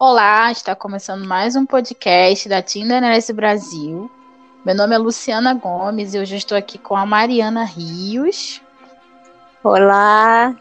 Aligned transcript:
Olá, 0.00 0.52
está 0.52 0.76
começando 0.76 1.26
mais 1.26 1.56
um 1.56 1.66
podcast 1.66 2.48
da 2.48 2.62
Tinderese 2.62 3.32
Brasil. 3.32 4.08
Meu 4.64 4.72
nome 4.72 4.94
é 4.94 4.98
Luciana 4.98 5.52
Gomes 5.54 6.14
e 6.14 6.20
hoje 6.20 6.36
eu 6.36 6.38
estou 6.38 6.56
aqui 6.56 6.78
com 6.78 6.94
a 6.94 7.04
Mariana 7.04 7.64
Rios. 7.64 8.62
Olá, 9.60 10.54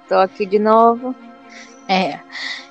estou 0.00 0.16
aqui 0.16 0.46
de 0.46 0.58
novo. 0.58 1.14
É, 1.86 2.18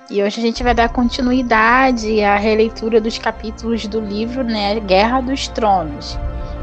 e 0.10 0.24
hoje 0.24 0.40
a 0.40 0.44
gente 0.44 0.64
vai 0.64 0.74
dar 0.74 0.90
continuidade 0.90 2.24
à 2.24 2.36
releitura 2.36 3.00
dos 3.00 3.20
capítulos 3.20 3.86
do 3.86 4.00
livro 4.00 4.44
né, 4.44 4.80
Guerra 4.80 5.22
dos 5.22 5.50
Tronos, 5.50 6.18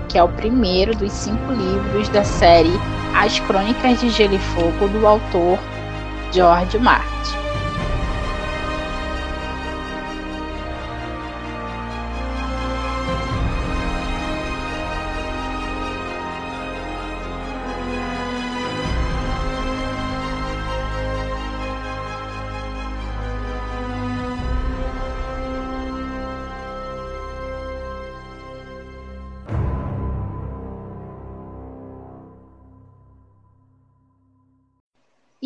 que 0.08 0.18
é 0.18 0.24
o 0.24 0.32
primeiro 0.32 0.96
dos 0.96 1.12
cinco 1.12 1.52
livros 1.52 2.08
da 2.08 2.24
série 2.24 2.72
As 3.14 3.38
Crônicas 3.38 4.00
de 4.00 4.10
Gelo 4.10 4.34
e 4.34 4.38
Fogo 4.40 4.88
do 4.88 5.06
autor 5.06 5.60
George 6.32 6.76
Martin. 6.80 7.47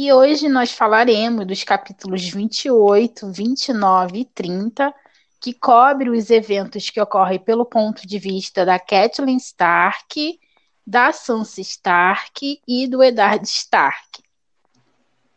E 0.05 0.12
hoje 0.12 0.48
nós 0.48 0.73
falaremos 0.73 1.47
dos 1.47 1.62
capítulos 1.62 2.29
28, 2.29 3.30
29 3.30 4.19
e 4.19 4.24
30, 4.24 4.93
que 5.41 5.54
cobre 5.54 6.10
os 6.10 6.29
eventos 6.29 6.90
que 6.90 7.01
ocorrem 7.01 7.38
pelo 7.38 7.65
ponto 7.65 8.04
de 8.04 8.18
vista 8.18 8.65
da 8.66 8.80
Catelyn 8.80 9.37
Stark, 9.37 10.41
da 10.85 11.13
Sansa 11.13 11.60
Stark 11.60 12.60
e 12.66 12.88
do 12.88 13.01
Eddard 13.01 13.46
Stark. 13.46 14.24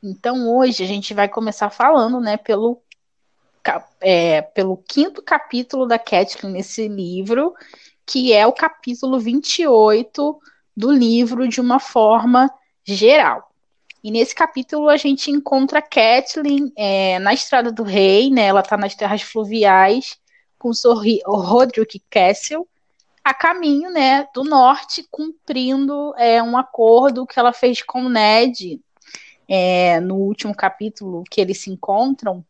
Então 0.01 0.49
hoje 0.57 0.83
a 0.83 0.87
gente 0.87 1.13
vai 1.13 1.29
começar 1.29 1.69
falando, 1.69 2.19
né, 2.19 2.35
pelo, 2.35 2.81
é, 4.01 4.41
pelo 4.41 4.77
quinto 4.77 5.21
capítulo 5.21 5.85
da 5.85 5.99
Catelyn 5.99 6.53
nesse 6.53 6.87
livro, 6.87 7.53
que 8.03 8.33
é 8.33 8.47
o 8.47 8.51
capítulo 8.51 9.19
28 9.19 10.41
do 10.75 10.91
livro 10.91 11.47
de 11.47 11.61
uma 11.61 11.79
forma 11.79 12.49
geral. 12.83 13.51
E 14.05 14.11
nesse 14.11 14.35
capítulo 14.35 14.87
a 14.87 14.97
gente 14.97 15.31
encontra 15.31 15.81
Kathleen 15.81 16.71
é, 16.77 17.17
na 17.17 17.33
Estrada 17.33 17.71
do 17.71 17.81
Rei, 17.81 18.29
né? 18.29 18.43
Ela 18.43 18.59
está 18.59 18.77
nas 18.77 18.93
terras 18.93 19.23
fluviais 19.23 20.19
com 20.59 20.69
o 20.69 21.37
Roderick 21.37 21.99
Castle, 22.07 22.67
a 23.23 23.33
caminho, 23.33 23.89
né, 23.89 24.27
do 24.31 24.43
norte, 24.43 25.03
cumprindo 25.09 26.13
é, 26.19 26.41
um 26.43 26.55
acordo 26.55 27.25
que 27.25 27.39
ela 27.39 27.51
fez 27.51 27.81
com 27.81 28.05
o 28.05 28.09
Ned 28.09 28.79
é, 29.49 29.99
no 29.99 30.17
último 30.17 30.53
capítulo 30.53 31.23
que 31.23 31.41
eles 31.41 31.61
se 31.61 31.71
encontram, 31.71 32.45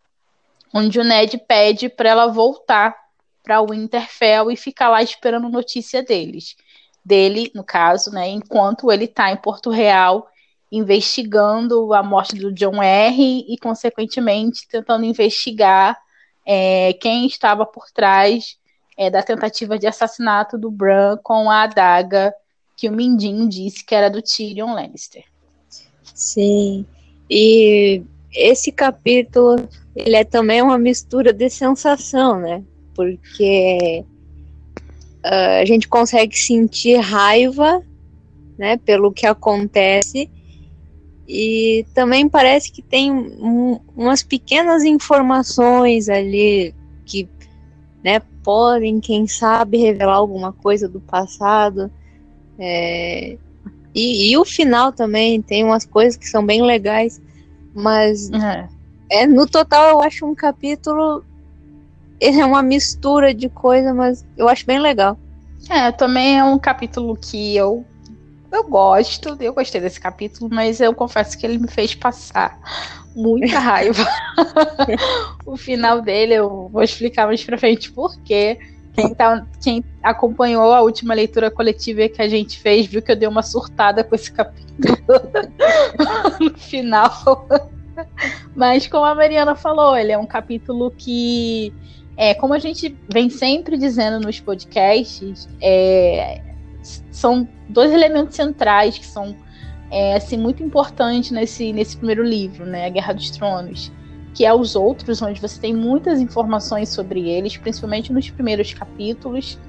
onde 0.74 1.00
o 1.00 1.06
Ned 1.06 1.38
pede 1.38 1.88
para 1.88 2.10
ela 2.10 2.28
voltar 2.28 2.94
para 3.42 3.62
o 3.62 3.68
Winterfell 3.68 4.52
e 4.52 4.58
ficar 4.58 4.90
lá 4.90 5.02
esperando 5.02 5.48
notícia 5.48 6.04
deles, 6.04 6.58
dele, 7.04 7.50
no 7.56 7.64
caso, 7.64 8.12
né, 8.12 8.28
enquanto 8.28 8.92
ele 8.92 9.06
está 9.06 9.32
em 9.32 9.38
Porto 9.38 9.70
Real 9.70 10.30
investigando 10.78 11.94
a 11.94 12.04
morte 12.04 12.36
do 12.36 12.52
John 12.52 12.82
R. 12.82 13.46
e, 13.48 13.58
consequentemente, 13.58 14.68
tentando 14.68 15.06
investigar 15.06 15.98
é, 16.46 16.94
quem 16.94 17.26
estava 17.26 17.66
por 17.66 17.90
trás 17.92 18.58
é, 18.98 19.10
da 19.10 19.24
tentativa 19.24 19.80
de 19.80 19.88
assassinato 19.88 20.58
do 20.58 20.70
Bran 20.70 21.18
com 21.24 21.50
a 21.50 21.64
adaga 21.64 22.34
que 22.78 22.90
o 22.90 22.92
Mindinho 22.92 23.48
disse 23.48 23.86
que 23.86 23.96
era 23.96 24.10
do 24.10 24.22
Tyrion 24.22 24.74
Lannister. 24.74 25.24
Sim, 26.14 26.86
e 27.30 28.04
esse 28.34 28.72
capítulo 28.72 29.68
ele 29.96 30.16
é 30.16 30.26
também 30.26 30.62
uma 30.62 30.78
mistura 30.78 31.32
de 31.32 31.50
sensação, 31.50 32.38
né? 32.40 32.64
Porque 32.94 34.04
uh, 35.24 35.62
a 35.62 35.66
gente 35.66 35.88
consegue 35.88 36.38
sentir 36.38 36.98
raiva, 36.98 37.82
né, 38.58 38.78
pelo 38.78 39.12
que 39.12 39.26
acontece, 39.26 40.30
e 41.28 41.86
também 41.94 42.30
parece 42.30 42.72
que 42.72 42.82
tem 42.82 43.12
um, 43.12 43.80
umas 43.96 44.22
pequenas 44.22 44.84
informações 44.84 46.08
ali 46.08 46.74
que 47.06 47.28
né, 48.04 48.22
podem, 48.44 49.00
quem 49.00 49.28
sabe, 49.28 49.78
revelar 49.78 50.16
alguma 50.16 50.54
coisa 50.54 50.88
do 50.88 51.00
passado. 51.00 51.92
É, 52.60 53.38
e, 53.94 54.32
e, 54.32 54.38
o 54.38 54.46
final 54.46 54.92
também 54.92 55.42
tem 55.42 55.64
umas 55.64 55.86
coisas 55.86 56.16
que 56.16 56.28
são 56.28 56.46
bem 56.46 56.62
legais, 56.62 57.20
mas 57.74 58.30
é. 58.32 58.70
é 59.10 59.28
no 59.28 59.48
total 59.48 59.90
eu 59.90 60.02
acho 60.02 60.26
um 60.26 60.36
capítulo 60.36 61.24
ele 62.20 62.40
é 62.40 62.46
uma 62.46 62.64
mistura 62.64 63.34
de 63.34 63.50
coisa, 63.50 63.94
mas 63.94 64.26
eu 64.38 64.48
acho 64.48 64.66
bem 64.66 64.80
legal. 64.80 65.18
É, 65.70 65.92
também 65.92 66.38
é 66.38 66.44
um 66.44 66.58
capítulo 66.58 67.16
que 67.16 67.56
eu 67.56 67.86
eu 68.56 68.64
gosto, 68.64 69.38
eu 69.40 69.54
gostei 69.54 69.82
desse 69.82 70.00
capítulo, 70.00 70.50
mas 70.54 70.80
eu 70.80 70.94
confesso 70.94 71.38
que 71.38 71.46
ele 71.46 71.58
me 71.58 71.68
fez 71.68 71.94
passar 71.94 72.60
muita 73.16 73.60
raiva. 73.60 74.06
o 75.46 75.58
final 75.58 76.02
dele, 76.02 76.36
eu 76.36 76.70
vou 76.72 76.84
explicar 76.84 77.28
mais 77.28 77.44
pra 77.44 77.58
frente 77.58 77.92
por 77.92 78.18
quê. 78.22 78.58
Quem, 78.94 79.14
tá, 79.14 79.46
quem 79.62 79.84
acompanhou 80.02 80.74
a 80.74 80.82
última 80.82 81.14
leitura 81.14 81.52
coletiva 81.52 82.08
que 82.08 82.22
a 82.22 82.30
gente 82.30 82.58
fez 82.58 82.86
viu 82.86 83.02
que 83.02 83.12
eu 83.12 83.16
dei 83.16 83.28
uma 83.28 83.44
surtada 83.44 84.06
com 84.06 84.16
esse 84.16 84.32
capítulo 84.32 84.96
no 86.40 86.58
final. 86.58 87.46
Mas 88.56 88.88
como 88.88 89.04
a 89.04 89.14
Mariana 89.14 89.54
falou, 89.54 89.98
ele 89.98 90.14
é 90.14 90.18
um 90.18 90.26
capítulo 90.26 90.92
que, 90.92 91.74
é, 92.16 92.34
como 92.34 92.54
a 92.54 92.60
gente 92.60 92.98
vem 93.12 93.30
sempre 93.30 93.78
dizendo 93.78 94.22
nos 94.26 94.40
podcasts, 94.40 95.50
é, 95.62 96.55
são 97.12 97.48
dois 97.70 97.92
elementos 97.92 98.36
centrais 98.36 98.98
que 98.98 99.06
são 99.06 99.36
é, 99.92 100.16
assim 100.16 100.38
muito 100.38 100.64
importantes 100.64 101.32
nesse, 101.32 101.72
nesse 101.72 101.98
primeiro 101.98 102.24
livro, 102.24 102.66
né, 102.66 102.86
a 102.86 102.90
Guerra 102.90 103.14
dos 103.14 103.30
Tronos, 103.32 103.92
que 104.34 104.46
é 104.46 104.54
os 104.54 104.76
outros, 104.76 105.22
onde 105.22 105.40
você 105.40 105.60
tem 105.60 105.74
muitas 105.74 106.20
informações 106.20 106.90
sobre 106.90 107.30
eles, 107.30 107.56
principalmente 107.58 108.12
nos 108.12 108.30
primeiros 108.30 108.74
capítulos, 108.74 109.60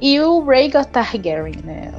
e 0.00 0.20
o 0.20 0.44
Rhaegar 0.44 0.86
Targaryen, 0.86 1.56
né, 1.64 1.92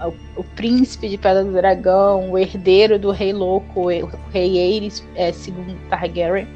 o, 0.00 0.40
o, 0.40 0.44
príncipe 0.56 1.08
de 1.08 1.18
Pedra 1.18 1.44
do 1.44 1.52
Dragão, 1.52 2.30
o 2.30 2.38
herdeiro 2.38 2.98
do 2.98 3.10
Rei 3.10 3.32
Louco, 3.32 3.90
o 3.90 4.10
Rei 4.32 4.58
Aerys 4.58 5.06
é, 5.14 5.32
segundo 5.32 5.76
Targaryen, 5.88 6.48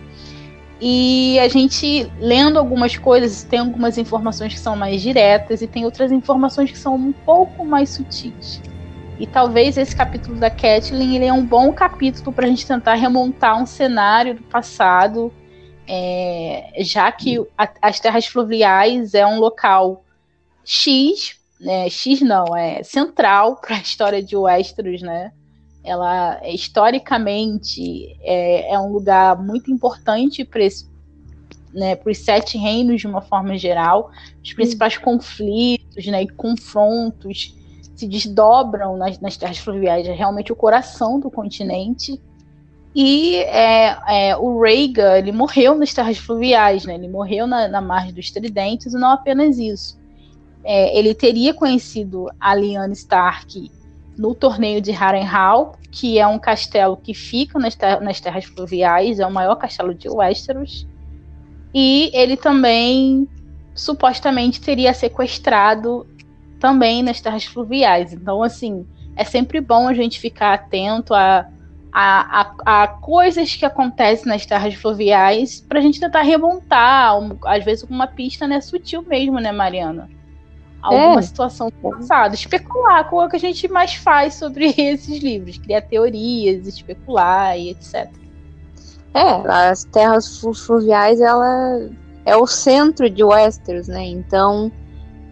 e 0.80 1.38
a 1.38 1.48
gente, 1.48 2.10
lendo 2.18 2.58
algumas 2.58 2.96
coisas, 2.96 3.44
tem 3.44 3.58
algumas 3.58 3.98
informações 3.98 4.54
que 4.54 4.60
são 4.60 4.74
mais 4.74 5.02
diretas 5.02 5.60
e 5.60 5.66
tem 5.66 5.84
outras 5.84 6.10
informações 6.10 6.70
que 6.70 6.78
são 6.78 6.94
um 6.94 7.12
pouco 7.12 7.66
mais 7.66 7.90
sutis. 7.90 8.62
E 9.18 9.26
talvez 9.26 9.76
esse 9.76 9.94
capítulo 9.94 10.36
da 10.36 10.48
Catelyn 10.48 11.16
ele 11.16 11.26
é 11.26 11.32
um 11.32 11.44
bom 11.44 11.70
capítulo 11.74 12.32
para 12.32 12.46
a 12.46 12.48
gente 12.48 12.66
tentar 12.66 12.94
remontar 12.94 13.60
um 13.60 13.66
cenário 13.66 14.34
do 14.34 14.42
passado, 14.44 15.30
é, 15.86 16.72
já 16.78 17.12
que 17.12 17.38
a, 17.58 17.68
as 17.82 18.00
terras 18.00 18.24
fluviais 18.26 19.12
é 19.12 19.26
um 19.26 19.38
local 19.38 20.02
X, 20.64 21.38
né, 21.60 21.90
X 21.90 22.22
não, 22.22 22.56
é 22.56 22.82
central 22.82 23.56
para 23.56 23.76
a 23.76 23.80
história 23.80 24.22
de 24.22 24.34
Westeros, 24.34 25.02
né? 25.02 25.32
Ela 25.82 26.40
historicamente 26.46 28.16
é, 28.20 28.72
é 28.72 28.78
um 28.78 28.92
lugar 28.92 29.40
muito 29.42 29.70
importante 29.70 30.44
para 30.44 30.60
né, 31.72 31.98
os 32.04 32.18
sete 32.18 32.58
reinos 32.58 33.00
de 33.00 33.06
uma 33.06 33.20
forma 33.20 33.56
geral. 33.56 34.10
Os 34.42 34.52
principais 34.52 34.96
hum. 34.96 35.02
conflitos 35.02 36.06
né, 36.06 36.22
e 36.22 36.28
confrontos 36.28 37.56
se 37.94 38.06
desdobram 38.06 38.96
nas, 38.96 39.20
nas 39.20 39.36
terras 39.36 39.58
fluviais, 39.58 40.06
é 40.06 40.12
realmente 40.12 40.52
o 40.52 40.56
coração 40.56 41.20
do 41.20 41.30
continente. 41.30 42.20
E 42.94 43.36
é, 43.36 43.96
é, 44.08 44.36
o 44.36 44.60
Rhaegar, 44.60 45.18
ele 45.18 45.32
morreu 45.32 45.76
nas 45.76 45.94
terras 45.94 46.18
fluviais, 46.18 46.84
né? 46.84 46.94
ele 46.94 47.08
morreu 47.08 47.46
na, 47.46 47.68
na 47.68 47.80
margem 47.80 48.12
dos 48.12 48.30
Tridentes, 48.30 48.94
e 48.94 48.98
não 48.98 49.10
apenas 49.10 49.58
isso. 49.58 50.00
É, 50.64 50.98
ele 50.98 51.14
teria 51.14 51.54
conhecido 51.54 52.28
a 52.40 52.54
Lyanna 52.54 52.92
Stark 52.94 53.70
no 54.20 54.34
torneio 54.34 54.82
de 54.82 54.90
Harrenhal, 54.90 55.76
que 55.90 56.18
é 56.18 56.26
um 56.26 56.38
castelo 56.38 56.94
que 56.94 57.14
fica 57.14 57.58
nas, 57.58 57.74
ter 57.74 58.02
nas 58.02 58.20
terras 58.20 58.44
fluviais, 58.44 59.18
é 59.18 59.26
o 59.26 59.32
maior 59.32 59.56
castelo 59.56 59.94
de 59.94 60.10
Westeros. 60.10 60.86
E 61.72 62.10
ele 62.12 62.36
também 62.36 63.26
supostamente 63.74 64.60
teria 64.60 64.92
sequestrado 64.92 66.06
também 66.58 67.02
nas 67.02 67.18
terras 67.18 67.44
fluviais. 67.44 68.12
Então, 68.12 68.42
assim, 68.42 68.86
é 69.16 69.24
sempre 69.24 69.58
bom 69.58 69.88
a 69.88 69.94
gente 69.94 70.20
ficar 70.20 70.52
atento 70.52 71.14
a, 71.14 71.46
a, 71.90 72.40
a, 72.42 72.82
a, 72.82 72.88
coisas 72.88 73.56
que 73.56 73.64
acontecem 73.64 74.26
nas 74.26 74.44
terras 74.44 74.74
fluviais 74.74 75.62
para 75.66 75.78
a 75.78 75.82
gente 75.82 75.98
tentar 75.98 76.20
remontar, 76.20 77.14
às 77.46 77.64
vezes 77.64 77.84
com 77.84 77.94
uma 77.94 78.06
pista 78.06 78.46
né, 78.46 78.60
sutil 78.60 79.00
mesmo, 79.00 79.40
né, 79.40 79.50
Mariana? 79.50 80.10
Alguma 80.82 81.20
é. 81.20 81.22
situação 81.22 81.70
passada. 81.70 82.34
Especular 82.34 83.08
com 83.08 83.16
o 83.16 83.28
que 83.28 83.36
a 83.36 83.40
gente 83.40 83.68
mais 83.68 83.94
faz 83.94 84.34
sobre 84.34 84.72
esses 84.78 85.22
livros, 85.22 85.58
criar 85.58 85.82
teorias, 85.82 86.66
especular 86.66 87.58
e 87.58 87.70
etc. 87.70 88.08
É, 89.12 89.48
as 89.48 89.84
terras 89.84 90.38
fluviais, 90.38 91.20
ela 91.20 91.90
é 92.24 92.36
o 92.36 92.46
centro 92.46 93.10
de 93.10 93.24
Westeros, 93.24 93.88
né? 93.88 94.04
Então, 94.04 94.70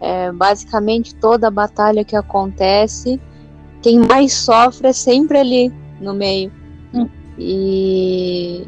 é, 0.01 0.31
basicamente 0.31 1.15
toda 1.15 1.47
a 1.47 1.51
batalha 1.51 2.03
que 2.03 2.15
acontece, 2.15 3.19
quem 3.81 3.99
mais 3.99 4.33
sofre 4.33 4.89
é 4.89 4.93
sempre 4.93 5.37
ali 5.37 5.73
no 6.01 6.13
meio. 6.13 6.51
Hum. 6.93 7.07
E 7.37 8.67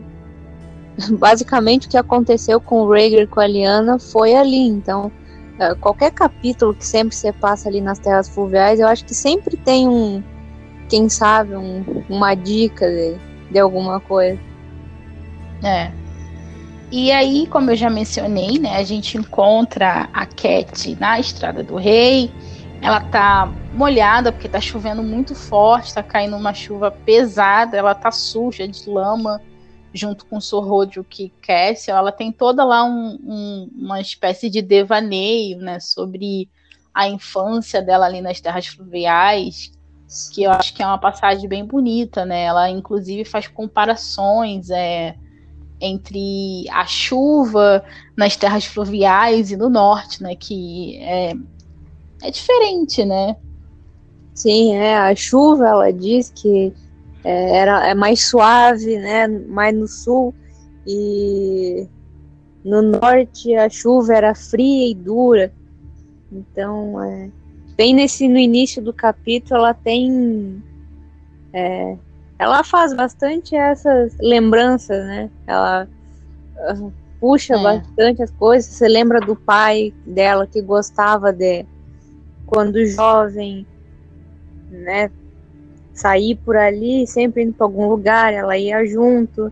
basicamente 1.19 1.87
o 1.87 1.89
que 1.89 1.97
aconteceu 1.97 2.59
com 2.61 2.81
o 2.81 2.89
Rhaegar 2.89 3.27
com 3.27 3.39
a 3.39 3.47
Liana 3.47 3.99
foi 3.99 4.33
ali. 4.33 4.67
Então, 4.67 5.11
é, 5.11 5.20
qualquer 5.79 6.11
capítulo 6.11 6.73
que 6.73 6.85
sempre 6.85 7.15
se 7.15 7.31
passa 7.33 7.69
ali 7.69 7.81
nas 7.81 7.99
terras 7.99 8.27
fluviais, 8.27 8.79
eu 8.79 8.87
acho 8.87 9.05
que 9.05 9.13
sempre 9.13 9.55
tem 9.57 9.87
um, 9.87 10.23
quem 10.89 11.07
sabe, 11.07 11.55
um, 11.55 12.03
uma 12.09 12.33
dica 12.33 12.89
de, 12.89 13.15
de 13.51 13.59
alguma 13.59 13.99
coisa. 13.99 14.39
É. 15.63 15.91
E 16.91 17.11
aí, 17.11 17.47
como 17.47 17.71
eu 17.71 17.75
já 17.75 17.89
mencionei, 17.89 18.59
né, 18.59 18.75
a 18.75 18.83
gente 18.83 19.17
encontra 19.17 20.09
a 20.11 20.25
Cat 20.25 20.97
na 20.99 21.19
Estrada 21.19 21.63
do 21.63 21.77
Rei. 21.77 22.31
Ela 22.81 22.99
tá 22.99 23.49
molhada 23.73 24.31
porque 24.31 24.49
tá 24.49 24.59
chovendo 24.59 25.03
muito 25.03 25.35
forte, 25.35 25.93
tá 25.93 26.01
caindo 26.01 26.35
uma 26.35 26.53
chuva 26.53 26.89
pesada, 26.89 27.77
ela 27.77 27.93
tá 27.93 28.11
suja 28.11 28.67
de 28.67 28.89
lama 28.89 29.39
junto 29.93 30.25
com 30.25 30.37
o 30.37 30.41
Sorrodio 30.41 31.03
que 31.03 31.29
Cassie, 31.41 31.91
ela 31.91 32.11
tem 32.11 32.31
toda 32.31 32.63
lá 32.63 32.83
um, 32.83 33.19
um, 33.23 33.69
uma 33.75 33.99
espécie 33.99 34.49
de 34.49 34.61
devaneio, 34.61 35.57
né, 35.57 35.79
sobre 35.79 36.49
a 36.93 37.07
infância 37.07 37.81
dela 37.81 38.05
ali 38.05 38.21
nas 38.21 38.39
terras 38.39 38.67
fluviais, 38.67 39.71
que 40.33 40.43
eu 40.43 40.51
acho 40.51 40.73
que 40.73 40.83
é 40.83 40.85
uma 40.85 40.97
passagem 40.97 41.47
bem 41.47 41.65
bonita, 41.65 42.25
né? 42.25 42.43
Ela 42.43 42.69
inclusive 42.69 43.23
faz 43.23 43.47
comparações, 43.47 44.69
é, 44.69 45.15
entre 45.79 46.65
a 46.69 46.85
chuva 46.85 47.83
nas 48.15 48.35
terras 48.35 48.65
fluviais 48.65 49.51
e 49.51 49.57
no 49.57 49.69
norte, 49.69 50.21
né? 50.21 50.35
Que 50.35 50.97
é, 50.97 51.33
é 52.23 52.31
diferente, 52.31 53.05
né? 53.05 53.37
Sim, 54.33 54.75
é. 54.75 54.97
A 54.97 55.15
chuva, 55.15 55.67
ela 55.67 55.93
diz 55.93 56.29
que 56.29 56.73
é, 57.23 57.57
era, 57.57 57.87
é 57.87 57.93
mais 57.93 58.27
suave, 58.27 58.97
né? 58.97 59.27
Mais 59.27 59.75
no 59.75 59.87
sul. 59.87 60.33
E 60.85 61.87
no 62.63 62.81
norte 62.81 63.55
a 63.55 63.69
chuva 63.69 64.13
era 64.13 64.35
fria 64.35 64.89
e 64.89 64.95
dura. 64.95 65.51
Então, 66.31 67.03
é, 67.03 67.29
bem 67.75 67.93
nesse, 67.93 68.27
no 68.27 68.37
início 68.37 68.81
do 68.81 68.93
capítulo, 68.93 69.59
ela 69.59 69.73
tem 69.73 70.63
é, 71.53 71.97
ela 72.41 72.63
faz 72.63 72.91
bastante 72.93 73.55
essas 73.55 74.17
lembranças, 74.19 75.05
né? 75.05 75.29
Ela 75.45 75.87
uh, 76.73 76.91
puxa 77.19 77.53
é. 77.53 77.61
bastante 77.61 78.23
as 78.23 78.31
coisas. 78.31 78.71
Você 78.71 78.87
lembra 78.87 79.19
do 79.19 79.35
pai 79.35 79.93
dela 80.07 80.47
que 80.47 80.59
gostava 80.59 81.31
de, 81.31 81.65
quando 82.47 82.83
jovem, 82.87 83.67
né? 84.71 85.11
Sair 85.93 86.35
por 86.35 86.55
ali, 86.55 87.05
sempre 87.05 87.43
indo 87.43 87.53
para 87.53 87.65
algum 87.65 87.89
lugar, 87.89 88.33
ela 88.33 88.57
ia 88.57 88.85
junto. 88.85 89.51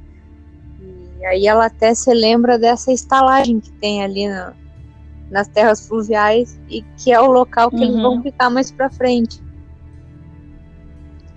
E 1.20 1.26
aí 1.26 1.48
ela 1.48 1.66
até 1.66 1.94
se 1.94 2.14
lembra 2.14 2.58
dessa 2.58 2.92
estalagem 2.92 3.60
que 3.60 3.72
tem 3.74 4.04
ali 4.04 4.28
na, 4.28 4.54
nas 5.30 5.48
terras 5.48 5.88
fluviais 5.88 6.60
e 6.70 6.82
que 6.98 7.12
é 7.12 7.20
o 7.20 7.32
local 7.32 7.70
que 7.70 7.78
uhum. 7.78 7.84
eles 7.84 7.96
vão 7.96 8.16
uhum. 8.16 8.24
ficar 8.24 8.50
mais 8.50 8.72
para 8.72 8.90
frente. 8.90 9.42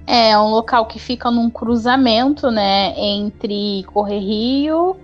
É 0.06 0.36
um 0.38 0.50
local 0.50 0.86
que 0.86 0.98
fica 0.98 1.30
num 1.30 1.48
cruzamento, 1.48 2.50
né, 2.50 2.92
entre 2.98 3.84
Correrio 3.84 4.96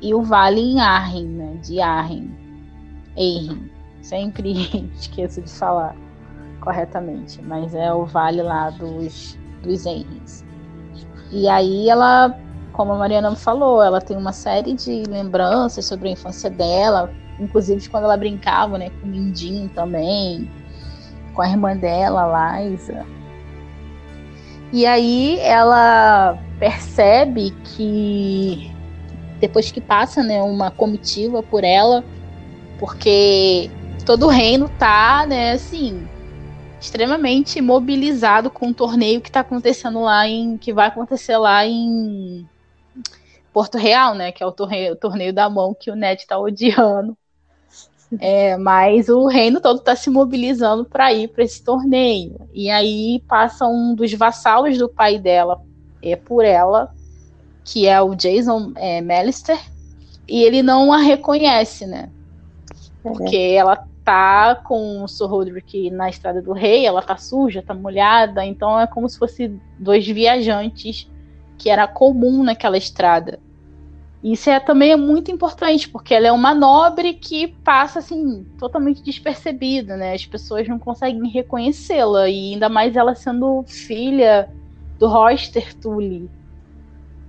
e 0.00 0.14
o 0.14 0.22
Vale 0.22 0.60
em 0.60 0.80
Arrhen, 0.80 1.26
né, 1.26 1.56
de 1.62 1.80
Arrhen. 1.80 2.30
Eirin. 3.16 3.70
Sempre 4.00 4.90
esqueço 4.94 5.42
de 5.42 5.50
falar 5.50 5.96
corretamente, 6.62 7.42
mas 7.42 7.74
é 7.74 7.92
o 7.92 8.06
vale 8.06 8.40
lá 8.40 8.70
dos, 8.70 9.38
dos 9.62 9.84
Enrins. 9.84 10.44
E 11.30 11.48
aí 11.48 11.88
ela, 11.88 12.38
como 12.72 12.92
a 12.92 12.98
Mariana 12.98 13.34
falou, 13.34 13.82
ela 13.82 14.00
tem 14.00 14.16
uma 14.16 14.32
série 14.32 14.72
de 14.72 15.02
lembranças 15.02 15.84
sobre 15.84 16.08
a 16.08 16.12
infância 16.12 16.48
dela, 16.48 17.12
inclusive 17.40 17.88
quando 17.88 18.04
ela 18.04 18.16
brincava, 18.16 18.78
né, 18.78 18.90
com 18.90 19.06
o 19.06 19.10
Mindinho 19.10 19.68
também, 19.70 20.48
com 21.34 21.42
a 21.42 21.48
irmã 21.48 21.76
dela, 21.76 22.60
Liza. 22.60 23.04
E 24.72 24.86
aí 24.86 25.38
ela 25.40 26.38
percebe 26.58 27.50
que 27.64 28.70
depois 29.40 29.72
que 29.72 29.80
passa, 29.80 30.22
né, 30.22 30.40
uma 30.40 30.70
comitiva 30.70 31.42
por 31.42 31.64
ela, 31.64 32.04
porque 32.78 33.68
todo 34.06 34.26
o 34.26 34.28
reino 34.28 34.68
tá, 34.78 35.26
né, 35.26 35.52
assim, 35.52 36.08
extremamente 36.82 37.60
mobilizado 37.60 38.50
com 38.50 38.70
o 38.70 38.74
torneio 38.74 39.20
que 39.20 39.30
tá 39.30 39.40
acontecendo 39.40 40.00
lá 40.00 40.26
em 40.26 40.58
que 40.58 40.72
vai 40.72 40.88
acontecer 40.88 41.36
lá 41.36 41.64
em 41.64 42.44
Porto 43.52 43.78
Real, 43.78 44.16
né, 44.16 44.32
que 44.32 44.42
é 44.42 44.46
o 44.46 44.50
torneio, 44.50 44.94
o 44.94 44.96
torneio 44.96 45.32
da 45.32 45.48
mão 45.48 45.76
que 45.78 45.92
o 45.92 45.94
Ned 45.94 46.26
tá 46.26 46.38
odiando. 46.38 47.16
É, 48.20 48.58
mas 48.58 49.08
o 49.08 49.26
reino 49.26 49.58
todo 49.58 49.78
está 49.78 49.96
se 49.96 50.10
mobilizando 50.10 50.84
para 50.84 51.10
ir 51.14 51.28
para 51.28 51.44
esse 51.44 51.64
torneio. 51.64 52.46
E 52.52 52.68
aí 52.68 53.24
passa 53.26 53.66
um 53.66 53.94
dos 53.94 54.12
vassalos 54.12 54.76
do 54.76 54.86
pai 54.86 55.18
dela 55.18 55.62
é 56.02 56.14
por 56.14 56.44
ela, 56.44 56.92
que 57.64 57.88
é 57.88 58.02
o 58.02 58.14
Jason 58.14 58.72
é, 58.76 59.00
Mellister, 59.00 59.58
e 60.28 60.42
ele 60.42 60.62
não 60.62 60.92
a 60.92 60.98
reconhece, 60.98 61.86
né? 61.86 62.10
Porque 63.02 63.48
uhum. 63.48 63.54
ela 63.54 63.88
tá 64.04 64.54
com 64.54 65.02
o 65.02 65.08
Sir 65.08 65.26
Roderick 65.26 65.90
na 65.90 66.08
estrada 66.08 66.42
do 66.42 66.52
rei, 66.52 66.86
ela 66.86 67.02
tá 67.02 67.16
suja, 67.16 67.62
tá 67.62 67.74
molhada, 67.74 68.44
então 68.44 68.78
é 68.78 68.86
como 68.86 69.08
se 69.08 69.18
fosse 69.18 69.54
dois 69.78 70.06
viajantes 70.06 71.10
que 71.58 71.70
era 71.70 71.86
comum 71.86 72.42
naquela 72.42 72.76
estrada. 72.76 73.38
Isso 74.22 74.48
é 74.48 74.60
também 74.60 74.92
é 74.92 74.96
muito 74.96 75.32
importante, 75.32 75.88
porque 75.88 76.14
ela 76.14 76.28
é 76.28 76.32
uma 76.32 76.54
nobre 76.54 77.14
que 77.14 77.48
passa 77.48 77.98
assim 77.98 78.46
totalmente 78.56 79.02
despercebida, 79.02 79.96
né? 79.96 80.14
As 80.14 80.24
pessoas 80.24 80.68
não 80.68 80.78
conseguem 80.78 81.28
reconhecê-la 81.28 82.28
e 82.28 82.52
ainda 82.52 82.68
mais 82.68 82.94
ela 82.94 83.16
sendo 83.16 83.64
filha 83.66 84.48
do 84.96 85.08
Royster 85.08 85.74
Tully, 85.74 86.30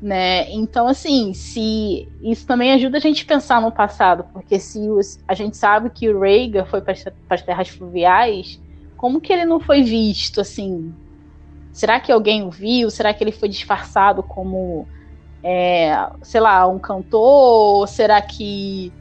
né? 0.03 0.51
Então 0.51 0.85
assim, 0.85 1.33
se 1.33 2.09
isso 2.21 2.45
também 2.45 2.73
ajuda 2.73 2.97
a 2.97 2.99
gente 2.99 3.23
a 3.23 3.27
pensar 3.27 3.61
no 3.61 3.71
passado, 3.71 4.25
porque 4.33 4.59
se 4.59 4.77
os, 4.89 5.17
a 5.25 5.33
gente 5.33 5.55
sabe 5.55 5.89
que 5.89 6.09
o 6.09 6.19
Rhaegar 6.19 6.65
foi 6.65 6.81
para 6.81 6.93
as 7.29 7.41
terras 7.41 7.69
fluviais, 7.69 8.61
como 8.97 9.21
que 9.21 9.31
ele 9.31 9.45
não 9.45 9.61
foi 9.61 9.81
visto 9.81 10.41
assim? 10.41 10.93
Será 11.71 12.01
que 12.01 12.11
alguém 12.11 12.43
o 12.43 12.51
viu? 12.51 12.89
Será 12.89 13.13
que 13.13 13.23
ele 13.23 13.31
foi 13.31 13.47
disfarçado 13.47 14.21
como 14.21 14.85
é, 15.41 15.95
sei 16.21 16.41
lá, 16.41 16.67
um 16.67 16.79
cantor? 16.79 17.87
Será 17.87 18.21
que 18.21 18.91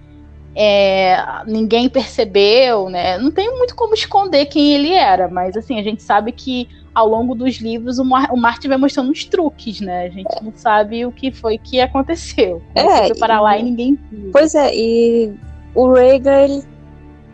é, 0.54 1.16
ninguém 1.46 1.88
percebeu, 1.88 2.88
né? 2.90 3.18
Não 3.18 3.30
tem 3.30 3.50
muito 3.56 3.74
como 3.74 3.94
esconder 3.94 4.46
quem 4.46 4.74
ele 4.74 4.92
era, 4.92 5.28
mas 5.28 5.56
assim, 5.56 5.78
a 5.78 5.82
gente 5.82 6.02
sabe 6.02 6.32
que 6.32 6.68
ao 6.94 7.08
longo 7.08 7.34
dos 7.34 7.56
livros 7.56 7.98
o, 7.98 8.04
Mar 8.04 8.28
o 8.30 8.36
Martin 8.36 8.68
vai 8.68 8.76
mostrando 8.76 9.10
uns 9.10 9.24
truques, 9.24 9.80
né? 9.80 10.04
A 10.04 10.08
gente 10.10 10.42
não 10.42 10.52
sabe 10.54 11.06
o 11.06 11.12
que 11.12 11.32
foi 11.32 11.56
que 11.56 11.80
aconteceu. 11.80 12.62
É, 12.74 13.06
foi 13.06 13.18
para 13.18 13.40
lá 13.40 13.56
e 13.56 13.62
ninguém 13.62 13.98
viu. 14.10 14.30
Pois 14.30 14.54
é, 14.54 14.74
e 14.74 15.32
o 15.74 15.90
Rhaegar, 15.92 16.44
ele 16.44 16.62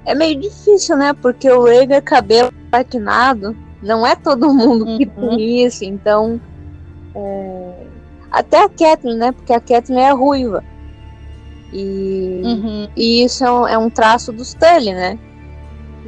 é 0.07 0.15
meio 0.15 0.41
difícil, 0.41 0.97
né? 0.97 1.13
Porque 1.13 1.51
o 1.51 1.65
Rhaegar 1.65 2.03
cabelo 2.03 2.53
platinado, 2.71 3.57
não 3.83 4.07
é 4.07 4.15
todo 4.15 4.55
mundo 4.55 4.85
que 4.97 5.11
uhum. 5.17 5.37
tem 5.37 5.65
isso, 5.65 5.85
então 5.85 6.41
é, 7.15 7.73
até 8.31 8.63
a 8.63 8.69
Kathleen, 8.69 9.17
né? 9.17 9.33
Porque 9.33 9.53
a 9.53 9.61
Kathleen 9.61 10.05
é 10.05 10.13
ruiva. 10.13 10.63
E, 11.73 12.41
uhum. 12.45 12.89
e 12.97 13.25
isso 13.25 13.45
é 13.45 13.53
um, 13.53 13.69
é 13.69 13.79
um, 13.79 13.91
traço 13.91 14.33
dos 14.33 14.55
Tully, 14.55 14.93
né? 14.93 15.19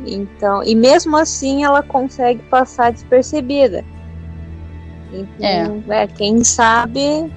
Então, 0.06 0.62
e 0.64 0.74
mesmo 0.74 1.16
assim 1.16 1.64
ela 1.64 1.82
consegue 1.82 2.42
passar 2.44 2.92
despercebida. 2.92 3.84
Então, 5.12 5.82
é. 5.88 6.04
é 6.04 6.06
quem 6.06 6.42
sabe, 6.42 7.30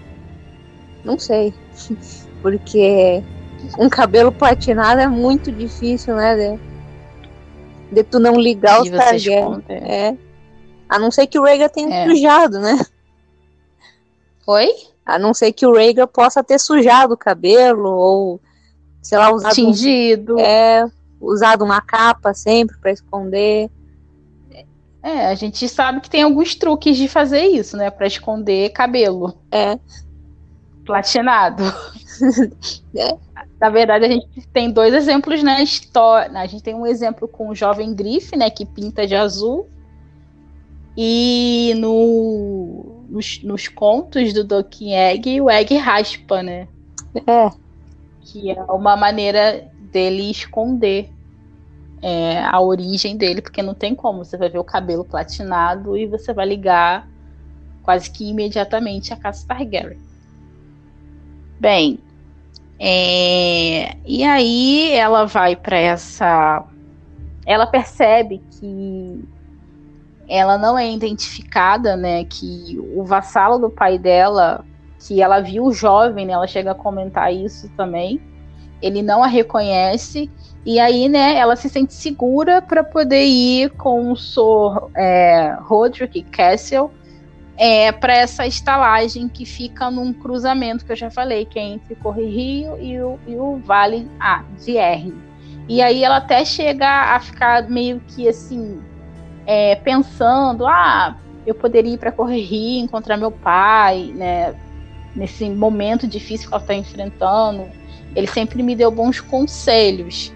não 1.04 1.20
sei. 1.20 1.54
Porque 2.42 3.24
um 3.80 3.90
cabelo 3.90 4.32
platinado 4.32 5.02
é 5.02 5.08
muito 5.08 5.52
difícil, 5.52 6.16
né? 6.16 6.36
De, 6.36 6.60
de 7.96 8.04
tu 8.04 8.20
não 8.20 8.36
ligar 8.36 8.82
os 8.82 8.90
targets. 8.90 9.64
É. 9.70 10.16
A 10.88 11.00
não 11.00 11.10
ser 11.10 11.28
que 11.28 11.40
o 11.40 11.44
Rega 11.44 11.70
tenha 11.70 11.94
é. 11.94 12.08
sujado, 12.08 12.60
né? 12.60 12.80
Oi? 14.46 14.93
A 15.06 15.20
não 15.20 15.34
ser 15.34 15.52
que 15.52 15.66
o 15.66 15.74
Rhaegar 15.74 16.08
possa 16.08 16.44
ter 16.44 16.60
sujado 16.60 17.14
o 17.14 17.18
cabelo 17.18 17.90
ou, 17.90 18.42
sei 19.02 19.18
lá, 19.18 19.32
usado, 19.34 19.54
Tingido. 19.54 20.40
é, 20.40 20.86
usado 21.20 21.64
uma 21.66 21.82
capa 21.82 22.34
sempre 22.34 22.78
para 22.78 22.92
esconder. 22.92 23.70
É, 25.02 25.28
a 25.28 25.36
gente 25.36 25.68
sabe 25.68 26.00
que 26.00 26.10
tem 26.10 26.22
alguns 26.24 26.56
truques 26.56 26.96
de 26.96 27.10
fazer 27.10 27.44
isso, 27.44 27.76
né? 27.76 27.90
Pra 27.92 28.08
esconder 28.08 28.70
cabelo 28.72 29.38
É, 29.52 29.78
platinado. 30.86 31.64
É. 32.96 33.18
Na 33.60 33.70
verdade, 33.72 34.06
a 34.06 34.08
gente 34.08 34.48
tem 34.54 34.70
dois 34.70 34.94
exemplos 34.94 35.42
na 35.42 35.62
história. 35.64 36.38
A 36.38 36.46
gente 36.46 36.62
tem 36.62 36.76
um 36.76 36.86
exemplo 36.86 37.28
com 37.28 37.50
o 37.50 37.56
jovem 37.56 37.94
Griff, 37.96 38.36
né? 38.38 38.50
Que 38.52 38.66
pinta 38.66 39.08
de 39.08 39.16
azul. 39.16 39.68
E 40.96 41.74
no, 41.78 42.93
nos, 43.14 43.44
nos 43.44 43.68
contos 43.68 44.34
do 44.34 44.44
Dokin 44.44 44.92
Egg, 44.92 45.40
o 45.40 45.48
Egg 45.48 45.78
raspa, 45.78 46.42
né? 46.42 46.68
é, 47.28 47.52
Que 48.22 48.50
é 48.50 48.60
uma 48.64 48.98
maneira 48.98 49.70
dele 49.92 50.32
esconder 50.32 51.12
é, 52.02 52.44
a 52.44 52.60
origem 52.60 53.16
dele, 53.16 53.40
porque 53.40 53.62
não 53.62 53.76
tem 53.76 53.94
como. 53.94 54.26
Você 54.26 54.36
vai 54.36 54.50
ver 54.50 54.58
o 54.58 54.64
cabelo 54.64 55.06
platinado 55.06 55.96
e 55.96 56.08
você 56.08 56.34
vai 56.34 56.48
ligar 56.48 57.08
quase 57.84 58.10
que 58.10 58.28
imediatamente 58.28 59.14
a 59.14 59.16
casa 59.16 59.46
Targaryen. 59.48 60.00
Bem, 61.60 62.00
é, 62.80 63.96
e 64.08 64.24
aí 64.24 64.92
ela 64.94 65.26
vai 65.26 65.56
para 65.56 65.78
essa. 65.78 66.66
Ela 67.46 67.68
percebe 67.68 68.42
que 68.60 69.24
ela 70.34 70.58
não 70.58 70.78
é 70.78 70.92
identificada, 70.92 71.96
né? 71.96 72.24
Que 72.26 72.80
o 72.96 73.04
vassalo 73.04 73.60
do 73.60 73.70
pai 73.70 74.00
dela, 74.00 74.66
que 75.00 75.22
ela 75.22 75.40
viu 75.40 75.72
jovem, 75.72 76.26
né, 76.26 76.34
ela 76.34 76.48
chega 76.48 76.72
a 76.72 76.76
comentar 76.76 77.32
isso 77.32 77.70
também. 77.78 78.20
Ele 78.82 79.04
não 79.04 79.24
a 79.24 79.28
reconhece 79.28 80.30
e 80.66 80.80
aí, 80.80 81.08
né, 81.08 81.36
ela 81.36 81.56
se 81.56 81.70
sente 81.70 81.94
segura 81.94 82.62
para 82.62 82.84
poder 82.84 83.26
ir 83.26 83.70
com 83.72 84.12
o 84.12 84.16
Sor 84.16 84.90
é, 84.96 85.56
Roderick 85.62 86.24
Castle 86.24 86.90
é, 87.56 87.92
para 87.92 88.16
essa 88.16 88.48
estalagem 88.48 89.28
que 89.28 89.46
fica 89.46 89.92
num 89.92 90.12
cruzamento 90.12 90.84
que 90.84 90.94
eu 90.94 90.96
já 90.96 91.12
falei, 91.12 91.46
que 91.46 91.60
é 91.60 91.64
entre 91.64 91.96
Corre 91.96 92.26
Rio 92.26 92.82
e 92.82 93.00
o, 93.00 93.20
e 93.28 93.36
o 93.36 93.58
Vale 93.58 94.10
ah, 94.20 94.44
de 94.58 94.78
R. 94.78 95.14
E 95.70 95.82
aí 95.82 96.04
ela 96.04 96.18
até 96.18 96.44
chega 96.44 97.14
a 97.14 97.20
ficar 97.20 97.70
meio 97.70 98.02
que 98.08 98.28
assim, 98.28 98.82
é, 99.46 99.76
pensando, 99.76 100.66
ah, 100.66 101.18
eu 101.46 101.54
poderia 101.54 101.94
ir 101.94 101.98
para 101.98 102.12
Corre 102.12 102.42
Rio, 102.42 102.84
encontrar 102.84 103.18
meu 103.18 103.32
pai, 103.32 104.14
né? 104.16 104.56
Nesse 105.16 105.50
momento 105.50 106.08
difícil 106.08 106.48
que 106.48 106.54
ela 106.54 106.64
está 106.64 106.74
enfrentando. 106.74 107.68
Ele 108.16 108.28
sempre 108.28 108.64
me 108.64 108.76
deu 108.76 108.90
bons 108.90 109.20
conselhos. 109.20 110.34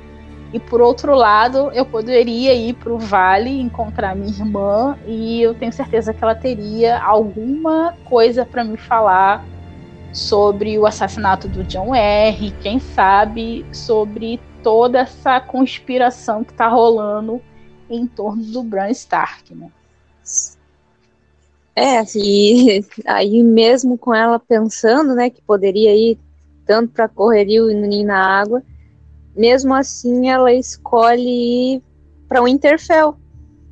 E 0.53 0.59
por 0.59 0.81
outro 0.81 1.13
lado, 1.13 1.71
eu 1.73 1.85
poderia 1.85 2.53
ir 2.53 2.73
para 2.75 2.93
o 2.93 2.97
vale 2.97 3.59
encontrar 3.59 4.15
minha 4.15 4.29
irmã 4.29 4.97
e 5.05 5.41
eu 5.41 5.53
tenho 5.53 5.73
certeza 5.73 6.13
que 6.13 6.23
ela 6.23 6.35
teria 6.35 6.99
alguma 7.01 7.93
coisa 8.05 8.45
para 8.45 8.63
me 8.63 8.77
falar 8.77 9.43
sobre 10.13 10.79
o 10.79 10.85
assassinato 10.85 11.49
do 11.49 11.63
John 11.65 11.93
R. 11.93 12.51
Quem 12.61 12.79
sabe 12.79 13.65
sobre 13.73 14.39
toda 14.63 14.99
essa 14.99 15.39
conspiração 15.39 16.43
que 16.43 16.51
está 16.51 16.67
rolando 16.67 17.41
em 17.89 18.07
torno 18.07 18.43
do 18.51 18.63
Bran 18.63 18.89
Stark, 18.91 19.53
né? 19.55 19.71
é, 21.75 22.01
e 22.15 22.81
aí 23.05 23.43
mesmo 23.43 23.97
com 23.97 24.13
ela 24.13 24.39
pensando, 24.39 25.13
né, 25.15 25.29
que 25.29 25.41
poderia 25.43 25.95
ir 25.95 26.19
tanto 26.65 26.91
para 26.93 27.07
Correrio 27.07 27.69
e 27.71 27.75
nem 27.75 28.05
na 28.05 28.19
água, 28.41 28.63
mesmo 29.35 29.73
assim 29.73 30.29
ela 30.29 30.51
escolhe 30.53 31.75
ir 31.77 31.83
para 32.27 32.41
o 32.43 32.47
Interfell, 32.47 33.15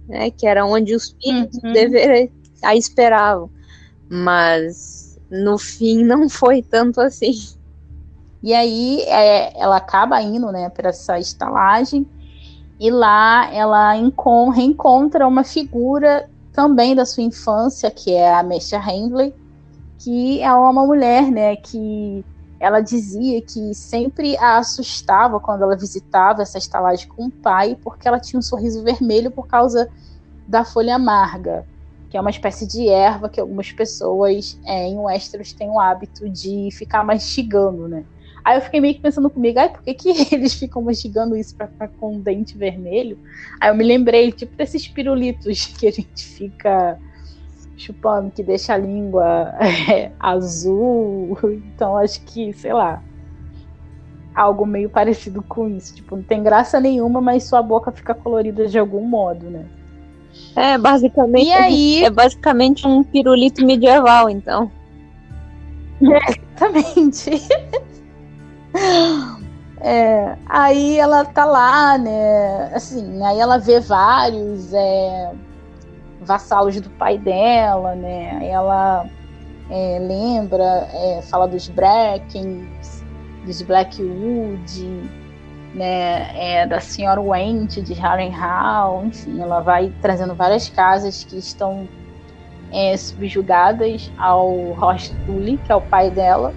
né, 0.07 0.31
que 0.31 0.47
era 0.47 0.65
onde 0.65 0.95
os 0.95 1.15
filhos 1.21 1.59
Uhum. 1.63 1.73
dever, 1.73 2.31
a 2.63 2.75
esperavam. 2.75 3.51
Mas 4.09 5.19
no 5.29 5.57
fim 5.57 6.03
não 6.03 6.29
foi 6.29 6.61
tanto 6.63 7.01
assim. 7.01 7.33
E 8.43 8.53
aí 8.53 9.01
é, 9.01 9.59
ela 9.59 9.77
acaba 9.77 10.21
indo, 10.21 10.51
né, 10.51 10.69
para 10.69 10.89
essa 10.89 11.19
estalagem 11.19 12.05
e 12.79 12.89
lá 12.91 13.51
ela 13.53 13.95
encon- 13.97 14.49
reencontra 14.49 15.27
uma 15.27 15.43
figura 15.43 16.27
também 16.51 16.95
da 16.95 17.05
sua 17.05 17.23
infância, 17.23 17.91
que 17.91 18.13
é 18.13 18.33
a 18.33 18.43
Mesha 18.43 18.79
Handley, 18.79 19.33
que 19.99 20.41
é 20.41 20.53
uma 20.53 20.85
mulher, 20.85 21.31
né, 21.31 21.55
que 21.57 22.25
ela 22.59 22.81
dizia 22.81 23.41
que 23.41 23.73
sempre 23.73 24.37
a 24.37 24.57
assustava 24.57 25.39
quando 25.39 25.63
ela 25.63 25.77
visitava 25.77 26.41
essa 26.41 26.57
estalagem 26.57 27.07
com 27.07 27.25
o 27.27 27.31
pai, 27.31 27.77
porque 27.83 28.07
ela 28.07 28.19
tinha 28.19 28.39
um 28.39 28.43
sorriso 28.43 28.83
vermelho 28.83 29.31
por 29.31 29.47
causa 29.47 29.89
da 30.47 30.63
folha 30.65 30.95
amarga, 30.95 31.67
que 32.09 32.17
é 32.17 32.21
uma 32.21 32.29
espécie 32.29 32.67
de 32.67 32.87
erva 32.89 33.29
que 33.29 33.39
algumas 33.41 33.71
pessoas 33.71 34.59
é, 34.65 34.87
em 34.87 34.97
Westeros 34.99 35.53
têm 35.53 35.69
o 35.69 35.79
hábito 35.79 36.29
de 36.29 36.69
ficar 36.73 37.03
mastigando, 37.03 37.87
né? 37.87 38.05
Aí 38.45 38.57
eu 38.57 38.61
fiquei 38.61 38.79
meio 38.79 38.93
que 38.93 39.01
pensando 39.01 39.27
comigo, 39.27 39.57
ai, 39.57 39.69
por 39.69 39.81
que, 39.81 39.95
que 39.95 40.09
eles 40.35 40.53
ficam 40.53 40.83
mastigando 40.83 41.35
isso 41.35 41.55
pra 41.55 41.67
ficar 41.67 41.87
com 41.87 42.17
o 42.17 42.19
dente 42.19 42.55
vermelho? 42.55 43.17
Aí 43.59 43.71
eu 43.71 43.75
me 43.75 43.83
lembrei, 43.83 44.31
tipo, 44.31 44.55
desses 44.55 44.87
pirulitos 44.87 45.65
que 45.79 45.87
a 45.87 45.91
gente 45.91 46.23
fica 46.23 46.99
chupando, 47.75 48.29
que 48.29 48.43
deixa 48.43 48.75
a 48.75 48.77
língua 48.77 49.55
é, 49.89 50.11
azul. 50.19 51.35
Então 51.73 51.97
acho 51.97 52.21
que, 52.21 52.53
sei 52.53 52.71
lá, 52.71 53.01
algo 54.35 54.63
meio 54.63 54.91
parecido 54.91 55.41
com 55.41 55.67
isso. 55.67 55.95
Tipo, 55.95 56.15
não 56.15 56.23
tem 56.23 56.43
graça 56.43 56.79
nenhuma, 56.79 57.19
mas 57.19 57.45
sua 57.45 57.63
boca 57.63 57.91
fica 57.91 58.13
colorida 58.13 58.67
de 58.67 58.77
algum 58.77 59.03
modo, 59.03 59.49
né? 59.49 59.65
É 60.55 60.77
basicamente 60.77 61.47
E 61.47 61.51
aí, 61.51 62.03
é 62.03 62.11
basicamente 62.11 62.85
um 62.85 63.03
pirulito 63.03 63.65
medieval, 63.65 64.29
então. 64.29 64.71
Exatamente. 65.99 67.41
É, 69.81 70.37
aí 70.47 70.97
ela 70.97 71.25
tá 71.25 71.45
lá, 71.45 71.97
né? 71.97 72.71
Assim, 72.73 73.23
aí 73.23 73.39
ela 73.39 73.59
vê 73.59 73.79
vários 73.79 74.73
é, 74.73 75.31
vassalos 76.21 76.79
do 76.81 76.89
pai 76.89 77.17
dela, 77.17 77.93
né? 77.93 78.37
Aí 78.39 78.47
ela 78.47 79.05
é, 79.69 79.99
lembra, 79.99 80.87
é, 80.91 81.21
fala 81.21 81.47
dos 81.47 81.67
Brackens, 81.67 83.03
dos 83.45 83.61
Blackwood, 83.61 85.09
né? 85.75 86.31
É, 86.35 86.65
da 86.65 86.79
senhora 86.79 87.21
Went 87.21 87.81
de 87.81 87.93
Harrenhal, 87.93 89.05
enfim, 89.05 89.39
ela 89.39 89.59
vai 89.59 89.93
trazendo 90.01 90.33
várias 90.33 90.67
casas 90.69 91.23
que 91.23 91.37
estão 91.37 91.87
é, 92.71 92.97
subjugadas 92.97 94.11
ao 94.17 94.71
Rost 94.73 95.13
Tully, 95.25 95.57
que 95.57 95.71
é 95.71 95.75
o 95.75 95.81
pai 95.81 96.09
dela. 96.09 96.53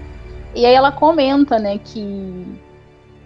E 0.55 0.64
aí 0.64 0.75
ela 0.75 0.90
comenta, 0.90 1.59
né, 1.59 1.78
que 1.78 2.61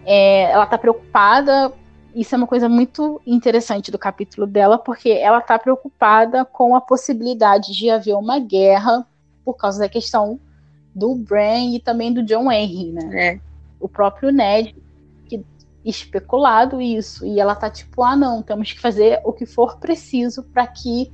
é, 0.04 0.50
ela 0.50 0.66
tá 0.66 0.76
preocupada. 0.76 1.72
Isso 2.14 2.34
é 2.34 2.38
uma 2.38 2.46
coisa 2.46 2.68
muito 2.68 3.20
interessante 3.26 3.90
do 3.90 3.98
capítulo 3.98 4.46
dela, 4.46 4.78
porque 4.78 5.10
ela 5.10 5.40
tá 5.40 5.58
preocupada 5.58 6.44
com 6.44 6.76
a 6.76 6.80
possibilidade 6.80 7.72
de 7.72 7.88
haver 7.88 8.14
uma 8.14 8.38
guerra 8.38 9.06
por 9.44 9.54
causa 9.54 9.78
da 9.78 9.88
questão 9.88 10.38
do 10.94 11.14
Bran 11.14 11.74
e 11.74 11.80
também 11.80 12.12
do 12.12 12.22
John 12.22 12.50
Henry, 12.50 12.92
né? 12.92 13.10
É. 13.14 13.40
O 13.80 13.88
próprio 13.88 14.30
Ned 14.30 14.76
que 15.26 15.42
especulado 15.84 16.80
isso 16.80 17.26
e 17.26 17.40
ela 17.40 17.54
tá 17.54 17.70
tipo, 17.70 18.02
ah 18.02 18.14
não, 18.14 18.42
temos 18.42 18.72
que 18.72 18.80
fazer 18.80 19.20
o 19.24 19.32
que 19.32 19.46
for 19.46 19.78
preciso 19.78 20.42
para 20.42 20.66
que 20.66 21.10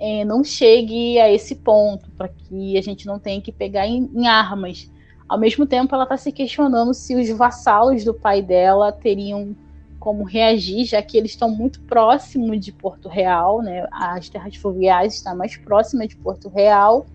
é, 0.00 0.24
não 0.24 0.42
chegue 0.42 1.18
a 1.20 1.30
esse 1.30 1.56
ponto, 1.56 2.10
para 2.12 2.28
que 2.28 2.78
a 2.78 2.80
gente 2.80 3.06
não 3.06 3.18
tenha 3.18 3.40
que 3.40 3.52
pegar 3.52 3.86
em, 3.86 4.10
em 4.14 4.26
armas. 4.26 4.90
Ao 5.28 5.38
mesmo 5.38 5.66
tempo, 5.66 5.94
ela 5.94 6.04
está 6.04 6.16
se 6.16 6.32
questionando 6.32 6.94
se 6.94 7.14
os 7.14 7.28
vassalos 7.30 8.02
do 8.04 8.14
pai 8.14 8.40
dela 8.40 8.90
teriam 8.90 9.54
como 9.98 10.24
reagir, 10.24 10.84
já 10.84 11.02
que 11.02 11.18
eles 11.18 11.32
estão 11.32 11.50
muito 11.50 11.80
próximos 11.82 12.64
de 12.64 12.72
Porto 12.72 13.08
Real, 13.08 13.60
né? 13.60 13.86
As 13.92 14.28
terras 14.28 14.56
fluviais 14.56 15.14
estão 15.14 15.36
mais 15.36 15.56
próximas 15.56 16.08
de 16.08 16.16
Porto 16.16 16.48
Real. 16.48 17.06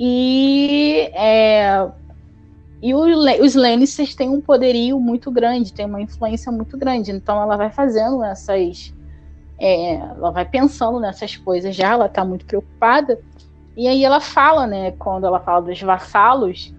E, 0.00 1.10
é, 1.14 1.88
e 2.82 2.94
os 2.94 3.54
Lannisters 3.54 4.14
têm 4.14 4.28
um 4.28 4.40
poderio 4.40 4.98
muito 4.98 5.30
grande, 5.30 5.72
têm 5.72 5.86
uma 5.86 6.00
influência 6.00 6.50
muito 6.50 6.76
grande. 6.76 7.12
Então 7.12 7.40
ela 7.40 7.56
vai 7.56 7.70
fazendo 7.70 8.24
essas. 8.24 8.92
É, 9.58 9.94
ela 9.94 10.30
vai 10.30 10.44
pensando 10.44 10.98
nessas 10.98 11.36
coisas 11.36 11.74
já, 11.74 11.92
ela 11.92 12.06
está 12.06 12.24
muito 12.24 12.44
preocupada. 12.44 13.18
E 13.76 13.86
aí 13.86 14.04
ela 14.04 14.20
fala, 14.20 14.66
né, 14.66 14.92
quando 14.92 15.26
ela 15.26 15.38
fala 15.38 15.60
dos 15.62 15.80
vassalos, 15.80 16.74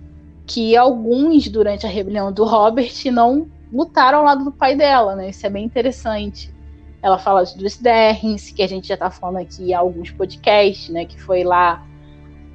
que 0.47 0.77
alguns, 0.77 1.49
durante 1.49 1.85
a 1.85 1.89
rebelião 1.89 2.31
do 2.31 2.45
Robert, 2.45 2.93
não 3.11 3.47
lutaram 3.71 4.19
ao 4.19 4.23
lado 4.23 4.45
do 4.45 4.51
pai 4.51 4.75
dela, 4.75 5.13
né? 5.13 5.29
Isso 5.29 5.45
é 5.45 5.49
bem 5.49 5.65
interessante. 5.65 6.55
Ela 7.03 7.19
fala 7.19 7.43
dos 7.43 7.75
Derrins, 7.75 8.49
que 8.49 8.63
a 8.63 8.67
gente 8.67 8.87
já 8.87 8.95
tá 8.95 9.11
falando 9.11 9.43
aqui 9.43 9.71
em 9.71 9.73
alguns 9.73 10.09
podcasts, 10.09 10.87
né? 10.89 11.03
Que 11.05 11.21
foi 11.21 11.43
lá 11.43 11.85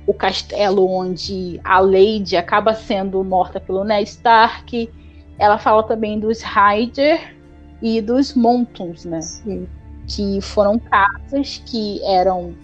o 0.06 0.14
castelo 0.14 0.88
onde 0.90 1.60
a 1.62 1.78
Lady 1.80 2.34
acaba 2.34 2.74
sendo 2.74 3.22
morta 3.22 3.60
pelo 3.60 3.84
Ned 3.84 4.08
Stark. 4.08 4.90
Ela 5.38 5.58
fala 5.58 5.82
também 5.82 6.18
dos 6.18 6.40
Ryder 6.42 7.36
e 7.82 8.00
dos 8.00 8.34
Montons, 8.34 9.04
né? 9.04 9.20
Sim. 9.20 9.68
Que 10.08 10.40
foram 10.40 10.78
casas 10.78 11.62
que 11.66 12.02
eram 12.04 12.54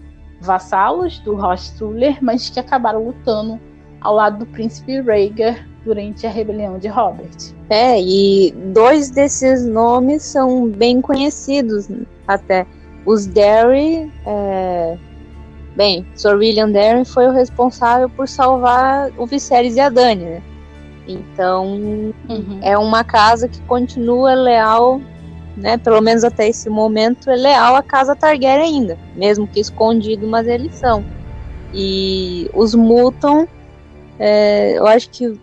vassalos 0.40 1.18
do 1.20 1.35
Ross 1.37 1.70
Tuller, 1.78 2.16
mas 2.23 2.49
que 2.49 2.58
acabaram 2.58 3.04
lutando 3.04 3.61
ao 4.00 4.14
lado 4.14 4.40
do 4.40 4.46
príncipe 4.46 5.00
Rhaegar 5.00 5.66
durante 5.84 6.26
a 6.26 6.30
rebelião 6.30 6.78
de 6.78 6.88
Robert. 6.88 7.54
É, 7.70 8.00
e 8.00 8.52
dois 8.72 9.10
desses 9.10 9.66
nomes 9.66 10.22
são 10.22 10.68
bem 10.68 11.00
conhecidos 11.00 11.88
até. 12.26 12.66
Os 13.06 13.26
Derry, 13.26 14.12
é... 14.26 14.98
bem, 15.74 16.06
Sir 16.14 16.36
William 16.36 16.70
Derry 16.70 17.04
foi 17.04 17.26
o 17.26 17.32
responsável 17.32 18.08
por 18.10 18.28
salvar 18.28 19.10
o 19.16 19.26
Viserys 19.26 19.76
e 19.76 19.80
a 19.80 19.88
Dany, 19.88 20.24
né? 20.24 20.42
Então, 21.06 21.66
uhum. 22.28 22.60
é 22.60 22.76
uma 22.76 23.02
casa 23.02 23.48
que 23.48 23.60
continua 23.62 24.34
leal, 24.34 25.00
né? 25.56 25.78
Pelo 25.78 26.02
menos 26.02 26.22
até 26.22 26.48
esse 26.48 26.68
momento, 26.68 27.30
é 27.30 27.36
leal 27.36 27.76
à 27.76 27.82
casa 27.82 28.14
Targaryen 28.14 28.60
ainda, 28.60 28.98
mesmo 29.16 29.46
que 29.46 29.58
escondido, 29.58 30.26
mas 30.26 30.46
eles 30.46 30.74
são. 30.74 31.02
E 31.72 32.50
os 32.52 32.74
Mutton, 32.74 33.46
é, 34.18 34.78
eu 34.78 34.87
acho 34.87 35.10
que 35.10 35.38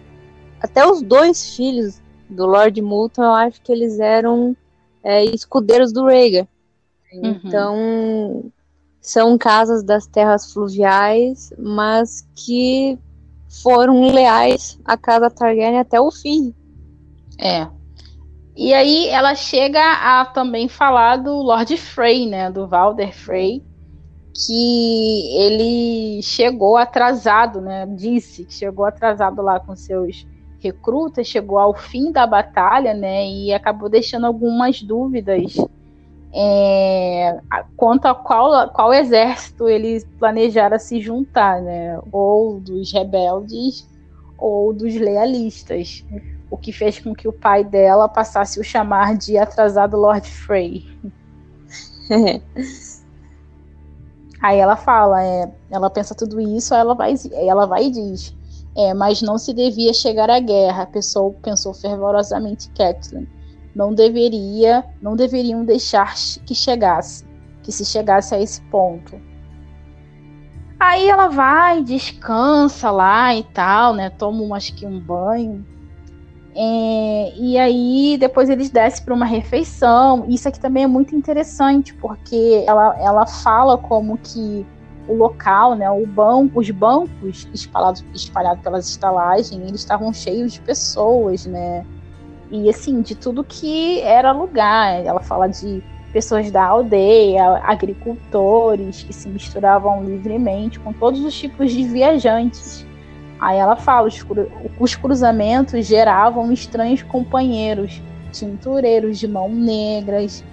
até 0.60 0.86
os 0.86 1.02
dois 1.02 1.56
filhos 1.56 2.02
do 2.30 2.46
Lord 2.46 2.82
Moulton, 2.82 3.24
eu 3.24 3.34
acho 3.34 3.62
que 3.62 3.72
eles 3.72 4.00
eram 4.00 4.56
é, 5.04 5.24
escudeiros 5.26 5.94
do 5.94 6.06
Rhaegar. 6.06 6.48
Uhum. 7.14 7.40
Então, 7.44 8.52
são 9.00 9.38
casas 9.38 9.84
das 9.84 10.08
terras 10.08 10.52
fluviais, 10.52 11.54
mas 11.58 12.28
que 12.36 12.98
foram 13.62 14.12
leais 14.12 14.80
à 14.84 14.98
casa 14.98 15.30
Targaryen 15.30 15.80
até 15.80 16.02
o 16.02 16.12
fim. 16.12 16.54
É. 17.40 17.68
E 18.56 18.74
aí 18.74 19.08
ela 19.10 19.36
chega 19.36 19.80
a 19.80 20.26
também 20.26 20.68
falar 20.68 21.18
do 21.18 21.34
Lord 21.42 21.78
Frey, 21.78 22.26
né, 22.26 22.50
do 22.50 22.68
Valder 22.68 23.14
Frey, 23.14 23.62
que 24.36 25.38
ele 25.38 26.22
chegou 26.22 26.76
atrasado, 26.76 27.62
né, 27.62 27.86
disse 27.86 28.44
que 28.44 28.54
chegou 28.54 28.86
atrasado 28.86 29.42
lá 29.42 29.60
com 29.60 29.76
seus 29.76 30.28
recruta 30.60 31.24
chegou 31.24 31.60
ao 31.60 31.74
fim 31.76 32.12
da 32.12 32.26
batalha, 32.26 32.94
né, 32.94 33.26
e 33.28 33.54
acabou 33.54 33.88
deixando 33.88 34.26
algumas 34.26 34.82
dúvidas 34.82 35.56
é, 36.34 37.40
quanto 37.78 38.08
a 38.08 38.16
qual, 38.16 38.70
qual 38.72 38.94
exército 38.94 39.70
eles 39.70 40.06
planejaram 40.20 40.78
se 40.80 41.00
juntar, 41.00 41.62
né, 41.62 42.00
ou 42.12 42.60
dos 42.60 42.92
rebeldes 42.92 43.88
ou 44.38 44.74
dos 44.74 44.96
lealistas, 44.96 46.04
o 46.50 46.58
que 46.58 46.74
fez 46.74 47.00
com 47.00 47.14
que 47.14 47.28
o 47.28 47.34
pai 47.34 47.64
dela 47.64 48.10
passasse 48.10 48.60
o 48.60 48.64
chamar 48.64 49.16
de 49.16 49.38
atrasado 49.38 49.96
Lord 49.96 50.28
Frey. 50.30 50.84
Aí 54.46 54.60
ela 54.60 54.76
fala, 54.76 55.24
é, 55.24 55.52
ela 55.72 55.90
pensa 55.90 56.14
tudo 56.14 56.40
isso, 56.40 56.76
ela 56.76 56.94
vai, 56.94 57.16
ela 57.32 57.66
vai 57.66 57.86
e 57.86 57.90
diz: 57.90 58.32
é, 58.78 58.94
mas 58.94 59.20
não 59.20 59.40
se 59.40 59.52
devia 59.52 59.92
chegar 59.92 60.30
à 60.30 60.40
guerra, 60.40 60.86
pensou, 60.86 61.34
pensou 61.42 61.74
fervorosamente 61.74 62.70
Kathleen. 62.78 63.28
Não 63.76 63.92
deveria, 63.92 64.86
não 65.02 65.16
deveriam 65.16 65.66
deixar 65.66 66.14
que 66.46 66.54
chegasse, 66.54 67.26
que 67.64 67.72
se 67.72 67.84
chegasse 67.84 68.36
a 68.36 68.40
esse 68.40 68.62
ponto. 68.70 69.20
Aí 70.80 71.10
ela 71.10 71.28
vai, 71.28 71.82
descansa 71.82 72.92
lá 72.92 73.36
e 73.36 73.44
tal, 73.46 73.96
né? 73.96 74.12
Toma 74.12 74.56
acho 74.56 74.76
que 74.76 74.86
um 74.86 75.00
banho. 75.00 75.66
É, 76.58 77.34
e 77.36 77.58
aí 77.58 78.18
depois 78.18 78.50
eles 78.50 78.70
descem 78.70 79.04
para 79.04 79.14
uma 79.14 79.26
refeição. 79.26 80.26
Isso 80.30 80.48
aqui 80.48 80.60
também 80.60 80.84
é 80.84 80.88
muito 80.88 81.16
interessante, 81.16 81.94
porque 81.94 82.64
ela, 82.66 82.98
ela 83.00 83.26
fala 83.26 83.78
como 83.78 84.18
que 84.18 84.66
o 85.08 85.14
local, 85.14 85.76
né, 85.76 85.90
o 85.92 86.06
banco, 86.08 86.60
os 86.60 86.72
bancos 86.72 87.48
espalhados, 87.54 88.04
espalhados 88.14 88.64
pelas 88.64 88.88
estalagens, 88.88 89.52
eles 89.52 89.82
estavam 89.82 90.12
cheios 90.14 90.54
de 90.54 90.62
pessoas, 90.62 91.46
né? 91.46 91.86
E 92.50 92.70
assim, 92.70 93.02
de 93.02 93.16
tudo 93.16 93.44
que 93.44 94.00
era 94.02 94.32
lugar. 94.32 95.04
Ela 95.06 95.22
fala 95.22 95.48
de 95.48 95.84
pessoas 96.14 96.50
da 96.50 96.64
aldeia, 96.64 97.58
agricultores 97.64 99.04
que 99.04 99.12
se 99.12 99.28
misturavam 99.28 100.04
livremente 100.06 100.80
com 100.80 100.94
todos 100.94 101.20
os 101.20 101.38
tipos 101.38 101.72
de 101.72 101.84
viajantes. 101.84 102.85
Aí 103.40 103.58
ela 103.58 103.76
fala, 103.76 104.08
os, 104.08 104.26
os 104.80 104.96
cruzamentos 104.96 105.86
geravam 105.86 106.52
estranhos 106.52 107.04
companheiros, 107.04 108.02
tintureiros 108.32 109.20
de 109.20 109.28
mão 109.28 109.50
negras, 109.50 110.44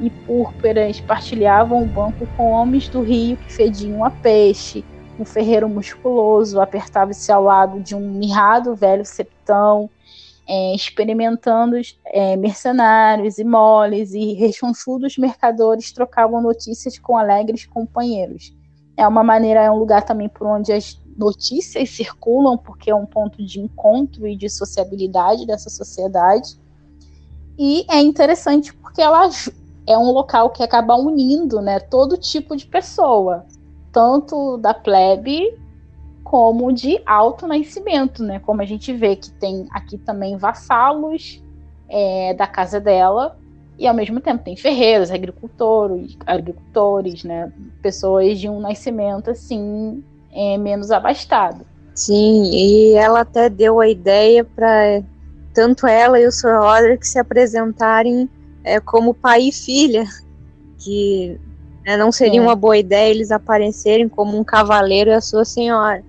e 0.00 0.10
púrpuras 0.10 1.00
partilhavam 1.00 1.82
o 1.82 1.86
banco 1.86 2.26
com 2.36 2.52
homens 2.52 2.88
do 2.88 3.02
rio 3.02 3.36
que 3.36 3.52
fediam 3.52 4.04
a 4.04 4.10
peixe. 4.10 4.84
Um 5.18 5.24
ferreiro 5.24 5.68
musculoso 5.68 6.60
apertava-se 6.60 7.32
ao 7.32 7.42
lado 7.42 7.80
de 7.80 7.96
um 7.96 8.00
mirrado 8.12 8.76
velho 8.76 9.04
septão, 9.04 9.90
é, 10.46 10.74
experimentando 10.74 11.76
é, 12.06 12.36
mercenários 12.36 13.38
e 13.38 13.44
moles, 13.44 14.14
e 14.14 14.34
rechonchudos 14.34 15.18
mercadores 15.18 15.92
trocavam 15.92 16.40
notícias 16.40 16.98
com 16.98 17.16
alegres 17.16 17.66
companheiros. 17.66 18.54
É 18.96 19.06
uma 19.06 19.24
maneira, 19.24 19.60
é 19.60 19.70
um 19.70 19.76
lugar 19.76 20.04
também 20.04 20.28
por 20.28 20.46
onde 20.46 20.72
as 20.72 20.94
notícias 21.18 21.90
circulam, 21.90 22.56
porque 22.56 22.90
é 22.90 22.94
um 22.94 23.04
ponto 23.04 23.44
de 23.44 23.60
encontro 23.60 24.26
e 24.26 24.36
de 24.36 24.48
sociabilidade 24.48 25.44
dessa 25.44 25.68
sociedade. 25.68 26.56
E 27.58 27.84
é 27.90 28.00
interessante 28.00 28.72
porque 28.72 29.02
ela 29.02 29.28
é 29.86 29.98
um 29.98 30.12
local 30.12 30.50
que 30.50 30.62
acaba 30.62 30.94
unindo 30.94 31.60
né, 31.60 31.80
todo 31.80 32.16
tipo 32.16 32.56
de 32.56 32.66
pessoa, 32.66 33.44
tanto 33.90 34.56
da 34.58 34.72
plebe 34.72 35.58
como 36.22 36.72
de 36.72 37.00
alto 37.04 37.46
nascimento, 37.46 38.22
né? 38.22 38.38
Como 38.38 38.60
a 38.60 38.64
gente 38.66 38.92
vê 38.92 39.16
que 39.16 39.30
tem 39.30 39.66
aqui 39.70 39.96
também 39.96 40.36
vassalos 40.36 41.42
é, 41.88 42.34
da 42.34 42.46
casa 42.46 42.78
dela 42.78 43.38
e 43.78 43.86
ao 43.86 43.94
mesmo 43.94 44.20
tempo 44.20 44.44
tem 44.44 44.54
ferreiros, 44.54 45.10
agricultores, 45.10 46.18
agricultores, 46.26 47.24
né? 47.24 47.50
Pessoas 47.80 48.38
de 48.38 48.48
um 48.48 48.60
nascimento 48.60 49.30
assim 49.30 50.04
é, 50.32 50.58
menos 50.58 50.90
abastado. 50.90 51.66
Sim, 51.94 52.44
e 52.52 52.94
ela 52.94 53.20
até 53.20 53.48
deu 53.48 53.80
a 53.80 53.88
ideia 53.88 54.44
para 54.44 55.02
tanto 55.52 55.86
ela 55.86 56.20
e 56.20 56.26
o 56.26 56.30
Sr. 56.30 56.60
Roderick 56.60 57.06
se 57.06 57.18
apresentarem 57.18 58.28
é, 58.62 58.78
como 58.78 59.12
pai 59.12 59.48
e 59.48 59.52
filha, 59.52 60.04
que 60.78 61.40
né, 61.84 61.96
não 61.96 62.12
seria 62.12 62.38
é. 62.38 62.42
uma 62.42 62.54
boa 62.54 62.78
ideia 62.78 63.10
eles 63.10 63.32
aparecerem 63.32 64.08
como 64.08 64.38
um 64.38 64.44
cavaleiro 64.44 65.10
e 65.10 65.14
a 65.14 65.20
sua 65.20 65.44
senhora. 65.44 66.04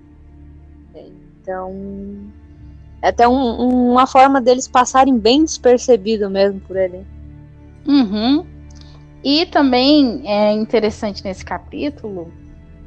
Então, 1.42 1.74
é 3.02 3.08
até 3.08 3.26
um, 3.26 3.90
uma 3.90 4.06
forma 4.06 4.40
deles 4.40 4.68
passarem 4.68 5.18
bem 5.18 5.42
despercebido 5.42 6.30
mesmo 6.30 6.60
por 6.60 6.76
ele. 6.76 7.04
Uhum. 7.86 8.46
E 9.24 9.46
também 9.46 10.22
é 10.24 10.52
interessante 10.52 11.24
nesse 11.24 11.44
capítulo 11.44 12.30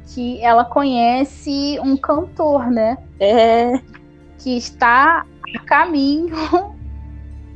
que 0.06 0.40
ela 0.42 0.64
conhece 0.64 1.78
um 1.82 1.96
cantor, 1.96 2.70
né? 2.70 2.98
É. 3.18 3.80
Que 4.38 4.56
está 4.56 5.24
a 5.56 5.58
caminho 5.60 6.34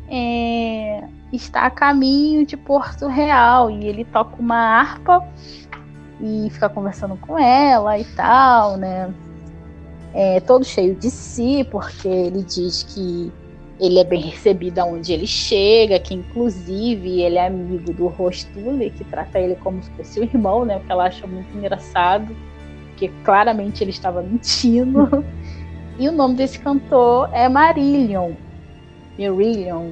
é, 0.09 1.05
está 1.33 1.67
a 1.67 1.71
caminho 1.71 2.47
de 2.47 2.57
Porto 2.57 3.07
Real 3.07 3.71
e 3.71 3.87
ele 3.87 4.05
toca 4.05 4.37
uma 4.41 4.57
harpa 4.57 5.27
e 6.21 6.49
fica 6.51 6.69
conversando 6.69 7.17
com 7.17 7.39
ela 7.39 7.99
e 7.99 8.05
tal, 8.05 8.77
né? 8.77 9.13
É, 10.15 10.41
todo 10.41 10.65
cheio 10.65 10.95
de 10.95 11.11
si, 11.11 11.67
porque 11.71 12.09
ele 12.09 12.43
diz 12.43 12.83
que 12.83 13.31
ele 13.81 13.99
é 13.99 14.05
bem 14.05 14.21
recebido 14.21 14.79
aonde 14.81 15.13
ele 15.13 15.27
chega, 15.27 15.99
que 16.01 16.15
inclusive 16.15 17.23
ele 17.23 17.37
é 17.37 17.47
amigo 17.47 17.93
do 17.93 18.09
Rostule, 18.09 18.91
que 18.91 19.05
trata 19.05 19.39
ele 19.39 19.55
como 19.57 19.83
se 19.83 19.91
fosse 19.93 20.21
o 20.21 20.25
irmão, 20.25 20.65
né? 20.65 20.77
O 20.77 20.81
que 20.81 20.91
ela 20.91 21.07
acha 21.07 21.27
muito 21.27 21.57
engraçado, 21.57 22.35
porque 22.89 23.09
claramente 23.25 23.83
ele 23.85 23.91
estava 23.91 24.21
mentindo. 24.21 25.25
e 25.99 26.09
o 26.09 26.13
nome 26.13 26.35
desse 26.35 26.59
cantor 26.59 27.31
é 27.33 27.49
Marillion. 27.49 28.33
Marillion, 29.17 29.91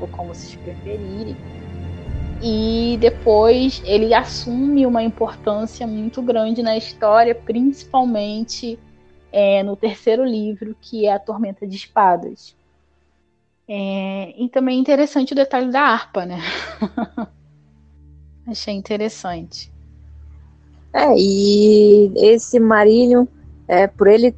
ou 0.00 0.08
como 0.08 0.32
vocês 0.32 0.54
preferirem. 0.56 1.36
E 2.40 2.96
depois 3.00 3.82
ele 3.84 4.14
assume 4.14 4.86
uma 4.86 5.02
importância 5.02 5.86
muito 5.88 6.22
grande 6.22 6.62
na 6.62 6.76
história, 6.76 7.34
principalmente 7.34 8.78
é, 9.32 9.62
no 9.64 9.74
terceiro 9.74 10.24
livro, 10.24 10.76
que 10.80 11.06
é 11.06 11.12
A 11.12 11.18
Tormenta 11.18 11.66
de 11.66 11.74
Espadas. 11.74 12.56
É, 13.68 14.34
e 14.42 14.48
também 14.48 14.78
é 14.78 14.80
interessante 14.80 15.32
o 15.32 15.36
detalhe 15.36 15.70
da 15.70 15.82
harpa, 15.82 16.24
né? 16.24 16.38
Achei 18.48 18.72
interessante. 18.72 19.70
É, 20.90 21.14
e 21.14 22.10
esse 22.16 22.58
Marillion, 22.58 23.26
é, 23.66 23.86
por 23.86 24.06
ele 24.06 24.34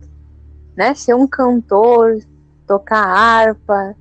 né, 0.76 0.94
ser 0.94 1.14
um 1.14 1.28
cantor, 1.28 2.18
tocar 2.66 3.06
harpa, 3.06 3.94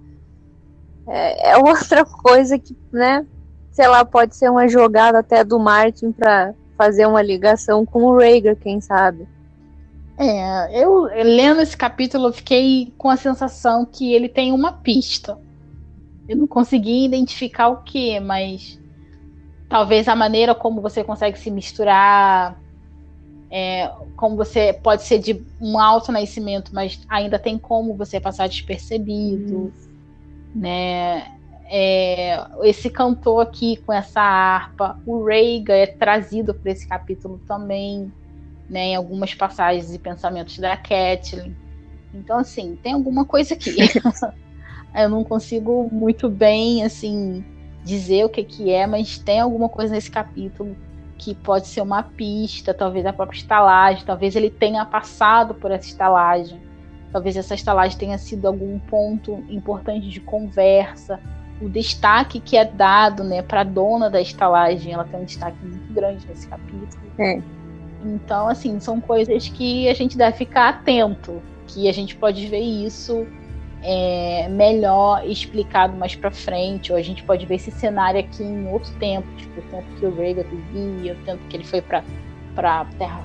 é, 1.08 1.52
é 1.52 1.58
outra 1.58 2.04
coisa 2.04 2.58
que, 2.58 2.76
né, 2.92 3.24
sei 3.72 3.88
lá, 3.88 4.04
pode 4.04 4.36
ser 4.36 4.50
uma 4.50 4.68
jogada 4.68 5.20
até 5.20 5.44
do 5.44 5.60
Martin 5.60 6.12
para 6.12 6.56
fazer 6.76 7.06
uma 7.06 7.22
ligação 7.22 7.86
com 7.86 8.04
o 8.04 8.18
Rhaegar, 8.18 8.56
quem 8.56 8.82
sabe. 8.82 9.28
É, 10.22 10.84
eu 10.84 11.04
lendo 11.04 11.62
esse 11.62 11.78
capítulo 11.78 12.28
eu 12.28 12.34
fiquei 12.34 12.94
com 12.98 13.10
a 13.10 13.16
sensação 13.16 13.86
que 13.86 14.14
ele 14.14 14.28
tem 14.28 14.52
uma 14.52 14.74
pista. 14.74 15.40
Eu 16.28 16.36
não 16.36 16.46
consegui 16.46 17.06
identificar 17.06 17.70
o 17.70 17.78
que, 17.78 18.20
mas 18.20 18.78
talvez 19.70 20.10
a 20.10 20.16
maneira 20.18 20.54
como 20.54 20.82
você 20.82 21.06
consegue 21.06 21.40
se 21.40 21.50
misturar, 21.50 22.62
é, 23.50 23.90
como 24.18 24.36
você 24.36 24.74
pode 24.74 25.04
ser 25.04 25.20
de 25.20 25.42
um 25.62 25.80
alto 25.80 26.12
nascimento, 26.12 26.76
mas 26.76 27.02
ainda 27.08 27.40
tem 27.40 27.58
como 27.58 27.96
você 27.96 28.20
passar 28.20 28.50
despercebido, 28.50 29.72
né? 30.54 31.32
É, 31.72 32.46
esse 32.64 32.90
cantor 32.90 33.42
aqui 33.44 33.78
com 33.86 33.94
essa 33.94 34.20
harpa, 34.20 35.00
o 35.06 35.24
Reiga 35.24 35.74
é 35.74 35.88
trazido 35.88 36.54
para 36.54 36.72
esse 36.74 36.86
capítulo 36.86 37.40
também 37.48 38.12
né, 38.70 38.88
em 38.88 38.96
algumas 38.96 39.34
passagens 39.34 39.94
e 39.94 40.00
pensamentos 40.00 40.58
da 40.60 40.78
Kathleen. 40.78 41.56
Então, 42.14 42.38
assim, 42.38 42.78
tem 42.82 42.94
alguma 42.94 43.26
coisa 43.26 43.54
aqui. 43.54 43.76
eu 44.96 45.10
não 45.10 45.24
consigo 45.24 45.90
muito 45.92 46.30
bem, 46.30 46.84
assim, 46.84 47.44
dizer 47.84 48.26
o 48.26 48.30
que, 48.30 48.44
que 48.44 48.72
é, 48.72 48.86
mas 48.86 49.18
tem 49.18 49.40
alguma 49.40 49.70
coisa 49.70 49.94
nesse 49.94 50.12
capítulo 50.12 50.76
que 51.18 51.36
pode 51.36 51.68
ser 51.68 51.82
uma 51.82 52.02
pista, 52.02 52.74
talvez 52.74 53.06
a 53.06 53.12
própria 53.12 53.38
estalagem, 53.38 54.06
talvez 54.06 54.36
ele 54.36 54.50
tenha 54.50 54.86
passado 54.86 55.54
por 55.54 55.70
essa 55.70 55.86
estalagem, 55.86 56.62
talvez 57.12 57.36
essa 57.36 57.54
estalagem 57.54 57.98
tenha 57.98 58.18
sido 58.18 58.48
algum 58.48 58.80
ponto 58.80 59.44
importante 59.50 60.08
de 60.08 60.22
conversa, 60.22 61.20
o 61.62 61.68
destaque 61.68 62.40
que 62.40 62.56
é 62.56 62.64
dado, 62.64 63.24
né, 63.24 63.42
para 63.42 63.62
a 63.62 63.66
dona 63.66 64.10
da 64.10 64.22
estalagem, 64.22 64.94
ela 64.94 65.04
tem 65.04 65.20
um 65.20 65.26
destaque 65.26 65.58
muito 65.62 65.94
grande 65.94 66.26
nesse 66.26 66.48
capítulo. 66.48 66.88
É. 67.18 67.42
Então, 68.04 68.48
assim, 68.48 68.80
são 68.80 69.02
coisas 69.02 69.50
que 69.50 69.90
a 69.90 69.94
gente 69.94 70.18
deve 70.18 70.38
ficar 70.38 70.70
atento, 70.70 71.42
que 71.68 71.88
a 71.88 71.92
gente 71.92 72.16
pode 72.16 72.48
ver 72.48 72.60
isso 72.60 73.28
é, 73.82 74.48
melhor 74.50 75.26
explicado 75.28 75.96
mais 75.98 76.16
para 76.16 76.32
frente, 76.32 76.92
ou 76.92 76.98
a 76.98 77.02
gente 77.02 77.24
pode 77.24 77.46
ver 77.46 77.56
esse 77.56 77.72
cenário 77.72 78.20
aqui 78.20 78.44
em 78.44 78.68
outro 78.72 78.92
tempo, 78.96 79.28
tipo 79.38 79.60
o 79.60 79.64
tempo 79.64 79.86
que 80.00 80.06
o 80.06 80.16
Rhaegar 80.16 80.46
vivia, 80.48 81.14
o 81.14 81.26
tempo 81.26 81.42
que 81.50 81.58
ele 81.58 81.64
foi 81.64 81.82
para 81.82 82.04
para 82.56 82.84
terra, 82.98 83.24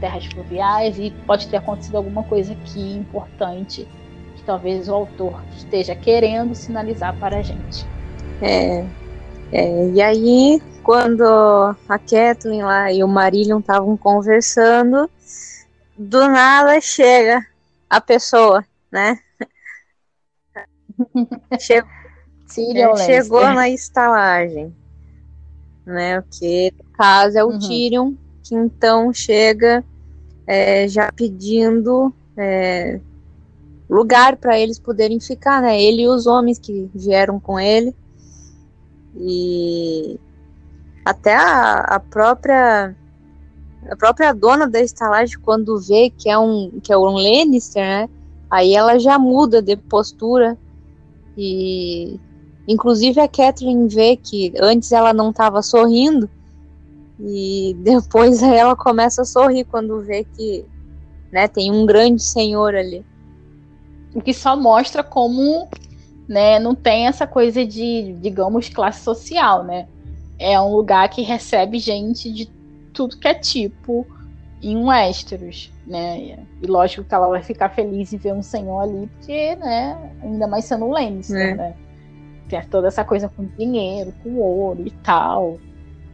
terras 0.00 0.26
fluviais 0.26 0.98
e 0.98 1.10
pode 1.26 1.48
ter 1.48 1.56
acontecido 1.56 1.96
alguma 1.96 2.22
coisa 2.24 2.52
aqui 2.52 2.96
importante 2.96 3.88
que 4.36 4.42
talvez 4.42 4.88
o 4.88 4.94
autor 4.94 5.40
esteja 5.56 5.94
querendo 5.94 6.54
sinalizar 6.54 7.16
para 7.18 7.38
a 7.38 7.42
gente. 7.42 7.86
É, 8.42 8.84
é, 9.52 9.88
e 9.88 10.02
aí 10.02 10.60
quando 10.84 11.24
a 11.88 11.98
Kathleen 11.98 12.62
lá 12.62 12.92
e 12.92 13.02
o 13.02 13.08
Marillion 13.08 13.58
estavam 13.58 13.96
conversando, 13.96 15.10
do 15.96 16.28
nada 16.28 16.78
chega 16.80 17.44
a 17.88 18.00
pessoa, 18.00 18.64
né? 18.92 19.18
Chegou, 21.58 22.92
é, 22.92 22.96
chegou 22.98 23.40
na 23.40 23.68
estalagem, 23.68 24.72
né? 25.84 26.20
O 26.20 26.22
que 26.22 26.72
no 26.78 26.84
caso 26.92 27.36
é 27.36 27.42
o 27.42 27.48
uhum. 27.48 27.58
Tyrion, 27.58 28.14
que 28.44 28.54
então 28.54 29.12
chega 29.12 29.84
é, 30.46 30.86
já 30.86 31.10
pedindo 31.10 32.14
é, 32.36 33.00
lugar 33.90 34.36
para 34.36 34.56
eles 34.56 34.78
poderem 34.78 35.18
ficar, 35.18 35.60
né? 35.60 35.82
Ele 35.82 36.02
e 36.02 36.08
os 36.08 36.26
homens 36.26 36.60
que 36.60 36.88
vieram 36.94 37.40
com 37.40 37.58
ele. 37.58 37.92
E 39.16 40.20
até 41.04 41.34
a, 41.34 41.80
a 41.80 42.00
própria 42.00 42.96
a 43.88 43.96
própria 43.96 44.32
dona 44.32 44.66
da 44.66 44.80
estalagem 44.80 45.38
quando 45.40 45.78
vê 45.78 46.10
que 46.10 46.28
é 46.30 46.38
um 46.38 46.80
que 46.82 46.92
é 46.92 46.96
um 46.96 47.04
Lannister, 47.04 47.82
né? 47.82 48.08
Aí 48.50 48.74
ela 48.74 48.98
já 48.98 49.18
muda 49.18 49.60
de 49.60 49.76
postura 49.76 50.56
e 51.36 52.18
inclusive 52.66 53.20
a 53.20 53.28
Catherine 53.28 53.88
vê 53.88 54.16
que 54.16 54.54
antes 54.58 54.92
ela 54.92 55.12
não 55.12 55.30
estava 55.30 55.60
sorrindo 55.60 56.30
e 57.20 57.76
depois 57.82 58.42
ela 58.42 58.74
começa 58.74 59.22
a 59.22 59.26
sorrir 59.26 59.64
quando 59.64 60.00
vê 60.00 60.24
que 60.24 60.64
né, 61.30 61.48
tem 61.48 61.70
um 61.70 61.84
grande 61.84 62.22
senhor 62.22 62.74
ali. 62.74 63.04
O 64.14 64.22
que 64.22 64.32
só 64.32 64.56
mostra 64.56 65.02
como 65.02 65.68
né, 66.28 66.60
não 66.60 66.74
tem 66.74 67.08
essa 67.08 67.26
coisa 67.26 67.66
de, 67.66 68.14
digamos, 68.20 68.68
classe 68.68 69.02
social, 69.02 69.64
né? 69.64 69.88
É 70.38 70.60
um 70.60 70.74
lugar 70.74 71.08
que 71.08 71.22
recebe 71.22 71.78
gente 71.78 72.32
de 72.32 72.50
tudo 72.92 73.18
que 73.18 73.28
é 73.28 73.34
tipo 73.34 74.06
em 74.62 74.76
um 74.76 74.88
Westeros, 74.88 75.70
né? 75.86 76.38
E 76.62 76.66
lógico 76.66 77.04
que 77.04 77.14
ela 77.14 77.28
vai 77.28 77.42
ficar 77.42 77.68
feliz 77.68 78.12
em 78.12 78.16
ver 78.16 78.32
um 78.32 78.42
senhor 78.42 78.80
ali, 78.80 79.08
porque, 79.18 79.54
né, 79.56 80.10
ainda 80.22 80.46
mais 80.46 80.64
sendo 80.64 80.86
um 80.86 80.90
Lannister, 80.90 81.50
é. 81.50 81.54
né? 81.54 81.74
Tem 82.48 82.62
toda 82.62 82.88
essa 82.88 83.04
coisa 83.04 83.28
com 83.28 83.44
dinheiro, 83.58 84.12
com 84.22 84.36
ouro 84.36 84.82
e 84.86 84.90
tal. 84.90 85.58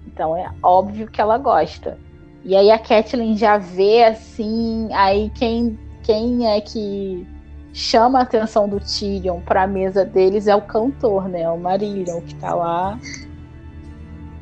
Então 0.06 0.36
é 0.36 0.50
óbvio 0.62 1.08
que 1.08 1.20
ela 1.20 1.38
gosta. 1.38 1.96
E 2.44 2.56
aí 2.56 2.70
a 2.70 2.78
Catelyn 2.78 3.36
já 3.36 3.58
vê 3.58 4.04
assim, 4.04 4.88
aí 4.92 5.30
quem, 5.30 5.78
quem 6.02 6.48
é 6.48 6.60
que 6.60 7.26
chama 7.72 8.18
a 8.18 8.22
atenção 8.22 8.68
do 8.68 8.80
Tyrion 8.80 9.40
para 9.40 9.62
a 9.62 9.66
mesa 9.66 10.04
deles 10.04 10.48
é 10.48 10.56
o 10.56 10.62
cantor, 10.62 11.28
né? 11.28 11.48
O 11.48 11.58
Marillion, 11.58 12.20
que 12.22 12.34
tá 12.36 12.54
lá 12.54 12.98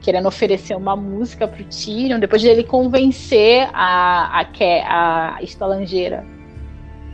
querendo 0.08 0.26
oferecer 0.26 0.74
uma 0.74 0.96
música 0.96 1.46
pro 1.46 1.62
Tyrion, 1.64 2.18
depois 2.18 2.40
de 2.40 2.48
ele 2.48 2.64
convencer 2.64 3.68
a, 3.74 4.40
a, 4.40 5.36
a 5.36 5.42
estalangeira 5.42 6.24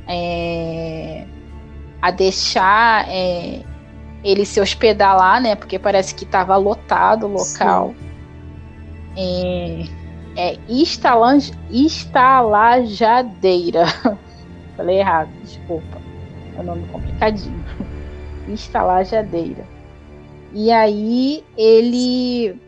é, 0.07 1.24
a 2.00 2.12
deixar 2.12 3.04
é, 3.09 3.64
ele 4.22 4.46
se 4.46 4.61
hospedar 4.61 5.16
lá, 5.16 5.40
né? 5.40 5.57
Porque 5.57 5.76
parece 5.76 6.14
que 6.14 6.22
estava 6.22 6.57
lotado 6.57 7.26
o 7.26 7.33
local. 7.33 7.92
É, 9.16 9.87
é 10.37 10.57
instalange, 10.68 11.50
instalajadeira. 11.72 13.87
Falei 14.76 15.00
errado, 15.00 15.30
desculpa. 15.42 16.00
É 16.57 16.61
um 16.61 16.62
nome 16.62 16.87
complicadinho. 16.92 17.64
Instalajadeira. 18.46 19.66
E 20.52 20.70
aí 20.70 21.42
ele 21.57 22.62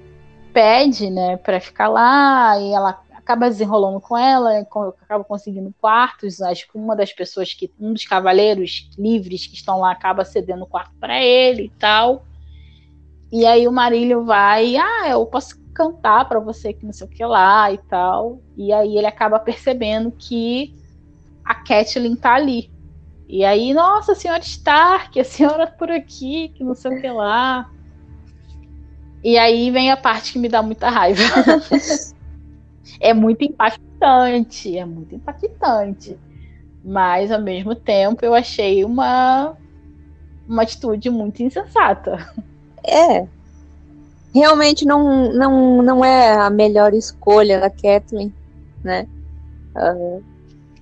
pede, 0.57 1.11
né, 1.11 1.37
para 1.37 1.61
ficar 1.61 1.87
lá 1.87 2.59
e 2.59 2.73
ela 2.73 2.99
acaba 3.15 3.51
desenrolando 3.51 4.01
com 4.01 4.17
ela, 4.17 4.59
acaba 5.03 5.23
conseguindo 5.23 5.75
quartos. 5.79 6.41
Acho 6.41 6.67
que 6.67 6.79
uma 6.79 6.97
das 6.97 7.13
pessoas 7.13 7.53
que, 7.53 7.71
um 7.79 7.93
dos 7.93 8.07
cavaleiros 8.07 8.89
livres 8.99 9.47
que 9.47 9.55
estão 9.55 9.81
lá, 9.81 9.91
acaba 9.91 10.25
cedendo 10.25 10.63
o 10.63 10.67
quarto 10.67 10.95
para 10.99 11.23
ele 11.23 11.65
e 11.65 11.69
tal. 11.79 12.25
E 13.31 13.45
aí 13.45 13.69
o 13.69 13.73
Marílio 13.73 14.25
vai, 14.25 14.79
ah, 14.79 15.11
eu 15.11 15.27
posso 15.27 15.61
cantar 15.75 16.27
para 16.27 16.41
você 16.41 16.73
que 16.73 16.87
não 16.87 16.93
sei 16.95 17.07
o 17.07 17.11
que 17.11 17.23
lá 17.23 17.71
e 17.71 17.77
tal. 17.77 18.41
E 18.57 18.73
aí 18.73 18.97
ele 18.97 19.07
acaba 19.07 19.39
percebendo 19.39 20.11
que 20.11 20.75
a 21.45 21.55
Catelyn 21.55 22.17
tá 22.17 22.35
ali. 22.35 22.71
E 23.29 23.45
aí, 23.45 23.75
nossa, 23.75 24.15
senhora 24.15 24.41
Stark, 24.41 25.21
a 25.21 25.25
senhora 25.25 25.67
por 25.67 25.91
aqui, 25.91 26.49
que 26.55 26.65
não 26.65 26.75
sei 26.75 26.97
o 26.97 27.01
que 27.03 27.11
lá. 27.11 27.71
E 29.23 29.37
aí 29.39 29.71
vem 29.71 29.91
a 29.91 29.97
parte 29.97 30.33
que 30.33 30.39
me 30.39 30.49
dá 30.49 30.63
muita 30.63 30.89
raiva. 30.89 31.23
é 33.01 33.13
muito 33.13 33.45
impactante, 33.45 34.77
é 34.77 34.85
muito 34.85 35.15
impactante. 35.15 36.17
Mas 36.85 37.33
ao 37.33 37.41
mesmo 37.41 37.75
tempo 37.75 38.25
eu 38.25 38.35
achei 38.35 38.85
uma 38.85 39.57
uma 40.49 40.63
atitude 40.63 41.11
muito 41.11 41.43
insensata. 41.43 42.33
É. 42.85 43.27
Realmente 44.33 44.85
não, 44.85 45.33
não, 45.33 45.83
não 45.83 46.05
é 46.05 46.35
a 46.35 46.51
melhor 46.51 46.95
escolha 46.95 47.59
da 47.59 47.71
Kathleen, 47.71 48.33
né? 48.85 49.09
Uh, 49.75 50.23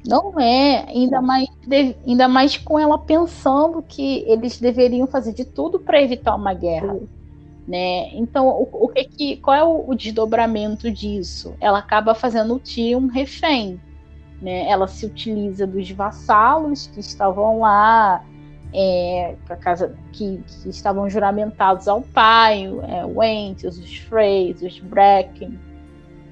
não 0.07 0.39
é, 0.39 0.85
ainda 0.89 1.23
mais, 1.23 1.49
ainda 2.07 2.29
mais 2.29 2.59
com 2.59 2.79
ela 2.79 2.99
pensando 2.99 3.83
que 3.83 4.23
eles 4.27 4.61
deveriam 4.61 5.07
fazer 5.07 5.33
de 5.33 5.45
tudo 5.45 5.79
para 5.79 6.03
evitar 6.03 6.35
uma 6.35 6.53
guerra. 6.53 6.99
Né? 7.67 8.11
Então, 8.15 8.47
o, 8.49 8.69
o 8.85 8.89
que, 8.89 9.05
que 9.05 9.37
qual 9.39 9.57
é 9.57 9.65
o, 9.65 9.85
o, 9.89 9.95
desdobramento 9.95 10.91
disso? 10.91 11.55
Ela 11.61 11.79
acaba 11.79 12.15
fazendo 12.15 12.55
o 12.55 12.59
tio 12.59 12.99
um 12.99 13.07
refém. 13.07 13.81
Né? 14.43 14.69
Ela 14.69 14.87
se 14.87 15.07
utiliza 15.07 15.67
dos 15.67 15.91
vassalos 15.91 16.89
que 16.89 17.01
estavam 17.01 17.61
lá, 17.61 18.23
é, 18.73 19.35
casa, 19.61 19.97
que, 20.13 20.43
que, 20.63 20.69
estavam 20.69 21.09
juramentados 21.09 21.89
ao 21.89 22.03
pai, 22.03 22.67
é, 22.67 23.07
o 23.07 23.23
Entes, 23.23 23.79
os 23.79 23.97
Freys, 23.97 24.61
os 24.61 24.79
Bracken, 24.81 25.59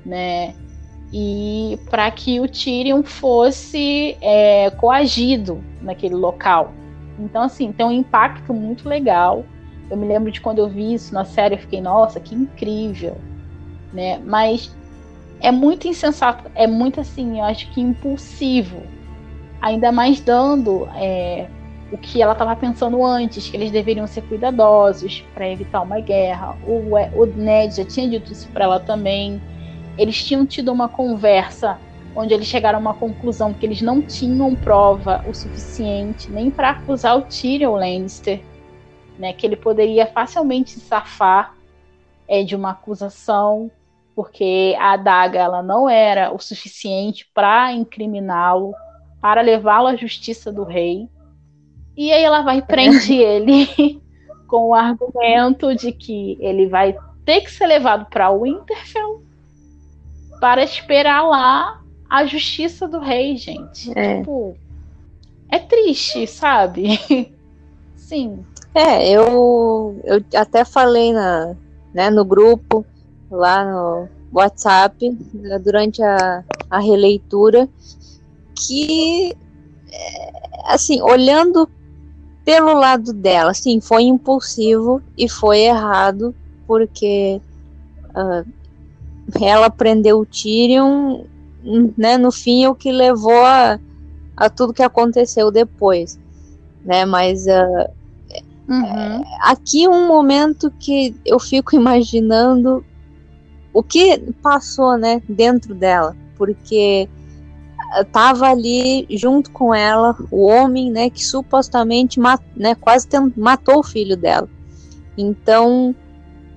né? 0.04 0.54
e 1.12 1.78
para 1.90 2.10
que 2.10 2.40
o 2.40 2.48
Tyrion 2.48 3.02
fosse 3.02 4.16
é, 4.20 4.70
coagido 4.70 5.62
naquele 5.82 6.14
local. 6.14 6.72
Então, 7.18 7.42
assim, 7.42 7.70
tem 7.70 7.84
um 7.84 7.92
impacto 7.92 8.54
muito 8.54 8.88
legal. 8.88 9.44
Eu 9.92 9.96
me 9.98 10.06
lembro 10.06 10.32
de 10.32 10.40
quando 10.40 10.58
eu 10.58 10.68
vi 10.68 10.94
isso 10.94 11.12
na 11.12 11.24
série, 11.24 11.54
eu 11.54 11.58
fiquei, 11.58 11.80
nossa, 11.80 12.18
que 12.18 12.34
incrível, 12.34 13.16
né? 13.92 14.18
Mas 14.24 14.74
é 15.40 15.52
muito 15.52 15.86
insensato, 15.86 16.50
é 16.54 16.66
muito 16.66 17.00
assim, 17.00 17.38
eu 17.38 17.44
acho 17.44 17.70
que 17.72 17.80
impulsivo. 17.80 18.82
Ainda 19.60 19.92
mais 19.92 20.20
dando 20.20 20.88
é, 20.96 21.46
o 21.92 21.98
que 21.98 22.22
ela 22.22 22.32
estava 22.32 22.56
pensando 22.56 23.04
antes, 23.04 23.48
que 23.48 23.56
eles 23.56 23.70
deveriam 23.70 24.06
ser 24.06 24.22
cuidadosos 24.22 25.22
para 25.34 25.48
evitar 25.48 25.82
uma 25.82 26.00
guerra. 26.00 26.56
O, 26.66 26.94
o 27.20 27.26
Ned 27.26 27.76
já 27.76 27.84
tinha 27.84 28.08
dito 28.08 28.32
isso 28.32 28.48
para 28.48 28.64
ela 28.64 28.80
também 28.80 29.40
eles 29.98 30.24
tinham 30.24 30.46
tido 30.46 30.72
uma 30.72 30.88
conversa 30.88 31.78
onde 32.14 32.34
eles 32.34 32.46
chegaram 32.46 32.78
a 32.78 32.80
uma 32.80 32.94
conclusão 32.94 33.54
que 33.54 33.64
eles 33.64 33.80
não 33.80 34.02
tinham 34.02 34.54
prova 34.54 35.24
o 35.26 35.34
suficiente 35.34 36.30
nem 36.30 36.50
para 36.50 36.70
acusar 36.70 37.16
o 37.16 37.22
Tyrion 37.22 37.74
Lannister, 37.74 38.40
né, 39.22 39.32
que 39.32 39.46
ele 39.46 39.54
poderia 39.54 40.04
facilmente 40.04 40.80
safar 40.80 41.54
é, 42.26 42.42
de 42.42 42.56
uma 42.56 42.70
acusação, 42.70 43.70
porque 44.16 44.74
a 44.80 44.94
adaga 44.94 45.38
ela 45.38 45.62
não 45.62 45.88
era 45.88 46.34
o 46.34 46.40
suficiente 46.40 47.30
para 47.32 47.72
incriminá-lo, 47.72 48.74
para 49.20 49.40
levá-lo 49.40 49.86
à 49.86 49.94
justiça 49.94 50.50
do 50.50 50.64
rei. 50.64 51.08
E 51.96 52.12
aí 52.12 52.24
ela 52.24 52.42
vai 52.42 52.58
e 52.58 52.62
prende 52.62 53.14
ele 53.22 54.02
com 54.48 54.70
o 54.70 54.74
argumento 54.74 55.72
de 55.76 55.92
que 55.92 56.36
ele 56.40 56.66
vai 56.66 56.96
ter 57.24 57.42
que 57.42 57.50
ser 57.52 57.68
levado 57.68 58.06
para 58.06 58.32
Winterfell 58.32 59.22
para 60.40 60.64
esperar 60.64 61.22
lá 61.22 61.80
a 62.10 62.26
justiça 62.26 62.88
do 62.88 62.98
rei, 62.98 63.36
gente. 63.36 63.96
É. 63.96 64.18
Tipo, 64.18 64.56
é 65.48 65.60
triste, 65.60 66.26
sabe? 66.26 66.98
Sim. 67.94 68.44
É, 68.74 69.10
eu, 69.10 70.00
eu 70.04 70.24
até 70.34 70.64
falei 70.64 71.12
na, 71.12 71.54
né, 71.92 72.08
no 72.08 72.24
grupo, 72.24 72.84
lá 73.30 73.64
no 73.64 74.08
WhatsApp, 74.32 75.10
né, 75.34 75.58
durante 75.58 76.02
a, 76.02 76.42
a 76.70 76.78
releitura, 76.78 77.68
que, 78.54 79.36
é, 79.92 80.32
assim, 80.64 81.02
olhando 81.02 81.68
pelo 82.44 82.72
lado 82.72 83.12
dela, 83.12 83.52
sim, 83.52 83.78
foi 83.80 84.04
impulsivo 84.04 85.02
e 85.18 85.28
foi 85.28 85.60
errado, 85.60 86.34
porque 86.66 87.40
uh, 88.08 88.50
ela 89.40 89.68
prendeu 89.68 90.20
o 90.20 90.26
Tyrion, 90.26 91.24
né, 91.96 92.16
no 92.16 92.32
fim, 92.32 92.66
o 92.66 92.74
que 92.74 92.90
levou 92.90 93.44
a, 93.44 93.78
a 94.34 94.48
tudo 94.48 94.72
que 94.72 94.82
aconteceu 94.82 95.50
depois, 95.50 96.18
né, 96.84 97.04
mas 97.04 97.46
uh, 97.46 98.01
uhum. 98.68 99.22
aqui 99.40 99.88
um 99.88 100.06
momento 100.06 100.70
que 100.78 101.14
eu 101.24 101.38
fico 101.38 101.74
imaginando 101.76 102.84
o 103.72 103.82
que 103.82 104.18
passou, 104.42 104.96
né, 104.98 105.22
dentro 105.28 105.74
dela, 105.74 106.14
porque 106.36 107.08
tava 108.10 108.48
ali 108.48 109.06
junto 109.10 109.50
com 109.50 109.74
ela 109.74 110.16
o 110.30 110.46
homem, 110.46 110.90
né, 110.90 111.10
que 111.10 111.24
supostamente 111.24 112.20
mat, 112.20 112.42
né, 112.56 112.74
quase 112.74 113.06
matou 113.36 113.80
o 113.80 113.82
filho 113.82 114.16
dela. 114.16 114.48
Então, 115.16 115.94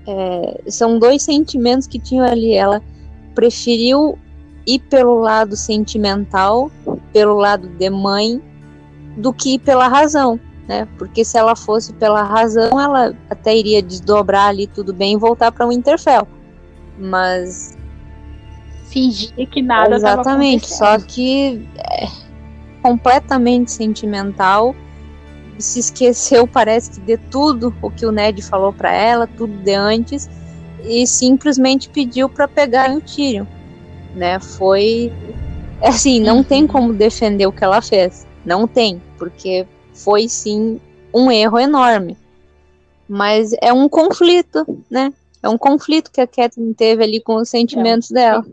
é, 0.07 0.61
são 0.67 0.99
dois 0.99 1.23
sentimentos 1.23 1.87
que 1.87 1.99
tinham 1.99 2.25
ali. 2.25 2.53
Ela 2.53 2.81
preferiu 3.33 4.17
ir 4.65 4.79
pelo 4.79 5.19
lado 5.19 5.55
sentimental, 5.55 6.71
pelo 7.11 7.35
lado 7.35 7.67
de 7.67 7.89
mãe, 7.89 8.41
do 9.17 9.33
que 9.33 9.59
pela 9.59 9.87
razão, 9.87 10.39
né? 10.67 10.88
Porque 10.97 11.23
se 11.23 11.38
ela 11.38 11.56
fosse 11.56 11.93
pela 11.93 12.23
razão, 12.23 12.80
ela 12.80 13.13
até 13.30 13.56
iria 13.56 13.82
desdobrar 13.82 14.47
ali 14.47 14.67
tudo 14.67 14.93
bem 14.93 15.13
e 15.13 15.17
voltar 15.17 15.51
para 15.51 15.65
o 15.65 15.69
Winterfell. 15.69 16.28
Mas 16.97 17.78
fingir 18.89 19.49
que 19.49 19.62
nada 19.62 19.95
exatamente, 19.95 20.67
só 20.67 20.97
que 20.99 21.67
é 21.78 22.08
completamente 22.82 23.71
sentimental 23.71 24.75
se 25.58 25.80
esqueceu, 25.80 26.45
parece 26.45 26.91
que 26.91 26.99
de 27.01 27.17
tudo 27.17 27.73
o 27.82 27.89
que 27.89 28.06
o 28.06 28.12
Ned 28.12 28.41
falou 28.41 28.73
para 28.73 28.93
ela, 28.93 29.25
tudo 29.25 29.54
de 29.63 29.73
antes, 29.73 30.30
e 30.84 31.08
simplesmente 31.08 31.89
pediu 31.89 32.30
para 32.30 32.47
pegar 32.47 32.91
o 32.91 33.01
Tyrion, 33.01 33.45
né? 34.13 34.39
Foi 34.39 35.12
assim, 35.82 36.19
não 36.19 36.38
uhum. 36.38 36.43
tem 36.43 36.67
como 36.67 36.93
defender 36.93 37.47
o 37.47 37.51
que 37.51 37.63
ela 37.63 37.82
fez, 37.82 38.25
não 38.45 38.67
tem, 38.67 39.01
porque 39.17 39.65
foi 39.95 40.27
sim 40.29 40.79
um 41.13 41.31
erro 41.31 41.58
enorme. 41.58 42.17
Mas 43.08 43.53
é 43.62 43.71
um 43.71 43.88
conflito, 43.88 44.84
né? 44.89 45.13
É 45.41 45.49
um 45.49 45.58
conflito 45.58 46.12
que 46.12 46.21
a 46.21 46.27
Catherine 46.27 46.73
teve 46.73 47.03
ali 47.03 47.21
com 47.21 47.36
os 47.36 47.49
sentimentos 47.49 48.12
é. 48.12 48.13
dela. 48.15 48.45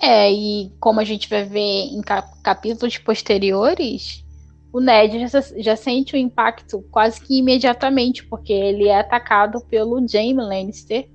É, 0.00 0.32
e 0.32 0.70
como 0.78 1.00
a 1.00 1.04
gente 1.04 1.28
vai 1.28 1.44
ver 1.44 1.58
em 1.58 2.00
capítulos 2.42 2.98
posteriores, 2.98 4.24
o 4.72 4.80
Ned 4.80 5.26
já, 5.26 5.40
já, 5.56 5.76
sente 5.76 6.14
o 6.14 6.18
impacto 6.18 6.84
quase 6.90 7.20
que 7.20 7.38
imediatamente, 7.38 8.24
porque 8.24 8.52
ele 8.52 8.86
é 8.86 9.00
atacado 9.00 9.60
pelo 9.60 10.06
Jaime 10.06 10.42
Lannister, 10.42 11.08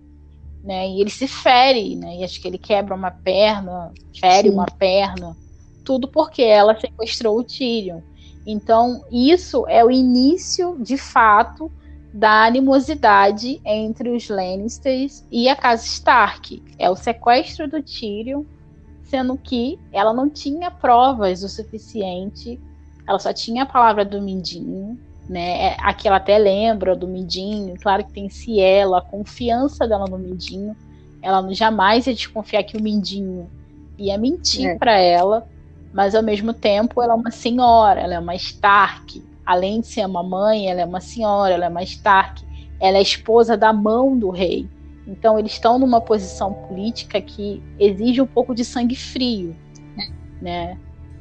né? 0.63 0.87
E 0.89 1.01
ele 1.01 1.09
se 1.09 1.27
fere, 1.27 1.95
né? 1.95 2.17
E 2.17 2.23
acho 2.23 2.41
que 2.41 2.47
ele 2.47 2.57
quebra 2.57 2.95
uma 2.95 3.11
perna, 3.11 3.91
fere 4.19 4.49
Sim. 4.49 4.53
uma 4.53 4.65
perna, 4.65 5.35
tudo 5.83 6.07
porque 6.07 6.41
ela 6.41 6.79
sequestrou 6.79 7.37
o 7.37 7.43
Tyrion. 7.43 8.01
Então, 8.45 9.03
isso 9.11 9.65
é 9.67 9.83
o 9.83 9.91
início, 9.91 10.77
de 10.79 10.97
fato, 10.97 11.71
da 12.13 12.45
animosidade 12.45 13.61
entre 13.65 14.09
os 14.09 14.29
Lannisters 14.29 15.25
e 15.31 15.47
a 15.49 15.55
casa 15.55 15.85
Stark. 15.85 16.61
É 16.77 16.89
o 16.89 16.95
sequestro 16.95 17.67
do 17.67 17.81
Tyrion, 17.81 18.43
sendo 19.03 19.37
que 19.37 19.79
ela 19.91 20.13
não 20.13 20.29
tinha 20.29 20.69
provas 20.69 21.43
o 21.43 21.49
suficiente 21.49 22.59
ela 23.07 23.19
só 23.19 23.33
tinha 23.33 23.63
a 23.63 23.65
palavra 23.65 24.05
do 24.05 24.21
Mindinho, 24.21 24.97
né? 25.27 25.67
É, 25.67 25.77
aqui 25.79 26.07
ela 26.07 26.17
até 26.17 26.37
lembra 26.37 26.95
do 26.95 27.07
Mindinho, 27.07 27.75
claro 27.81 28.03
que 28.05 28.13
tem 28.13 28.29
Cielo, 28.29 28.95
a 28.95 29.01
confiança 29.01 29.87
dela 29.87 30.05
no 30.05 30.17
Mindinho. 30.17 30.75
Ela 31.21 31.53
jamais 31.53 32.07
ia 32.07 32.13
desconfiar 32.13 32.63
que 32.63 32.77
o 32.77 32.81
Mindinho 32.81 33.49
ia 33.97 34.17
mentir 34.17 34.67
é. 34.67 34.77
para 34.77 34.97
ela, 34.97 35.47
mas 35.93 36.15
ao 36.15 36.23
mesmo 36.23 36.53
tempo 36.53 37.01
ela 37.01 37.13
é 37.13 37.15
uma 37.15 37.31
senhora, 37.31 38.01
ela 38.01 38.15
é 38.15 38.19
uma 38.19 38.35
Stark. 38.35 39.23
Além 39.45 39.81
de 39.81 39.87
ser 39.87 40.05
uma 40.05 40.23
mãe, 40.23 40.69
ela 40.69 40.81
é 40.81 40.85
uma 40.85 40.99
senhora, 40.99 41.53
ela 41.53 41.65
é 41.65 41.69
uma 41.69 41.83
Stark. 41.83 42.43
Ela 42.79 42.97
é 42.97 43.01
esposa 43.01 43.55
da 43.55 43.71
mão 43.71 44.17
do 44.17 44.29
rei. 44.29 44.67
Então 45.05 45.37
eles 45.37 45.51
estão 45.51 45.77
numa 45.77 46.01
posição 46.01 46.53
política 46.53 47.21
que 47.21 47.61
exige 47.77 48.21
um 48.21 48.25
pouco 48.25 48.55
de 48.55 48.65
sangue 48.65 48.95
frio, 48.95 49.55
né? 50.41 50.77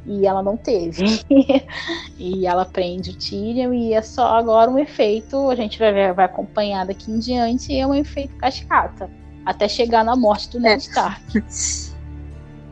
E 0.07 0.27
ela 0.27 0.43
não 0.43 0.57
teve. 0.57 1.05
e 2.19 2.47
ela 2.47 2.65
prende 2.65 3.11
o 3.11 3.17
Tyrion 3.17 3.73
e 3.73 3.93
é 3.93 4.03
só 4.03 4.39
agora 4.39 4.71
um 4.71 4.79
efeito, 4.79 5.51
a 5.51 5.55
gente 5.55 5.79
vai, 5.79 5.93
ver, 5.93 6.15
vai 6.15 6.25
acompanhar 6.25 6.87
daqui 6.87 7.11
em 7.11 7.19
diante, 7.19 7.77
é 7.77 7.87
um 7.87 7.95
efeito 7.95 8.35
cascata. 8.37 9.11
Até 9.45 9.69
chegar 9.69 10.05
na 10.05 10.17
morte 10.17 10.49
do 10.51 10.61
Ned 10.61 10.75
é. 10.75 10.77
Stark. 10.79 11.45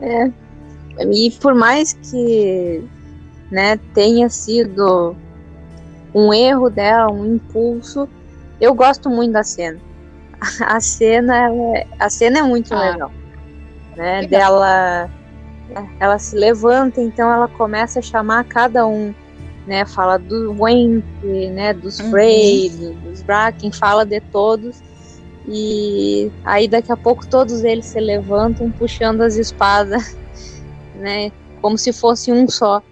É. 0.02 0.32
E 0.98 1.30
por 1.40 1.54
mais 1.54 1.92
que 1.92 2.82
né, 3.50 3.78
tenha 3.94 4.28
sido 4.28 5.16
um 6.14 6.32
erro 6.32 6.68
dela, 6.68 7.10
um 7.10 7.34
impulso, 7.34 8.08
eu 8.60 8.74
gosto 8.74 9.08
muito 9.08 9.32
da 9.32 9.42
cena. 9.42 9.78
A 10.66 10.80
cena, 10.80 11.50
é, 11.52 11.86
a 11.98 12.08
cena 12.08 12.38
é 12.38 12.42
muito 12.42 12.72
ah. 12.74 12.90
legal. 12.90 13.12
Né, 13.96 14.20
legal. 14.22 14.58
Dela 14.58 15.10
ela 15.98 16.18
se 16.18 16.36
levanta, 16.36 17.00
então 17.00 17.32
ela 17.32 17.48
começa 17.48 17.98
a 17.98 18.02
chamar 18.02 18.44
cada 18.44 18.86
um, 18.86 19.14
né? 19.66 19.84
Fala 19.84 20.18
do 20.18 20.54
Went, 20.60 21.04
né? 21.22 21.72
Dos 21.72 22.00
uhum. 22.00 22.10
Frey, 22.10 22.70
dos 23.04 23.22
Bracken, 23.22 23.70
fala 23.72 24.04
de 24.04 24.20
todos. 24.20 24.82
E 25.48 26.30
aí 26.44 26.68
daqui 26.68 26.92
a 26.92 26.96
pouco 26.96 27.26
todos 27.26 27.64
eles 27.64 27.86
se 27.86 28.00
levantam 28.00 28.70
puxando 28.70 29.22
as 29.22 29.36
espadas, 29.36 30.16
né? 31.00 31.32
Como 31.60 31.76
se 31.76 31.92
fosse 31.92 32.30
um 32.30 32.48
só. 32.48 32.82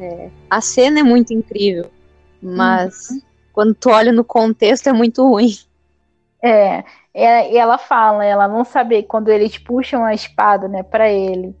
É, 0.00 0.30
a 0.48 0.60
cena 0.60 1.00
é 1.00 1.02
muito 1.02 1.32
incrível, 1.32 1.90
mas 2.40 3.10
uhum. 3.10 3.20
quando 3.52 3.74
tu 3.74 3.90
olha 3.90 4.12
no 4.12 4.22
contexto 4.24 4.86
é 4.88 4.92
muito 4.92 5.28
ruim. 5.28 5.56
É, 6.40 6.84
e 7.12 7.56
ela 7.56 7.78
fala, 7.78 8.24
ela 8.24 8.46
não 8.46 8.64
sabe 8.64 9.02
quando 9.02 9.28
eles 9.28 9.58
puxam 9.58 10.04
a 10.04 10.14
espada, 10.14 10.68
né, 10.68 10.84
para 10.84 11.10
ele 11.10 11.52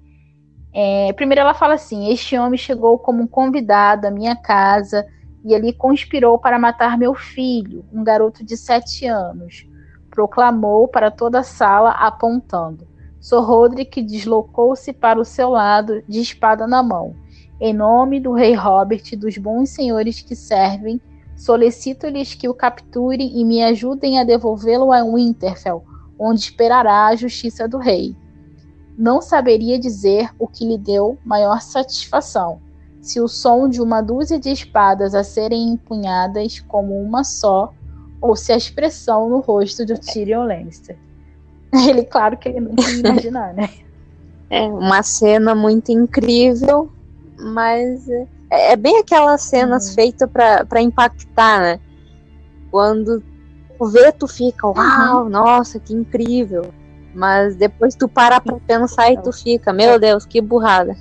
é, 0.80 1.12
primeiro 1.14 1.40
ela 1.40 1.54
fala 1.54 1.74
assim: 1.74 2.12
Este 2.12 2.38
homem 2.38 2.58
chegou 2.58 2.98
como 2.98 3.22
um 3.22 3.26
convidado 3.26 4.06
à 4.06 4.10
minha 4.10 4.36
casa 4.36 5.06
e 5.44 5.54
ali 5.54 5.72
conspirou 5.72 6.38
para 6.38 6.58
matar 6.58 6.98
meu 6.98 7.14
filho, 7.14 7.84
um 7.92 8.04
garoto 8.04 8.44
de 8.44 8.56
sete 8.56 9.06
anos. 9.06 9.66
Proclamou 10.10 10.86
para 10.88 11.10
toda 11.10 11.40
a 11.40 11.44
sala, 11.44 11.90
apontando: 11.90 12.86
Sor 13.28 13.44
Roderick 13.44 14.02
deslocou-se 14.02 14.90
para 14.90 15.20
o 15.20 15.24
seu 15.24 15.50
lado, 15.50 16.02
de 16.08 16.18
espada 16.18 16.66
na 16.66 16.82
mão. 16.82 17.14
Em 17.60 17.74
nome 17.74 18.18
do 18.20 18.32
rei 18.32 18.54
Robert 18.54 19.02
e 19.12 19.16
dos 19.16 19.36
bons 19.36 19.68
senhores 19.68 20.22
que 20.22 20.34
servem, 20.34 20.98
solicito-lhes 21.36 22.32
que 22.32 22.48
o 22.48 22.54
capturem 22.54 23.38
e 23.38 23.44
me 23.44 23.62
ajudem 23.62 24.18
a 24.18 24.24
devolvê-lo 24.24 24.90
a 24.90 25.04
Winterfell, 25.04 25.84
onde 26.18 26.40
esperará 26.40 27.08
a 27.08 27.16
justiça 27.16 27.68
do 27.68 27.76
rei. 27.76 28.16
Não 28.96 29.20
saberia 29.20 29.78
dizer 29.78 30.30
o 30.38 30.48
que 30.48 30.64
lhe 30.64 30.78
deu 30.78 31.18
maior 31.22 31.60
satisfação, 31.60 32.62
se 33.02 33.20
o 33.20 33.28
som 33.28 33.68
de 33.68 33.82
uma 33.82 34.00
dúzia 34.00 34.40
de 34.40 34.48
espadas 34.48 35.14
a 35.14 35.22
serem 35.22 35.68
empunhadas 35.68 36.60
como 36.60 36.98
uma 36.98 37.22
só, 37.24 37.74
ou 38.22 38.34
se 38.34 38.54
a 38.54 38.56
expressão 38.56 39.28
no 39.28 39.40
rosto 39.40 39.84
de 39.84 40.00
Tyrion 40.00 40.44
Lannister. 40.44 40.96
Ele, 41.88 42.04
claro 42.04 42.36
que 42.36 42.48
ele 42.48 42.60
não 42.60 42.74
ia 42.78 42.94
imaginar, 42.94 43.54
né? 43.54 43.68
É 44.50 44.62
uma 44.62 45.02
cena 45.02 45.54
muito 45.54 45.92
incrível, 45.92 46.90
mas 47.38 48.08
é, 48.08 48.72
é 48.72 48.76
bem 48.76 48.98
aquelas 48.98 49.42
cenas 49.42 49.90
uhum. 49.90 49.94
feitas 49.94 50.30
para 50.30 50.80
impactar, 50.80 51.60
né? 51.60 51.80
Quando 52.70 53.22
tu 53.78 53.84
vê, 53.86 54.10
tu 54.10 54.26
fica, 54.26 54.66
uau, 54.66 55.24
uhum. 55.24 55.28
nossa, 55.28 55.78
que 55.78 55.92
incrível. 55.92 56.72
Mas 57.14 57.56
depois 57.56 57.94
tu 57.94 58.08
para 58.08 58.40
pra 58.40 58.56
pensar 58.66 59.12
e 59.12 59.20
tu 59.20 59.32
fica, 59.32 59.70
meu 59.70 59.98
Deus, 59.98 60.24
que 60.24 60.40
burrada. 60.40 60.96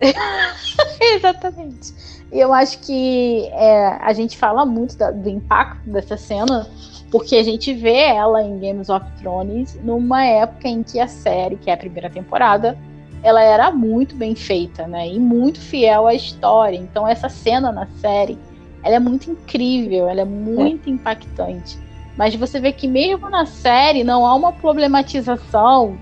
Exatamente. 1.00 1.94
E 2.32 2.38
eu 2.38 2.52
acho 2.52 2.80
que 2.80 3.46
é, 3.52 3.98
a 4.00 4.12
gente 4.12 4.36
fala 4.36 4.64
muito 4.66 4.96
da, 4.96 5.10
do 5.10 5.28
impacto 5.28 5.88
dessa 5.88 6.16
cena, 6.16 6.66
porque 7.10 7.36
a 7.36 7.42
gente 7.42 7.72
vê 7.72 8.00
ela 8.00 8.42
em 8.42 8.58
Games 8.58 8.88
of 8.88 9.04
Thrones 9.18 9.78
numa 9.82 10.24
época 10.24 10.68
em 10.68 10.82
que 10.82 11.00
a 11.00 11.08
série, 11.08 11.56
que 11.56 11.70
é 11.70 11.74
a 11.74 11.76
primeira 11.76 12.10
temporada, 12.10 12.76
ela 13.22 13.42
era 13.42 13.70
muito 13.70 14.14
bem 14.14 14.34
feita, 14.34 14.86
né? 14.86 15.08
E 15.08 15.18
muito 15.18 15.58
fiel 15.60 16.06
à 16.06 16.14
história. 16.14 16.76
Então 16.76 17.06
essa 17.08 17.28
cena 17.28 17.72
na 17.72 17.86
série, 18.00 18.38
ela 18.82 18.96
é 18.96 19.00
muito 19.00 19.30
incrível, 19.30 20.08
ela 20.08 20.20
é 20.20 20.24
muito 20.24 20.88
é. 20.88 20.92
impactante. 20.92 21.78
Mas 22.16 22.34
você 22.34 22.60
vê 22.60 22.72
que 22.72 22.86
mesmo 22.86 23.28
na 23.30 23.46
série 23.46 24.04
não 24.04 24.26
há 24.26 24.34
uma 24.34 24.52
problematização 24.52 25.98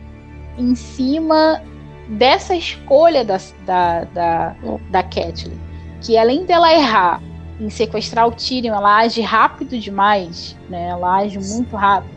em 0.58 0.74
cima 0.74 1.62
dessa 2.08 2.54
escolha 2.54 3.24
da, 3.24 3.36
da, 3.64 4.04
da, 4.04 4.56
da 4.90 5.02
Catelyn. 5.02 5.58
Que 6.00 6.16
além 6.16 6.44
dela 6.44 6.72
errar 6.72 7.22
em 7.60 7.70
sequestrar 7.70 8.26
o 8.26 8.32
Tyrion, 8.32 8.74
ela 8.74 8.98
age 8.98 9.20
rápido 9.20 9.78
demais, 9.78 10.56
né? 10.68 10.88
Ela 10.88 11.16
age 11.16 11.38
muito 11.38 11.74
rápido. 11.74 12.14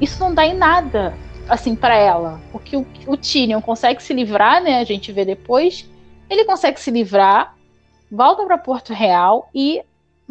Isso 0.00 0.18
não 0.20 0.34
dá 0.34 0.46
em 0.46 0.54
nada, 0.54 1.14
assim, 1.48 1.76
para 1.76 1.94
ela. 1.94 2.40
Porque 2.50 2.76
o, 2.76 2.86
o 3.06 3.16
Tyrion 3.16 3.60
consegue 3.60 4.02
se 4.02 4.14
livrar, 4.14 4.62
né? 4.62 4.78
A 4.78 4.84
gente 4.84 5.12
vê 5.12 5.24
depois. 5.24 5.88
Ele 6.28 6.44
consegue 6.44 6.80
se 6.80 6.90
livrar, 6.90 7.54
volta 8.10 8.44
para 8.44 8.56
Porto 8.56 8.92
Real 8.92 9.48
e 9.54 9.82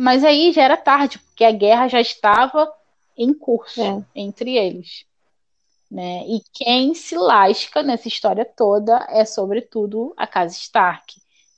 mas 0.02 0.24
aí 0.24 0.54
já 0.54 0.64
era 0.64 0.78
tarde, 0.78 1.20
porque 1.20 1.44
a 1.44 1.52
guerra 1.52 1.90
já 1.90 2.00
estava 2.00 2.72
em 3.18 3.34
curso 3.34 3.82
é. 3.82 4.02
entre 4.16 4.56
eles. 4.56 5.06
Né? 5.92 6.24
E 6.26 6.42
quem 6.54 6.94
se 6.94 7.18
lasca 7.18 7.84
nessa 7.84 8.08
história 8.08 8.46
toda 8.46 9.06
é, 9.10 9.26
sobretudo, 9.26 10.14
a 10.16 10.26
casa 10.26 10.56
Stark. 10.56 11.09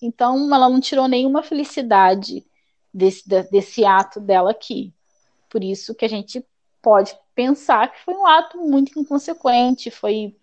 Então, 0.01 0.53
ela 0.53 0.69
não 0.69 0.79
tirou 0.79 1.07
nenhuma 1.07 1.43
felicidade 1.43 2.45
desse, 2.93 3.27
desse 3.51 3.85
ato 3.85 4.19
dela 4.19 4.51
aqui. 4.51 4.93
Por 5.49 5.63
isso 5.63 5.93
que 5.93 6.05
a 6.05 6.09
gente 6.09 6.45
pode 6.81 7.15
pensar 7.35 7.91
que 7.91 7.99
foi 7.99 8.15
um 8.15 8.25
ato 8.25 8.57
muito 8.57 8.99
inconsequente, 8.99 9.91
foi 9.91 10.35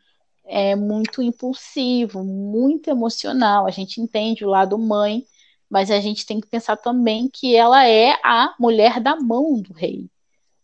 é, 0.44 0.77
muito 0.77 1.21
impulsivo, 1.23 2.23
muito 2.23 2.88
emocional. 2.88 3.66
A 3.66 3.71
gente 3.71 4.01
entende 4.01 4.44
o 4.44 4.49
lado 4.49 4.79
mãe, 4.79 5.27
mas 5.68 5.90
a 5.90 6.01
gente 6.01 6.25
tem 6.25 6.40
que 6.40 6.47
pensar 6.47 6.77
também 6.77 7.29
que 7.29 7.57
ela 7.57 7.87
é 7.87 8.12
a 8.23 8.55
mulher 8.59 9.01
da 9.01 9.16
mão 9.16 9.61
do 9.61 9.73
rei. 9.73 10.09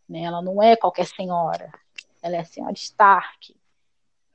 Né? 0.09 0.23
Ela 0.23 0.41
não 0.41 0.63
é 0.63 0.77
qualquer 0.77 1.07
senhora 1.07 1.73
ela 2.25 2.37
é 2.37 2.41
a 2.41 2.45
senhora 2.45 2.73
Stark. 2.73 3.54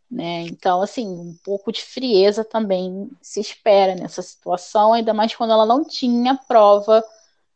Né? 0.10 0.42
Então, 0.44 0.82
assim, 0.82 1.08
um 1.08 1.38
pouco 1.44 1.72
de 1.72 1.84
frieza 1.84 2.44
também 2.44 3.10
se 3.22 3.40
espera 3.40 3.94
nessa 3.94 4.22
situação, 4.22 4.94
ainda 4.94 5.14
mais 5.14 5.36
quando 5.36 5.54
ela 5.54 5.66
não 5.66 5.84
tinha 5.84 6.36
prova 6.48 7.04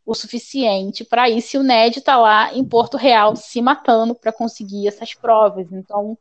o 0.06 0.14
suficiente 0.14 1.04
para 1.04 1.30
isso, 1.30 1.56
e 1.56 1.60
o 1.60 1.64
Ned 1.64 1.98
está 1.98 2.18
lá 2.18 2.54
em 2.54 2.64
Porto 2.64 2.98
Real 2.98 3.36
se 3.36 3.62
matando 3.62 4.14
para 4.14 4.34
conseguir 4.34 4.88
essas 4.88 5.14
provas. 5.14 5.72
Então, 5.72 6.18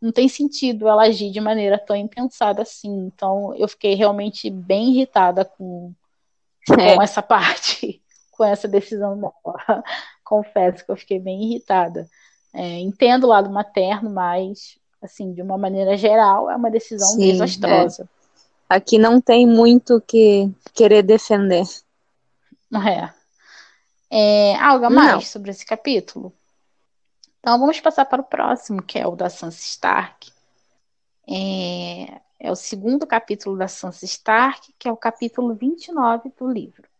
não 0.00 0.12
tem 0.12 0.28
sentido 0.28 0.86
ela 0.86 1.04
agir 1.04 1.30
de 1.30 1.40
maneira 1.40 1.78
tão 1.78 1.96
impensada 1.96 2.62
assim. 2.62 3.06
Então, 3.06 3.54
eu 3.56 3.66
fiquei 3.66 3.94
realmente 3.94 4.50
bem 4.50 4.90
irritada 4.90 5.44
com, 5.44 5.92
é. 6.78 6.94
com 6.94 7.02
essa 7.02 7.22
parte, 7.22 8.02
com 8.30 8.44
essa 8.44 8.68
decisão 8.68 9.18
dela. 9.18 9.82
Confesso 10.22 10.84
que 10.84 10.90
eu 10.92 10.96
fiquei 10.96 11.18
bem 11.18 11.44
irritada. 11.44 12.08
É, 12.52 12.78
entendo 12.78 13.24
o 13.24 13.28
lado 13.28 13.50
materno, 13.50 14.10
mas, 14.10 14.78
assim, 15.04 15.32
de 15.32 15.42
uma 15.42 15.58
maneira 15.58 15.96
geral, 15.96 16.50
é 16.50 16.56
uma 16.56 16.70
decisão 16.70 17.08
Sim, 17.08 17.32
desastrosa. 17.32 18.02
É. 18.02 18.76
Aqui 18.76 18.98
não 18.98 19.20
tem 19.20 19.46
muito 19.46 20.00
que 20.00 20.50
querer 20.72 21.02
defender. 21.02 21.64
É. 22.74 23.10
é 24.10 24.56
algo 24.56 24.86
a 24.86 24.90
mais 24.90 25.12
não. 25.12 25.20
sobre 25.20 25.50
esse 25.50 25.64
capítulo? 25.64 26.32
Então 27.38 27.58
vamos 27.58 27.78
passar 27.80 28.06
para 28.06 28.22
o 28.22 28.24
próximo, 28.24 28.82
que 28.82 28.98
é 28.98 29.06
o 29.06 29.14
da 29.14 29.28
Sansa 29.28 29.60
Stark. 29.60 30.32
É, 31.28 32.20
é 32.40 32.50
o 32.50 32.56
segundo 32.56 33.06
capítulo 33.06 33.56
da 33.56 33.68
Sansa 33.68 34.04
Stark, 34.04 34.74
que 34.78 34.88
é 34.88 34.92
o 34.92 34.96
capítulo 34.96 35.54
29 35.54 36.32
do 36.38 36.50
livro. 36.50 36.93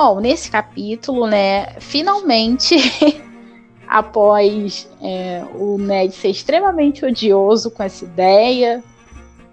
Bom, 0.00 0.20
nesse 0.20 0.48
capítulo, 0.48 1.26
né, 1.26 1.72
finalmente, 1.80 2.76
após 3.84 4.88
é, 5.02 5.44
o 5.56 5.76
Ned 5.76 6.14
ser 6.14 6.28
extremamente 6.28 7.04
odioso 7.04 7.68
com 7.68 7.82
essa 7.82 8.04
ideia, 8.04 8.80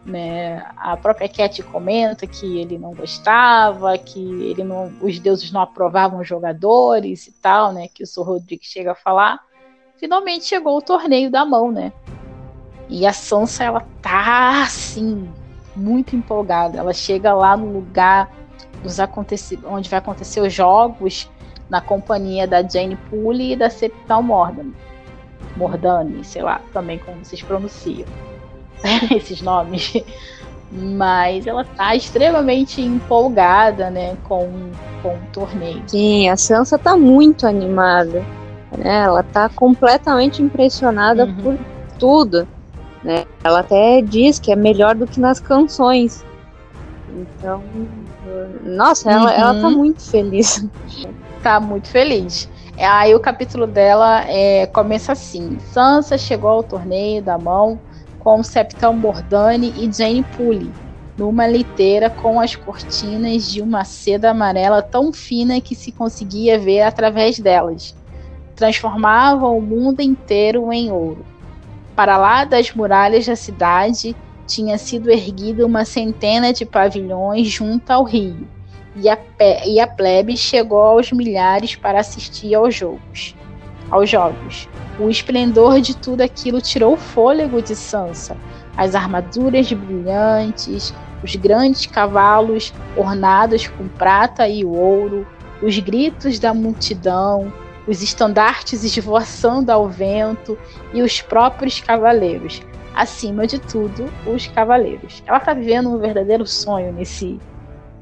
né, 0.06 0.64
a 0.78 0.96
própria 0.98 1.28
Cat 1.28 1.64
comenta 1.64 2.28
que 2.28 2.60
ele 2.60 2.78
não 2.78 2.94
gostava, 2.94 3.98
que 3.98 4.20
ele 4.20 4.64
não, 4.64 4.94
os 5.02 5.18
deuses 5.18 5.52
não 5.52 5.62
aprovavam 5.62 6.20
os 6.20 6.28
jogadores 6.28 7.26
e 7.26 7.32
tal, 7.32 7.74
né, 7.74 7.88
que 7.88 8.04
o 8.04 8.06
Sr. 8.06 8.22
Rodrigues 8.22 8.68
chega 8.68 8.92
a 8.92 8.96
falar. 8.96 9.40
Finalmente 9.98 10.46
chegou 10.46 10.78
o 10.78 10.82
torneio 10.82 11.32
da 11.32 11.44
mão, 11.44 11.72
né? 11.72 11.92
E 12.88 13.08
a 13.08 13.14
Sansa, 13.14 13.64
ela 13.64 13.84
tá 14.00 14.62
assim, 14.62 15.28
muito 15.76 16.16
empolgada. 16.16 16.78
Ela 16.78 16.94
chega 16.94 17.34
lá 17.34 17.58
no 17.58 17.74
lugar 17.74 18.45
dos 18.86 18.98
onde 19.66 19.90
vai 19.90 20.00
acontecer 20.00 20.40
os 20.40 20.54
jogos 20.54 21.30
na 21.70 21.82
companhia 21.82 22.48
da 22.48 22.62
Jane 22.62 22.96
Poole 23.10 23.54
e 23.54 23.56
da 23.56 23.70
Septal 23.70 24.22
Mordan. 24.22 24.72
Mordani, 25.58 26.24
sei 26.24 26.44
lá, 26.44 26.62
também 26.74 27.00
como 27.00 27.24
vocês 27.24 27.42
pronunciam 27.42 28.08
esses 29.16 29.42
nomes. 29.42 29.94
Mas 30.72 31.48
ela 31.48 31.64
tá 31.64 31.96
extremamente 31.96 32.82
empolgada, 32.82 33.90
né, 33.90 34.18
com, 34.24 34.50
com 35.02 35.16
o 35.16 35.22
torneio. 35.32 35.82
Sim, 35.88 36.30
a 36.30 36.36
Sansa 36.36 36.78
tá 36.78 36.98
muito 36.98 37.48
animada. 37.48 38.24
Né? 38.78 39.04
Ela 39.04 39.24
tá 39.24 39.48
completamente 39.48 40.42
impressionada 40.42 41.26
uhum. 41.26 41.36
por 41.36 41.58
tudo. 41.98 42.48
Né? 43.04 43.26
Ela 43.44 43.60
até 43.60 44.02
diz 44.02 44.40
que 44.40 44.52
é 44.52 44.56
melhor 44.56 44.96
do 44.96 45.08
que 45.08 45.20
nas 45.20 45.40
canções. 45.40 46.26
Então, 47.10 47.64
nossa, 48.64 49.12
ela, 49.12 49.24
uhum. 49.24 49.30
ela 49.30 49.54
tá 49.62 49.70
muito 49.70 50.02
feliz. 50.02 50.68
Tá 51.42 51.60
muito 51.60 51.88
feliz. 51.88 52.50
Aí 52.78 53.16
o 53.16 53.20
capítulo 53.20 53.66
dela 53.66 54.26
é, 54.28 54.66
começa 54.68 55.14
assim: 55.14 55.58
Sansa 55.72 56.18
chegou 56.18 56.50
ao 56.50 56.64
torneio 56.64 57.22
da 57.22 57.38
mão 57.38 57.80
com 58.20 58.42
Septão 58.44 58.98
Bordani 58.98 59.74
e 59.78 59.92
Jane 59.92 60.24
Pully, 60.36 60.72
numa 61.18 61.48
liteira 61.48 62.10
com 62.10 62.42
as 62.42 62.56
cortinas 62.56 63.52
de 63.52 63.62
uma 63.62 63.86
seda 63.86 64.32
amarela 64.32 64.82
tão 64.82 65.14
fina 65.14 65.62
que 65.62 65.76
se 65.76 65.92
conseguia 65.92 66.58
ver 66.58 66.82
através 66.82 67.40
delas. 67.40 67.96
Transformavam 68.56 69.58
o 69.58 69.62
mundo 69.62 70.02
inteiro 70.02 70.74
em 70.74 70.92
ouro. 70.92 71.26
Para 71.96 72.18
lá 72.18 72.44
das 72.44 72.74
muralhas 72.74 73.26
da 73.26 73.36
cidade 73.36 74.16
tinha 74.46 74.78
sido 74.78 75.10
erguida 75.10 75.66
uma 75.66 75.86
centena 75.86 76.54
de 76.54 76.66
pavilhões 76.66 77.48
junto 77.48 77.90
ao 77.92 78.04
rio, 78.04 78.48
e 78.96 79.10
a, 79.10 79.18
e 79.66 79.80
a 79.80 79.88
plebe 79.88 80.38
chegou 80.38 80.82
aos 80.82 81.12
milhares 81.12 81.76
para 81.76 82.00
assistir 82.00 82.56
aos 82.56 82.74
jogos. 82.76 83.36
Aos 83.92 84.10
jogos. 84.10 84.68
O 85.00 85.10
esplendor 85.10 85.82
de 85.82 85.96
tudo 85.96 86.22
aquilo 86.22 86.62
tirou 86.62 86.94
o 86.94 86.98
fôlego 86.98 87.62
de 87.62 87.76
Sansa. 87.76 88.38
As 88.78 88.96
armaduras 88.96 89.72
brilhantes, 89.72 90.94
os 91.24 91.36
grandes 91.36 91.86
cavalos 91.86 92.74
ornados 92.96 93.68
com 93.68 93.88
prata 93.88 94.48
e 94.48 94.64
ouro, 94.64 95.28
os 95.62 95.78
gritos 95.80 96.40
da 96.40 96.54
multidão, 96.54 97.52
os 97.88 98.02
estandartes 98.02 98.84
esvoaçando 98.84 99.72
ao 99.72 99.88
vento 99.88 100.58
e 100.94 101.02
os 101.02 101.22
próprios 101.22 101.80
cavaleiros. 101.80 102.62
Acima 102.96 103.46
de 103.46 103.60
tudo, 103.60 104.06
os 104.26 104.48
cavaleiros. 104.48 105.22
Ela 105.26 105.38
está 105.38 105.54
vivendo 105.54 105.90
um 105.90 105.98
verdadeiro 105.98 106.48
sonho 106.48 106.94
nesse, 106.94 107.40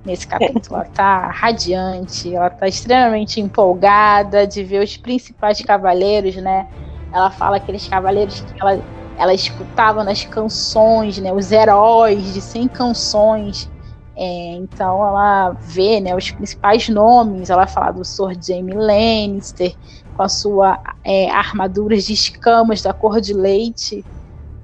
nesse 0.06 0.28
capítulo. 0.28 0.76
Ela 0.76 0.86
está 0.86 1.28
radiante, 1.28 2.36
ela 2.36 2.48
está 2.48 2.68
extremamente 2.68 3.42
empolgada 3.42 4.46
de 4.46 4.64
ver 4.64 4.84
os 4.84 4.96
principais 4.96 5.60
cavaleiros, 5.62 6.36
né? 6.36 6.68
Ela 7.12 7.32
fala 7.32 7.58
aqueles 7.58 7.88
cavaleiros 7.88 8.42
que 8.42 8.62
ela 8.62 8.80
ela 9.18 9.34
escutava 9.34 10.04
nas 10.04 10.26
canções, 10.26 11.18
né, 11.18 11.32
os 11.32 11.52
heróis 11.52 12.34
de 12.34 12.42
100 12.42 12.68
canções. 12.70 13.70
É, 14.16 14.56
então 14.56 15.06
ela 15.08 15.52
vê 15.60 16.00
né, 16.00 16.16
os 16.16 16.30
principais 16.30 16.88
nomes, 16.88 17.50
ela 17.50 17.66
fala 17.66 17.92
do 17.92 18.06
Sr. 18.06 18.36
Jaime 18.40 18.74
Lannister, 18.74 19.76
com 20.16 20.22
a 20.22 20.30
sua 20.30 20.80
é, 21.04 21.32
armaduras 21.32 22.06
de 22.06 22.14
escamas 22.14 22.82
da 22.82 22.94
cor 22.94 23.20
de 23.20 23.34
leite, 23.34 24.06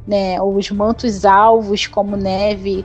né, 0.10 0.42
os 0.42 0.72
mantos 0.72 1.24
alvos 1.24 1.86
como 1.86 2.18
neve 2.18 2.84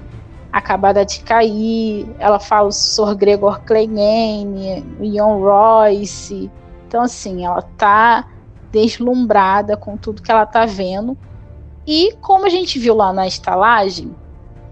acabada 0.52 1.06
de 1.06 1.20
cair. 1.20 2.06
Ela 2.18 2.38
fala 2.38 2.68
o 2.68 2.72
Sr. 2.72 3.14
Gregor 3.16 3.62
Clegane, 3.62 4.84
o 5.00 5.04
Ian 5.04 5.38
Royce. 5.38 6.50
Então, 6.86 7.00
assim, 7.00 7.46
ela 7.46 7.62
tá 7.62 8.28
deslumbrada 8.70 9.74
com 9.74 9.96
tudo 9.96 10.20
que 10.20 10.30
ela 10.30 10.44
tá 10.44 10.66
vendo. 10.66 11.16
E 11.86 12.12
como 12.20 12.44
a 12.44 12.50
gente 12.50 12.78
viu 12.78 12.94
lá 12.94 13.10
na 13.10 13.26
estalagem, 13.26 14.14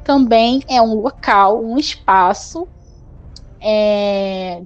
também 0.05 0.63
é 0.69 0.81
um 0.83 1.01
local, 1.01 1.59
um 1.65 1.79
espaço 1.79 2.69
é, 3.63 4.61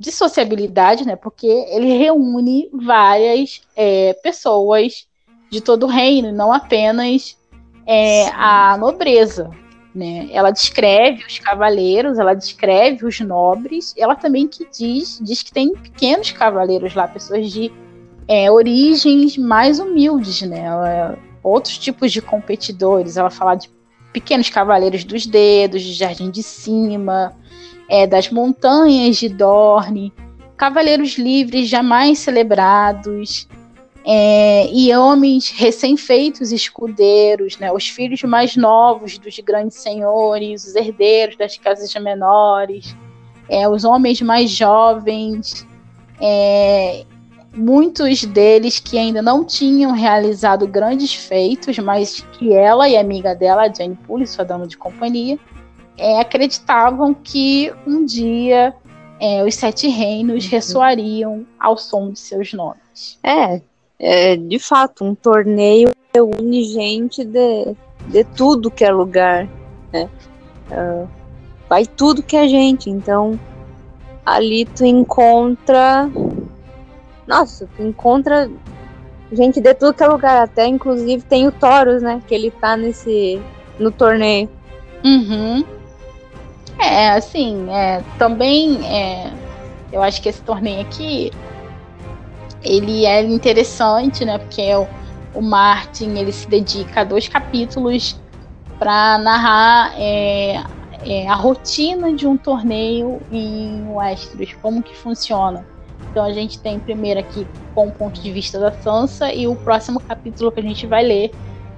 de 0.00 0.10
sociabilidade, 0.10 1.06
né? 1.06 1.14
Porque 1.14 1.46
ele 1.46 1.96
reúne 1.96 2.68
várias 2.72 3.62
é, 3.76 4.14
pessoas 4.14 5.06
de 5.54 5.60
todo 5.60 5.84
o 5.84 5.88
reino, 5.88 6.32
não 6.32 6.52
apenas 6.52 7.38
é, 7.86 8.28
a 8.30 8.76
nobreza. 8.76 9.50
Né? 9.94 10.28
Ela 10.32 10.50
descreve 10.50 11.24
os 11.24 11.38
cavaleiros, 11.38 12.18
ela 12.18 12.34
descreve 12.34 13.06
os 13.06 13.20
nobres, 13.20 13.94
ela 13.96 14.16
também 14.16 14.48
que 14.48 14.66
diz, 14.76 15.20
diz 15.22 15.42
que 15.42 15.52
tem 15.52 15.72
pequenos 15.72 16.32
cavaleiros 16.32 16.94
lá, 16.94 17.06
pessoas 17.06 17.52
de 17.52 17.72
é, 18.26 18.50
origens 18.50 19.38
mais 19.38 19.78
humildes, 19.78 20.42
né? 20.42 20.60
Ela, 20.60 21.18
outros 21.44 21.78
tipos 21.78 22.10
de 22.10 22.20
competidores. 22.20 23.16
Ela 23.16 23.30
fala 23.30 23.54
de 23.54 23.70
pequenos 24.12 24.50
cavaleiros 24.50 25.04
dos 25.04 25.26
dedos, 25.26 25.82
de 25.82 25.92
Jardim 25.92 26.30
de 26.30 26.42
Cima, 26.42 27.32
é, 27.88 28.06
das 28.06 28.30
montanhas 28.30 29.16
de 29.16 29.28
Dorne, 29.28 30.12
cavaleiros 30.56 31.18
livres 31.18 31.68
jamais 31.68 32.18
celebrados, 32.18 33.46
é, 34.06 34.70
e 34.70 34.94
homens 34.94 35.50
recém-feitos 35.50 36.52
escudeiros, 36.52 37.58
né, 37.58 37.72
os 37.72 37.88
filhos 37.88 38.22
mais 38.22 38.54
novos 38.54 39.16
dos 39.16 39.38
grandes 39.38 39.78
senhores, 39.78 40.66
os 40.66 40.74
herdeiros 40.74 41.36
das 41.36 41.56
casas 41.56 41.92
menores, 41.94 42.94
é, 43.48 43.66
os 43.66 43.84
homens 43.84 44.20
mais 44.20 44.50
jovens, 44.50 45.66
é, 46.20 47.04
muitos 47.54 48.24
deles 48.24 48.78
que 48.78 48.98
ainda 48.98 49.22
não 49.22 49.42
tinham 49.42 49.92
realizado 49.92 50.66
grandes 50.66 51.14
feitos, 51.14 51.78
mas 51.78 52.20
que 52.32 52.52
ela 52.52 52.86
e 52.88 52.96
a 52.96 53.00
amiga 53.00 53.34
dela, 53.34 53.72
Jane 53.72 53.96
Pully, 54.06 54.26
sua 54.26 54.44
dama 54.44 54.66
de 54.66 54.76
companhia, 54.76 55.38
é, 55.96 56.20
acreditavam 56.20 57.14
que 57.14 57.72
um 57.86 58.04
dia 58.04 58.74
é, 59.18 59.42
os 59.44 59.54
sete 59.54 59.88
reinos 59.88 60.44
uhum. 60.44 60.50
ressoariam 60.50 61.46
ao 61.58 61.78
som 61.78 62.10
de 62.10 62.18
seus 62.18 62.52
nomes. 62.52 63.18
É, 63.22 63.62
é 63.98 64.36
de 64.36 64.58
fato, 64.58 65.04
um 65.04 65.14
torneio 65.14 65.90
reúne 66.14 66.64
gente 66.64 67.24
de, 67.24 67.74
de 68.06 68.24
tudo 68.24 68.70
que 68.70 68.84
é 68.84 68.90
lugar, 68.90 69.48
né? 69.92 70.08
Uh, 70.70 71.08
vai 71.68 71.86
tudo 71.86 72.22
que 72.22 72.36
é 72.36 72.48
gente, 72.48 72.88
então 72.88 73.38
ali 74.24 74.64
tu 74.64 74.84
encontra 74.84 76.08
nossa, 77.26 77.68
tu 77.76 77.82
encontra 77.82 78.50
gente 79.32 79.60
de 79.60 79.74
tudo 79.74 79.94
que 79.94 80.02
é 80.02 80.08
lugar. 80.08 80.42
Até, 80.42 80.66
inclusive, 80.66 81.22
tem 81.22 81.46
o 81.46 81.52
Taurus, 81.52 82.02
né? 82.02 82.22
Que 82.26 82.34
ele 82.34 82.50
tá 82.50 82.76
nesse. 82.76 83.40
no 83.78 83.90
torneio. 83.90 84.48
Uhum. 85.04 85.64
É, 86.78 87.10
assim, 87.10 87.66
é, 87.70 88.02
também 88.18 88.84
é, 88.86 89.32
eu 89.92 90.02
acho 90.02 90.20
que 90.20 90.28
esse 90.28 90.42
torneio 90.42 90.80
aqui 90.80 91.30
ele 92.64 93.04
é 93.04 93.22
interessante, 93.22 94.24
né? 94.24 94.38
Porque 94.38 94.74
o, 94.74 94.86
o 95.34 95.42
Martin 95.42 96.16
ele 96.16 96.32
se 96.32 96.48
dedica 96.48 97.02
a 97.02 97.04
dois 97.04 97.28
capítulos 97.28 98.18
para 98.78 99.18
narrar 99.18 99.92
é, 99.96 100.62
é, 101.04 101.28
a 101.28 101.34
rotina 101.34 102.12
de 102.12 102.26
um 102.26 102.36
torneio 102.36 103.20
em 103.30 103.86
Westeros, 103.88 104.54
como 104.60 104.82
que 104.82 104.96
funciona. 104.96 105.66
Então 106.10 106.24
a 106.24 106.32
gente 106.32 106.58
tem 106.58 106.78
primeiro 106.78 107.20
aqui 107.20 107.46
com 107.74 107.88
o 107.88 107.92
ponto 107.92 108.20
de 108.20 108.30
vista 108.30 108.58
da 108.58 108.72
Sansa 108.72 109.32
e 109.32 109.46
o 109.46 109.56
próximo 109.56 110.00
capítulo 110.00 110.52
que 110.52 110.60
a 110.60 110.62
gente 110.62 110.86
vai 110.86 111.04
ler, 111.04 111.30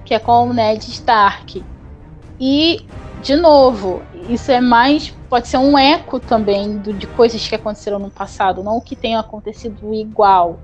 que 0.05 0.13
é 0.13 0.19
com 0.19 0.49
o 0.49 0.53
Ned 0.53 0.79
Stark. 0.89 1.63
E, 2.39 2.85
de 3.23 3.35
novo, 3.35 4.01
isso 4.29 4.51
é 4.51 4.61
mais. 4.61 5.09
pode 5.27 5.47
ser 5.47 5.57
um 5.57 5.77
eco 5.77 6.19
também 6.19 6.77
do, 6.77 6.93
de 6.93 7.07
coisas 7.07 7.47
que 7.47 7.55
aconteceram 7.55 7.97
no 7.97 8.11
passado, 8.11 8.63
não 8.63 8.77
o 8.77 8.81
que 8.81 8.95
tenha 8.95 9.19
acontecido 9.19 9.93
igual. 9.93 10.59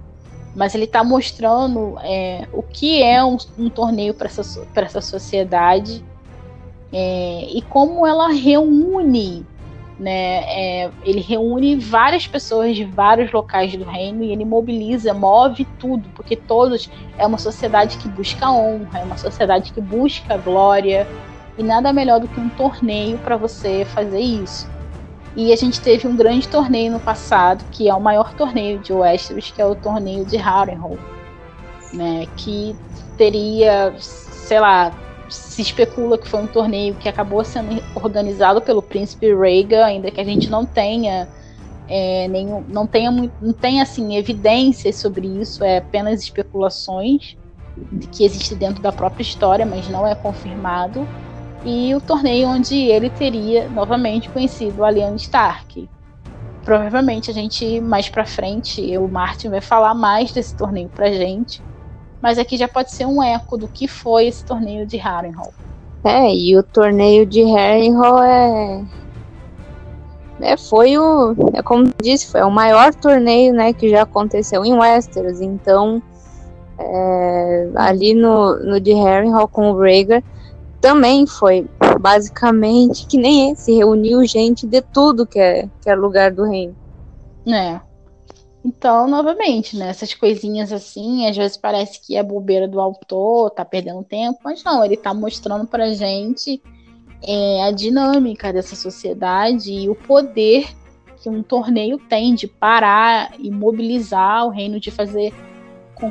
Mas 0.55 0.75
ele 0.75 0.83
está 0.83 1.03
mostrando 1.03 1.97
é, 2.01 2.47
o 2.53 2.61
que 2.61 3.01
é 3.01 3.23
um, 3.23 3.37
um 3.57 3.69
torneio 3.69 4.13
para 4.13 4.27
essa, 4.27 4.67
essa 4.75 5.01
sociedade 5.01 6.03
é, 6.91 7.47
e 7.49 7.61
como 7.63 8.05
ela 8.05 8.29
reúne 8.29 9.45
né? 9.99 10.43
É, 10.47 10.91
ele 11.03 11.21
reúne 11.21 11.75
várias 11.75 12.27
pessoas 12.27 12.75
de 12.75 12.83
vários 12.83 13.31
locais 13.31 13.75
do 13.75 13.83
reino 13.83 14.23
e 14.23 14.31
ele 14.31 14.43
mobiliza, 14.45 15.13
move 15.13 15.65
tudo, 15.79 16.09
porque 16.15 16.35
todos 16.35 16.89
é 17.17 17.25
uma 17.25 17.37
sociedade 17.37 17.97
que 17.97 18.07
busca 18.07 18.49
honra, 18.51 18.99
é 18.99 19.03
uma 19.03 19.17
sociedade 19.17 19.71
que 19.71 19.81
busca 19.81 20.35
glória 20.37 21.07
e 21.57 21.63
nada 21.63 21.93
melhor 21.93 22.19
do 22.19 22.27
que 22.27 22.39
um 22.39 22.49
torneio 22.49 23.17
para 23.19 23.37
você 23.37 23.85
fazer 23.85 24.19
isso. 24.19 24.67
E 25.35 25.51
a 25.51 25.55
gente 25.55 25.81
teve 25.81 26.07
um 26.07 26.15
grande 26.15 26.47
torneio 26.47 26.91
no 26.91 26.99
passado, 26.99 27.65
que 27.71 27.89
é 27.89 27.93
o 27.93 27.99
maior 27.99 28.33
torneio 28.33 28.79
de 28.79 28.93
Westeros, 28.93 29.51
que 29.51 29.61
é 29.61 29.65
o 29.65 29.75
torneio 29.75 30.25
de 30.25 30.37
Harrenhal, 30.37 30.97
né? 31.91 32.27
Que 32.37 32.75
teria, 33.17 33.93
sei 33.97 34.59
lá, 34.59 34.93
se 35.29 35.61
especula 35.61 36.17
que 36.17 36.27
foi 36.27 36.41
um 36.41 36.47
torneio 36.47 36.95
que 36.95 37.09
acabou 37.09 37.43
sendo 37.43 37.81
organizado 37.95 38.61
pelo 38.61 38.81
príncipe 38.81 39.33
Rhaegar, 39.33 39.87
ainda 39.87 40.11
que 40.11 40.21
a 40.21 40.23
gente 40.23 40.49
não 40.49 40.65
tenha 40.65 41.27
é, 41.87 42.27
nenhum, 42.27 42.63
não 42.67 42.85
tenha 42.85 43.11
não 43.11 43.53
tenha 43.53 43.83
assim 43.83 44.15
evidências 44.15 44.97
sobre 44.97 45.27
isso, 45.27 45.63
é 45.63 45.77
apenas 45.77 46.21
especulações 46.21 47.35
que 48.11 48.23
existem 48.23 48.57
dentro 48.57 48.81
da 48.81 48.91
própria 48.91 49.23
história, 49.23 49.65
mas 49.65 49.89
não 49.89 50.05
é 50.05 50.13
confirmado. 50.13 51.07
E 51.65 51.95
o 51.95 52.01
torneio 52.01 52.47
onde 52.49 52.75
ele 52.75 53.09
teria 53.09 53.69
novamente 53.69 54.29
conhecido 54.29 54.83
a 54.83 54.91
Lyanna 54.91 55.15
Stark. 55.15 55.89
Provavelmente 56.63 57.31
a 57.31 57.33
gente 57.33 57.79
mais 57.81 58.09
para 58.09 58.25
frente, 58.25 58.97
o 58.97 59.07
Martin 59.07 59.49
vai 59.49 59.61
falar 59.61 59.93
mais 59.93 60.31
desse 60.31 60.55
torneio 60.55 60.89
pra 60.89 61.11
gente 61.11 61.61
mas 62.23 62.39
aqui 62.39 62.55
já 62.55 62.69
pode 62.69 62.89
ser 62.89 63.05
um 63.05 63.21
eco 63.21 63.57
do 63.57 63.67
que 63.67 63.85
foi 63.85 64.27
esse 64.27 64.45
torneio 64.45 64.87
de 64.87 64.95
Harrenhal. 64.95 65.53
É, 66.05 66.33
e 66.33 66.57
o 66.57 66.63
torneio 66.63 67.25
de 67.25 67.43
Harrenhal 67.43 68.23
é 68.23 68.81
é, 70.39 70.57
foi 70.57 70.97
o, 70.97 71.35
é 71.53 71.61
como 71.61 71.91
disse, 72.01 72.31
foi 72.31 72.41
o 72.41 72.49
maior 72.49 72.93
torneio, 72.95 73.53
né, 73.53 73.73
que 73.73 73.89
já 73.89 74.03
aconteceu 74.03 74.63
em 74.63 74.73
Westeros. 74.73 75.41
Então, 75.41 76.01
É, 76.79 77.69
ali 77.75 78.13
no, 78.13 78.57
no 78.63 78.79
de 78.79 78.93
Harrenhal 78.93 79.47
com 79.47 79.69
o 79.69 79.77
Rhaegar 79.79 80.23
também 80.83 81.25
foi 81.25 81.65
basicamente 82.01 83.07
que 83.07 83.17
nem 83.17 83.51
esse, 83.51 83.73
reuniu 83.73 84.25
gente 84.25 84.67
de 84.67 84.81
tudo 84.81 85.25
que 85.25 85.39
é, 85.39 85.69
que 85.81 85.89
é 85.89 85.95
lugar 85.95 86.29
do 86.29 86.43
reino. 86.43 86.75
É. 87.47 87.79
Então, 88.65 89.07
novamente, 89.07 89.77
né, 89.77 89.87
essas 89.87 90.13
coisinhas 90.13 90.73
assim, 90.73 91.25
às 91.25 91.37
vezes 91.37 91.55
parece 91.55 92.01
que 92.05 92.17
é 92.17 92.23
bobeira 92.23 92.67
do 92.67 92.81
autor, 92.81 93.49
tá 93.51 93.63
perdendo 93.63 94.03
tempo, 94.03 94.39
mas 94.43 94.61
não, 94.61 94.83
ele 94.83 94.97
tá 94.97 95.13
mostrando 95.13 95.65
pra 95.65 95.93
gente 95.93 96.61
é, 97.25 97.63
a 97.63 97.71
dinâmica 97.71 98.51
dessa 98.51 98.75
sociedade 98.75 99.71
e 99.71 99.87
o 99.87 99.95
poder 99.95 100.67
que 101.21 101.29
um 101.29 101.41
torneio 101.41 101.97
tem 101.97 102.35
de 102.35 102.45
parar 102.45 103.33
e 103.39 103.49
mobilizar 103.49 104.45
o 104.45 104.49
reino, 104.49 104.81
de 104.81 104.91
fazer 104.91 105.33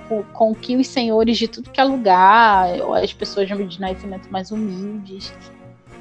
com, 0.01 0.23
com, 0.23 0.55
que 0.55 0.77
os 0.77 0.87
senhores 0.87 1.39
de 1.39 1.49
tudo 1.49 1.71
que 1.71 1.81
é 1.81 1.85
lugar, 1.85 2.69
as 3.03 3.13
pessoas 3.13 3.49
de 3.49 3.81
nascimento 3.81 4.31
mais 4.31 4.51
humildes, 4.51 5.33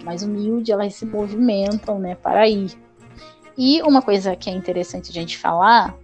mais 0.04 0.24
humilde, 0.24 0.72
elas 0.72 0.96
se 0.96 1.06
movimentam, 1.06 2.00
né, 2.00 2.16
para 2.16 2.48
ir. 2.48 2.72
E 3.58 3.82
uma 3.84 4.02
coisa 4.02 4.36
que 4.36 4.50
é 4.50 4.54
interessante 4.54 5.10
a 5.10 5.14
gente 5.14 5.38
falar 5.38 5.96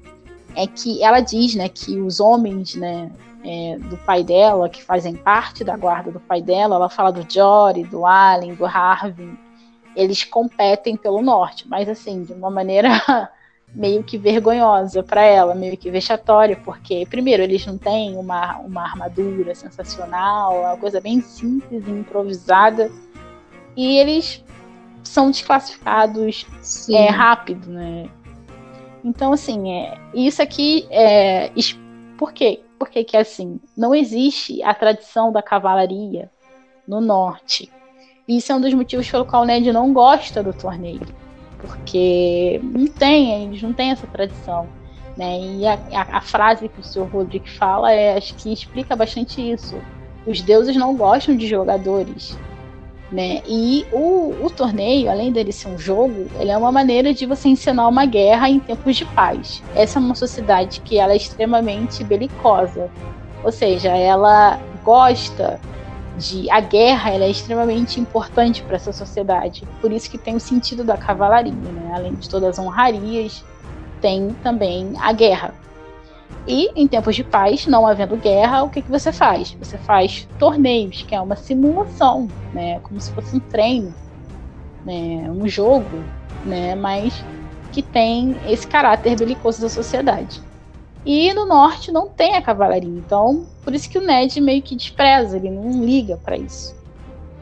é 0.56 0.68
que 0.68 1.04
ela 1.04 1.20
diz, 1.20 1.56
né, 1.56 1.70
que 1.70 2.00
os 2.00 2.20
homens, 2.20 2.76
né, 2.76 3.12
é, 3.44 3.78
do 3.78 3.98
pai 3.98 4.24
dela, 4.24 4.70
que 4.70 4.84
fazem 4.84 5.16
parte 5.16 5.64
da 5.64 5.78
guarda 5.78 6.12
do 6.12 6.20
pai 6.20 6.42
dela, 6.42 6.76
ela 6.76 6.90
fala 6.90 7.12
do 7.12 7.26
Jory, 7.32 7.84
do 7.84 8.06
Allen, 8.06 8.56
do 8.56 8.66
Harvey, 8.66 9.38
eles 9.96 10.24
competem 10.24 10.96
pelo 10.96 11.22
norte, 11.22 11.68
mas 11.68 11.90
assim, 11.90 12.24
de 12.24 12.34
uma 12.34 12.52
maneira 12.52 13.02
meio 13.78 14.04
que 14.04 14.18
vergonhosa 14.18 15.04
para 15.04 15.22
ela, 15.22 15.54
meio 15.54 15.78
que 15.78 15.92
vexatória, 15.92 16.60
porque, 16.66 17.06
primeiro, 17.08 17.44
eles 17.44 17.64
não 17.64 17.78
têm 17.78 18.18
uma, 18.18 18.58
uma 18.58 18.82
armadura 18.82 19.54
sensacional, 19.54 20.56
é 20.56 20.68
uma 20.70 20.78
coisa 20.78 21.00
bem 21.00 21.22
simples 21.22 21.88
e 21.88 21.92
improvisada, 21.92 22.92
e 23.76 24.00
eles 24.00 24.44
são 25.04 25.30
desclassificados 25.30 26.48
é, 26.90 27.06
rápido, 27.06 27.70
né? 27.70 28.10
Então, 29.04 29.32
assim, 29.32 29.72
é, 29.72 29.96
isso 30.12 30.42
aqui 30.42 30.88
é. 30.90 31.52
Por 32.18 32.34
quê? 32.34 32.62
Porque 32.80 33.04
que 33.04 33.16
assim, 33.16 33.60
não 33.78 33.94
existe 33.94 34.62
a 34.64 34.74
tradição 34.74 35.32
da 35.32 35.44
cavalaria 35.44 36.32
no 36.88 37.00
norte. 37.00 37.72
Isso 38.28 38.52
é 38.52 38.56
um 38.56 38.60
dos 38.62 38.74
motivos 38.74 39.10
pelo 39.10 39.24
qual 39.24 39.44
o 39.44 39.46
Ned 39.46 39.72
não 39.72 39.94
gosta 39.94 40.42
do 40.42 40.52
torneio. 40.52 41.27
Porque 41.60 42.60
não 42.64 42.88
tem, 42.88 43.46
eles 43.46 43.62
não 43.62 43.74
têm 43.74 43.92
essa 43.92 44.08
tradição. 44.08 44.68
Né? 45.18 45.40
E 45.40 45.68
a, 45.68 45.80
a, 45.94 46.18
a 46.18 46.22
frase 46.22 46.70
que 46.70 46.80
o 46.80 46.84
senhor 46.84 47.08
Rodrigo 47.10 47.50
fala 47.50 47.92
é, 47.92 48.16
acho 48.18 48.36
que 48.36 48.54
explica 48.54 48.96
bastante 48.96 49.42
isso. 49.42 49.76
Os 50.26 50.42
deuses 50.42 50.76
não 50.76 50.96
gostam 50.96 51.36
de 51.36 51.48
jogadores. 51.48 52.38
Né? 53.12 53.42
E 53.48 53.86
o, 53.92 54.36
o 54.44 54.50
torneio, 54.50 55.10
além 55.10 55.32
dele 55.32 55.52
ser 55.52 55.70
um 55.70 55.80
jogo, 55.80 56.28
ele 56.40 56.52
é 56.52 56.58
uma 56.58 56.72
maneira 56.72 57.14
de 57.14 57.26
você 57.26 57.48
ensinar 57.48 57.88
uma 57.88 58.06
guerra 58.06 58.50
em 58.50 58.60
tempos 58.60 58.98
de 58.98 59.06
paz. 59.06 59.64
Essa 59.74 59.98
é 59.98 60.02
uma 60.02 60.14
sociedade 60.16 60.82
que 60.82 61.00
ela 61.00 61.14
é 61.14 61.18
extremamente 61.18 62.04
belicosa. 62.04 62.92
Ou 63.44 63.52
seja, 63.52 63.90
ela 63.90 64.60
gosta 64.84 65.60
de 66.18 66.50
a 66.50 66.60
guerra 66.60 67.12
ela 67.12 67.26
é 67.26 67.30
extremamente 67.30 68.00
importante 68.00 68.64
para 68.64 68.76
essa 68.76 68.92
sociedade. 68.92 69.64
Por 69.80 69.92
isso 69.92 70.10
que 70.10 70.18
tem 70.18 70.36
o 70.36 70.40
sentido 70.40 70.84
da 70.84 70.98
cavalaria, 70.98 71.54
né? 71.54 71.92
Além 71.94 72.16
de 72.16 72.28
todas 72.28 72.58
as 72.58 72.66
honrarias, 72.66 73.46
tem 74.02 74.36
também 74.44 74.94
a 75.00 75.14
guerra. 75.14 75.54
E 76.48 76.72
em 76.76 76.88
tempos 76.88 77.16
de 77.16 77.24
paz, 77.24 77.68
não 77.68 77.86
havendo 77.86 78.16
guerra, 78.16 78.64
o 78.64 78.70
que, 78.70 78.82
que 78.82 78.90
você 78.90 79.12
faz? 79.12 79.52
Você 79.60 79.78
faz 79.78 80.28
torneios, 80.40 81.04
que 81.04 81.14
é 81.14 81.22
uma 81.22 81.36
simulação, 81.36 82.28
né? 82.54 82.80
Como 82.80 83.00
se 83.00 83.12
fosse 83.12 83.36
um 83.36 83.40
treino, 83.40 83.94
né? 84.86 85.30
um 85.30 85.48
jogo, 85.48 86.04
né? 86.46 86.74
Mas 86.74 87.24
que 87.72 87.82
tem 87.82 88.36
esse 88.48 88.66
caráter 88.66 89.16
belicoso 89.18 89.62
da 89.62 89.70
sociedade. 89.70 90.42
E 91.08 91.34
no 91.34 91.46
norte 91.46 91.90
não 91.90 92.10
tem 92.10 92.36
a 92.36 92.42
cavalaria, 92.42 92.90
então 92.90 93.46
por 93.64 93.74
isso 93.74 93.90
que 93.90 93.98
o 93.98 94.02
Ned 94.02 94.42
meio 94.42 94.62
que 94.62 94.76
despreza, 94.76 95.38
ele 95.38 95.50
não 95.50 95.82
liga 95.82 96.18
para 96.18 96.36
isso. 96.36 96.76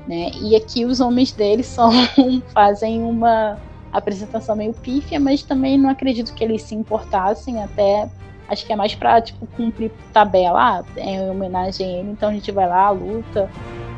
Né? 0.08 0.30
E 0.40 0.56
aqui 0.56 0.86
os 0.86 1.00
homens 1.00 1.32
dele 1.32 1.64
são 1.64 1.90
fazem 2.54 3.02
uma 3.02 3.58
apresentação 3.92 4.56
meio 4.56 4.72
pífia, 4.72 5.20
mas 5.20 5.42
também 5.42 5.80
não 5.80 5.90
acredito 5.90 6.32
que 6.36 6.44
eles 6.44 6.62
se 6.62 6.76
importassem, 6.76 7.64
até 7.64 8.08
acho 8.48 8.64
que 8.68 8.72
é 8.72 8.76
mais 8.76 8.94
pra 8.94 9.20
tipo, 9.20 9.48
cumprir 9.48 9.92
tabela, 10.14 10.82
ah, 10.82 10.84
é 10.96 11.16
em 11.16 11.30
homenagem 11.32 11.88
a 11.88 12.00
ele, 12.00 12.12
então 12.12 12.30
a 12.30 12.34
gente 12.34 12.52
vai 12.52 12.68
lá, 12.68 12.92
luta, 12.92 13.50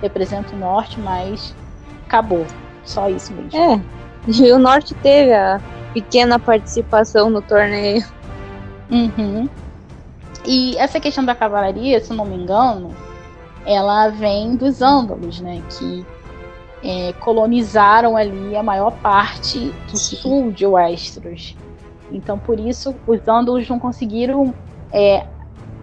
representa 0.01 0.55
o 0.55 0.57
norte, 0.57 0.97
mas 0.97 1.53
acabou. 2.05 2.45
Só 2.86 3.09
isso 3.09 3.34
mesmo. 3.34 3.59
É. 3.59 3.82
E 4.30 4.49
o 4.53 4.59
norte 4.59 4.93
teve 4.95 5.34
a 5.34 5.59
pequena 5.93 6.39
participação 6.39 7.30
no 7.30 7.41
torneio. 7.41 8.05
Uhum. 8.89 9.49
E 10.45 10.77
essa 10.77 10.99
questão 10.99 11.25
da 11.25 11.35
cavalaria, 11.35 11.99
se 11.99 12.13
não 12.13 12.25
me 12.25 12.35
engano, 12.35 12.95
ela 13.65 14.09
vem 14.09 14.55
dos 14.55 14.81
ândalos, 14.81 15.41
né? 15.41 15.61
Que 15.69 16.05
é, 16.81 17.11
colonizaram 17.13 18.15
ali 18.15 18.55
a 18.55 18.63
maior 18.63 18.91
parte 18.91 19.73
do 19.91 19.97
sul 19.97 20.51
de 20.51 20.65
Westeros. 20.65 21.55
Então, 22.09 22.39
por 22.39 22.59
isso, 22.59 22.95
os 23.05 23.27
ândalos 23.27 23.67
não 23.67 23.77
conseguiram 23.77 24.53
é, 24.91 25.25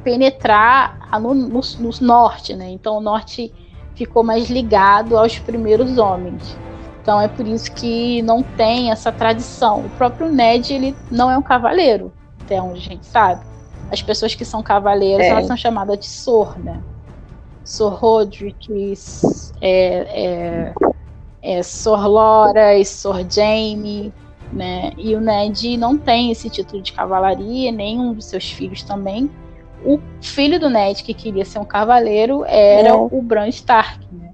penetrar 0.02 0.98
no, 1.20 1.34
no, 1.34 1.60
no, 1.78 1.90
norte, 2.00 2.54
né? 2.54 2.70
Então, 2.70 2.96
o 2.96 3.00
norte 3.00 3.52
ficou 3.94 4.24
mais 4.24 4.48
ligado 4.48 5.18
aos 5.18 5.38
primeiros 5.38 5.98
homens. 5.98 6.56
Então, 7.02 7.20
é 7.20 7.28
por 7.28 7.46
isso 7.46 7.70
que 7.70 8.22
não 8.22 8.42
tem 8.42 8.90
essa 8.90 9.12
tradição. 9.12 9.80
O 9.80 9.90
próprio 9.90 10.32
Ned, 10.32 10.72
ele 10.72 10.96
não 11.10 11.30
é 11.30 11.36
um 11.36 11.42
cavaleiro 11.42 12.10
até 12.44 12.60
onde 12.60 12.78
a 12.78 12.82
gente 12.82 13.06
sabe. 13.06 13.42
As 13.90 14.02
pessoas 14.02 14.34
que 14.34 14.44
são 14.44 14.62
cavaleiros, 14.62 15.24
é. 15.24 15.28
elas 15.28 15.46
são 15.46 15.56
chamadas 15.56 15.98
de 15.98 16.06
Sor, 16.06 16.58
né? 16.58 16.80
Sor 17.64 17.94
Roderick, 17.94 18.94
é, 19.60 19.72
é, 19.72 20.74
é 21.42 21.62
Sor 21.62 22.06
Lora 22.06 22.76
e 22.76 22.84
Sor 22.84 23.24
Jamie, 23.28 24.12
né? 24.52 24.92
E 24.96 25.14
o 25.14 25.20
Ned 25.20 25.76
não 25.76 25.96
tem 25.96 26.30
esse 26.30 26.50
título 26.50 26.82
de 26.82 26.92
cavalaria, 26.92 27.72
nenhum 27.72 28.12
dos 28.12 28.26
seus 28.26 28.50
filhos 28.50 28.82
também. 28.82 29.30
O 29.84 29.98
filho 30.20 30.58
do 30.58 30.70
Ned, 30.70 31.02
que 31.02 31.12
queria 31.12 31.44
ser 31.44 31.58
um 31.58 31.64
cavaleiro, 31.64 32.44
era 32.46 32.88
é. 32.88 32.92
o 32.92 33.22
Bran 33.22 33.48
Stark, 33.48 34.06
né? 34.12 34.32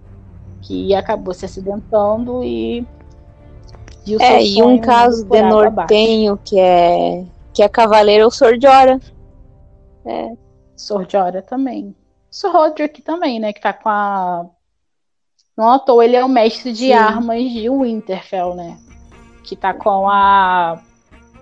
Que 0.61 0.95
acabou 0.95 1.35
se 1.35 1.45
acidentando 1.45 2.43
e. 2.45 2.87
E, 4.07 4.21
é, 4.21 4.43
e 4.43 4.63
um 4.63 4.79
caso 4.79 5.25
de 5.27 5.43
nortenho 5.43 6.39
que 6.43 6.59
é 6.59 7.23
que 7.61 7.65
é 7.65 7.69
cavaleiro 7.69 8.25
ou 8.25 8.31
Sordiora. 8.31 8.99
É. 10.07 10.33
Sordiora 10.75 11.43
também. 11.43 11.95
Sor 12.31 12.53
Roderick 12.53 13.03
também, 13.03 13.39
né? 13.39 13.53
Que 13.53 13.61
tá 13.61 13.71
com 13.71 13.91
a. 13.91 14.47
Não 15.55 15.71
à 15.71 15.79
toa, 15.79 16.03
ele 16.03 16.17
é 16.17 16.25
o 16.25 16.29
mestre 16.29 16.73
de 16.73 16.87
Sim. 16.87 16.93
armas 16.95 17.43
de 17.43 17.69
Winterfell, 17.69 18.55
né? 18.55 18.79
Que 19.45 19.55
tá 19.55 19.75
com 19.75 20.09
a. 20.09 20.81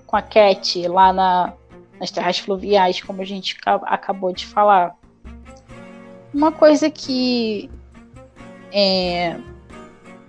Com 0.09 0.17
a 0.17 0.23
Cat 0.23 0.89
lá 0.89 1.13
na, 1.13 1.53
nas 2.01 2.11
terras 2.11 2.41
fluviais, 2.41 3.01
como 3.01 3.23
a 3.23 3.25
gente 3.25 3.57
acabou 3.85 4.33
de 4.33 4.45
falar. 4.45 4.97
Uma 6.35 6.51
coisa 6.51 6.91
que. 6.91 7.71
É, 8.73 9.37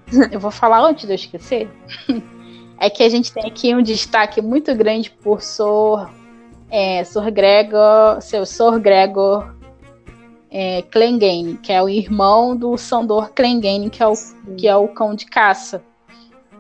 eu 0.32 0.40
vou 0.40 0.52
falar 0.52 0.82
antes 0.82 1.08
de 1.08 1.14
eu 1.14 1.16
esquecer. 1.16 1.68
é 2.80 2.90
que 2.90 3.04
a 3.04 3.10
gente 3.10 3.34
tem 3.34 3.46
aqui 3.46 3.76
um 3.76 3.82
destaque 3.82 4.42
muito 4.42 4.74
grande 4.74 5.12
por 5.12 5.42
Sor, 5.42 6.10
é, 6.72 7.04
Sor 7.04 7.30
Gregor, 7.30 8.22
seu 8.22 8.46
Sor 8.46 8.80
Gregor 8.80 9.54
é, 10.50 10.82
Clegane, 10.84 11.58
que 11.62 11.74
é 11.74 11.84
o 11.84 11.90
irmão 11.90 12.56
do 12.56 12.78
Sandor 12.78 13.34
Clegane, 13.34 13.90
que 13.90 14.02
é 14.02 14.08
o, 14.08 14.14
que 14.58 14.68
é 14.68 14.76
o 14.76 14.88
cão 14.88 15.14
de 15.14 15.26
caça. 15.26 15.84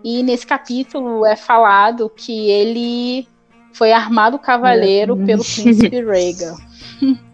E 0.03 0.22
nesse 0.22 0.45
capítulo 0.45 1.26
é 1.26 1.36
falado 1.36 2.09
que 2.09 2.49
ele 2.49 3.28
foi 3.72 3.91
armado 3.91 4.38
cavaleiro 4.38 5.15
pelo 5.15 5.43
príncipe 5.43 6.01
Rhaegar. 6.01 6.55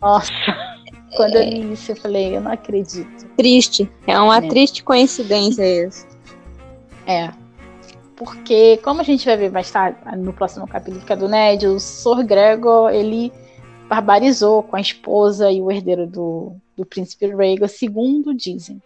Nossa, 0.00 0.32
quando 1.16 1.36
eu 1.36 1.42
li 1.42 1.72
isso, 1.72 1.92
eu 1.92 1.96
falei, 1.96 2.36
eu 2.36 2.40
não 2.40 2.52
acredito. 2.52 3.26
Triste, 3.36 3.90
é 4.06 4.18
uma 4.18 4.38
é. 4.38 4.48
triste 4.48 4.82
coincidência 4.82 5.86
isso. 5.86 6.15
É. 7.06 7.30
Porque, 8.16 8.78
como 8.78 9.00
a 9.00 9.04
gente 9.04 9.26
vai 9.26 9.36
ver 9.36 9.50
mais 9.50 9.70
tarde, 9.70 9.98
no 10.16 10.32
próximo 10.32 10.66
capítulo 10.66 11.04
que 11.04 11.12
é 11.12 11.16
do 11.16 11.28
Ned, 11.28 11.66
o 11.66 11.78
Sor 11.78 12.24
Gregor, 12.24 12.90
ele 12.90 13.32
barbarizou 13.88 14.62
com 14.62 14.76
a 14.76 14.80
esposa 14.80 15.50
e 15.50 15.60
o 15.60 15.70
herdeiro 15.70 16.06
do, 16.06 16.56
do 16.76 16.84
príncipe 16.84 17.26
Rhaegar, 17.26 17.68
segundo 17.68 18.34
dizem. 18.34 18.82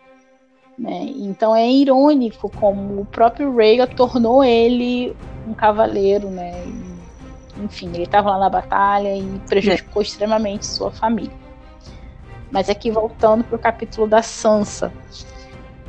Né? 0.76 1.12
Então 1.16 1.54
é 1.54 1.70
irônico 1.70 2.50
como 2.50 3.02
o 3.02 3.06
próprio 3.06 3.54
Rhaegar 3.54 3.94
tornou 3.94 4.42
ele 4.42 5.14
um 5.46 5.54
cavaleiro, 5.54 6.28
né? 6.28 6.52
enfim, 7.62 7.90
ele 7.94 8.04
estava 8.04 8.30
lá 8.30 8.38
na 8.38 8.48
batalha 8.48 9.16
e 9.16 9.40
prejudicou 9.48 10.02
é. 10.02 10.04
extremamente 10.04 10.66
sua 10.66 10.90
família. 10.90 11.32
Mas 12.50 12.68
aqui 12.68 12.90
voltando 12.90 13.44
para 13.44 13.56
o 13.56 13.58
capítulo 13.58 14.08
da 14.08 14.22
Sansa. 14.22 14.92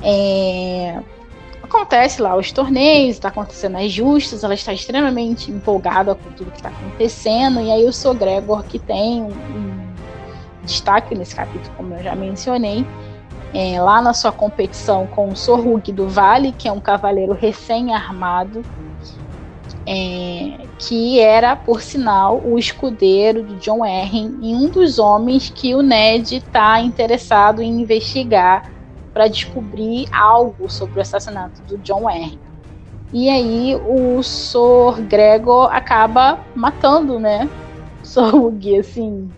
É... 0.03 0.99
Acontece 1.71 2.21
lá 2.21 2.35
os 2.35 2.51
torneios, 2.51 3.15
está 3.15 3.29
acontecendo 3.29 3.77
as 3.77 3.89
justas, 3.89 4.43
ela 4.43 4.53
está 4.53 4.73
extremamente 4.73 5.49
empolgada 5.49 6.13
com 6.15 6.29
tudo 6.31 6.51
que 6.51 6.57
está 6.57 6.67
acontecendo, 6.67 7.61
e 7.61 7.71
aí 7.71 7.85
o 7.85 7.93
Sr. 7.93 8.13
Gregor, 8.13 8.61
que 8.63 8.77
tem 8.77 9.21
um, 9.21 9.29
um 9.29 9.93
destaque 10.65 11.15
nesse 11.15 11.33
capítulo, 11.33 11.73
como 11.77 11.93
eu 11.93 12.03
já 12.03 12.13
mencionei, 12.13 12.85
é, 13.53 13.81
lá 13.81 14.01
na 14.01 14.13
sua 14.13 14.33
competição 14.33 15.07
com 15.07 15.29
o 15.29 15.35
Sorrug 15.35 15.93
do 15.93 16.09
Vale, 16.09 16.51
que 16.51 16.67
é 16.67 16.71
um 16.73 16.81
cavaleiro 16.81 17.31
recém-armado, 17.31 18.63
é, 19.87 20.57
que 20.77 21.21
era, 21.21 21.55
por 21.55 21.81
sinal, 21.81 22.41
o 22.43 22.59
escudeiro 22.59 23.43
de 23.43 23.55
John 23.55 23.85
Erring 23.85 24.39
e 24.41 24.53
um 24.53 24.67
dos 24.67 24.99
homens 24.99 25.49
que 25.49 25.73
o 25.73 25.81
Ned 25.81 26.35
está 26.35 26.81
interessado 26.81 27.61
em 27.61 27.81
investigar 27.81 28.69
para 29.13 29.27
descobrir 29.27 30.07
algo 30.11 30.69
sobre 30.69 30.99
o 30.99 31.01
assassinato 31.01 31.61
do 31.63 31.77
John 31.79 32.09
Erring. 32.09 32.39
E 33.13 33.29
aí 33.29 33.75
o 33.75 34.23
Sor 34.23 35.01
Gregor 35.01 35.69
acaba 35.71 36.39
matando, 36.55 37.19
né? 37.19 37.49
Sorrug, 38.03 38.79
assim, 38.79 39.29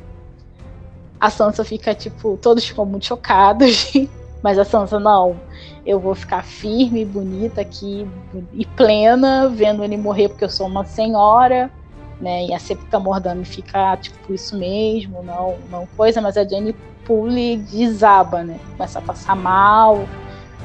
a 1.19 1.29
Sansa 1.29 1.63
fica, 1.63 1.95
tipo, 1.95 2.37
todos 2.41 2.65
ficam 2.65 2.85
muito 2.85 3.05
chocados. 3.05 3.93
Mas 4.43 4.59
a 4.59 4.65
Sansa, 4.65 4.99
não, 4.99 5.39
eu 5.85 5.97
vou 5.97 6.13
ficar 6.13 6.43
firme, 6.43 7.05
bonita 7.05 7.61
aqui 7.61 8.05
e 8.51 8.65
plena, 8.65 9.47
vendo 9.47 9.85
ele 9.85 9.95
morrer 9.95 10.27
porque 10.27 10.43
eu 10.43 10.49
sou 10.49 10.67
uma 10.67 10.83
senhora, 10.83 11.71
né? 12.19 12.45
E 12.45 12.53
a 12.53 12.59
Septa 12.59 12.99
Mordami 12.99 13.45
fica, 13.45 13.97
tipo, 13.97 14.33
isso 14.33 14.57
mesmo, 14.57 15.23
não, 15.23 15.57
não 15.69 15.87
coisa, 15.97 16.21
mas 16.21 16.37
a 16.37 16.47
Jane 16.47 16.75
Pule 17.05 17.57
desaba, 17.57 18.43
né? 18.43 18.57
Começa 18.77 18.99
a 18.99 19.01
passar 19.01 19.35
mal, 19.35 20.07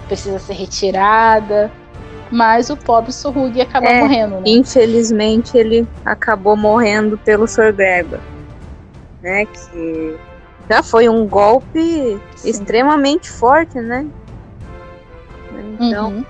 precisa 0.06 0.38
ser 0.38 0.54
retirada. 0.54 1.70
Mas 2.30 2.68
o 2.70 2.76
pobre 2.76 3.10
Sorrug 3.10 3.60
acaba 3.60 3.86
é, 3.86 4.00
morrendo, 4.00 4.34
né? 4.36 4.42
Infelizmente 4.46 5.56
ele 5.56 5.88
acabou 6.04 6.56
morrendo 6.56 7.16
pelo 7.18 7.48
Sor 7.48 7.72
Gregor. 7.72 8.20
Né? 9.22 9.46
Que 9.46 10.16
já 10.68 10.82
foi 10.82 11.08
um 11.08 11.26
golpe 11.26 12.20
Sim. 12.36 12.50
extremamente 12.50 13.30
forte, 13.30 13.80
né? 13.80 14.06
Então. 15.80 16.10
Uhum. 16.10 16.24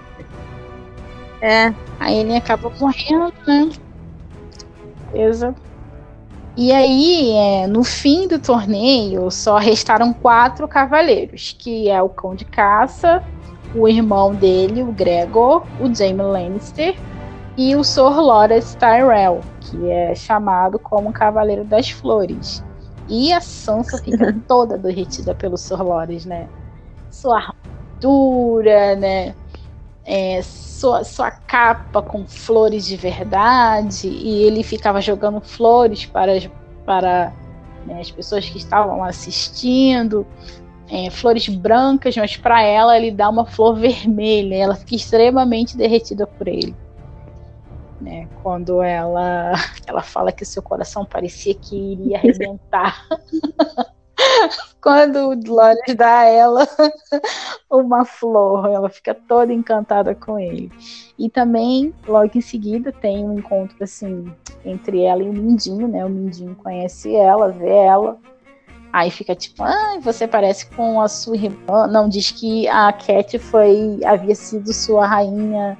É. 1.41 1.75
Aí 2.01 2.19
ele 2.19 2.37
acaba 2.37 2.71
morrendo, 2.81 3.33
né? 3.47 3.71
Beleza. 5.13 5.55
E 6.57 6.73
aí, 6.73 7.31
é, 7.33 7.67
no 7.69 7.85
fim 7.85 8.27
do 8.27 8.39
torneio, 8.39 9.31
só 9.31 9.59
restaram 9.59 10.13
quatro 10.13 10.67
cavaleiros, 10.67 11.55
que 11.57 11.89
é 11.89 12.03
o 12.03 12.09
cão 12.09 12.35
de 12.35 12.45
caça, 12.45 13.23
o 13.77 13.89
irmão 13.89 14.35
dele, 14.35 14.83
o 14.83 14.91
Gregor, 14.91 15.63
o 15.81 15.95
Jaime 15.95 16.23
Lannister 16.23 16.97
e 17.57 17.77
o 17.77 17.85
Sor 17.85 18.19
Loras 18.19 18.75
Tyrell, 18.75 19.41
que 19.61 19.89
é 19.89 20.15
chamado 20.15 20.79
como 20.79 21.13
Cavaleiro 21.13 21.65
das 21.65 21.91
Flores. 21.91 22.65
E 23.09 23.33
a 23.33 23.41
Sansa 23.41 23.99
fica 23.99 24.35
toda 24.49 24.77
derretida 24.77 25.35
pelos 25.35 25.61
Sor 25.61 25.83
Loras, 25.83 26.25
né? 26.25 26.49
Sua 27.11 27.37
armadura, 27.37 28.97
né? 28.97 29.35
É, 30.11 30.41
sua, 30.43 31.05
sua 31.05 31.31
capa 31.31 32.01
com 32.01 32.27
flores 32.27 32.87
de 32.87 32.97
verdade. 32.97 34.09
E 34.09 34.43
ele 34.45 34.63
ficava 34.63 35.01
jogando 35.01 35.41
flores 35.41 36.07
para, 36.07 36.33
para 36.87 37.33
né, 37.85 38.01
as 38.01 38.11
pessoas 38.11 38.49
que 38.49 38.57
estavam 38.59 39.05
assistindo. 39.05 40.27
É, 40.91 41.11
flores 41.11 41.47
brancas, 41.49 42.17
mas 42.17 42.35
para 42.39 42.63
ela 42.63 42.97
ele 42.97 43.11
dá 43.11 43.29
uma 43.29 43.45
flor 43.45 43.77
vermelha. 43.77 44.55
Ela 44.55 44.75
fica 44.75 44.95
extremamente 44.95 45.77
derretida 45.77 46.27
por 46.27 46.49
ele 46.49 46.75
né? 48.01 48.29
Quando 48.43 48.83
ela, 48.83 49.53
ela 49.87 50.03
fala 50.03 50.33
que 50.33 50.45
seu 50.45 50.63
coração 50.63 51.05
parecia 51.05 51.55
que 51.55 51.77
iria 51.77 52.19
arrebentar. 52.19 53.07
Quando 54.81 55.31
o 55.31 55.37
Dolores 55.37 55.95
dá 55.97 56.21
a 56.21 56.25
ela 56.25 56.69
uma 57.71 58.05
flor, 58.05 58.69
ela 58.69 58.89
fica 58.89 59.15
toda 59.15 59.53
encantada 59.53 60.15
com 60.15 60.39
ele. 60.39 60.71
E 61.19 61.29
também, 61.29 61.93
logo 62.07 62.31
em 62.35 62.41
seguida, 62.41 62.93
tem 62.93 63.25
um 63.25 63.39
encontro 63.39 63.77
assim 63.83 64.33
entre 64.65 65.03
ela 65.03 65.23
e 65.23 65.29
o 65.29 65.33
Mindinho, 65.33 65.89
né? 65.89 66.05
O 66.05 66.09
Mindinho 66.09 66.55
conhece 66.55 67.15
ela, 67.15 67.51
vê 67.51 67.69
ela. 67.69 68.19
Aí 68.93 69.11
fica 69.11 69.35
tipo, 69.35 69.63
ah, 69.63 69.99
você 70.01 70.27
parece 70.27 70.67
com 70.71 71.01
a 71.01 71.09
sua 71.09 71.37
irmã. 71.37 71.87
Não, 71.87 72.09
diz 72.09 72.31
que 72.31 72.67
a 72.69 72.93
Cat 72.93 73.39
foi 73.39 74.01
havia 74.05 74.35
sido 74.35 74.73
sua 74.73 75.07
rainha 75.07 75.77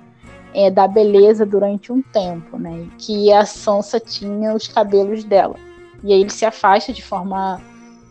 é, 0.55 0.71
da 0.71 0.87
beleza 0.87 1.47
durante 1.47 1.93
um 1.93 2.03
tempo, 2.03 2.59
né? 2.59 2.87
Que 2.99 3.33
a 3.33 3.45
Sansa 3.47 3.99
tinha 3.99 4.55
os 4.55 4.69
cabelos 4.69 5.25
dela. 5.25 5.57
E 6.03 6.13
aí 6.13 6.21
ele 6.21 6.31
se 6.31 6.45
afasta 6.45 6.93
de 6.93 7.03
forma, 7.03 7.61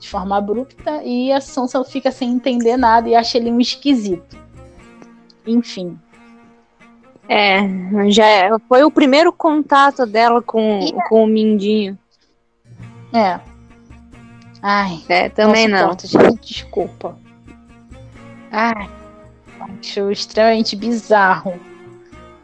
de 0.08 0.12
forma 0.12 0.38
abrupta 0.38 1.03
e 1.03 1.34
a 1.34 1.41
Sansa 1.41 1.84
fica 1.84 2.12
sem 2.12 2.32
entender 2.32 2.78
nada 2.78 3.10
e 3.10 3.16
acha 3.16 3.38
ele 3.38 3.51
um 3.51 3.60
esquisito. 3.60 4.38
Enfim. 5.45 5.99
É, 7.28 7.60
já 8.10 8.26
é, 8.26 8.49
foi 8.70 8.86
o 8.86 8.91
primeiro 8.91 9.34
contato 9.34 10.05
dela 10.05 10.41
com, 10.41 10.80
e, 10.80 10.93
com 11.10 11.26
o 11.26 11.28
Mindinho. 11.28 11.99
É. 13.14 13.38
Ai, 14.62 15.03
é, 15.10 15.28
também 15.28 15.68
não. 15.68 15.91
Gente, 15.99 16.47
desculpa. 16.47 17.18
Ai, 18.49 18.89
acho 19.60 20.10
extremamente 20.10 20.74
bizarro 20.78 21.60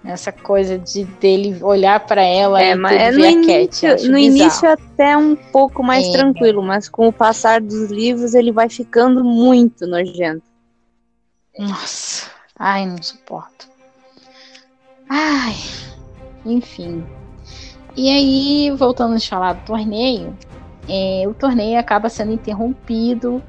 essa 0.05 0.31
coisa 0.31 0.77
de 0.77 1.05
dele 1.05 1.63
olhar 1.63 1.99
para 2.01 2.21
ela 2.21 2.61
é, 2.61 2.71
e 2.71 2.75
mas 2.75 2.93
é 2.93 3.11
no, 3.11 3.25
início, 3.25 3.89
Cat, 3.89 4.07
no 4.09 4.17
início 4.17 4.69
até 4.69 5.15
um 5.15 5.35
pouco 5.35 5.81
mais 5.81 6.05
é. 6.07 6.11
tranquilo, 6.11 6.61
mas 6.61 6.89
com 6.89 7.07
o 7.07 7.13
passar 7.13 7.61
dos 7.61 7.89
livros 7.89 8.33
ele 8.33 8.51
vai 8.51 8.69
ficando 8.69 9.23
muito 9.23 9.87
nojento. 9.87 10.43
Nossa, 11.57 12.29
ai, 12.59 12.85
não 12.85 13.01
suporto. 13.01 13.69
Ai, 15.09 15.55
enfim. 16.45 17.05
E 17.95 18.09
aí, 18.09 18.71
voltando 18.75 19.15
a 19.15 19.19
falar 19.19 19.53
do 19.53 19.65
torneio, 19.65 20.35
é, 20.89 21.23
o 21.27 21.33
torneio 21.33 21.79
acaba 21.79 22.09
sendo 22.09 22.33
interrompido 22.33 23.41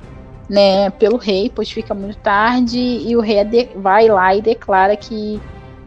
né, 0.48 0.90
pelo 0.90 1.16
rei, 1.16 1.50
pois 1.52 1.70
fica 1.70 1.94
muito 1.94 2.18
tarde, 2.18 2.78
e 2.78 3.16
o 3.16 3.20
rei 3.20 3.38
vai 3.76 4.08
lá 4.08 4.34
e 4.34 4.42
declara 4.42 4.96
que 4.96 5.40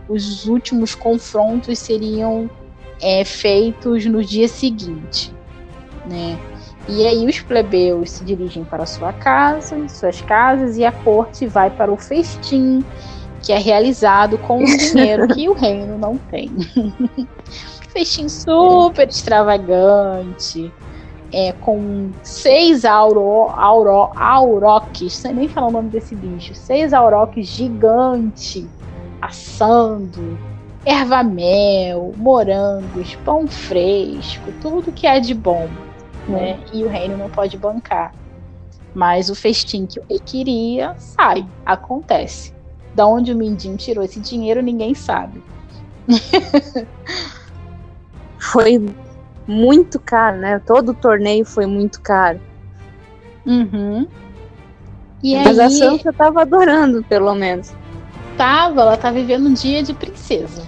os 0.10 0.46
últimos 0.48 0.96
confrontos 0.96 1.80
seriam 1.80 2.50
é, 3.02 3.24
feitos 3.24 4.06
no 4.06 4.24
dia 4.24 4.48
seguinte, 4.48 5.34
né? 6.06 6.38
E 6.90 7.06
aí 7.06 7.26
os 7.26 7.42
plebeus 7.42 8.12
se 8.12 8.24
dirigem 8.24 8.64
para 8.64 8.86
sua 8.86 9.12
casa, 9.12 9.88
suas 9.90 10.22
casas, 10.22 10.78
e 10.78 10.86
a 10.86 10.92
corte 10.92 11.46
vai 11.46 11.70
para 11.70 11.92
o 11.92 11.98
festim, 11.98 12.84
que 13.42 13.52
é 13.52 13.58
realizado 13.58 14.38
com 14.38 14.64
o 14.64 14.66
dinheiro 14.66 15.28
que 15.28 15.50
o 15.50 15.54
reino 15.54 15.98
não 15.98 16.18
tem. 16.18 16.50
festim 17.92 18.30
super 18.30 19.10
extravagante, 19.10 20.72
é, 21.34 21.52
com 21.52 22.10
seis 22.24 22.86
auro, 22.86 23.50
auro, 23.50 24.12
auroques, 24.16 25.14
sem 25.14 25.34
nem 25.34 25.50
falar 25.50 25.68
o 25.68 25.72
nome 25.72 25.90
desse 25.90 26.16
bicho, 26.16 26.56
seis 26.56 26.94
auroques 26.94 27.48
gigantes 27.48 28.66
assando, 29.22 30.38
erva 30.86 31.24
mel, 31.24 32.14
morangos, 32.16 33.16
pão 33.26 33.48
fresco, 33.48 34.52
tudo 34.62 34.92
que 34.92 35.06
é 35.06 35.20
de 35.20 35.34
bom, 35.34 35.70
né? 36.28 36.60
E 36.74 36.84
o 36.84 36.88
reino 36.88 37.18
não 37.18 37.30
pode 37.30 37.58
bancar. 37.58 38.14
Mas 38.94 39.30
o 39.30 39.36
festim 39.36 39.86
que 39.86 40.00
o 40.00 40.04
rei 40.10 40.20
queria 40.20 40.96
sai, 40.98 41.46
acontece. 41.66 42.54
Da 42.96 43.06
onde 43.06 43.32
o 43.32 43.36
Mindinho 43.36 43.78
tirou 43.78 44.04
esse 44.04 44.20
dinheiro, 44.20 44.62
ninguém 44.62 44.96
sabe. 44.96 45.44
foi 48.40 48.84
muito 49.46 50.00
caro, 50.00 50.38
né? 50.38 50.60
Todo 50.66 50.90
o 50.90 50.96
torneio 50.96 51.46
foi 51.46 51.66
muito 51.66 52.02
caro. 52.02 52.40
Uhum. 53.46 54.08
E 55.22 55.36
Mas 55.36 55.60
aí... 55.60 55.66
a 55.66 55.70
Sansa 55.70 56.14
tava 56.14 56.42
adorando, 56.42 57.04
pelo 57.04 57.36
menos 57.36 57.74
tava, 58.38 58.82
ela 58.82 58.98
tá 58.98 59.12
vivendo 59.12 59.48
um 59.48 59.54
dia 59.54 59.84
de 59.84 59.94
princesa. 59.94 60.64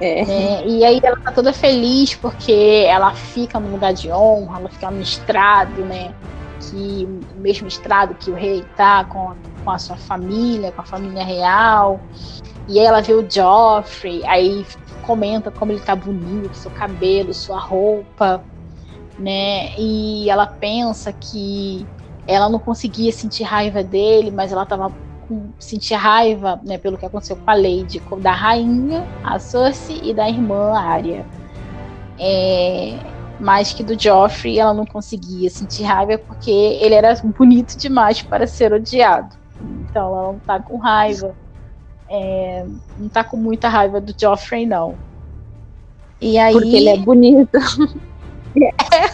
É. 0.00 0.24
Né? 0.24 0.66
E 0.66 0.84
aí 0.84 1.00
ela 1.02 1.16
tá 1.16 1.30
toda 1.30 1.52
feliz 1.52 2.14
porque 2.14 2.84
ela 2.88 3.12
fica 3.14 3.60
no 3.60 3.70
lugar 3.70 3.92
de 3.92 4.10
honra, 4.10 4.58
ela 4.58 4.68
fica 4.68 4.90
no 4.90 5.00
estrado, 5.00 5.84
né? 5.84 6.12
Que 6.60 7.08
o 7.36 7.40
mesmo 7.40 7.68
estrado 7.68 8.14
que 8.14 8.30
o 8.30 8.34
rei 8.34 8.64
tá 8.76 9.04
com, 9.04 9.34
com 9.64 9.70
a 9.70 9.78
sua 9.78 9.96
família, 9.96 10.72
com 10.72 10.80
a 10.80 10.84
família 10.84 11.24
real. 11.24 12.00
E 12.68 12.78
aí 12.80 12.84
ela 12.84 13.00
vê 13.00 13.12
o 13.12 13.28
Joffrey, 13.28 14.24
aí 14.26 14.66
comenta 15.02 15.50
como 15.50 15.72
ele 15.72 15.80
tá 15.80 15.94
bonito, 15.94 16.54
seu 16.54 16.70
cabelo, 16.70 17.34
sua 17.34 17.58
roupa, 17.58 18.42
né? 19.18 19.72
E 19.78 20.28
ela 20.30 20.46
pensa 20.46 21.12
que 21.12 21.86
ela 22.26 22.48
não 22.48 22.58
conseguia 22.58 23.12
sentir 23.12 23.42
raiva 23.42 23.82
dele, 23.82 24.30
mas 24.30 24.52
ela 24.52 24.64
tava 24.64 24.92
sentir 25.58 25.94
raiva, 25.94 26.60
né, 26.64 26.78
pelo 26.78 26.96
que 26.96 27.06
aconteceu 27.06 27.36
com 27.36 27.50
a 27.50 27.54
Lady, 27.54 28.02
da 28.18 28.32
rainha, 28.32 29.06
a 29.24 29.38
Cersei 29.38 30.00
e 30.02 30.14
da 30.14 30.28
irmã 30.28 30.72
Arya. 30.72 31.24
É, 32.18 32.98
mas 33.40 33.72
que 33.72 33.82
do 33.82 34.00
Joffrey 34.00 34.58
ela 34.58 34.72
não 34.72 34.86
conseguia 34.86 35.50
sentir 35.50 35.82
raiva 35.82 36.18
porque 36.18 36.50
ele 36.50 36.94
era 36.94 37.14
bonito 37.36 37.76
demais 37.76 38.22
para 38.22 38.46
ser 38.46 38.72
odiado. 38.72 39.34
Então 39.80 40.06
ela 40.06 40.32
não 40.32 40.38
tá 40.38 40.60
com 40.60 40.76
raiva. 40.76 41.34
É, 42.08 42.64
não 42.98 43.08
tá 43.08 43.24
com 43.24 43.36
muita 43.36 43.68
raiva 43.68 44.00
do 44.00 44.14
Joffrey, 44.18 44.66
não. 44.66 44.94
E 46.20 46.38
aí. 46.38 46.52
Porque 46.52 46.76
ele 46.76 46.88
é 46.88 46.96
bonito. 46.96 47.58
É. 48.54 49.08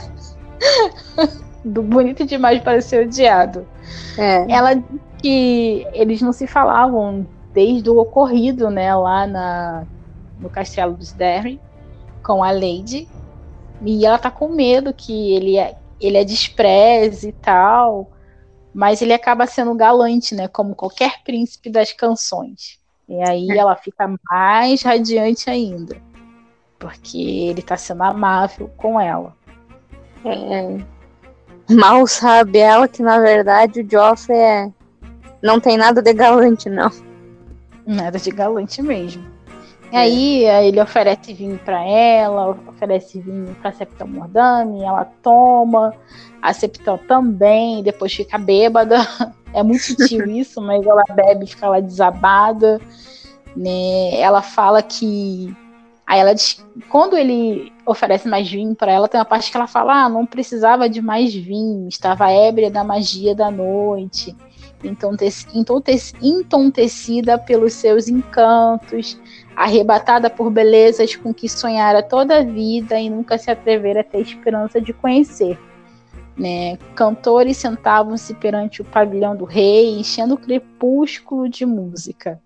do 1.65 1.81
bonito 1.81 2.27
demais 2.27 2.61
para 2.61 2.81
ser 2.81 3.07
odiado. 3.07 3.65
É. 4.17 4.51
Ela 4.51 4.83
que 5.21 5.87
eles 5.93 6.23
não 6.23 6.33
se 6.33 6.47
falavam 6.47 7.27
desde 7.53 7.91
o 7.91 7.99
ocorrido, 7.99 8.71
né, 8.71 8.95
lá 8.95 9.27
na, 9.27 9.87
no 10.39 10.49
castelo 10.49 10.95
dos 10.95 11.13
Derry 11.13 11.61
com 12.23 12.43
a 12.43 12.51
Lady. 12.51 13.09
E 13.83 14.05
ela 14.05 14.19
tá 14.19 14.31
com 14.31 14.49
medo 14.49 14.93
que 14.93 15.33
ele 15.35 15.57
é, 15.57 15.77
ele 16.01 16.17
é 16.17 16.25
despreze 16.25 17.29
e 17.29 17.33
tal, 17.33 18.11
mas 18.73 19.03
ele 19.03 19.13
acaba 19.13 19.47
sendo 19.47 19.75
galante, 19.75 20.35
né, 20.35 20.49
como 20.49 20.75
qualquer 20.75 21.23
príncipe 21.25 21.71
das 21.71 21.93
canções. 21.93 22.79
E 23.09 23.23
aí 23.23 23.51
ela 23.51 23.75
fica 23.75 24.13
mais 24.31 24.83
radiante 24.83 25.49
ainda, 25.49 25.97
porque 26.79 27.19
ele 27.19 27.63
tá 27.63 27.77
sendo 27.77 28.03
amável 28.03 28.71
com 28.77 29.01
ela. 29.01 29.35
É, 30.25 30.79
mal 31.73 32.07
sabe 32.07 32.59
ela 32.59 32.89
que 32.89 33.03
na 33.03 33.19
verdade 33.21 33.81
o 33.81 33.91
Joffrey 33.91 34.39
é 34.39 34.73
não 35.43 35.61
tem 35.61 35.77
nada 35.77 36.03
de 36.03 36.13
galante, 36.13 36.69
não. 36.69 36.91
Nada 37.87 38.19
de 38.19 38.31
galante 38.31 38.83
mesmo. 38.83 39.25
E 39.93 39.97
é. 39.97 39.99
aí 39.99 40.45
ele 40.67 40.81
oferece 40.81 41.33
vinho 41.33 41.59
para 41.65 41.83
ela, 41.83 42.57
oferece 42.67 43.21
vinho 43.21 43.55
para 43.61 43.73
Septão 43.73 44.07
Mordani, 44.07 44.83
ela 44.83 45.07
toma, 45.23 45.95
a 46.43 46.53
Septão 46.53 46.99
também, 46.99 47.83
depois 47.83 48.13
fica 48.13 48.39
bêbada. 48.39 48.99
É 49.55 49.63
muito 49.63 49.83
sutil 49.83 50.27
isso, 50.29 50.61
mas 50.61 50.87
ela 50.87 51.03
bebe 51.15 51.47
e 51.47 51.49
fica 51.49 51.67
lá 51.71 51.81
desabada. 51.81 52.79
Né? 53.57 54.21
Ela 54.21 54.43
fala 54.43 54.83
que. 54.83 55.57
Aí 56.07 56.21
ela 56.21 56.35
diz, 56.35 56.63
quando 56.91 57.17
ele 57.17 57.73
oferece 57.87 58.29
mais 58.29 58.47
vinho 58.51 58.75
para 58.75 58.93
ela, 58.93 59.09
tem 59.09 59.19
uma 59.19 59.25
parte 59.25 59.51
que 59.51 59.57
ela 59.57 59.67
fala: 59.67 60.05
ah, 60.05 60.09
não 60.11 60.27
precisava 60.27 60.87
de 60.87 61.01
mais 61.01 61.35
vinho, 61.35 61.89
estava 61.89 62.31
ébria 62.31 62.71
da 62.71 62.85
magia 62.85 63.35
da 63.35 63.51
noite 63.51 64.37
entontecida 66.23 67.39
pelos 67.39 67.73
seus 67.73 68.09
encantos, 68.09 69.19
arrebatada 69.57 70.31
por 70.31 70.51
belezas 70.51 71.17
com 71.17 71.35
que 71.35 71.49
sonhara 71.49 72.03
toda 72.03 72.39
a 72.39 72.45
vida 72.45 72.99
e 72.99 73.11
nunca 73.11 73.37
se 73.39 73.51
atrevera 73.51 74.01
a 74.01 74.05
ter 74.05 74.21
esperança 74.21 74.81
de 74.81 74.93
conhecer. 74.93 75.59
Né? 76.37 76.77
Cantores 76.95 77.57
sentavam-se 77.57 78.33
perante 78.35 78.81
o 78.81 78.85
pavilhão 78.85 79.35
do 79.35 79.45
rei, 79.45 79.99
enchendo 79.99 80.35
o 80.35 80.39
crepúsculo 80.39 81.49
de 81.49 81.67
música. 81.67 82.41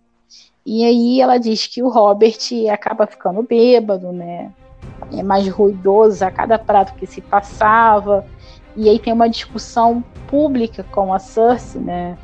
E 0.64 0.84
aí 0.84 1.20
ela 1.20 1.38
diz 1.38 1.66
que 1.66 1.82
o 1.82 1.88
Robert 1.88 2.38
acaba 2.72 3.06
ficando 3.06 3.42
bêbado, 3.42 4.12
né? 4.12 4.52
É 5.12 5.22
mais 5.22 5.46
ruidoso 5.48 6.24
a 6.24 6.30
cada 6.30 6.58
prato 6.58 6.94
que 6.94 7.06
se 7.06 7.20
passava. 7.20 8.24
E 8.76 8.88
aí 8.88 8.98
tem 8.98 9.12
uma 9.12 9.28
discussão 9.28 10.02
pública 10.26 10.84
com 10.84 11.12
a 11.12 11.18
Cersei, 11.18 11.80
né? 11.80 12.16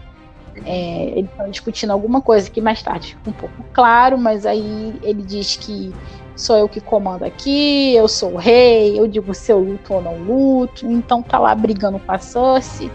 É, 0.64 1.10
eles 1.16 1.30
estão 1.30 1.50
discutindo 1.50 1.90
alguma 1.90 2.20
coisa 2.20 2.50
que 2.50 2.60
mais 2.60 2.82
tarde 2.82 3.08
fica 3.08 3.30
um 3.30 3.32
pouco 3.32 3.64
claro, 3.72 4.18
mas 4.18 4.44
aí 4.44 4.98
ele 5.02 5.22
diz 5.22 5.56
que 5.56 5.92
sou 6.34 6.56
eu 6.56 6.68
que 6.68 6.80
comando 6.80 7.24
aqui, 7.24 7.94
eu 7.94 8.08
sou 8.08 8.34
o 8.34 8.36
rei, 8.36 8.98
eu 8.98 9.06
digo 9.06 9.34
se 9.34 9.52
eu 9.52 9.58
luto 9.58 9.94
ou 9.94 10.02
não 10.02 10.16
luto, 10.18 10.86
então 10.86 11.22
tá 11.22 11.38
lá 11.38 11.54
brigando 11.54 11.98
com 11.98 12.12
a 12.12 12.18
Cersei, 12.18 12.90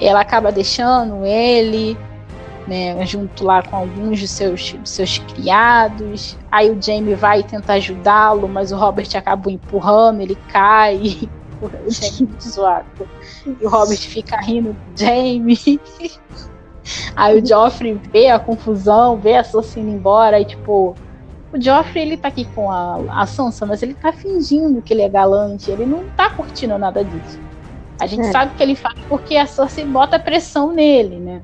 ela 0.00 0.20
acaba 0.20 0.52
deixando 0.52 1.24
ele, 1.24 1.96
né, 2.66 3.04
junto 3.06 3.44
lá 3.44 3.62
com 3.62 3.76
alguns 3.76 4.20
dos 4.20 4.30
seus, 4.30 4.72
dos 4.72 4.90
seus 4.90 5.18
criados, 5.18 6.36
aí 6.50 6.70
o 6.70 6.80
Jaime 6.80 7.14
vai 7.14 7.42
tentar 7.42 7.74
ajudá-lo, 7.74 8.48
mas 8.48 8.72
o 8.72 8.76
Robert 8.76 9.08
acaba 9.14 9.50
empurrando, 9.50 10.20
ele 10.20 10.36
cai, 10.50 11.28
o 11.62 11.90
Jaime 11.90 12.28
muito 12.28 12.48
zoado. 12.48 12.86
E 13.46 13.64
o 13.64 13.68
Robert 13.68 13.98
fica 13.98 14.36
rindo 14.40 14.72
do 14.72 15.00
Jaime. 15.00 15.58
Aí 17.16 17.40
o 17.40 17.46
Joffrey 17.46 18.00
vê 18.12 18.28
a 18.28 18.38
confusão, 18.38 19.16
vê 19.16 19.36
a 19.36 19.44
Cersei 19.44 19.82
indo 19.82 19.92
embora, 19.92 20.40
e 20.40 20.44
tipo, 20.44 20.94
o 21.52 21.60
Joffrey 21.60 22.04
ele 22.04 22.16
tá 22.16 22.28
aqui 22.28 22.44
com 22.54 22.70
a, 22.70 23.22
a 23.22 23.26
Sansa, 23.26 23.66
mas 23.66 23.82
ele 23.82 23.94
tá 23.94 24.12
fingindo 24.12 24.80
que 24.80 24.92
ele 24.92 25.02
é 25.02 25.08
galante, 25.08 25.70
ele 25.70 25.84
não 25.84 26.04
tá 26.16 26.30
curtindo 26.30 26.78
nada 26.78 27.04
disso. 27.04 27.40
A 27.98 28.06
gente 28.06 28.26
é. 28.26 28.30
sabe 28.30 28.54
que 28.54 28.62
ele 28.62 28.76
faz 28.76 28.94
porque 29.08 29.36
a 29.36 29.46
Cersei 29.46 29.84
bota 29.84 30.18
pressão 30.18 30.72
nele, 30.72 31.16
né? 31.16 31.42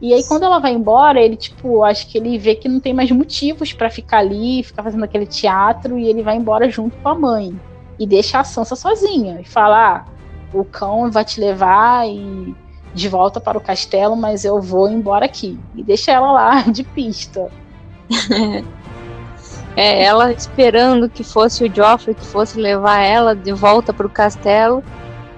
E 0.00 0.12
aí 0.12 0.24
quando 0.24 0.42
ela 0.42 0.58
vai 0.58 0.72
embora, 0.72 1.20
ele 1.20 1.36
tipo, 1.36 1.84
acho 1.84 2.08
que 2.08 2.18
ele 2.18 2.36
vê 2.36 2.54
que 2.54 2.68
não 2.68 2.80
tem 2.80 2.92
mais 2.92 3.10
motivos 3.10 3.72
para 3.72 3.88
ficar 3.88 4.18
ali, 4.18 4.62
ficar 4.62 4.82
fazendo 4.82 5.04
aquele 5.04 5.26
teatro 5.26 5.98
e 5.98 6.08
ele 6.08 6.22
vai 6.22 6.36
embora 6.36 6.68
junto 6.68 6.96
com 6.96 7.08
a 7.08 7.14
mãe 7.14 7.58
e 7.98 8.06
deixa 8.06 8.40
a 8.40 8.44
Sansa 8.44 8.76
sozinha 8.76 9.40
e 9.40 9.44
fala: 9.44 9.96
ah, 9.96 10.04
"O 10.52 10.64
cão 10.64 11.10
vai 11.10 11.24
te 11.24 11.40
levar 11.40 12.08
e 12.08 12.54
de 12.94 13.08
volta 13.08 13.40
para 13.40 13.58
o 13.58 13.60
castelo, 13.60 14.16
mas 14.16 14.44
eu 14.44 14.60
vou 14.62 14.88
embora 14.88 15.24
aqui. 15.26 15.58
E 15.74 15.82
deixa 15.82 16.12
ela 16.12 16.30
lá 16.30 16.62
de 16.70 16.84
pista. 16.84 17.50
é, 19.76 20.04
ela 20.04 20.32
esperando 20.32 21.08
que 21.08 21.24
fosse 21.24 21.64
o 21.64 21.74
Joffrey 21.74 22.14
que 22.14 22.24
fosse 22.24 22.58
levar 22.58 23.00
ela 23.00 23.34
de 23.34 23.52
volta 23.52 23.92
para 23.92 24.06
o 24.06 24.10
castelo. 24.10 24.82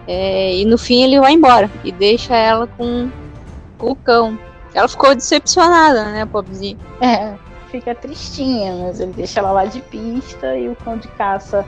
É, 0.06 0.54
e 0.54 0.64
no 0.64 0.78
fim 0.78 1.02
ele 1.02 1.18
vai 1.18 1.32
embora 1.32 1.68
e 1.82 1.90
deixa 1.90 2.36
ela 2.36 2.66
com, 2.66 3.10
com 3.78 3.90
o 3.90 3.96
cão. 3.96 4.38
Ela 4.72 4.86
ficou 4.86 5.14
decepcionada, 5.14 6.04
né, 6.12 6.26
pobrezinha? 6.26 6.76
É, 7.00 7.34
fica 7.70 7.94
tristinha, 7.94 8.74
mas 8.84 9.00
ele 9.00 9.12
deixa 9.12 9.40
ela 9.40 9.50
lá 9.50 9.64
de 9.64 9.80
pista 9.80 10.54
e 10.54 10.68
o 10.68 10.76
cão 10.76 10.98
de 10.98 11.08
caça, 11.08 11.64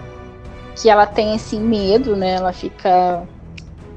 que 0.81 0.89
ela 0.89 1.07
tem 1.07 1.35
assim 1.35 1.61
medo, 1.61 2.15
né? 2.15 2.35
Ela 2.35 2.53
fica 2.53 3.27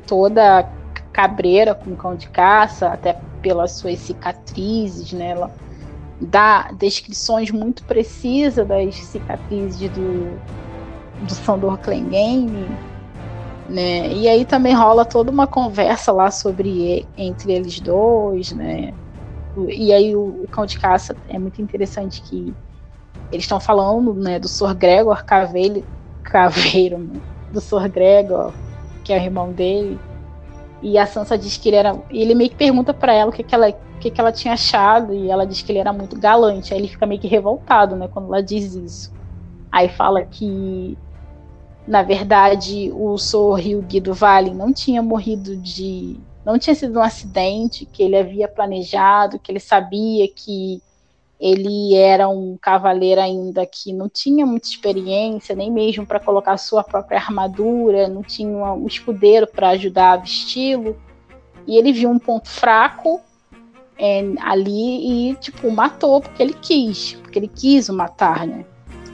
toda 0.07 0.67
cabreira 1.13 1.75
com 1.75 1.95
cão 1.95 2.15
de 2.15 2.27
caça, 2.29 2.87
até 2.87 3.19
pelas 3.41 3.73
suas 3.73 3.99
cicatrizes, 3.99 5.13
né? 5.13 5.29
Ela 5.31 5.51
dá 6.19 6.71
descrições 6.71 7.51
muito 7.51 7.83
precisas 7.83 8.67
das 8.67 8.95
cicatrizes 8.95 9.89
do, 9.91 10.39
do 11.25 11.33
Sandor 11.33 11.77
Clegane, 11.77 12.67
né? 13.69 14.11
E 14.11 14.27
aí 14.27 14.43
também 14.43 14.73
rola 14.73 15.05
toda 15.05 15.31
uma 15.31 15.47
conversa 15.47 16.11
lá 16.11 16.31
sobre 16.31 17.07
entre 17.17 17.53
eles 17.53 17.79
dois, 17.79 18.51
né? 18.53 18.93
E 19.69 19.93
aí 19.93 20.15
o, 20.15 20.43
o 20.43 20.47
cão 20.49 20.65
de 20.65 20.79
caça 20.79 21.15
é 21.29 21.37
muito 21.37 21.61
interessante 21.61 22.21
que 22.21 22.53
eles 23.31 23.43
estão 23.43 23.59
falando, 23.59 24.13
né, 24.13 24.39
do 24.39 24.47
Sor 24.47 24.73
Gregor 24.73 25.23
Caveiro, 25.23 25.83
Caveiro 26.31 27.09
do 27.51 27.59
Sor 27.59 27.89
Gregor, 27.89 28.53
que 29.03 29.11
é 29.11 29.17
o 29.17 29.21
irmão 29.21 29.51
dele, 29.51 29.99
e 30.81 30.97
a 30.97 31.05
Sansa 31.05 31.37
diz 31.37 31.57
que 31.57 31.69
ele 31.69 31.75
era. 31.75 31.95
E 32.09 32.21
ele 32.21 32.33
meio 32.33 32.49
que 32.49 32.55
pergunta 32.55 32.93
para 32.93 33.13
ela 33.13 33.29
o 33.29 33.33
que, 33.33 33.43
que 33.43 33.53
ela 33.53 33.69
o 33.69 33.99
que, 33.99 34.09
que 34.09 34.19
ela 34.19 34.31
tinha 34.31 34.53
achado. 34.53 35.13
E 35.13 35.29
ela 35.29 35.45
diz 35.45 35.61
que 35.61 35.71
ele 35.71 35.79
era 35.79 35.93
muito 35.93 36.19
galante. 36.19 36.73
Aí 36.73 36.79
ele 36.79 36.87
fica 36.87 37.05
meio 37.05 37.21
que 37.21 37.27
revoltado, 37.27 37.95
né? 37.95 38.07
Quando 38.07 38.27
ela 38.27 38.41
diz 38.41 38.73
isso. 38.73 39.13
Aí 39.71 39.87
fala 39.87 40.23
que, 40.23 40.97
na 41.87 42.01
verdade, 42.01 42.91
o 42.93 43.17
Sor 43.17 43.59
Hugh 43.59 44.01
do 44.01 44.13
Vale 44.13 44.51
não 44.51 44.73
tinha 44.73 45.01
morrido 45.01 45.55
de. 45.55 46.19
Não 46.43 46.57
tinha 46.57 46.73
sido 46.73 46.97
um 46.97 47.03
acidente, 47.03 47.85
que 47.85 48.01
ele 48.01 48.17
havia 48.17 48.47
planejado, 48.47 49.37
que 49.37 49.51
ele 49.51 49.59
sabia 49.59 50.27
que 50.27 50.81
ele 51.41 51.95
era 51.95 52.29
um 52.29 52.55
cavaleiro 52.61 53.19
ainda 53.19 53.65
que 53.65 53.91
não 53.91 54.07
tinha 54.07 54.45
muita 54.45 54.67
experiência, 54.67 55.55
nem 55.55 55.71
mesmo 55.71 56.05
para 56.05 56.19
colocar 56.19 56.55
sua 56.57 56.83
própria 56.83 57.17
armadura, 57.17 58.07
não 58.07 58.21
tinha 58.21 58.71
um 58.73 58.85
escudeiro 58.85 59.47
para 59.47 59.69
ajudar 59.69 60.11
a 60.11 60.17
vesti-lo. 60.17 60.95
E 61.65 61.77
ele 61.77 61.91
viu 61.91 62.11
um 62.11 62.19
ponto 62.19 62.47
fraco 62.47 63.19
é, 63.97 64.23
ali 64.39 65.31
e, 65.31 65.35
tipo, 65.37 65.71
matou 65.71 66.21
porque 66.21 66.43
ele 66.43 66.53
quis, 66.53 67.13
porque 67.23 67.39
ele 67.39 67.47
quis 67.47 67.89
o 67.89 67.93
matar, 67.93 68.45
né? 68.45 68.63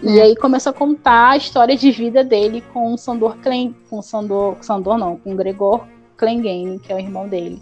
E 0.03 0.19
é. 0.19 0.23
aí 0.23 0.35
começa 0.35 0.69
a 0.69 0.73
contar 0.73 1.29
a 1.29 1.37
história 1.37 1.77
de 1.77 1.91
vida 1.91 2.25
dele 2.25 2.61
com 2.73 2.93
o 2.93 2.97
Sandor 2.97 3.37
Clen, 3.37 3.73
com 3.89 4.01
Sandor, 4.01 4.57
Sandor 4.61 4.97
não, 4.97 5.15
com 5.15 5.33
Gregor 5.33 5.87
Clegane, 6.17 6.77
que 6.79 6.91
é 6.91 6.95
o 6.95 6.99
irmão 6.99 7.27
dele. 7.27 7.61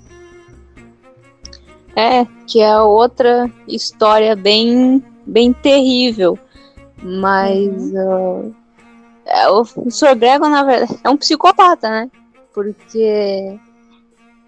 É, 1.95 2.25
que 2.45 2.61
é 2.61 2.77
outra 2.79 3.49
história 3.67 4.35
bem, 4.35 5.03
bem 5.25 5.53
terrível. 5.53 6.37
Mas 7.01 7.93
uhum. 7.93 8.49
uh, 8.49 8.55
é, 9.25 9.49
o 9.49 9.65
Sr. 9.65 10.15
Gregor, 10.15 10.49
na 10.49 10.63
verdade, 10.63 10.99
é 11.03 11.09
um 11.09 11.17
psicopata, 11.17 11.89
né? 11.89 12.11
Porque 12.53 13.57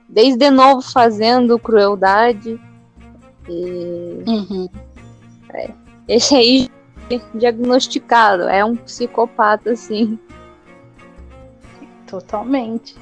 desde 0.08 0.50
novo 0.50 0.82
fazendo 0.82 1.60
crueldade. 1.60 2.60
E... 3.50 4.24
Uhum. 4.28 4.70
É, 5.54 5.72
esse 6.08 6.36
aí 6.36 6.70
diagnosticado, 7.34 8.44
é 8.44 8.64
um 8.64 8.76
psicopata, 8.76 9.72
assim. 9.72 10.20
Totalmente. 12.06 12.96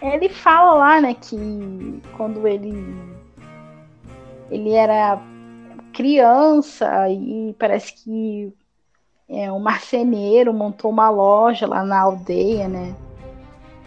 Ele 0.00 0.28
fala 0.28 0.74
lá, 0.74 1.00
né, 1.00 1.14
que 1.14 2.02
quando 2.16 2.46
ele 2.46 2.94
ele 4.50 4.72
era 4.72 5.20
criança 5.92 7.08
e 7.08 7.54
parece 7.58 7.92
que 7.92 8.52
é, 9.28 9.52
um 9.52 9.58
marceneiro 9.58 10.52
montou 10.52 10.90
uma 10.90 11.10
loja 11.10 11.66
lá 11.66 11.84
na 11.84 12.00
aldeia, 12.00 12.68
né? 12.68 12.94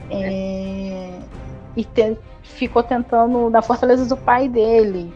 É, 0.09 1.20
e 1.76 1.84
te, 1.84 2.18
ficou 2.43 2.84
tentando 2.84 3.49
na 3.49 3.62
fortaleza 3.62 4.05
do 4.05 4.18
pai 4.18 4.47
dele. 4.47 5.12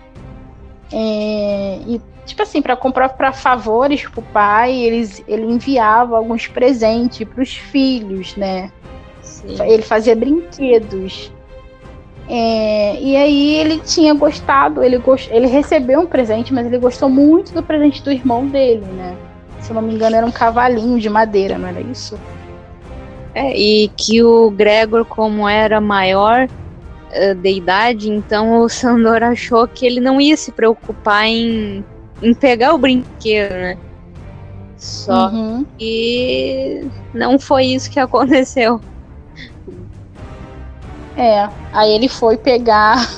É, 0.92 1.80
e 1.88 2.02
tipo 2.26 2.42
assim, 2.42 2.62
para 2.62 2.76
comprar 2.76 3.10
para 3.10 3.32
favores 3.32 4.08
pro 4.08 4.22
pai, 4.22 4.74
eles, 4.74 5.24
ele 5.28 5.46
enviava 5.46 6.18
alguns 6.18 6.48
presentes 6.48 7.28
para 7.28 7.42
os 7.42 7.56
filhos, 7.56 8.36
né? 8.36 8.72
Sim. 9.22 9.62
Ele 9.64 9.84
fazia 9.84 10.16
brinquedos. 10.16 11.32
É, 12.28 13.00
e 13.00 13.16
aí 13.16 13.56
ele 13.56 13.80
tinha 13.80 14.14
gostado, 14.14 14.84
ele, 14.84 14.98
gost, 14.98 15.30
ele 15.32 15.48
recebeu 15.48 16.02
um 16.02 16.08
presente, 16.08 16.54
mas 16.54 16.66
ele 16.66 16.80
gostou 16.80 17.08
muito 17.08 17.54
do 17.54 17.62
presente 17.62 18.02
do 18.02 18.12
irmão 18.12 18.48
dele, 18.48 18.86
né? 18.86 19.16
Se 19.60 19.72
eu 19.72 19.76
não 19.76 19.82
me 19.82 19.94
engano, 19.94 20.16
era 20.16 20.26
um 20.26 20.32
cavalinho 20.32 21.00
de 21.00 21.10
madeira, 21.10 21.58
não 21.58 21.68
era 21.68 21.82
isso? 21.82 22.20
É, 23.34 23.56
e 23.56 23.90
que 23.90 24.24
o 24.24 24.50
Gregor, 24.50 25.06
como 25.06 25.48
era 25.48 25.80
maior 25.80 26.48
uh, 26.48 27.36
de 27.36 27.50
idade, 27.52 28.10
então 28.10 28.62
o 28.62 28.70
Sandor 28.70 29.22
achou 29.24 29.68
que 29.68 29.86
ele 29.86 30.00
não 30.00 30.20
ia 30.20 30.36
se 30.36 30.52
preocupar 30.52 31.28
em, 31.28 31.86
em 32.24 32.34
pegar 32.34 32.74
o 32.74 32.78
brinquedo, 32.78 33.52
né? 33.52 33.78
Só 34.78 35.30
uhum. 35.30 35.66
que 35.78 36.88
não 37.14 37.38
foi 37.38 37.66
isso 37.66 37.90
que 37.90 38.00
aconteceu. 38.02 38.82
É, 41.18 41.50
aí 41.72 41.92
ele 41.92 42.10
foi 42.10 42.38
pegar. 42.38 43.10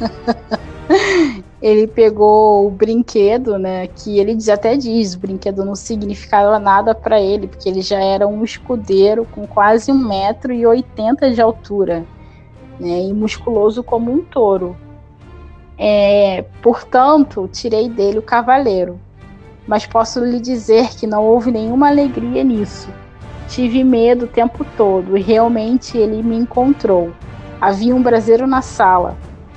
ele 1.62 1.86
pegou 1.86 2.66
o 2.66 2.70
brinquedo, 2.70 3.58
né? 3.58 3.86
Que 3.86 4.18
ele 4.18 4.36
até 4.50 4.76
diz, 4.76 5.14
o 5.14 5.18
brinquedo 5.18 5.64
não 5.64 5.74
significava 5.74 6.58
nada 6.58 6.94
para 6.94 7.20
ele, 7.20 7.46
porque 7.46 7.68
ele 7.68 7.80
já 7.80 7.98
era 8.00 8.26
um 8.26 8.42
escudeiro 8.42 9.26
com 9.32 9.46
quase 9.46 9.92
um 9.92 9.98
metro 9.98 10.52
e 10.52 10.66
oitenta 10.66 11.30
de 11.30 11.40
altura, 11.40 12.04
né? 12.78 13.02
E 13.02 13.12
musculoso 13.12 13.82
como 13.82 14.12
um 14.12 14.22
touro. 14.22 14.76
É, 15.78 16.44
portanto, 16.62 17.48
tirei 17.52 17.88
dele 17.88 18.18
o 18.18 18.22
cavaleiro. 18.22 19.00
Mas 19.66 19.86
posso 19.86 20.22
lhe 20.22 20.40
dizer 20.40 20.90
que 20.90 21.06
não 21.06 21.24
houve 21.24 21.50
nenhuma 21.50 21.88
alegria 21.88 22.44
nisso. 22.44 22.88
Tive 23.48 23.82
medo 23.82 24.26
o 24.26 24.28
tempo 24.28 24.64
todo 24.76 25.16
e 25.16 25.22
realmente 25.22 25.96
ele 25.96 26.22
me 26.22 26.36
encontrou. 26.36 27.12
Havia 27.64 27.96
um 27.96 28.02
braseiro 28.02 28.46
na 28.46 28.60
sala. 28.60 29.16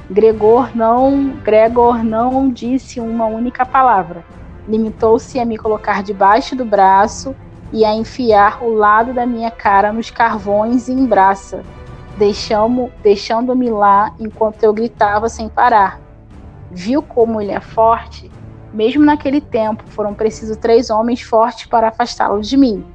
Gregor 0.10 0.74
não, 0.74 1.28
Gregor 1.43 2.05
não 2.05 2.49
disse 2.49 3.01
uma 3.01 3.26
única 3.26 3.66
palavra. 3.66 4.24
Limitou-se 4.66 5.38
a 5.38 5.43
me 5.43 5.58
colocar 5.58 6.01
debaixo 6.01 6.55
do 6.55 6.64
braço 6.64 7.36
e 7.74 7.84
a 7.84 7.93
enfiar 7.93 8.64
o 8.64 8.74
lado 8.74 9.14
da 9.14 9.26
minha 9.26 9.51
cara 9.51 9.91
nos 9.91 10.10
carvões 10.10 10.88
e 10.88 10.93
em 10.93 11.05
braça, 11.05 11.64
deixando-me 13.03 13.70
lá 13.70 14.14
enquanto 14.18 14.64
eu 14.64 14.72
gritava 14.72 15.28
sem 15.28 15.49
parar. 15.49 15.99
Viu 16.72 17.01
como 17.01 17.41
ele 17.41 17.51
é 17.51 17.60
forte? 17.60 18.32
Mesmo 18.74 19.03
naquele 19.03 19.41
tempo, 19.41 19.84
foram 19.88 20.14
precisos 20.14 20.55
três 20.55 20.89
homens 20.89 21.22
fortes 21.22 21.66
para 21.66 21.89
afastá-lo 21.89 22.39
de 22.39 22.55
mim. 22.55 22.86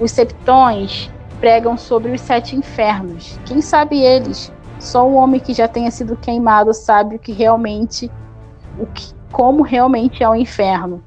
Os 0.00 0.10
septões 0.12 1.10
pregam 1.40 1.76
sobre 1.76 2.12
os 2.12 2.20
sete 2.20 2.54
infernos. 2.54 3.40
Quem 3.46 3.62
sabe 3.62 3.98
eles? 3.98 4.52
Só 4.78 5.08
o 5.08 5.14
homem 5.14 5.40
que 5.40 5.54
já 5.54 5.66
tenha 5.66 5.90
sido 5.90 6.16
queimado 6.16 6.72
sabe 6.72 7.16
o 7.16 7.18
que 7.18 7.32
realmente, 7.32 8.10
o 8.78 8.86
que, 8.86 9.12
como 9.32 9.62
realmente 9.62 10.22
é 10.22 10.28
o 10.28 10.34
inferno. 10.34 11.02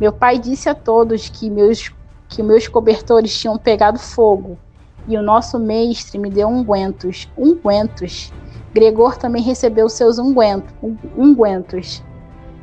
Meu 0.00 0.12
pai 0.12 0.38
disse 0.38 0.68
a 0.68 0.74
todos 0.74 1.28
que 1.28 1.50
meus 1.50 1.92
que 2.26 2.42
meus 2.42 2.66
cobertores 2.66 3.38
tinham 3.38 3.56
pegado 3.56 3.98
fogo, 3.98 4.58
e 5.06 5.16
o 5.16 5.22
nosso 5.22 5.56
mestre 5.56 6.18
me 6.18 6.30
deu 6.30 6.48
ungüentos, 6.48 7.30
ungüentos. 7.38 8.32
Gregor 8.72 9.16
também 9.16 9.42
recebeu 9.42 9.88
seus 9.88 10.18
ungüentos, 10.18 10.72
ungüentos. 11.16 12.02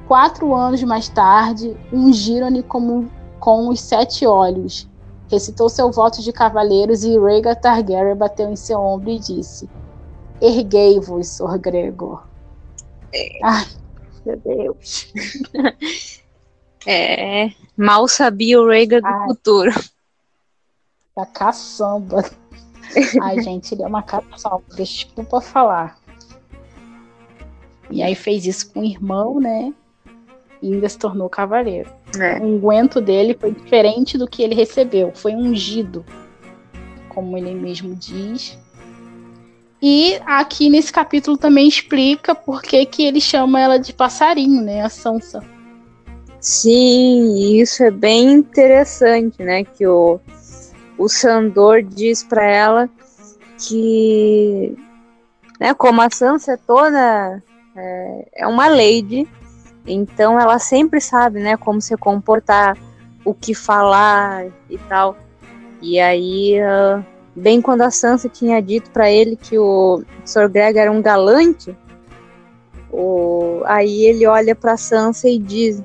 Quatro 0.07 0.53
anos 0.53 0.83
mais 0.83 1.07
tarde, 1.07 1.77
ungiram-lhe 1.93 2.63
com 2.63 3.69
os 3.69 3.79
sete 3.79 4.27
olhos 4.27 4.90
recitou 5.31 5.69
seu 5.69 5.89
voto 5.89 6.21
de 6.21 6.33
cavaleiros 6.33 7.03
e 7.05 7.17
Rhaegar 7.17 7.59
Targaryen 7.59 8.15
bateu 8.15 8.51
em 8.51 8.55
seu 8.55 8.79
ombro 8.79 9.09
e 9.09 9.17
disse: 9.17 9.69
Erguei-vos, 10.41 11.27
Sr. 11.27 11.57
Gregor. 11.57 12.27
É. 13.13 13.39
Ai, 13.41 13.65
meu 14.25 14.37
Deus. 14.37 15.13
é, 16.85 17.49
mal 17.77 18.07
sabia 18.09 18.61
o 18.61 18.67
Rhaegar 18.67 19.01
do 19.01 19.07
Ai, 19.07 19.27
futuro. 19.27 19.71
Tá 21.15 21.25
caçamba. 21.25 22.29
Ai, 23.21 23.41
gente, 23.41 23.73
ele 23.73 23.83
é 23.83 23.87
uma 23.87 24.03
caçamba, 24.03 24.63
desculpa 24.75 25.39
falar. 25.39 25.97
E 27.89 28.03
aí 28.03 28.15
fez 28.15 28.45
isso 28.45 28.71
com 28.73 28.81
o 28.81 28.85
irmão, 28.85 29.39
né? 29.39 29.73
E 30.61 30.73
ainda 30.73 30.89
se 30.89 30.97
tornou 30.97 31.29
cavaleiro. 31.29 32.00
É. 32.19 32.39
O 32.39 32.43
unguento 32.43 32.99
dele 32.99 33.37
foi 33.39 33.51
diferente 33.51 34.17
do 34.17 34.27
que 34.27 34.43
ele 34.43 34.55
recebeu, 34.55 35.11
foi 35.13 35.33
ungido, 35.33 36.05
como 37.09 37.37
ele 37.37 37.53
mesmo 37.53 37.95
diz. 37.95 38.57
E 39.81 40.19
aqui 40.25 40.69
nesse 40.69 40.91
capítulo 40.93 41.37
também 41.37 41.67
explica 41.67 42.35
por 42.35 42.61
que, 42.61 42.85
que 42.85 43.03
ele 43.03 43.19
chama 43.19 43.59
ela 43.59 43.79
de 43.79 43.93
passarinho, 43.93 44.61
né? 44.61 44.81
A 44.81 44.89
Sansa. 44.89 45.43
Sim, 46.39 47.59
isso 47.59 47.83
é 47.83 47.91
bem 47.91 48.31
interessante, 48.31 49.41
né? 49.41 49.63
Que 49.63 49.87
o, 49.87 50.19
o 50.97 51.09
Sandor 51.09 51.81
diz 51.81 52.23
para 52.23 52.43
ela 52.43 52.89
que, 53.57 54.75
né, 55.59 55.73
como 55.73 56.01
a 56.01 56.09
Sansa 56.09 56.53
é 56.53 56.57
toda 56.57 57.41
é, 57.75 58.27
é 58.35 58.47
uma 58.47 58.67
lady, 58.67 59.27
então 59.85 60.39
ela 60.39 60.59
sempre 60.59 61.01
sabe, 61.01 61.39
né, 61.39 61.57
como 61.57 61.81
se 61.81 61.95
comportar, 61.97 62.77
o 63.25 63.33
que 63.33 63.53
falar 63.53 64.47
e 64.69 64.77
tal. 64.77 65.15
E 65.81 65.99
aí, 65.99 66.59
uh, 66.61 67.03
bem 67.35 67.61
quando 67.61 67.81
a 67.81 67.91
Sansa 67.91 68.29
tinha 68.29 68.61
dito 68.61 68.91
para 68.91 69.09
ele 69.09 69.35
que 69.35 69.57
o 69.57 70.03
Sr. 70.25 70.49
Greg 70.49 70.77
era 70.77 70.91
um 70.91 71.01
galante, 71.01 71.75
o, 72.91 73.61
aí 73.65 74.05
ele 74.05 74.27
olha 74.27 74.55
para 74.55 74.77
Sansa 74.77 75.29
e 75.29 75.39
diz: 75.39 75.81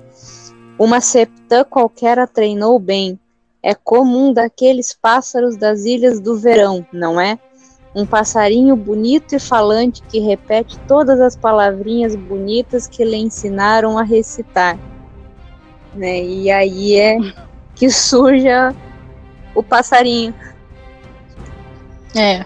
Uma 0.78 1.00
septã 1.00 1.64
qualquer 1.64 2.18
a 2.18 2.26
treinou 2.26 2.78
bem. 2.78 3.18
É 3.62 3.74
comum 3.74 4.32
daqueles 4.32 4.92
pássaros 4.92 5.56
das 5.56 5.84
ilhas 5.84 6.20
do 6.20 6.36
verão, 6.36 6.86
não 6.92 7.20
é? 7.20 7.38
Um 7.96 8.04
passarinho 8.04 8.76
bonito 8.76 9.34
e 9.34 9.40
falante 9.40 10.02
que 10.02 10.20
repete 10.20 10.78
todas 10.80 11.18
as 11.18 11.34
palavrinhas 11.34 12.14
bonitas 12.14 12.86
que 12.86 13.02
lhe 13.02 13.16
ensinaram 13.16 13.96
a 13.96 14.02
recitar. 14.02 14.78
Né? 15.94 16.22
E 16.22 16.50
aí 16.50 16.94
é 16.94 17.16
que 17.74 17.88
surge 17.90 18.48
o 19.54 19.62
passarinho. 19.62 20.34
É. 22.14 22.44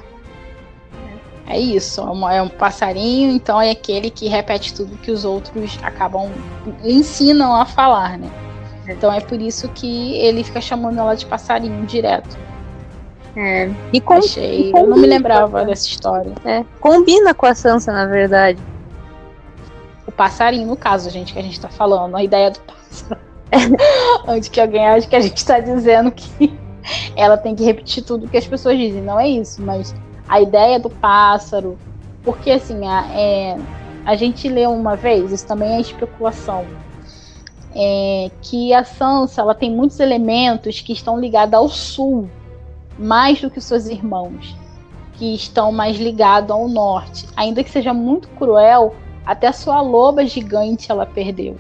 É 1.49 1.59
isso, 1.59 2.01
é, 2.29 2.37
é 2.37 2.43
um 2.43 2.49
passarinho, 2.49 3.33
então 3.33 3.61
é 3.61 3.73
aquele 3.73 4.09
que 4.09 4.29
repete 4.29 4.73
tudo 4.73 4.97
que 4.99 5.11
os 5.11 5.25
outros 5.25 5.81
acabam 5.83 6.31
ensinam 6.85 7.57
a 7.57 7.67
falar, 7.67 8.17
né? 8.17 8.31
Então 8.89 9.13
é 9.13 9.21
por 9.21 9.41
isso 9.41 9.69
que 9.71 10.17
ele 10.19 10.45
fica 10.45 10.61
chamando 10.61 11.01
ela 11.01 11.17
de 11.17 11.27
passarinho 11.27 11.85
direto. 11.87 12.39
É. 13.37 13.71
E 13.93 14.01
com, 14.01 14.15
Achei. 14.15 14.73
eu 14.75 14.87
não 14.87 14.97
me 14.97 15.07
lembrava 15.07 15.65
dessa 15.65 15.87
história. 15.87 16.33
É. 16.45 16.65
Combina 16.81 17.33
com 17.33 17.47
a 17.47 17.55
Sansa, 17.55 17.93
na 17.93 18.07
verdade. 18.07 18.61
O 20.07 20.13
passarinho, 20.13 20.67
no 20.67 20.77
caso, 20.77 21.09
gente, 21.11 21.33
que 21.33 21.39
a 21.39 21.43
gente 21.43 21.61
tá 21.61 21.69
falando, 21.69 22.17
a 22.17 22.25
ideia 22.25 22.51
do 22.51 22.61
pássaro. 22.61 23.21
Antes 24.27 24.49
que 24.49 24.61
alguém 24.61 24.87
ache 24.87 25.07
que 25.09 25.17
a 25.17 25.21
gente 25.21 25.45
tá 25.45 25.61
dizendo 25.61 26.11
que 26.11 26.59
ela 27.17 27.37
tem 27.37 27.55
que 27.55 27.65
repetir 27.65 28.03
tudo 28.05 28.29
que 28.29 28.37
as 28.37 28.47
pessoas 28.47 28.77
dizem. 28.77 29.03
Não 29.03 29.19
é 29.19 29.29
isso, 29.29 29.63
mas 29.63 29.95
a 30.29 30.41
ideia 30.41 30.79
do 30.81 30.91
pássaro. 30.91 31.79
Porque 32.25 32.51
assim, 32.51 32.87
a, 32.87 33.07
é, 33.15 33.57
a 34.05 34.17
gente 34.17 34.49
leu 34.49 34.71
uma 34.73 34.97
vez, 34.97 35.33
isso 35.33 35.47
também 35.47 35.75
é 35.77 35.81
especulação. 35.81 36.67
é, 37.75 38.31
que 38.43 38.73
a 38.75 38.85
Sansa 38.85 39.41
ela 39.41 39.55
tem 39.55 39.71
muitos 39.71 40.01
elementos 40.01 40.81
que 40.81 40.93
estão 40.93 41.19
ligados 41.19 41.55
ao 41.55 41.69
sul, 41.69 42.29
mais 43.01 43.41
do 43.41 43.51
que 43.51 43.59
os 43.59 43.65
seus 43.65 43.87
irmãos, 43.87 44.55
que 45.15 45.35
estão 45.35 45.73
mais 45.73 45.97
ligados 45.97 46.51
ao 46.51 46.69
norte. 46.69 47.27
Ainda 47.35 47.65
que 47.65 47.71
seja 47.71 47.95
muito 47.95 48.29
cruel, 48.29 48.95
até 49.25 49.47
a 49.47 49.53
sua 49.53 49.81
loba 49.81 50.27
gigante 50.27 50.93
ela 50.93 51.07
perdeu. 51.07 51.57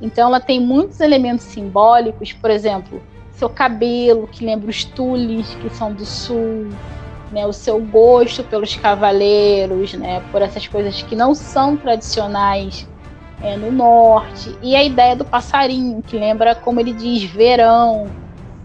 Então 0.00 0.28
ela 0.28 0.40
tem 0.40 0.58
muitos 0.58 0.98
elementos 1.00 1.44
simbólicos, 1.44 2.32
por 2.32 2.50
exemplo, 2.50 3.02
seu 3.32 3.48
cabelo, 3.48 4.26
que 4.26 4.44
lembra 4.44 4.70
os 4.70 4.84
Tulis, 4.84 5.54
que 5.56 5.68
são 5.70 5.92
do 5.92 6.06
sul, 6.06 6.68
né, 7.30 7.46
o 7.46 7.52
seu 7.52 7.78
gosto 7.80 8.42
pelos 8.44 8.74
cavaleiros, 8.76 9.94
né, 9.94 10.22
por 10.32 10.42
essas 10.42 10.66
coisas 10.66 11.02
que 11.02 11.14
não 11.14 11.34
são 11.34 11.76
tradicionais 11.76 12.88
é, 13.42 13.56
no 13.56 13.70
norte, 13.70 14.54
e 14.62 14.74
a 14.74 14.82
ideia 14.82 15.16
do 15.16 15.24
passarinho, 15.24 16.02
que 16.02 16.18
lembra, 16.18 16.54
como 16.54 16.80
ele 16.80 16.92
diz, 16.92 17.22
verão, 17.24 18.08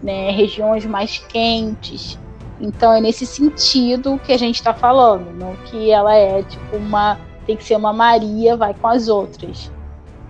né, 0.02 0.30
regiões 0.30 0.84
mais 0.84 1.18
quentes. 1.18 2.18
Então 2.60 2.92
é 2.92 3.00
nesse 3.00 3.26
sentido 3.26 4.18
que 4.24 4.32
a 4.32 4.38
gente 4.38 4.56
está 4.56 4.72
falando, 4.72 5.30
não 5.32 5.54
que 5.56 5.90
ela 5.90 6.14
é 6.14 6.42
tipo 6.42 6.76
uma. 6.76 7.18
tem 7.46 7.56
que 7.56 7.64
ser 7.64 7.76
uma 7.76 7.92
Maria, 7.92 8.56
vai 8.56 8.74
com 8.74 8.88
as 8.88 9.08
outras. 9.08 9.70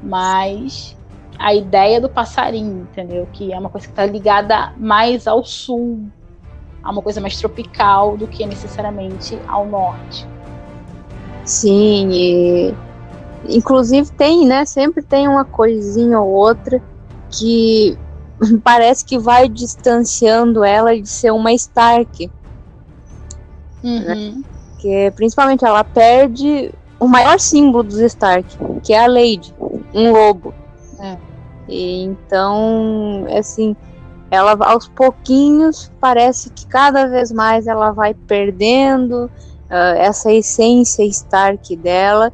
Mas 0.02 0.96
a 1.38 1.54
ideia 1.54 2.00
do 2.00 2.08
passarinho, 2.08 2.88
entendeu? 2.90 3.28
Que 3.32 3.52
é 3.52 3.58
uma 3.58 3.68
coisa 3.68 3.86
que 3.86 3.92
está 3.92 4.06
ligada 4.06 4.72
mais 4.76 5.26
ao 5.26 5.44
sul, 5.44 6.00
a 6.82 6.90
uma 6.90 7.02
coisa 7.02 7.20
mais 7.20 7.38
tropical 7.38 8.16
do 8.16 8.26
que 8.26 8.44
necessariamente 8.46 9.38
ao 9.46 9.66
norte. 9.66 10.26
Sim, 11.44 12.10
e 12.10 12.74
inclusive 13.48 14.10
tem, 14.12 14.46
né? 14.46 14.64
Sempre 14.64 15.02
tem 15.02 15.28
uma 15.28 15.44
coisinha 15.44 16.20
ou 16.20 16.30
outra 16.30 16.82
que 17.30 17.96
parece 18.62 19.04
que 19.04 19.18
vai 19.18 19.48
distanciando 19.48 20.64
ela 20.64 20.98
de 21.00 21.08
ser 21.08 21.30
uma 21.30 21.52
Stark. 21.52 22.30
Uhum. 23.82 24.00
Né? 24.00 24.42
Que 24.78 25.10
principalmente 25.12 25.64
ela 25.64 25.84
perde 25.84 26.72
o 26.98 27.06
maior 27.06 27.38
símbolo 27.38 27.84
dos 27.84 27.98
Stark, 27.98 28.56
que 28.82 28.92
é 28.92 29.04
a 29.04 29.06
Lady, 29.06 29.54
um 29.94 30.12
lobo. 30.12 30.54
É. 30.98 31.16
E 31.68 32.02
então, 32.02 33.26
assim, 33.36 33.76
ela 34.30 34.56
aos 34.66 34.88
pouquinhos 34.88 35.90
parece 36.00 36.50
que 36.50 36.66
cada 36.66 37.06
vez 37.06 37.30
mais 37.32 37.66
ela 37.66 37.90
vai 37.90 38.14
perdendo 38.14 39.30
uh, 39.70 39.96
essa 39.96 40.32
essência 40.32 41.04
Stark 41.04 41.74
dela 41.76 42.32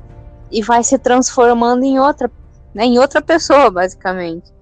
e 0.50 0.62
vai 0.62 0.82
se 0.82 0.98
transformando 0.98 1.84
em 1.84 1.98
outra, 1.98 2.30
né, 2.74 2.84
em 2.84 2.98
outra 2.98 3.22
pessoa, 3.22 3.70
basicamente. 3.70 4.52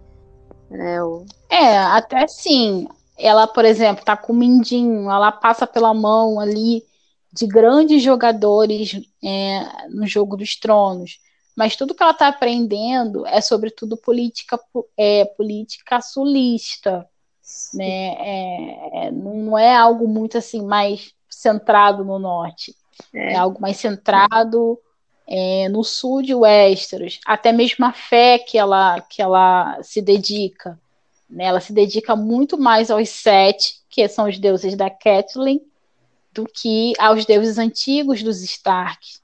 É, 0.71 1.03
o... 1.03 1.25
é 1.49 1.79
até 1.79 2.27
sim. 2.27 2.89
Ela, 3.19 3.47
por 3.47 3.65
exemplo, 3.65 4.05
tá 4.05 4.17
com 4.17 4.33
o 4.33 4.37
Mindinho, 4.37 5.11
ela 5.11 5.31
passa 5.31 5.67
pela 5.67 5.93
mão 5.93 6.41
ali 6.41 6.83
de 7.33 7.47
grandes 7.47 8.03
jogadores 8.03 9.01
é, 9.23 9.87
no 9.89 10.07
jogo 10.07 10.37
dos 10.37 10.57
tronos 10.57 11.19
mas 11.61 11.77
tudo 11.77 11.95
que 11.95 12.03
ela 12.03 12.13
está 12.13 12.29
aprendendo 12.29 13.27
é 13.27 13.39
sobretudo 13.43 13.95
política 13.95 14.59
é, 14.97 15.27
política 15.27 16.01
sulista, 16.01 17.07
né? 17.75 18.15
É, 18.15 19.07
é, 19.07 19.11
não 19.11 19.59
é 19.59 19.77
algo 19.77 20.09
muito 20.09 20.39
assim 20.39 20.65
mais 20.65 21.13
centrado 21.29 22.03
no 22.03 22.19
norte, 22.19 22.75
é, 23.13 23.35
é 23.35 23.37
algo 23.37 23.61
mais 23.61 23.77
centrado 23.77 24.79
é, 25.31 25.69
no 25.69 25.85
sul 25.85 26.23
de 26.23 26.35
Westeros, 26.35 27.21
até 27.25 27.53
mesmo 27.53 27.87
a 27.87 27.93
fé 27.93 28.39
que 28.39 28.59
ela 28.59 29.01
que 29.01 29.23
ela 29.23 29.81
se 29.83 30.03
dedica, 30.03 30.79
né? 31.29 31.45
Ela 31.45 31.61
se 31.61 31.73
dedica 31.73 32.17
muito 32.17 32.59
mais 32.59 32.91
aos 32.91 33.09
sete, 33.09 33.81
que 33.89 34.07
são 34.09 34.29
os 34.29 34.39
deuses 34.39 34.77
da 34.77 34.91
Catelyn, 34.91 35.61
do 36.33 36.45
que 36.45 36.93
aos 36.99 37.25
deuses 37.25 37.59
antigos 37.59 38.23
dos 38.23 38.43
Stark, 38.43 39.21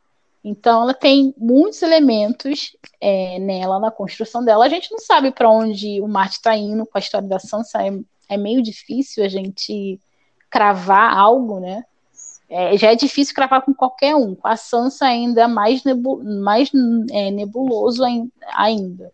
então, 0.49 0.85
ela 0.85 0.95
tem 0.95 1.35
muitos 1.37 1.83
elementos 1.83 2.77
é, 3.01 3.37
nela, 3.41 3.81
na 3.81 3.91
construção 3.91 4.45
dela. 4.45 4.65
A 4.65 4.69
gente 4.69 4.93
não 4.93 5.01
sabe 5.01 5.33
para 5.33 5.51
onde 5.51 6.01
o 6.01 6.07
Marte 6.07 6.35
está 6.37 6.57
indo 6.57 6.87
com 6.87 6.97
a 6.97 7.01
história 7.01 7.27
da 7.27 7.41
Sansa. 7.41 7.83
É, 7.85 7.91
é, 8.29 8.37
meio 8.37 8.63
difícil 8.63 9.25
a 9.25 9.29
gente 9.29 10.01
cravar 10.49 11.19
algo, 11.19 11.59
né? 11.59 11.83
É, 12.49 12.77
já 12.77 12.93
é 12.93 12.95
difícil 12.95 13.35
cravar 13.35 13.63
com 13.63 13.75
qualquer 13.75 14.15
um. 14.15 14.35
Com 14.35 14.47
a 14.47 14.57
Sansa 14.57 15.07
ainda 15.07 15.43
é 15.43 15.47
mais, 15.47 15.83
nebu 15.83 16.23
mais 16.23 16.71
é, 17.11 17.31
nebuloso 17.31 18.03
ainda. 18.53 19.13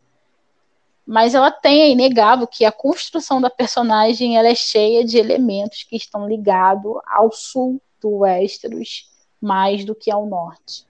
Mas 1.07 1.35
ela 1.35 1.51
tem, 1.51 1.83
é 1.83 1.91
inegável 1.91 2.47
que 2.47 2.65
a 2.65 2.73
construção 2.73 3.41
da 3.41 3.51
personagem 3.51 4.37
ela 4.37 4.49
é 4.49 4.55
cheia 4.55 5.05
de 5.05 5.19
elementos 5.19 5.83
que 5.83 5.97
estão 5.97 6.29
ligados 6.29 6.95
ao 7.07 7.33
sul 7.33 7.81
do 8.01 8.19
Westeros 8.19 9.11
mais 9.41 9.85
do 9.85 9.95
que 9.95 10.11
ao 10.11 10.27
norte. 10.27 10.87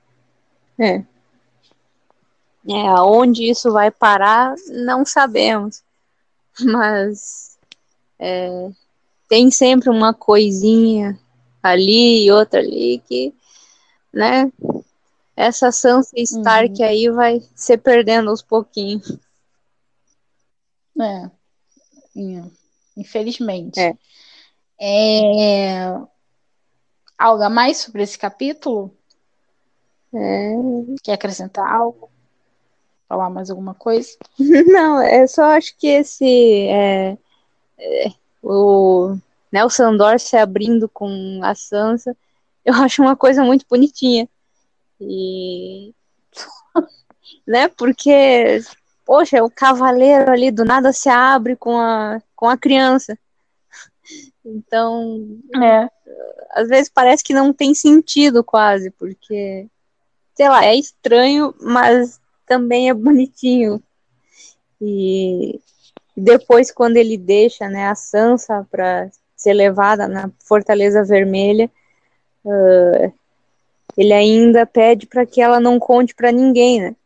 É. 0.79 1.05
É, 2.69 2.89
aonde 2.89 3.49
isso 3.49 3.73
vai 3.73 3.91
parar, 3.91 4.55
não 4.69 5.05
sabemos. 5.05 5.83
Mas 6.61 7.59
é, 8.19 8.71
tem 9.29 9.51
sempre 9.51 9.89
uma 9.89 10.13
coisinha 10.13 11.19
ali 11.63 12.25
e 12.25 12.33
outra 12.33 12.61
ali 12.61 13.03
que, 13.07 13.35
né? 14.13 14.51
Essa 15.37 15.73
Sansa 15.73 16.13
Stark 16.17 16.81
uhum. 16.81 16.87
aí 16.87 17.11
vai 17.11 17.41
se 17.55 17.77
perdendo 17.79 18.31
aos 18.31 18.43
pouquinhos. 18.43 19.19
É. 21.01 21.31
Infelizmente. 22.97 23.81
É. 23.81 23.97
é... 24.81 26.01
Algo 27.19 27.43
a 27.43 27.51
mais 27.51 27.79
sobre 27.79 28.03
esse 28.03 28.19
capítulo? 28.19 28.95
É... 30.15 30.53
Quer 31.03 31.15
acrescentar 31.15 31.67
algo? 31.67 32.11
Falar 33.09 33.31
mais 33.31 33.51
alguma 33.51 33.75
coisa? 33.75 34.17
Não, 34.39 35.01
é 35.01 35.27
só 35.27 35.45
acho 35.45 35.77
que 35.77 35.87
esse 35.87 36.67
é, 36.69 37.17
é, 37.79 38.13
o 38.43 39.17
né, 39.53 39.65
o 39.65 39.71
Sandor 39.71 40.19
se 40.19 40.37
abrindo 40.37 40.89
com 40.89 41.41
a 41.43 41.55
Sansa, 41.55 42.17
eu 42.65 42.75
acho 42.83 43.03
uma 43.03 43.17
coisa 43.17 43.45
muito 43.45 43.67
bonitinha. 43.69 44.29
E 45.01 45.95
né, 47.47 47.69
porque 47.69 48.61
poxa, 49.05 49.43
o 49.43 49.51
cavaleiro 49.51 50.31
ali 50.31 50.51
do 50.51 50.65
nada 50.65 50.93
se 50.93 51.09
abre 51.09 51.57
com 51.57 51.79
a 51.79 52.21
com 52.35 52.49
a 52.49 52.57
criança. 52.57 53.19
Então, 54.45 55.39
é. 55.55 55.89
às 56.51 56.69
vezes 56.69 56.91
parece 56.93 57.23
que 57.23 57.33
não 57.33 57.53
tem 57.53 57.77
sentido 57.77 58.43
quase, 58.43 58.91
porque 58.91 59.69
sei 60.35 60.49
lá, 60.49 60.65
é 60.65 60.75
estranho, 60.75 61.55
mas 61.61 62.21
também 62.45 62.91
é 62.91 62.95
bonitinho. 62.95 63.81
E 64.81 65.61
depois, 66.17 66.73
quando 66.73 66.97
ele 66.97 67.17
deixa 67.17 67.69
né, 67.69 67.87
a 67.89 67.95
Sansa 67.95 68.67
para 68.71 69.09
ser 69.43 69.55
levada 69.55 70.07
na 70.07 70.31
Fortaleza 70.39 71.03
Vermelha, 71.03 71.69
uh, 72.45 73.13
ele 73.97 74.13
ainda 74.13 74.65
pede 74.65 75.05
para 75.07 75.27
que 75.27 75.43
ela 75.43 75.59
não 75.59 75.81
conte 75.81 76.15
para 76.15 76.31
ninguém, 76.31 76.81
né? 76.81 76.97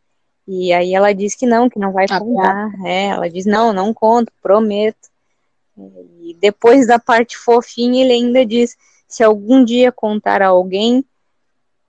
E 0.46 0.72
aí 0.72 0.94
ela 0.94 1.14
diz 1.14 1.34
que 1.34 1.46
não, 1.46 1.68
que 1.68 1.78
não 1.78 1.92
vai 1.92 2.04
ah, 2.10 2.20
contar. 2.20 2.70
É, 2.84 3.06
ela 3.06 3.28
diz, 3.28 3.46
não, 3.46 3.72
não 3.72 3.92
conto, 3.92 4.30
prometo. 4.42 5.08
E 6.20 6.36
depois 6.38 6.86
da 6.86 6.98
parte 6.98 7.36
fofinha, 7.36 8.04
ele 8.04 8.12
ainda 8.12 8.44
diz, 8.44 8.76
se 9.08 9.24
algum 9.24 9.64
dia 9.64 9.90
contar 9.90 10.42
a 10.42 10.48
alguém, 10.48 11.04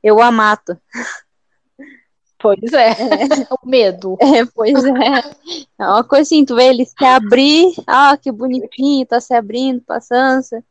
eu 0.02 0.22
a 0.22 0.32
mato. 0.32 0.80
Pois 2.40 2.72
é, 2.74 2.92
é. 2.92 3.48
o 3.50 3.68
medo. 3.68 4.18
É, 4.22 4.46
pois 4.46 4.84
é. 4.84 5.36
É 5.80 5.88
uma 5.88 6.04
coisa 6.04 6.24
assim, 6.24 6.46
tu 6.46 6.56
vê 6.56 6.68
ele 6.68 6.86
se 6.86 7.04
abrir, 7.04 7.74
ah, 7.88 8.16
que 8.18 8.32
bonitinho, 8.32 9.06
tá 9.06 9.20
se 9.20 9.34
abrindo 9.34 9.82
pra 9.82 10.00
Sansa. 10.00 10.64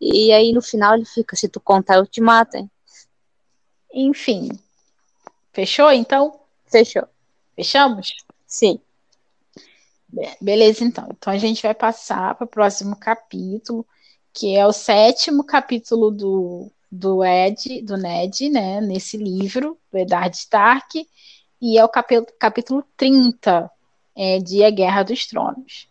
E 0.00 0.32
aí 0.32 0.52
no 0.52 0.62
final 0.62 0.94
ele 0.94 1.04
fica, 1.04 1.34
se 1.34 1.48
tu 1.48 1.60
contar 1.60 1.96
eu 1.96 2.06
te 2.06 2.20
mato, 2.20 2.56
hein? 2.56 2.70
Enfim. 3.92 4.48
Fechou 5.52 5.90
então? 5.90 6.38
Fechou. 6.66 7.04
Fechamos? 7.56 8.14
Sim. 8.46 8.80
Beleza, 10.40 10.84
então. 10.84 11.08
Então 11.10 11.32
a 11.32 11.38
gente 11.38 11.62
vai 11.62 11.74
passar 11.74 12.34
para 12.36 12.44
o 12.44 12.48
próximo 12.48 12.96
capítulo, 12.96 13.84
que 14.32 14.56
é 14.56 14.64
o 14.66 14.72
sétimo 14.72 15.44
capítulo 15.44 16.10
do 16.10 16.70
do 16.90 17.24
Ed, 17.24 17.82
do 17.82 17.96
Ned, 17.96 18.48
né, 18.50 18.80
nesse 18.80 19.16
livro, 19.16 19.78
do 19.90 19.98
Eddard 19.98 20.34
Stark, 20.36 21.06
e 21.60 21.78
é 21.78 21.84
o 21.84 21.88
capítulo, 21.88 22.26
capítulo 22.38 22.84
30 22.96 23.70
é, 24.16 24.38
de 24.38 24.64
A 24.64 24.70
Guerra 24.70 25.02
dos 25.02 25.26
Tronos. 25.26 25.87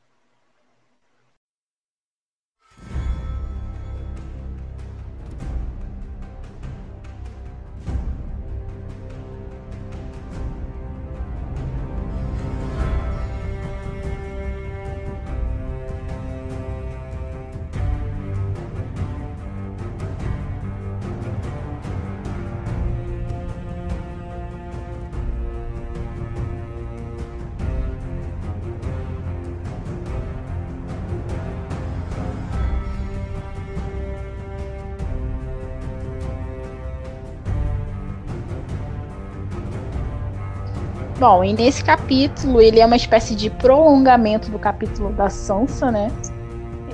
Bom, 41.19 41.43
e 41.43 41.51
nesse 41.51 41.83
capítulo 41.83 42.61
ele 42.61 42.79
é 42.79 42.85
uma 42.85 42.95
espécie 42.95 43.33
de 43.33 43.49
prolongamento 43.49 44.51
do 44.51 44.59
capítulo 44.59 45.11
da 45.13 45.29
Sansa, 45.29 45.89
né? 45.91 46.11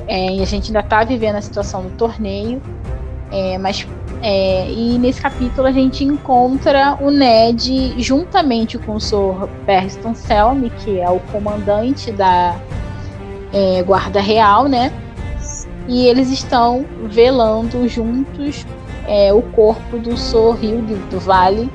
É, 0.07 0.35
e 0.35 0.41
a 0.41 0.45
gente 0.45 0.67
ainda 0.67 0.81
tá 0.81 1.03
vivendo 1.03 1.35
a 1.35 1.41
situação 1.41 1.83
do 1.83 1.89
torneio. 1.91 2.61
É, 3.31 3.57
mas 3.57 3.85
é, 4.21 4.69
e 4.71 4.97
nesse 4.97 5.21
capítulo 5.21 5.67
a 5.67 5.71
gente 5.73 6.05
encontra 6.05 6.97
o 7.01 7.11
Ned 7.11 8.01
juntamente 8.01 8.77
com 8.77 8.95
o 8.95 8.99
Sr. 8.99 9.49
Barristan 9.67 10.13
Selmy, 10.13 10.69
que 10.69 11.01
é 11.01 11.09
o 11.09 11.19
comandante 11.19 12.09
da 12.09 12.55
é, 13.51 13.83
Guarda 13.83 14.21
Real, 14.21 14.69
né? 14.69 14.93
E 15.85 16.05
eles 16.07 16.29
estão 16.29 16.85
velando 17.09 17.89
juntos 17.89 18.65
é, 19.05 19.33
o 19.33 19.41
corpo 19.41 19.97
do 19.97 20.15
Sr. 20.15 20.63
Hilde 20.63 20.95
do 21.11 21.19
Vale, 21.19 21.69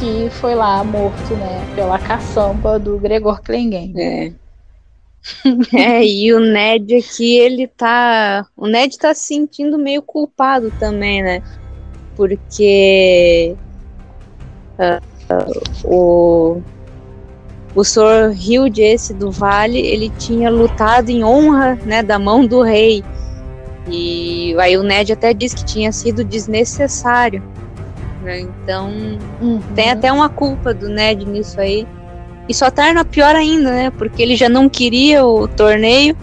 que 0.00 0.30
foi 0.30 0.54
lá 0.54 0.82
morto, 0.82 1.34
né, 1.34 1.62
pela 1.74 1.98
caçamba 1.98 2.78
do 2.78 2.98
Gregor 2.98 3.42
Clegane. 3.42 3.92
É. 4.00 4.32
é, 5.76 6.04
e 6.04 6.32
o 6.32 6.40
Ned 6.40 6.96
aqui, 6.96 7.36
ele 7.36 7.66
tá. 7.66 8.46
O 8.56 8.66
Ned 8.66 8.98
tá 8.98 9.14
se 9.14 9.26
sentindo 9.26 9.78
meio 9.78 10.00
culpado 10.00 10.72
também, 10.80 11.22
né? 11.22 11.42
Porque. 12.16 13.54
Uh, 14.78 15.34
uh, 15.34 15.84
o. 15.84 16.62
O 17.72 17.84
Sr. 17.84 18.34
Hilde, 18.34 18.82
esse 18.82 19.14
do 19.14 19.30
Vale, 19.30 19.78
ele 19.78 20.10
tinha 20.18 20.50
lutado 20.50 21.08
em 21.08 21.22
honra, 21.22 21.78
né, 21.86 22.02
da 22.02 22.18
mão 22.18 22.44
do 22.44 22.62
rei. 22.62 23.04
E 23.88 24.56
aí 24.58 24.76
o 24.76 24.82
Ned 24.82 25.12
até 25.12 25.32
disse 25.32 25.54
que 25.54 25.64
tinha 25.64 25.92
sido 25.92 26.24
desnecessário. 26.24 27.40
Né? 28.22 28.40
Então, 28.40 28.90
uhum. 29.40 29.60
tem 29.74 29.90
até 29.90 30.12
uma 30.12 30.28
culpa 30.28 30.74
do 30.74 30.88
Ned 30.88 31.24
nisso 31.24 31.60
aí. 31.60 31.86
E 32.48 32.54
só 32.54 32.70
torna 32.70 33.04
pior 33.04 33.34
ainda, 33.34 33.70
né? 33.70 33.90
Porque 33.90 34.22
ele 34.22 34.36
já 34.36 34.48
não 34.48 34.68
queria 34.68 35.24
o 35.24 35.46
torneio 35.46 36.16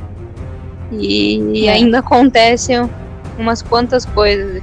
e, 0.92 1.68
é. 1.68 1.72
ainda 1.72 2.00
acontecem 2.00 2.90
umas 3.38 3.62
quantas 3.62 4.06
coisas. 4.06 4.62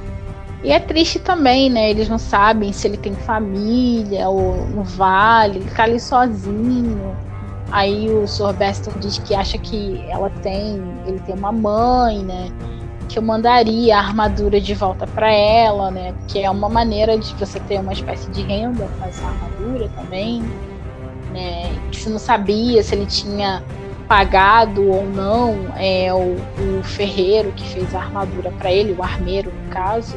E 0.63 0.71
é 0.71 0.79
triste 0.79 1.19
também, 1.19 1.69
né? 1.69 1.91
Eles 1.91 2.09
não 2.09 2.17
sabem 2.17 2.71
se 2.73 2.87
ele 2.87 2.97
tem 2.97 3.13
família 3.13 4.27
ou 4.27 4.65
no 4.67 4.83
vale, 4.83 5.59
ele 5.59 5.69
tá 5.71 5.83
ali 5.83 5.99
sozinho. 5.99 7.15
Aí 7.71 8.09
o 8.09 8.27
Sr. 8.27 8.53
Diz 8.99 9.17
que 9.19 9.35
acha 9.35 9.57
que 9.57 10.03
ela 10.09 10.29
tem, 10.41 10.81
ele 11.05 11.19
tem 11.19 11.35
uma 11.35 11.51
mãe, 11.51 12.19
né? 12.23 12.51
Que 13.07 13.19
eu 13.19 13.23
mandaria 13.23 13.95
a 13.95 13.99
armadura 13.99 14.59
de 14.59 14.73
volta 14.73 15.05
para 15.07 15.31
ela, 15.31 15.91
né? 15.91 16.13
Que 16.27 16.43
é 16.43 16.49
uma 16.49 16.69
maneira 16.69 17.17
de 17.17 17.33
você 17.35 17.59
ter 17.59 17.79
uma 17.79 17.93
espécie 17.93 18.29
de 18.31 18.41
renda 18.41 18.87
com 18.99 19.05
essa 19.05 19.25
armadura 19.25 19.89
também 19.95 20.43
né, 21.35 21.69
que 21.91 21.99
você 21.99 22.09
não 22.09 22.17
sabia 22.17 22.81
se 22.81 22.95
ele 22.95 23.05
tinha 23.05 23.61
pagado 24.07 24.87
ou 24.87 25.05
não 25.05 25.55
é, 25.77 26.13
o, 26.13 26.35
o 26.79 26.83
ferreiro 26.83 27.51
que 27.51 27.67
fez 27.67 27.93
a 27.93 27.99
armadura 27.99 28.51
para 28.51 28.71
ele, 28.71 28.93
o 28.93 29.03
armeiro 29.03 29.51
no 29.51 29.69
caso. 29.69 30.15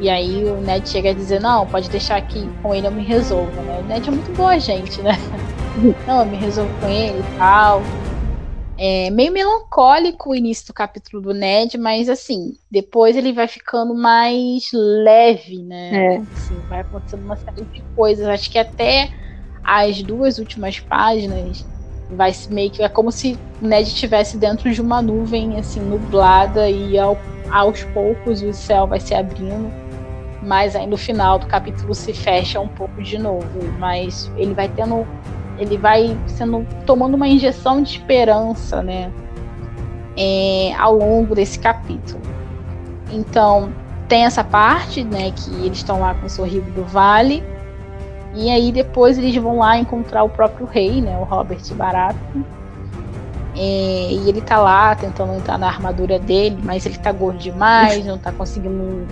E 0.00 0.08
aí 0.08 0.44
o 0.44 0.56
Ned 0.62 0.88
chega 0.88 1.10
a 1.10 1.14
dizer, 1.14 1.40
não, 1.40 1.66
pode 1.66 1.90
deixar 1.90 2.16
aqui 2.16 2.48
com 2.62 2.74
ele 2.74 2.86
eu 2.86 2.90
me 2.90 3.04
resolvo, 3.04 3.60
né? 3.62 3.80
O 3.84 3.86
Ned 3.86 4.08
é 4.08 4.10
muito 4.10 4.34
boa 4.34 4.58
gente, 4.58 5.00
né? 5.02 5.18
não, 6.06 6.20
eu 6.20 6.26
me 6.26 6.36
resolvo 6.36 6.70
com 6.80 6.88
ele 6.88 7.18
e 7.18 7.38
tal. 7.38 7.82
É 8.82 9.10
meio 9.10 9.30
melancólico 9.30 10.30
o 10.30 10.34
início 10.34 10.68
do 10.68 10.72
capítulo 10.72 11.20
do 11.20 11.34
Ned, 11.34 11.76
mas 11.76 12.08
assim, 12.08 12.54
depois 12.70 13.14
ele 13.14 13.30
vai 13.30 13.46
ficando 13.46 13.94
mais 13.94 14.70
leve, 14.72 15.62
né? 15.62 16.14
É. 16.14 16.16
Assim, 16.16 16.58
vai 16.66 16.80
acontecendo 16.80 17.22
uma 17.22 17.36
série 17.36 17.66
de 17.66 17.82
coisas. 17.94 18.26
Acho 18.26 18.50
que 18.50 18.58
até 18.58 19.10
as 19.62 20.02
duas 20.02 20.38
últimas 20.38 20.80
páginas 20.80 21.62
vai 22.08 22.32
meio 22.48 22.70
que 22.70 22.82
é 22.82 22.88
como 22.88 23.12
se 23.12 23.38
o 23.60 23.66
Ned 23.66 23.86
estivesse 23.86 24.38
dentro 24.38 24.72
de 24.72 24.80
uma 24.80 25.02
nuvem 25.02 25.58
assim 25.58 25.80
nublada 25.80 26.70
e 26.70 26.98
ao, 26.98 27.18
aos 27.50 27.84
poucos 27.84 28.42
o 28.42 28.52
céu 28.54 28.86
vai 28.86 28.98
se 28.98 29.14
abrindo 29.14 29.70
mas 30.42 30.74
aí 30.74 30.86
no 30.86 30.96
final 30.96 31.38
do 31.38 31.46
capítulo 31.46 31.94
se 31.94 32.12
fecha 32.12 32.58
um 32.58 32.66
pouco 32.66 33.02
de 33.02 33.18
novo 33.18 33.62
mas 33.78 34.30
ele 34.36 34.54
vai 34.54 34.68
tendo 34.68 35.06
ele 35.60 35.76
vai 35.76 36.18
sendo 36.26 36.66
tomando 36.86 37.14
uma 37.14 37.28
injeção 37.28 37.82
de 37.82 37.90
esperança 37.90 38.82
né 38.82 39.12
é, 40.16 40.74
ao 40.76 40.96
longo 40.96 41.34
desse 41.34 41.58
capítulo. 41.58 42.20
Então 43.12 43.72
tem 44.08 44.24
essa 44.24 44.42
parte 44.42 45.04
né 45.04 45.30
que 45.30 45.50
eles 45.64 45.78
estão 45.78 46.00
lá 46.00 46.14
com 46.14 46.26
o 46.26 46.30
sorriso 46.30 46.70
do 46.72 46.84
vale 46.84 47.44
e 48.34 48.50
aí 48.50 48.70
depois 48.72 49.18
eles 49.18 49.36
vão 49.36 49.58
lá 49.58 49.76
encontrar 49.76 50.22
o 50.22 50.28
próprio 50.28 50.66
rei, 50.66 51.00
né, 51.00 51.18
o 51.18 51.24
Robert 51.24 51.60
Barato. 53.50 53.60
E 53.60 54.28
ele 54.28 54.40
tá 54.40 54.58
lá 54.58 54.94
tentando 54.94 55.34
entrar 55.34 55.58
na 55.58 55.66
armadura 55.66 56.18
dele, 56.18 56.58
mas 56.62 56.86
ele 56.86 56.98
tá 56.98 57.12
gordo 57.12 57.38
demais, 57.38 58.04
não 58.04 58.18
tá 58.18 58.32
conseguindo. 58.32 59.06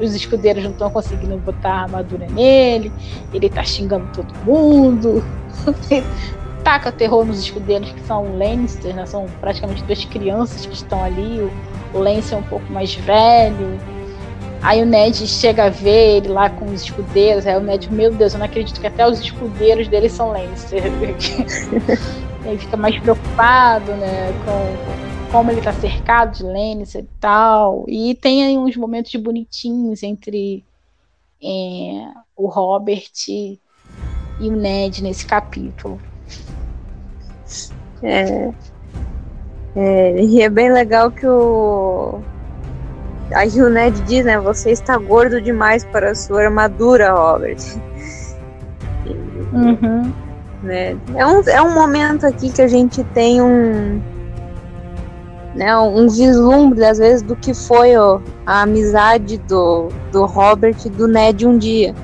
Os 0.00 0.14
escudeiros 0.14 0.62
não 0.64 0.70
estão 0.70 0.90
conseguindo 0.90 1.36
botar 1.38 1.70
a 1.70 1.82
armadura 1.82 2.26
nele. 2.30 2.92
Ele 3.32 3.48
tá 3.48 3.64
xingando 3.64 4.06
todo 4.12 4.32
mundo. 4.44 5.24
Taca 6.64 6.92
terror 6.92 7.24
nos 7.24 7.40
escudeiros 7.40 7.90
que 7.90 8.00
são 8.02 8.38
Lannisters, 8.38 8.94
né? 8.94 9.04
São 9.04 9.26
praticamente 9.40 9.82
duas 9.82 10.04
crianças 10.04 10.64
que 10.64 10.74
estão 10.74 11.02
ali. 11.02 11.50
O 11.92 11.98
Lance 11.98 12.32
é 12.32 12.36
um 12.36 12.42
pouco 12.42 12.72
mais 12.72 12.94
velho. 12.94 13.80
Aí 14.62 14.80
o 14.80 14.86
Ned 14.86 15.26
chega 15.26 15.64
a 15.64 15.68
ver 15.68 16.18
ele 16.18 16.28
lá 16.28 16.48
com 16.48 16.66
os 16.66 16.84
escudeiros. 16.84 17.48
Aí 17.48 17.56
o 17.56 17.60
Ned, 17.60 17.92
meu 17.92 18.12
Deus, 18.12 18.32
eu 18.32 18.38
não 18.38 18.46
acredito 18.46 18.80
que 18.80 18.86
até 18.86 19.04
os 19.04 19.18
escudeiros 19.18 19.88
dele 19.88 20.08
são 20.08 20.30
Lannister. 20.30 20.84
ele 22.44 22.58
fica 22.58 22.76
mais 22.76 22.98
preocupado, 22.98 23.92
né, 23.92 24.32
com 24.44 25.02
como 25.32 25.50
ele 25.50 25.62
tá 25.62 25.72
cercado 25.72 26.36
de 26.36 26.42
Lannister 26.42 27.02
e 27.02 27.08
tal. 27.18 27.86
E 27.88 28.14
tem 28.14 28.44
aí 28.44 28.58
uns 28.58 28.76
momentos 28.76 29.14
bonitinhos 29.14 30.02
entre 30.02 30.62
é, 31.42 32.12
o 32.36 32.48
Robert 32.48 33.10
e 33.28 33.58
o 34.40 34.52
Ned 34.52 35.02
nesse 35.02 35.24
capítulo. 35.24 35.98
É, 38.02 38.52
é, 39.74 40.22
e 40.22 40.42
é 40.42 40.50
bem 40.50 40.70
legal 40.70 41.10
que 41.10 41.26
o 41.26 42.20
Aí 43.34 43.62
o 43.62 43.70
Ned 43.70 43.98
diz, 44.02 44.24
né? 44.24 44.38
Você 44.38 44.70
está 44.70 44.96
gordo 44.98 45.40
demais 45.40 45.84
para 45.84 46.10
a 46.10 46.14
sua 46.14 46.44
armadura, 46.44 47.12
Robert. 47.12 47.56
Uhum. 49.52 50.12
Né? 50.62 50.96
É, 51.14 51.26
um, 51.26 51.40
é 51.42 51.62
um 51.62 51.74
momento 51.74 52.26
aqui 52.26 52.50
que 52.50 52.62
a 52.62 52.68
gente 52.68 53.02
tem 53.04 53.40
um. 53.40 54.00
Né, 55.54 55.76
um 55.76 56.08
vislumbre, 56.08 56.82
às 56.82 56.96
vezes, 56.96 57.20
do 57.20 57.36
que 57.36 57.52
foi 57.52 57.94
ó, 57.94 58.20
a 58.46 58.62
amizade 58.62 59.36
do, 59.36 59.88
do 60.10 60.24
Robert 60.24 60.76
e 60.86 60.88
do 60.88 61.06
Ned 61.06 61.46
um 61.46 61.58
dia. 61.58 61.94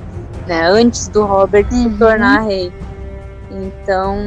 Né, 0.45 0.67
antes 0.67 1.07
do 1.07 1.25
Robert 1.25 1.65
uhum. 1.71 1.91
se 1.91 1.97
tornar 1.97 2.41
rei. 2.41 2.71
Então. 3.51 4.17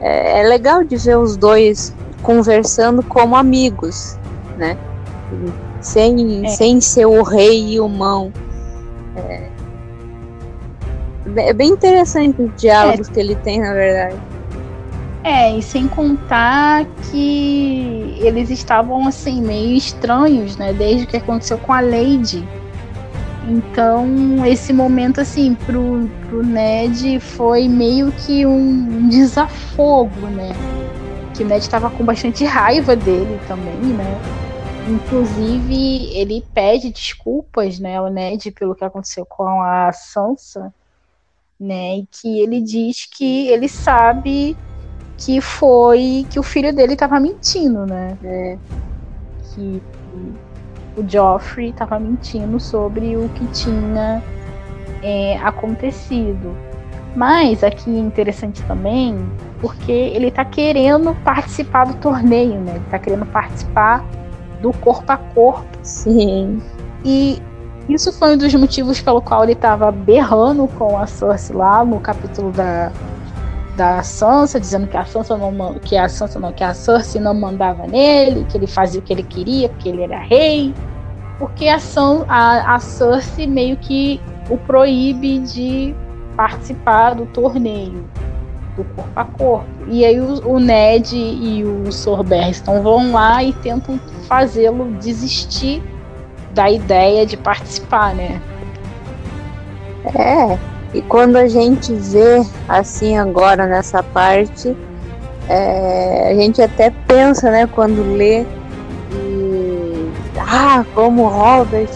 É, 0.00 0.40
é 0.40 0.42
legal 0.48 0.82
de 0.82 0.96
ver 0.96 1.16
os 1.16 1.36
dois 1.36 1.94
conversando 2.22 3.02
como 3.02 3.36
amigos, 3.36 4.18
né? 4.58 4.76
sem, 5.84 6.44
é. 6.44 6.48
sem 6.48 6.80
ser 6.80 7.06
o 7.06 7.22
rei 7.22 7.74
e 7.74 7.80
o 7.80 7.88
mão. 7.88 8.32
É, 9.16 9.48
é 11.36 11.52
bem 11.52 11.70
interessante 11.70 12.40
os 12.42 12.54
diálogos 12.60 13.08
é. 13.08 13.12
que 13.12 13.20
ele 13.20 13.34
tem, 13.36 13.60
na 13.60 13.72
verdade. 13.72 14.16
É, 15.22 15.56
e 15.56 15.62
sem 15.62 15.88
contar 15.88 16.84
que 17.10 18.18
eles 18.20 18.50
estavam 18.50 19.08
assim, 19.08 19.40
meio 19.40 19.74
estranhos, 19.74 20.56
né? 20.58 20.74
Desde 20.74 21.04
o 21.04 21.06
que 21.06 21.16
aconteceu 21.16 21.56
com 21.56 21.72
a 21.72 21.80
Lady. 21.80 22.46
Então, 23.48 24.06
esse 24.46 24.72
momento, 24.72 25.20
assim, 25.20 25.54
pro, 25.54 26.08
pro 26.26 26.42
Ned 26.42 27.20
foi 27.20 27.68
meio 27.68 28.12
que 28.12 28.44
um 28.44 29.08
desafogo, 29.08 30.26
né? 30.26 30.52
Que 31.34 31.42
o 31.42 31.46
Ned 31.46 31.62
estava 31.62 31.90
com 31.90 32.04
bastante 32.04 32.44
raiva 32.44 32.94
dele 32.94 33.40
também, 33.48 33.74
né? 33.74 34.20
Inclusive, 34.88 36.10
ele 36.14 36.44
pede 36.52 36.90
desculpas, 36.90 37.78
né, 37.78 37.96
ao 37.96 38.10
Ned, 38.10 38.50
pelo 38.50 38.74
que 38.74 38.84
aconteceu 38.84 39.24
com 39.24 39.62
a 39.62 39.90
Sansa, 39.92 40.72
né, 41.58 41.98
e 41.98 42.08
que 42.10 42.40
ele 42.40 42.60
diz 42.60 43.06
que 43.06 43.48
ele 43.48 43.68
sabe 43.68 44.56
que 45.16 45.40
foi 45.40 46.26
que 46.28 46.38
o 46.38 46.42
filho 46.42 46.74
dele 46.74 46.94
estava 46.94 47.20
mentindo, 47.20 47.86
né, 47.86 48.18
é. 48.24 48.58
que 49.54 49.82
o 50.96 51.08
Joffrey 51.08 51.70
estava 51.70 51.98
mentindo 51.98 52.58
sobre 52.60 53.16
o 53.16 53.28
que 53.30 53.46
tinha 53.48 54.22
é, 55.02 55.36
acontecido. 55.38 56.54
Mas 57.16 57.62
aqui 57.62 57.90
é 57.90 58.00
interessante 58.00 58.62
também, 58.64 59.16
porque 59.60 59.92
ele 59.92 60.28
está 60.28 60.44
querendo 60.44 61.14
participar 61.22 61.86
do 61.86 61.94
torneio, 61.94 62.60
né? 62.60 62.72
Ele 62.74 62.84
tá 62.90 62.98
querendo 62.98 63.26
participar 63.26 64.04
do 64.60 64.72
corpo 64.72 65.12
a 65.12 65.16
corpo. 65.16 65.78
Sim. 65.82 66.60
E 67.04 67.40
Isso 67.88 68.12
foi 68.12 68.34
um 68.34 68.38
dos 68.38 68.54
motivos 68.54 69.00
pelo 69.00 69.20
qual 69.20 69.42
ele 69.42 69.52
estava 69.52 69.92
berrando 69.92 70.66
com 70.68 70.98
a 70.98 71.06
Cersei 71.06 71.54
lá 71.54 71.84
no 71.84 72.00
capítulo 72.00 72.50
da, 72.50 72.90
da 73.76 74.02
Sansa, 74.02 74.58
dizendo 74.58 74.86
que 74.86 74.96
a 74.96 75.04
Sansa 75.04 75.36
não 75.36 75.74
que 75.74 75.96
a 75.96 76.08
Sansa 76.08 76.40
não, 76.40 76.50
que 76.50 76.64
a 76.64 76.72
Cersei 76.72 77.20
não 77.20 77.34
mandava 77.34 77.86
nele, 77.86 78.46
que 78.50 78.56
ele 78.56 78.66
fazia 78.66 79.00
o 79.00 79.02
que 79.02 79.12
ele 79.12 79.22
queria, 79.22 79.68
porque 79.68 79.90
ele 79.90 80.02
era 80.02 80.18
rei. 80.18 80.74
Porque 81.38 81.68
a, 81.68 81.78
a, 82.28 82.74
a 82.74 82.78
Cersei 82.78 83.46
meio 83.46 83.76
que 83.76 84.18
o 84.48 84.56
proíbe 84.56 85.40
de 85.40 85.94
participar 86.36 87.14
do 87.14 87.26
torneio 87.26 88.08
do 88.76 88.84
corpo 88.84 89.10
a 89.14 89.24
corpo. 89.24 89.66
E 89.88 90.04
aí 90.06 90.18
o, 90.18 90.48
o 90.48 90.58
Ned 90.58 91.14
e 91.14 91.62
o. 91.64 91.84
Barristan 92.24 92.80
vão 92.80 93.12
lá 93.12 93.44
e 93.44 93.52
tentam 93.52 94.00
fazê-lo 94.26 94.90
desistir 94.98 95.82
da 96.54 96.70
ideia 96.70 97.26
de 97.26 97.36
participar, 97.36 98.14
né? 98.14 98.40
É, 100.14 100.58
e 100.94 101.02
quando 101.02 101.36
a 101.36 101.48
gente 101.48 101.92
vê 101.92 102.44
assim 102.68 103.18
agora 103.18 103.66
nessa 103.66 104.02
parte, 104.02 104.76
é, 105.48 106.30
a 106.30 106.34
gente 106.34 106.62
até 106.62 106.90
pensa, 106.90 107.50
né, 107.50 107.66
quando 107.66 108.16
lê, 108.16 108.42
e, 109.12 110.12
ah, 110.38 110.84
como 110.94 111.26
Robert 111.26 111.90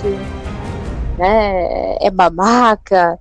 né, 1.16 1.97
é 2.01 2.10
babaca 2.10 3.18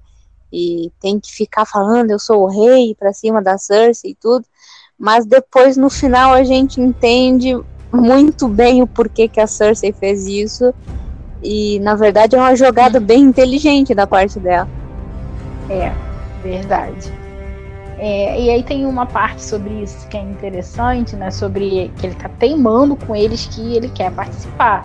e 0.52 0.92
tem 1.00 1.20
que 1.20 1.32
ficar 1.32 1.66
falando 1.66 2.12
eu 2.12 2.20
sou 2.20 2.44
o 2.44 2.48
rei 2.48 2.96
para 2.96 3.14
cima 3.14 3.42
da 3.42 3.58
Cersei 3.58 4.12
e 4.12 4.16
tudo, 4.16 4.46
mas 4.98 5.26
depois 5.26 5.78
no 5.78 5.90
final 5.90 6.34
a 6.34 6.44
gente 6.44 6.82
entende 6.82 7.58
muito 7.92 8.48
bem 8.48 8.82
o 8.82 8.88
porquê 8.88 9.28
que 9.28 9.40
a 9.40 9.48
Cersei 9.48 9.92
fez 9.92 10.26
isso 10.26 10.74
e 11.48 11.80
na 11.80 11.96
verdade 11.96 12.36
é 12.36 12.40
uma 12.40 12.56
jogada 12.56 13.00
bem 13.00 13.22
inteligente 13.22 13.96
da 13.96 14.06
parte 14.06 14.38
dela. 14.38 14.68
É, 15.70 15.94
verdade. 16.44 17.12
É, 17.98 18.40
e 18.40 18.50
aí 18.50 18.62
tem 18.62 18.86
uma 18.86 19.06
parte 19.06 19.42
sobre 19.42 19.82
isso 19.82 20.08
que 20.10 20.18
é 20.18 20.22
interessante, 20.22 21.16
né? 21.16 21.32
Sobre 21.32 21.90
que 21.98 22.06
ele 22.06 22.16
tá 22.16 22.30
teimando 22.38 22.98
com 22.98 23.16
eles 23.16 23.48
que 23.48 23.76
ele 23.76 23.88
quer 23.90 24.12
participar. 24.12 24.84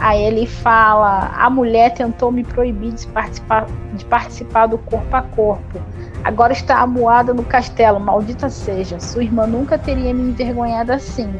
Aí 0.00 0.20
ele 0.22 0.46
fala: 0.46 1.32
a 1.36 1.48
mulher 1.48 1.94
tentou 1.94 2.32
me 2.32 2.42
proibir 2.42 2.92
de 2.92 3.06
participar, 3.06 3.66
de 3.94 4.04
participar 4.04 4.66
do 4.66 4.78
corpo 4.78 5.16
a 5.16 5.22
corpo. 5.22 5.80
Agora 6.24 6.52
está 6.52 6.80
amuada 6.80 7.32
no 7.32 7.44
castelo, 7.44 8.00
maldita 8.00 8.50
seja. 8.50 8.98
Sua 8.98 9.22
irmã 9.22 9.46
nunca 9.46 9.78
teria 9.78 10.12
me 10.12 10.30
envergonhado 10.30 10.92
assim. 10.92 11.32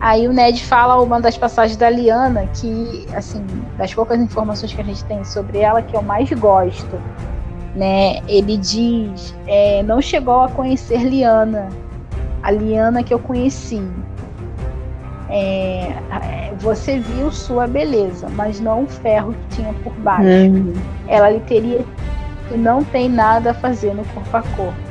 Aí 0.00 0.28
o 0.28 0.32
Ned 0.32 0.62
fala 0.64 1.00
uma 1.02 1.20
das 1.20 1.38
passagens 1.38 1.76
da 1.76 1.88
Liana, 1.88 2.46
que, 2.54 3.06
assim, 3.14 3.44
das 3.78 3.94
poucas 3.94 4.20
informações 4.20 4.72
que 4.72 4.80
a 4.80 4.84
gente 4.84 5.04
tem 5.04 5.24
sobre 5.24 5.58
ela, 5.58 5.80
que 5.80 5.96
eu 5.96 6.02
mais 6.02 6.30
gosto. 6.32 7.00
Né? 7.74 8.20
Ele 8.28 8.56
diz: 8.56 9.34
é, 9.46 9.82
não 9.82 10.00
chegou 10.00 10.42
a 10.42 10.48
conhecer 10.48 10.98
Liana, 10.98 11.68
a 12.42 12.50
Liana 12.50 13.02
que 13.02 13.12
eu 13.12 13.18
conheci. 13.18 13.82
É, 15.28 15.92
você 16.58 16.98
viu 16.98 17.32
sua 17.32 17.66
beleza, 17.66 18.28
mas 18.30 18.60
não 18.60 18.84
o 18.84 18.86
ferro 18.86 19.34
que 19.34 19.56
tinha 19.56 19.72
por 19.82 19.92
baixo. 19.94 20.28
Uhum. 20.28 20.72
Ela 21.08 21.30
lhe 21.30 21.40
teria 21.40 21.84
e 22.52 22.56
não 22.56 22.84
tem 22.84 23.08
nada 23.08 23.50
a 23.50 23.54
fazer 23.54 23.92
no 23.94 24.04
corpo 24.06 24.36
a 24.36 24.42
corpo. 24.42 24.86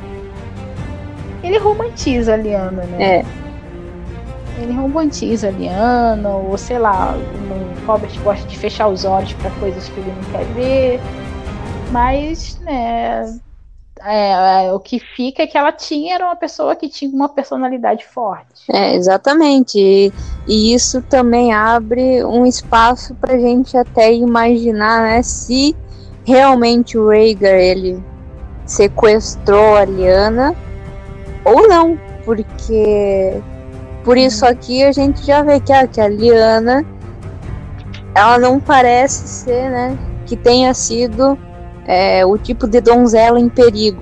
Ele 1.41 1.57
romantiza 1.57 2.34
a 2.34 2.38
Liana, 2.38 2.84
né? 2.84 3.19
É. 3.19 3.44
Ele 4.57 4.73
romantiza 4.73 5.49
a 5.49 5.52
Liana, 5.52 6.30
ou 6.30 6.57
sei 6.57 6.80
lá, 6.80 7.15
o 7.15 7.86
Robert 7.86 8.11
gosta 8.23 8.48
de 8.48 8.57
fechar 8.57 8.88
os 8.88 9.03
olhos 9.03 9.34
para 9.34 9.52
coisas 9.52 9.90
que 9.90 9.99
ele 9.99 10.11
não 10.11 10.32
quer 10.32 10.45
ver. 10.53 10.99
Mas, 11.91 12.60
né, 12.61 13.40
é, 14.02 14.65
é, 14.65 14.73
o 14.73 14.80
que 14.80 14.99
fica 14.99 15.44
é 15.44 15.48
que 15.48 15.57
ela 15.57 15.72
tinha 15.72 16.15
era 16.15 16.26
uma 16.26 16.36
pessoa 16.36 16.76
que 16.76 16.90
tinha 16.90 17.10
uma 17.11 17.30
personalidade 17.30 18.06
forte. 18.06 18.64
É, 18.72 18.95
exatamente. 18.95 19.80
E, 19.80 20.14
e 20.48 20.73
isso 20.73 21.02
também 21.02 21.53
abre 21.53 22.23
um 22.23 22.45
espaço 22.45 23.15
para 23.15 23.40
gente 23.40 23.77
até 23.77 24.14
imaginar, 24.14 25.02
né, 25.02 25.22
se 25.22 25.76
realmente 26.23 26.98
o 26.98 27.10
Rhaegar 27.10 27.56
ele 27.56 28.03
sequestrou 28.65 29.76
a 29.76 29.86
Liana 29.86 30.56
ou 31.44 31.68
não, 31.68 31.99
porque 32.26 33.40
por 34.06 34.18
isso 34.18 34.45
aqui 34.45 34.84
a 34.84 34.91
gente 34.91 35.26
já 35.26 35.41
vê 35.41 35.60
que 35.60 35.73
a, 35.73 35.88
que 35.88 35.99
a 35.99 36.07
Liana 36.07 36.86
ela 38.14 38.38
não 38.38 38.60
parece 38.60 39.27
ser, 39.27 39.69
né, 39.69 39.98
que 40.27 40.38
tenha 40.38 40.73
sido 40.76 41.38
é, 41.88 42.23
o 42.26 42.38
tipo 42.38 42.68
de 42.68 42.80
donzela 42.80 43.40
em 43.40 43.49
perigo. 43.49 44.02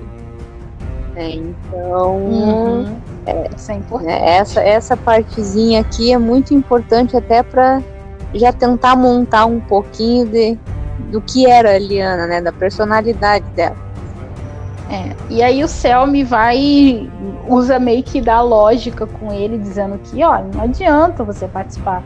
É, 1.15 1.29
então, 1.29 2.17
uhum. 2.17 2.97
é, 3.25 3.31
é 3.31 4.03
né, 4.03 4.37
essa, 4.37 4.61
essa 4.61 4.97
partezinha 4.97 5.79
aqui 5.79 6.11
é 6.11 6.17
muito 6.17 6.53
importante 6.53 7.15
até 7.15 7.41
para 7.41 7.81
já 8.33 8.51
tentar 8.51 8.95
montar 8.95 9.45
um 9.45 9.59
pouquinho 9.59 10.27
de, 10.27 10.57
do 11.11 11.21
que 11.21 11.49
era 11.49 11.75
a 11.75 11.79
Liana, 11.79 12.27
né, 12.27 12.41
da 12.41 12.51
personalidade 12.51 13.45
dela. 13.55 13.92
É, 14.89 15.15
e 15.29 15.41
aí 15.41 15.63
o 15.63 15.67
Selmy 15.67 16.23
vai 16.23 17.09
usa 17.47 17.79
meio 17.79 18.03
que 18.03 18.21
da 18.21 18.41
lógica 18.41 19.07
com 19.07 19.31
ele, 19.31 19.57
dizendo 19.57 19.97
que, 19.97 20.23
ó, 20.23 20.39
não 20.39 20.63
adianta 20.63 21.23
você 21.23 21.47
participar 21.47 22.03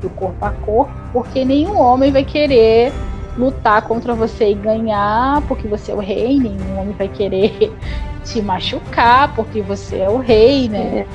do 0.00 0.10
corpo 0.10 0.44
a 0.44 0.50
corpo, 0.50 0.92
porque 1.12 1.44
nenhum 1.44 1.78
homem 1.78 2.12
vai 2.12 2.24
querer 2.24 2.92
lutar 3.36 3.82
contra 3.82 4.14
você 4.14 4.50
e 4.50 4.54
ganhar, 4.54 5.42
porque 5.42 5.68
você 5.68 5.92
é 5.92 5.94
o 5.94 5.98
rei, 5.98 6.38
nenhum 6.38 6.80
homem 6.80 6.94
vai 6.96 7.08
querer 7.08 7.72
te 8.24 8.42
machucar, 8.42 9.34
porque 9.34 9.60
você 9.62 9.98
é 9.98 10.08
o 10.08 10.18
rei, 10.18 10.68
né? 10.68 10.78
É. 10.78 11.06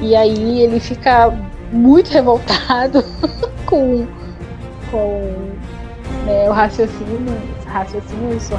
E 0.00 0.16
aí 0.16 0.60
ele 0.60 0.80
fica 0.80 1.32
muito 1.72 2.10
revoltado 2.10 3.04
com, 3.66 4.06
com 4.90 5.32
né, 6.26 6.48
o 6.48 6.52
raciocínio, 6.52 7.36
raciocínio 7.66 8.34
do 8.34 8.40
Sr. 8.40 8.58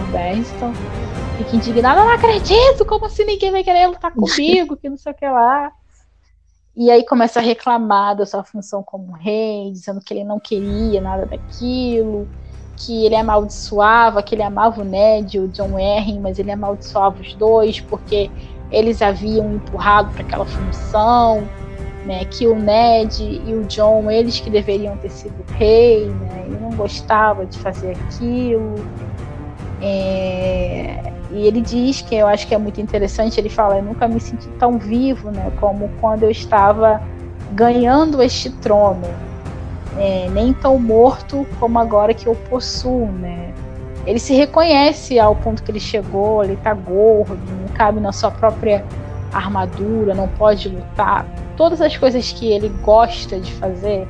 fica 1.38 1.56
indignado, 1.56 2.00
não 2.00 2.10
acredito, 2.10 2.86
como 2.86 3.06
assim 3.06 3.26
ninguém 3.26 3.52
vai 3.52 3.64
querer 3.64 3.88
lutar 3.88 4.12
comigo, 4.16 4.78
que 4.78 4.90
não 4.90 4.98
sei 4.98 5.12
o 5.12 5.16
que 5.16 5.28
lá. 5.28 5.72
E 6.76 6.90
aí 6.90 7.06
começa 7.06 7.40
a 7.40 7.44
reclamar 7.44 8.16
da 8.16 8.26
sua 8.26 8.44
função 8.44 8.82
como 8.82 9.12
rei, 9.14 9.72
dizendo 9.72 10.02
que 10.02 10.14
ele 10.14 10.24
não 10.24 10.40
queria 10.40 11.00
nada 11.00 11.26
daquilo, 11.26 12.28
que 12.76 13.06
ele 13.06 13.16
amaldiçoava, 13.16 14.24
que 14.24 14.34
ele 14.34 14.42
amava 14.42 14.82
o 14.82 14.84
Ned 14.84 15.38
e 15.38 15.40
o 15.40 15.48
John 15.50 15.78
Erring, 15.78 16.20
mas 16.20 16.40
ele 16.40 16.52
amaldiçoava 16.52 17.22
os 17.22 17.34
dois 17.36 17.80
porque 17.80 18.32
eles 18.72 19.04
haviam 19.04 19.54
empurrado 19.54 20.12
para 20.14 20.24
aquela 20.24 20.46
função, 20.46 21.48
né, 22.06 22.26
que 22.26 22.48
o 22.48 22.56
Ned 22.56 23.24
e 23.24 23.54
o 23.54 23.64
John, 23.66 24.10
eles 24.10 24.40
que 24.40 24.50
deveriam 24.50 24.98
ter 24.98 25.10
sido 25.10 25.44
rei, 25.54 26.08
né, 26.08 26.46
ele 26.48 26.58
não 26.60 26.72
gostava 26.72 27.46
de 27.46 27.58
fazer 27.60 27.92
aquilo. 27.92 28.76
É, 29.86 31.12
e 31.30 31.46
ele 31.46 31.60
diz 31.60 32.02
que 32.02 32.16
eu 32.16 32.26
acho 32.26 32.48
que 32.48 32.56
é 32.56 32.58
muito 32.58 32.80
interessante, 32.80 33.38
ele 33.38 33.50
fala, 33.50 33.80
eu 33.80 33.84
nunca 33.84 34.08
me 34.08 34.18
senti 34.18 34.48
tão 34.58 34.78
vivo, 34.78 35.30
né, 35.30 35.52
como 35.60 35.90
quando 36.00 36.24
eu 36.24 36.32
estava 36.32 37.02
ganhando 37.52 38.24
este 38.24 38.50
trono, 38.50 39.04
é, 39.98 40.30
nem 40.30 40.54
tão 40.54 40.80
morto 40.80 41.46
como 41.60 41.78
agora 41.80 42.14
que 42.14 42.28
eu 42.28 42.36
possuo, 42.50 43.08
né. 43.08 43.54
Ele 44.06 44.20
se 44.20 44.34
reconhece 44.34 45.20
ao 45.20 45.36
ponto 45.36 45.62
que 45.62 45.72
ele 45.72 45.82
chegou, 45.82 46.46
ele 46.46 46.56
tá 46.58 46.74
gordo, 46.74 47.38
não 47.62 47.68
cabe 47.74 48.00
na 48.00 48.14
sua 48.14 48.32
própria 48.32 48.86
armadura, 49.34 50.14
não 50.14 50.30
pode 50.30 50.70
lutar. 50.70 51.26
Todas 51.58 51.82
as 51.82 51.98
coisas 51.98 52.32
que 52.32 52.52
ele 52.52 52.70
gosta 52.84 53.38
de 53.40 53.52
fazer, 53.54 54.08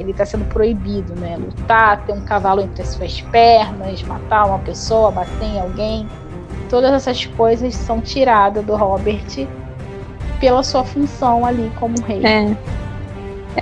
ele 0.00 0.12
está 0.12 0.24
sendo 0.24 0.46
proibido, 0.46 1.14
né? 1.14 1.36
Lutar, 1.36 2.04
ter 2.04 2.12
um 2.12 2.22
cavalo 2.22 2.62
entre 2.62 2.82
as 2.82 2.88
suas 2.88 3.20
pernas, 3.20 4.02
matar 4.02 4.46
uma 4.46 4.58
pessoa, 4.58 5.10
bater 5.10 5.44
em 5.44 5.60
alguém. 5.60 6.08
Todas 6.68 6.92
essas 6.92 7.26
coisas 7.26 7.74
são 7.74 8.00
tiradas 8.00 8.64
do 8.64 8.74
Robert 8.74 9.46
pela 10.40 10.62
sua 10.62 10.84
função 10.84 11.44
ali 11.44 11.70
como 11.78 12.00
rei. 12.00 12.22
É. 12.24 12.56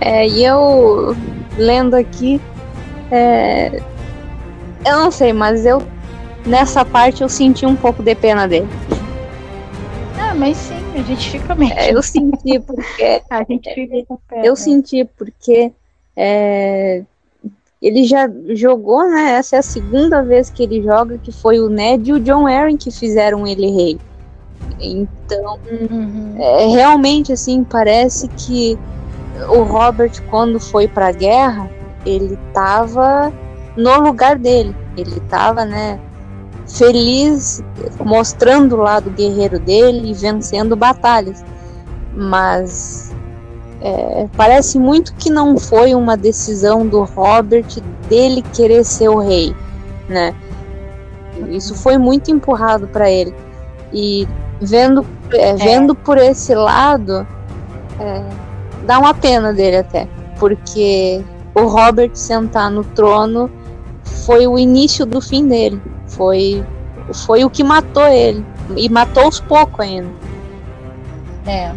é 0.00 0.28
e 0.28 0.44
eu 0.44 1.16
lendo 1.56 1.94
aqui, 1.94 2.40
é, 3.10 3.82
eu 4.86 4.98
não 4.98 5.10
sei, 5.10 5.32
mas 5.32 5.66
eu 5.66 5.82
nessa 6.46 6.84
parte 6.84 7.22
eu 7.22 7.28
senti 7.28 7.66
um 7.66 7.74
pouco 7.74 8.02
de 8.02 8.14
pena 8.14 8.46
dele. 8.46 8.68
Ah, 10.20 10.34
mas 10.34 10.56
sim, 10.56 10.76
a 10.94 11.02
gente 11.02 11.30
fica 11.30 11.54
mesmo. 11.54 11.74
É, 11.74 11.92
eu 11.92 12.02
senti 12.02 12.60
porque 12.64 13.22
a 13.28 13.42
gente 13.42 13.74
fica 13.74 14.04
com 14.06 14.18
pena. 14.28 14.44
Eu 14.44 14.54
senti 14.54 15.04
porque 15.16 15.72
é, 16.20 17.04
ele 17.80 18.02
já 18.02 18.28
jogou, 18.48 19.08
né? 19.08 19.34
Essa 19.34 19.54
é 19.54 19.58
a 19.60 19.62
segunda 19.62 20.20
vez 20.20 20.50
que 20.50 20.64
ele 20.64 20.82
joga, 20.82 21.16
que 21.16 21.30
foi 21.30 21.60
o 21.60 21.68
Ned 21.68 22.10
e 22.10 22.12
o 22.12 22.18
John 22.18 22.48
Aaron 22.48 22.76
que 22.76 22.90
fizeram 22.90 23.46
ele 23.46 23.70
rei. 23.70 24.00
Então, 24.80 25.60
uhum. 25.70 26.34
é, 26.36 26.66
realmente, 26.66 27.32
assim, 27.32 27.62
parece 27.62 28.26
que 28.28 28.76
o 29.48 29.62
Robert, 29.62 30.20
quando 30.28 30.58
foi 30.58 30.88
para 30.88 31.08
a 31.08 31.12
guerra, 31.12 31.70
ele 32.04 32.36
estava 32.48 33.32
no 33.76 34.00
lugar 34.00 34.36
dele. 34.36 34.74
Ele 34.96 35.18
estava, 35.18 35.64
né, 35.64 36.00
feliz, 36.66 37.62
mostrando 38.04 38.74
o 38.74 38.80
lado 38.80 39.08
guerreiro 39.10 39.60
dele 39.60 40.10
e 40.10 40.14
vencendo 40.14 40.74
batalhas. 40.74 41.44
Mas 42.12 43.07
é, 43.80 44.26
parece 44.36 44.78
muito 44.78 45.14
que 45.14 45.30
não 45.30 45.56
foi 45.56 45.94
uma 45.94 46.16
decisão 46.16 46.86
do 46.86 47.04
Robert 47.04 47.80
dele 48.08 48.42
querer 48.52 48.84
ser 48.84 49.08
o 49.08 49.18
rei, 49.18 49.54
né? 50.08 50.34
Isso 51.50 51.74
foi 51.74 51.96
muito 51.96 52.30
empurrado 52.30 52.88
para 52.88 53.08
ele. 53.10 53.34
E 53.92 54.26
vendo, 54.60 55.06
é, 55.32 55.50
é. 55.50 55.54
vendo 55.54 55.94
por 55.94 56.18
esse 56.18 56.54
lado, 56.54 57.26
é, 58.00 58.24
dá 58.84 58.98
uma 58.98 59.14
pena 59.14 59.52
dele 59.52 59.76
até, 59.76 60.08
porque 60.38 61.22
o 61.54 61.66
Robert 61.66 62.10
sentar 62.14 62.70
no 62.70 62.82
trono 62.82 63.50
foi 64.02 64.46
o 64.46 64.58
início 64.58 65.06
do 65.06 65.20
fim 65.20 65.46
dele. 65.46 65.80
Foi, 66.08 66.64
foi 67.26 67.44
o 67.44 67.50
que 67.50 67.62
matou 67.62 68.06
ele. 68.06 68.44
E 68.76 68.88
matou 68.88 69.24
aos 69.24 69.40
poucos 69.40 69.80
ainda. 69.80 70.10
É. 71.46 71.72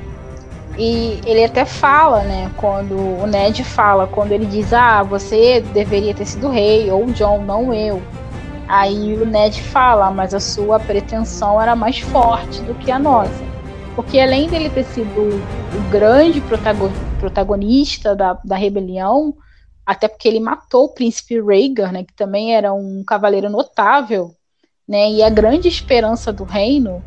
E 0.77 1.19
ele 1.26 1.43
até 1.43 1.65
fala, 1.65 2.23
né? 2.23 2.52
Quando 2.57 2.95
o 2.95 3.27
Ned 3.27 3.64
fala, 3.64 4.07
quando 4.07 4.31
ele 4.31 4.45
diz, 4.45 4.73
ah, 4.73 5.03
você 5.03 5.61
deveria 5.73 6.14
ter 6.14 6.26
sido 6.26 6.49
rei, 6.49 6.89
ou 6.89 7.06
John, 7.07 7.43
não 7.43 7.73
eu. 7.73 8.02
Aí 8.68 9.15
o 9.15 9.26
Ned 9.26 9.61
fala, 9.61 10.10
mas 10.11 10.34
a 10.34 10.39
sua 10.39 10.80
pretensão 10.80 11.61
era 11.61 11.76
mais 11.76 11.99
forte 11.99 12.61
do 12.61 12.73
que 12.73 12.89
a 12.89 12.98
nossa. 12.98 13.52
Porque 13.95 14.19
além 14.19 14.48
dele 14.48 14.69
ter 14.69 14.85
sido 14.85 15.19
o 15.19 15.89
grande 15.89 16.41
protagonista 17.19 18.15
da, 18.15 18.39
da 18.43 18.56
rebelião, 18.56 19.35
até 19.85 20.07
porque 20.07 20.27
ele 20.27 20.39
matou 20.39 20.85
o 20.85 20.93
príncipe 20.93 21.41
Rhaegar, 21.41 21.91
né, 21.91 22.03
que 22.03 22.14
também 22.14 22.56
era 22.56 22.72
um 22.73 23.03
cavaleiro 23.06 23.49
notável, 23.49 24.34
né, 24.88 25.11
e 25.11 25.22
a 25.22 25.30
grande 25.30 25.68
esperança 25.68 26.31
do 26.31 26.45
reino, 26.45 27.03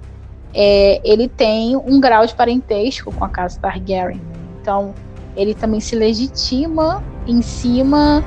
é, 0.55 1.01
ele 1.05 1.29
tem 1.29 1.77
um 1.77 2.01
grau 2.01 2.25
de 2.25 2.35
parentesco 2.35 3.13
com 3.13 3.25
a 3.25 3.29
casa 3.29 3.59
Targaryen. 3.61 4.21
Então, 4.61 4.95
ele 5.37 5.55
também 5.55 5.81
se 5.81 5.97
legitima 5.97 7.03
em 7.27 7.43
cima 7.43 8.25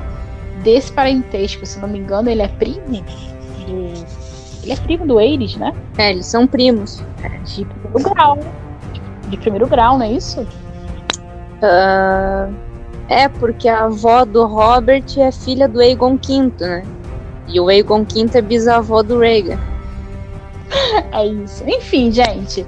desse 0.62 0.92
parentesco. 0.92 1.64
Se 1.64 1.78
não 1.80 1.88
me 1.88 1.98
engano, 1.98 2.28
ele 2.28 2.42
é 2.42 2.48
primo 2.48 2.84
do... 2.86 4.18
Ele 4.62 4.72
é 4.72 4.76
primo 4.76 5.06
do 5.06 5.18
Aerys, 5.18 5.56
né? 5.56 5.72
É, 5.96 6.10
eles 6.10 6.26
são 6.26 6.46
primos. 6.46 7.02
É, 7.22 7.28
de 7.38 7.64
primeiro 7.64 8.10
grau. 8.10 8.38
De 9.28 9.36
primeiro 9.38 9.66
grau, 9.66 9.96
não 9.96 10.04
é 10.04 10.12
isso? 10.12 10.42
Uh, 11.62 12.54
é, 13.08 13.28
porque 13.28 13.68
a 13.68 13.84
avó 13.84 14.26
do 14.26 14.44
Robert 14.46 15.04
é 15.16 15.32
filha 15.32 15.66
do 15.66 15.80
Aegon 15.80 16.16
V, 16.16 16.52
né? 16.60 16.82
E 17.46 17.58
o 17.58 17.68
Aegon 17.68 18.04
V 18.04 18.28
é 18.34 18.42
bisavô 18.42 19.02
do 19.02 19.18
Rhaegar. 19.18 19.58
É 21.12 21.26
isso. 21.26 21.64
Enfim, 21.66 22.10
gente. 22.10 22.66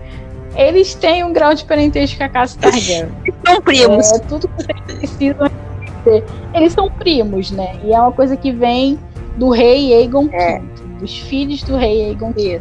Eles 0.56 0.94
têm 0.94 1.22
um 1.22 1.32
grau 1.32 1.54
de 1.54 1.64
parentesco 1.64 2.18
com 2.18 2.24
a 2.24 2.28
casa 2.28 2.58
Targaryen. 2.58 3.08
são 3.46 3.62
primos. 3.62 4.12
É 4.12 4.18
tudo 4.20 4.48
que 4.48 4.64
vocês 4.64 4.80
precisam 4.98 5.46
entender. 5.46 6.24
Eles 6.54 6.72
são 6.72 6.90
primos, 6.90 7.50
né? 7.50 7.78
E 7.84 7.92
é 7.92 8.00
uma 8.00 8.12
coisa 8.12 8.36
que 8.36 8.50
vem 8.50 8.98
do 9.36 9.50
rei 9.50 9.94
Aegon 9.94 10.28
é. 10.32 10.58
V, 10.58 10.64
dos 11.00 11.18
filhos 11.18 11.62
do 11.62 11.76
rei 11.76 12.06
Aegon 12.06 12.32
V. 12.32 12.58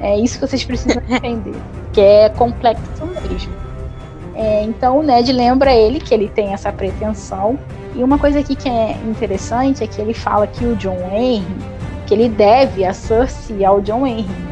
É 0.00 0.18
isso 0.18 0.38
que 0.38 0.46
vocês 0.46 0.64
precisam 0.64 1.02
entender. 1.10 1.54
que 1.92 2.00
é 2.00 2.28
complexo 2.30 3.06
mesmo. 3.06 3.52
É, 4.34 4.64
então 4.64 4.98
o 4.98 5.02
Ned 5.02 5.30
lembra 5.32 5.74
ele 5.74 6.00
que 6.00 6.14
ele 6.14 6.28
tem 6.28 6.52
essa 6.52 6.72
pretensão. 6.72 7.58
E 7.94 8.02
uma 8.02 8.18
coisa 8.18 8.40
aqui 8.40 8.56
que 8.56 8.68
é 8.68 8.96
interessante 9.06 9.84
é 9.84 9.86
que 9.86 10.00
ele 10.00 10.14
fala 10.14 10.46
que 10.46 10.64
o 10.64 10.74
John 10.76 10.96
Henry, 11.12 11.46
que 12.06 12.14
ele 12.14 12.28
deve 12.28 12.84
a 12.84 12.94
Cersei 12.94 13.64
ao 13.64 13.80
John 13.82 14.06
Henry, 14.06 14.22
né? 14.22 14.51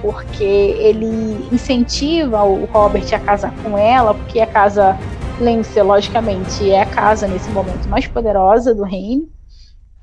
Porque 0.00 0.44
ele 0.44 1.48
incentiva 1.52 2.42
o 2.44 2.64
Robert 2.66 3.06
a 3.14 3.18
casar 3.18 3.54
com 3.62 3.76
ela, 3.76 4.14
porque 4.14 4.40
a 4.40 4.46
casa 4.46 4.98
Lannister, 5.40 5.84
logicamente, 5.84 6.70
é 6.70 6.82
a 6.82 6.86
casa 6.86 7.26
nesse 7.26 7.50
momento 7.50 7.88
mais 7.88 8.06
poderosa 8.06 8.74
do 8.74 8.82
reino. 8.82 9.28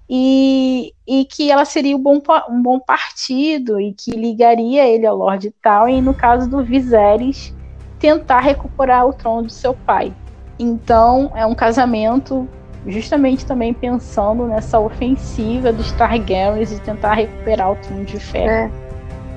E, 0.10 0.94
e 1.06 1.26
que 1.26 1.52
ela 1.52 1.66
seria 1.66 1.96
um 1.96 2.02
bom, 2.02 2.22
um 2.50 2.62
bom 2.62 2.80
partido 2.80 3.80
e 3.80 3.94
que 3.94 4.12
ligaria 4.12 4.88
ele 4.88 5.06
ao 5.06 5.18
Lord 5.18 5.54
Tal, 5.62 5.90
e 5.90 6.02
no 6.02 6.14
caso 6.14 6.50
do 6.50 6.64
Viserys, 6.64 7.54
tentar 8.00 8.40
recuperar 8.40 9.06
o 9.06 9.14
trono 9.14 9.44
do 9.44 9.52
seu 9.52 9.74
pai. 9.74 10.14
Então, 10.58 11.32
é 11.36 11.46
um 11.46 11.54
casamento 11.54 12.48
justamente 12.88 13.46
também 13.46 13.74
pensando 13.74 14.48
nessa 14.48 14.80
ofensiva 14.80 15.74
dos 15.74 15.92
Targaryens 15.92 16.70
de 16.70 16.80
tentar 16.80 17.16
recuperar 17.16 17.72
o 17.72 17.76
trono 17.76 18.06
de 18.06 18.20
ferro. 18.20 18.50
É. 18.50 18.87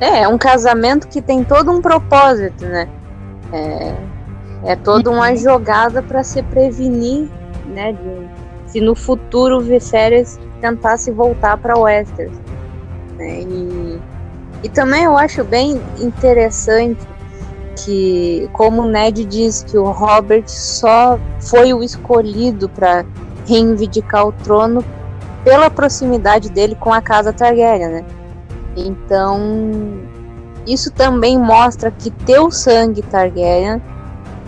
é, 0.00 0.22
é 0.22 0.28
um 0.28 0.38
casamento 0.38 1.06
que 1.06 1.20
tem 1.20 1.44
todo 1.44 1.70
um 1.70 1.80
propósito, 1.82 2.64
né? 2.64 2.88
É, 3.52 3.94
é 4.72 4.76
toda 4.76 5.10
uma 5.10 5.30
uhum. 5.30 5.36
jogada 5.36 6.02
para 6.02 6.24
se 6.24 6.42
prevenir, 6.42 7.28
né? 7.66 7.92
De, 7.92 8.70
se 8.70 8.80
no 8.80 8.94
futuro 8.94 9.58
o 9.58 9.60
Viserys 9.60 10.38
tentasse 10.60 11.10
voltar 11.10 11.56
para 11.58 11.78
Westeros. 11.78 12.38
Né? 13.16 13.40
E, 13.42 14.00
e 14.62 14.68
também 14.68 15.04
eu 15.04 15.18
acho 15.18 15.44
bem 15.44 15.80
interessante 15.98 17.00
que, 17.76 18.48
como 18.52 18.82
o 18.82 18.88
Ned 18.88 19.24
diz, 19.24 19.62
que 19.64 19.76
o 19.76 19.90
Robert 19.90 20.48
só 20.48 21.18
foi 21.40 21.72
o 21.74 21.82
escolhido 21.82 22.68
para 22.68 23.04
reivindicar 23.46 24.26
o 24.26 24.32
trono 24.32 24.84
pela 25.42 25.70
proximidade 25.70 26.50
dele 26.50 26.76
com 26.78 26.92
a 26.92 27.00
casa 27.00 27.32
Targaryen, 27.32 27.88
né? 27.88 28.04
Então, 28.76 30.00
isso 30.66 30.90
também 30.90 31.38
mostra 31.38 31.90
que 31.90 32.10
teu 32.10 32.50
sangue 32.50 33.02
Targaryen, 33.02 33.80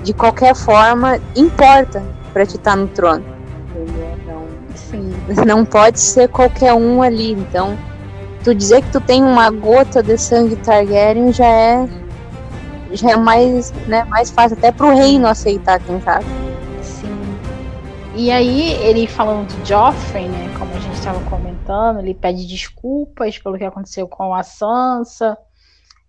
de 0.02 0.12
qualquer 0.12 0.54
forma, 0.54 1.18
importa 1.36 2.02
para 2.32 2.46
te 2.46 2.56
estar 2.56 2.72
tá 2.72 2.76
no 2.76 2.88
trono. 2.88 3.24
Então, 3.74 4.44
Sim. 4.74 5.12
não 5.46 5.64
pode 5.64 6.00
ser 6.00 6.28
qualquer 6.28 6.74
um 6.74 7.02
ali. 7.02 7.32
Então, 7.32 7.76
tu 8.44 8.54
dizer 8.54 8.82
que 8.82 8.90
tu 8.90 9.00
tem 9.00 9.22
uma 9.22 9.50
gota 9.50 10.02
de 10.02 10.16
sangue 10.18 10.56
Targaryen 10.56 11.32
já 11.32 11.46
é 11.46 11.88
já 12.92 13.12
é 13.12 13.16
mais, 13.16 13.72
né, 13.86 14.04
mais 14.04 14.30
fácil 14.30 14.56
até 14.56 14.70
pro 14.70 14.94
reino 14.94 15.26
aceitar 15.26 15.80
quem 15.80 16.00
sabe. 16.02 16.26
Sim. 16.82 17.16
E 18.14 18.30
aí, 18.30 18.72
ele 18.82 19.06
falando 19.06 19.48
de 19.48 19.68
Joffrey, 19.68 20.28
né, 20.28 20.50
como 20.58 20.70
a 20.74 20.78
gente 20.78 20.94
estava 20.94 21.18
comentando, 21.20 21.51
ele 22.00 22.14
pede 22.14 22.46
desculpas 22.46 23.38
pelo 23.38 23.56
que 23.56 23.64
aconteceu 23.64 24.08
com 24.08 24.34
a 24.34 24.42
Sansa, 24.42 25.36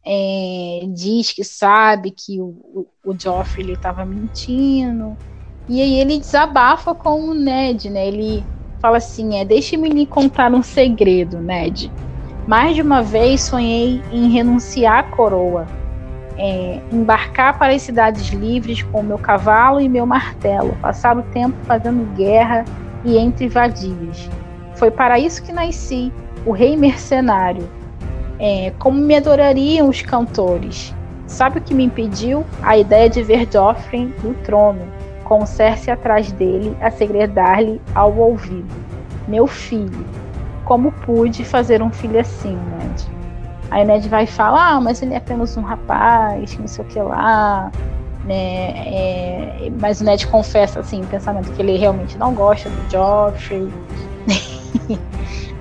é, 0.05 0.81
diz 0.89 1.31
que 1.31 1.43
sabe 1.43 2.11
que 2.11 2.41
o, 2.41 2.87
o, 3.05 3.15
Joffrey 3.17 3.71
estava 3.71 4.05
mentindo, 4.05 5.15
e 5.69 5.81
aí 5.81 5.99
ele 5.99 6.19
desabafa 6.19 6.93
com 6.93 7.21
o 7.21 7.33
Ned, 7.33 7.89
né, 7.89 8.07
ele 8.07 8.43
fala 8.81 8.97
assim, 8.97 9.37
é, 9.37 9.45
deixe-me 9.45 9.87
lhe 9.87 10.05
contar 10.05 10.53
um 10.53 10.61
segredo, 10.61 11.39
Ned. 11.39 11.89
Mais 12.45 12.75
de 12.75 12.81
uma 12.81 13.01
vez 13.01 13.41
sonhei 13.41 14.01
em 14.11 14.29
renunciar 14.29 14.99
à 14.99 15.03
coroa, 15.03 15.65
é, 16.37 16.81
embarcar 16.91 17.57
para 17.57 17.73
as 17.73 17.81
cidades 17.81 18.27
livres 18.29 18.81
com 18.83 19.01
meu 19.01 19.17
cavalo 19.17 19.79
e 19.79 19.87
meu 19.87 20.05
martelo, 20.05 20.75
passar 20.81 21.17
o 21.17 21.23
tempo 21.23 21.55
fazendo 21.63 22.13
guerra 22.15 22.65
e 23.05 23.17
entre 23.17 23.47
vadias. 23.47 24.29
Foi 24.83 24.91
para 24.91 25.17
isso 25.17 25.41
que 25.41 25.53
nasci, 25.53 26.11
o 26.45 26.51
rei 26.51 26.75
mercenário. 26.75 27.69
É, 28.37 28.73
como 28.79 28.99
me 28.99 29.15
adorariam 29.15 29.87
os 29.87 30.01
cantores. 30.01 30.93
Sabe 31.25 31.59
o 31.59 31.61
que 31.61 31.73
me 31.73 31.85
impediu? 31.85 32.43
A 32.61 32.77
ideia 32.77 33.09
de 33.09 33.23
ver 33.23 33.47
Joffrey 33.49 34.13
no 34.21 34.33
trono, 34.43 34.81
com 35.23 35.45
Cersei 35.45 35.93
atrás 35.93 36.33
dele 36.33 36.75
a 36.81 36.91
segredar-lhe 36.91 37.79
ao 37.95 38.13
ouvido. 38.13 38.75
Meu 39.25 39.47
filho, 39.47 40.05
como 40.65 40.91
pude 40.91 41.45
fazer 41.45 41.81
um 41.81 41.89
filho 41.89 42.19
assim, 42.19 42.57
Ned? 42.77 43.07
Aí 43.71 43.85
Ned 43.85 44.09
vai 44.09 44.27
falar, 44.27 44.73
ah, 44.73 44.81
mas 44.81 45.01
ele 45.01 45.13
é 45.13 45.17
apenas 45.17 45.55
um 45.55 45.61
rapaz, 45.61 46.57
não 46.57 46.67
sei 46.67 46.83
o 46.83 46.87
que 46.89 46.99
lá. 46.99 47.71
Né? 48.25 48.71
É, 48.85 49.71
mas 49.79 50.01
o 50.01 50.03
Ned 50.03 50.27
confessa 50.27 50.81
assim, 50.81 50.99
em 50.99 51.05
pensamento 51.05 51.53
que 51.53 51.61
ele 51.61 51.77
realmente 51.77 52.17
não 52.17 52.33
gosta 52.33 52.69
do 52.69 52.91
Joffrey. 52.91 53.71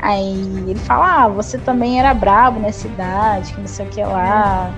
Aí 0.02 0.32
ele 0.68 0.74
fala, 0.74 1.22
ah, 1.22 1.28
você 1.28 1.56
também 1.58 2.00
era 2.00 2.12
brabo 2.12 2.58
nessa 2.58 2.88
idade, 2.88 3.54
que 3.54 3.60
não 3.60 3.68
sei 3.68 3.86
o 3.86 3.88
que 3.88 4.02
lá. 4.02 4.74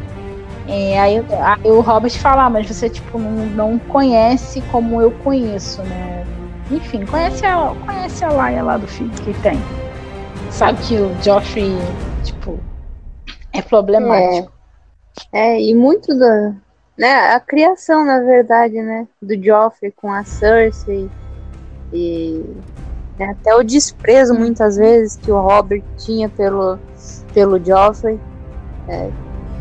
É, 0.68 1.00
aí, 1.00 1.16
aí, 1.18 1.70
o 1.70 1.80
Robert 1.80 2.12
fala, 2.18 2.44
ah, 2.44 2.50
mas 2.50 2.68
você 2.68 2.90
tipo 2.90 3.18
não, 3.18 3.46
não 3.46 3.78
conhece 3.78 4.60
como 4.70 5.00
eu 5.00 5.10
conheço, 5.10 5.82
né? 5.82 6.26
Enfim, 6.70 7.06
conhece 7.06 7.44
a, 7.46 7.74
conhece 7.86 8.22
a 8.22 8.30
Laia 8.30 8.62
lá 8.62 8.76
do 8.76 8.86
filho 8.86 9.10
que 9.10 9.32
tem. 9.40 9.58
Sabe 10.50 10.78
que 10.82 10.96
o 10.96 11.10
Joffrey, 11.22 11.72
tipo, 12.22 12.60
é 13.50 13.62
problemático. 13.62 14.52
É, 15.32 15.54
é 15.54 15.62
e 15.62 15.74
muito 15.74 16.16
da. 16.18 16.54
Né, 16.96 17.34
a 17.34 17.40
criação, 17.40 18.04
na 18.04 18.20
verdade, 18.20 18.74
né? 18.80 19.08
Do 19.22 19.42
Joffrey 19.42 19.90
com 19.90 20.12
a 20.12 20.22
Cersei. 20.22 21.10
E 21.92 22.44
Né? 23.18 23.30
Até 23.30 23.54
o 23.54 23.62
desprezo, 23.62 24.34
muitas 24.34 24.76
vezes, 24.76 25.16
que 25.16 25.30
o 25.30 25.40
Robert 25.40 25.82
tinha 25.96 26.28
pelo, 26.28 26.78
pelo 27.32 27.64
Joffrey. 27.64 28.18
É, 28.88 29.10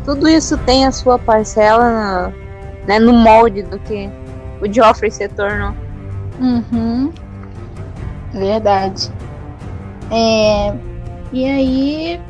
tudo 0.04 0.28
isso 0.28 0.58
tem 0.58 0.86
a 0.86 0.92
sua 0.92 1.18
parcela 1.18 1.90
na, 1.90 2.32
né, 2.86 2.98
no 2.98 3.12
molde 3.12 3.62
do 3.62 3.78
que 3.78 4.10
o 4.60 4.72
Joffrey 4.72 5.10
se 5.10 5.28
tornou. 5.28 5.74
Uhum. 6.40 7.12
Verdade. 8.32 9.10
É, 10.10 10.74
e 11.32 11.46
aí 11.46 12.20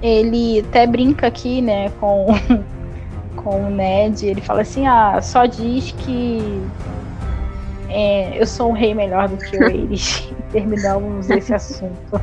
ele 0.00 0.60
até 0.60 0.86
brinca 0.86 1.26
aqui, 1.26 1.60
né, 1.60 1.90
com, 2.00 2.26
com 3.36 3.66
o 3.66 3.70
Ned. 3.70 4.26
Ele 4.26 4.40
fala 4.40 4.62
assim: 4.62 4.86
ah, 4.86 5.20
só 5.20 5.44
diz 5.44 5.92
que 5.92 6.62
é, 7.88 8.40
eu 8.40 8.46
sou 8.46 8.70
um 8.70 8.72
rei 8.72 8.94
melhor 8.94 9.28
do 9.28 9.36
que 9.36 9.56
eles. 9.64 10.32
Terminamos 10.56 11.28
esse 11.28 11.52
assunto. 11.52 12.20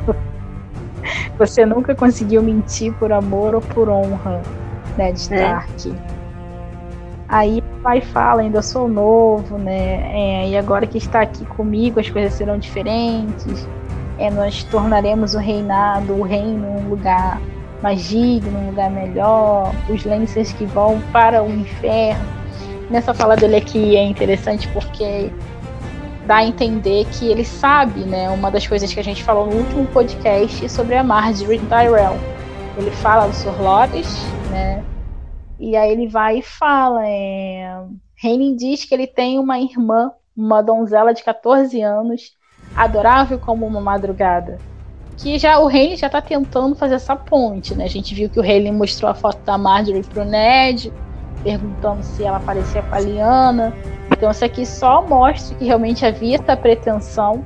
Você 1.38 1.64
nunca 1.64 1.94
conseguiu 1.94 2.42
mentir 2.42 2.92
por 2.94 3.12
amor 3.12 3.54
ou 3.54 3.60
por 3.60 3.88
honra, 3.88 4.42
Ned 4.96 5.18
Stark. 5.18 5.90
É. 5.90 6.14
Aí 7.28 7.58
o 7.58 7.82
pai 7.82 8.00
fala, 8.00 8.42
ainda 8.42 8.60
sou 8.60 8.88
novo, 8.88 9.56
né? 9.56 10.10
É, 10.12 10.48
e 10.48 10.56
agora 10.56 10.84
que 10.84 10.98
está 10.98 11.20
aqui 11.20 11.44
comigo, 11.44 12.00
as 12.00 12.10
coisas 12.10 12.32
serão 12.32 12.58
diferentes. 12.58 13.68
É, 14.18 14.30
nós 14.30 14.64
tornaremos 14.64 15.34
o 15.34 15.38
reinado, 15.38 16.12
o 16.12 16.22
reino, 16.22 16.66
um 16.66 16.88
lugar 16.88 17.40
mais 17.82 18.08
digno, 18.08 18.58
um 18.58 18.66
lugar 18.70 18.90
melhor. 18.90 19.72
Os 19.88 20.04
Lancers 20.04 20.52
que 20.52 20.66
vão 20.66 21.00
para 21.12 21.40
o 21.40 21.50
inferno. 21.50 22.24
Nessa 22.90 23.14
fala 23.14 23.36
dele 23.36 23.56
aqui 23.56 23.96
é 23.96 24.04
interessante 24.04 24.68
porque 24.68 25.30
dá 26.26 26.36
a 26.36 26.46
entender 26.46 27.06
que 27.06 27.28
ele 27.28 27.44
sabe, 27.44 28.00
né? 28.00 28.30
Uma 28.30 28.50
das 28.50 28.66
coisas 28.66 28.92
que 28.92 29.00
a 29.00 29.04
gente 29.04 29.22
falou 29.22 29.46
no 29.46 29.56
último 29.56 29.86
podcast 29.86 30.68
sobre 30.68 30.96
a 30.96 31.04
Marjorie 31.04 31.58
Tyrell. 31.58 32.16
Ele 32.76 32.90
fala 32.90 33.26
do 33.26 33.34
Sr. 33.34 33.60
Loris, 33.60 34.24
né? 34.50 34.82
E 35.58 35.76
aí 35.76 35.90
ele 35.92 36.08
vai 36.08 36.38
e 36.38 36.42
fala. 36.42 37.06
É... 37.06 37.82
Diz 38.56 38.84
que 38.84 38.94
ele 38.94 39.06
tem 39.06 39.38
uma 39.38 39.58
irmã, 39.58 40.10
uma 40.34 40.62
donzela 40.62 41.12
de 41.12 41.22
14 41.22 41.82
anos, 41.82 42.32
adorável 42.74 43.38
como 43.38 43.66
uma 43.66 43.80
madrugada. 43.80 44.58
Que 45.18 45.38
já 45.38 45.58
o 45.58 45.70
Henry 45.70 45.96
já 45.96 46.08
tá 46.08 46.22
tentando 46.22 46.74
fazer 46.74 46.94
essa 46.94 47.14
ponte, 47.14 47.74
né? 47.74 47.84
A 47.84 47.88
gente 47.88 48.14
viu 48.14 48.30
que 48.30 48.40
o 48.40 48.44
Henry 48.44 48.72
mostrou 48.72 49.10
a 49.10 49.14
foto 49.14 49.38
da 49.44 49.58
Marjorie 49.58 50.02
pro 50.02 50.24
Ned, 50.24 50.90
perguntando 51.42 52.02
se 52.02 52.24
ela 52.24 52.40
parecia 52.40 52.82
com 52.82 52.94
a 52.94 53.00
Liana. 53.00 53.74
Então 54.24 54.32
isso 54.32 54.44
aqui 54.46 54.64
só 54.64 55.06
mostra 55.06 55.54
que 55.54 55.66
realmente 55.66 56.06
havia 56.06 56.36
essa 56.36 56.56
pretensão 56.56 57.44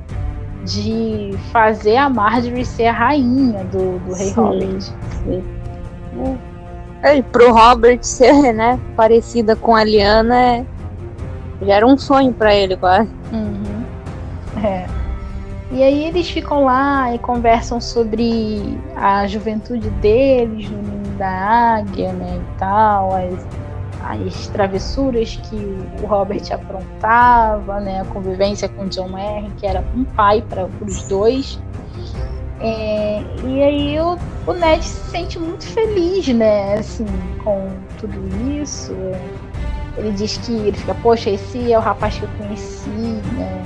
de 0.63 1.37
fazer 1.51 1.97
a 1.97 2.09
Marjorie 2.09 2.63
ser 2.63 2.85
a 2.85 2.93
rainha 2.93 3.65
do, 3.65 3.99
do 3.99 4.13
Rei 4.13 4.27
sim, 4.27 4.33
Robert. 4.39 4.81
Sim. 4.81 5.43
É, 7.03 7.17
e 7.17 7.21
pro 7.21 7.51
Robert 7.51 7.99
ser, 8.01 8.53
né, 8.53 8.79
parecida 8.95 9.57
com 9.57 9.75
a 9.75 9.83
Liana, 9.83 10.41
é... 10.41 10.65
já 11.63 11.73
era 11.75 11.85
um 11.85 11.97
sonho 11.97 12.31
para 12.31 12.55
ele, 12.55 12.77
quase. 12.77 13.09
Uhum. 13.33 13.83
É. 14.63 14.87
E 15.73 15.83
aí 15.83 16.05
eles 16.05 16.29
ficam 16.29 16.63
lá 16.63 17.13
e 17.13 17.19
conversam 17.19 17.81
sobre 17.81 18.79
a 18.95 19.27
juventude 19.27 19.89
deles 19.89 20.69
no 20.69 20.81
ninho 20.81 21.17
da 21.17 21.27
águia, 21.27 22.13
né, 22.13 22.39
e 22.39 22.57
tal, 22.57 23.17
as, 23.17 23.45
as 24.01 24.47
travessuras 24.47 25.35
que 25.35 25.55
o 26.01 26.05
Robert 26.05 26.43
aprontava, 26.51 27.79
né, 27.79 28.01
a 28.01 28.05
convivência 28.05 28.69
com 28.69 28.87
John 28.87 29.09
Merrick, 29.09 29.53
que 29.55 29.67
era 29.67 29.83
um 29.95 30.03
pai 30.03 30.41
para 30.41 30.67
os 30.81 31.03
dois. 31.07 31.59
É, 32.61 33.21
e 33.45 33.63
aí 33.63 33.99
o, 33.99 34.17
o 34.47 34.53
Ned 34.53 34.83
se 34.83 35.09
sente 35.09 35.39
muito 35.39 35.65
feliz, 35.65 36.27
né, 36.27 36.75
assim, 36.75 37.05
com 37.43 37.69
tudo 37.99 38.17
isso. 38.61 38.93
Ele 39.97 40.11
diz 40.11 40.37
que 40.37 40.53
ele 40.53 40.77
fica, 40.77 40.95
poxa, 40.95 41.29
esse 41.29 41.71
é 41.71 41.77
o 41.77 41.81
rapaz 41.81 42.17
que 42.17 42.23
eu 42.23 42.29
conheci, 42.37 42.89
né? 42.89 43.63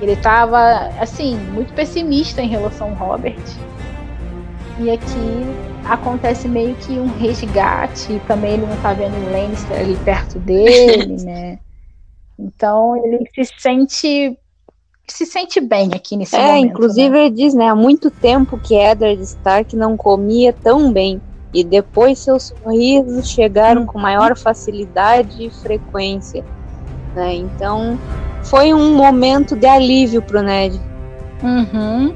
Ele 0.00 0.12
estava 0.12 0.90
assim, 0.98 1.36
muito 1.52 1.74
pessimista 1.74 2.40
em 2.40 2.48
relação 2.48 2.88
ao 2.88 2.94
Robert. 2.94 3.36
E 4.80 4.90
aqui 4.90 5.84
acontece 5.84 6.48
meio 6.48 6.74
que 6.76 6.92
um 6.92 7.06
resgate, 7.18 8.20
também 8.26 8.54
ele 8.54 8.66
não 8.66 8.76
tá 8.78 8.94
vendo 8.94 9.14
o 9.14 9.30
Lannister 9.30 9.78
ali 9.78 9.94
perto 9.96 10.38
dele, 10.38 11.16
né? 11.22 11.58
Então 12.38 12.96
ele 12.96 13.28
se 13.34 13.44
sente 13.58 14.38
se 15.06 15.26
sente 15.26 15.60
bem 15.60 15.90
aqui 15.92 16.16
nesse 16.16 16.34
é, 16.36 16.38
momento. 16.38 16.54
É, 16.54 16.66
inclusive 16.66 17.10
né? 17.10 17.26
ele 17.26 17.34
diz, 17.34 17.52
né, 17.52 17.68
há 17.68 17.74
muito 17.74 18.10
tempo 18.10 18.56
que 18.58 18.74
Eddard 18.74 19.20
Stark 19.22 19.76
não 19.76 19.96
comia 19.96 20.52
tão 20.52 20.90
bem. 20.92 21.20
E 21.52 21.64
depois 21.64 22.20
seus 22.20 22.44
sorrisos 22.44 23.28
chegaram 23.28 23.82
hum. 23.82 23.86
com 23.86 23.98
maior 23.98 24.36
facilidade 24.38 25.44
e 25.44 25.50
frequência. 25.50 26.44
Né? 27.14 27.34
Então 27.34 27.98
foi 28.44 28.72
um 28.72 28.94
momento 28.94 29.56
de 29.56 29.66
alívio 29.66 30.22
pro 30.22 30.42
Ned. 30.42 30.80
Uhum. 31.42 32.14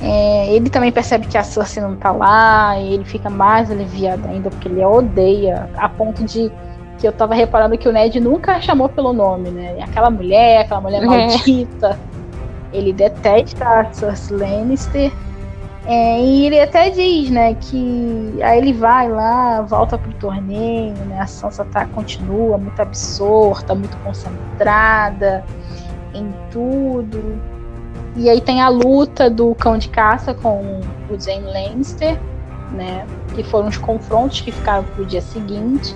É, 0.00 0.54
ele 0.54 0.68
também 0.68 0.92
percebe 0.92 1.26
que 1.26 1.38
a 1.38 1.42
Cersei 1.42 1.82
não 1.82 1.96
tá 1.96 2.12
lá, 2.12 2.78
e 2.78 2.94
ele 2.94 3.04
fica 3.04 3.30
mais 3.30 3.70
aliviado 3.70 4.26
ainda, 4.28 4.50
porque 4.50 4.68
ele 4.68 4.82
a 4.82 4.88
odeia, 4.88 5.70
a 5.76 5.88
ponto 5.88 6.22
de 6.24 6.52
que 6.98 7.06
eu 7.06 7.12
tava 7.12 7.34
reparando 7.34 7.76
que 7.76 7.88
o 7.88 7.92
Ned 7.92 8.18
nunca 8.20 8.60
chamou 8.60 8.88
pelo 8.88 9.12
nome, 9.12 9.50
né? 9.50 9.76
Aquela 9.82 10.10
mulher, 10.10 10.62
aquela 10.62 10.80
mulher 10.80 11.02
é. 11.02 11.06
maldita. 11.06 11.98
Ele 12.72 12.92
detesta 12.92 13.64
a 13.64 13.92
Cersei 13.92 14.36
Lannister. 14.36 15.12
É, 15.86 16.20
e 16.20 16.46
ele 16.46 16.60
até 16.60 16.90
diz, 16.90 17.30
né, 17.30 17.54
que 17.54 18.38
aí 18.42 18.58
ele 18.58 18.72
vai 18.72 19.08
lá, 19.08 19.62
volta 19.62 19.96
pro 19.96 20.12
torneio, 20.14 20.96
né? 21.06 21.20
A 21.20 21.28
Sansa 21.28 21.64
tá, 21.64 21.86
continua 21.86 22.58
muito 22.58 22.80
absorta, 22.82 23.72
muito 23.72 23.96
concentrada 23.98 25.44
em 26.12 26.34
tudo. 26.50 27.40
E 28.16 28.30
aí 28.30 28.40
tem 28.40 28.62
a 28.62 28.68
luta 28.68 29.28
do 29.28 29.54
cão 29.54 29.76
de 29.76 29.88
caça 29.88 30.32
com 30.32 30.80
o 31.10 31.20
Jaime 31.20 31.46
Lannister, 31.46 32.18
né? 32.72 33.06
Que 33.34 33.44
foram 33.44 33.68
os 33.68 33.76
confrontos 33.76 34.40
que 34.40 34.50
ficaram 34.50 34.84
pro 34.84 35.04
dia 35.04 35.20
seguinte 35.20 35.94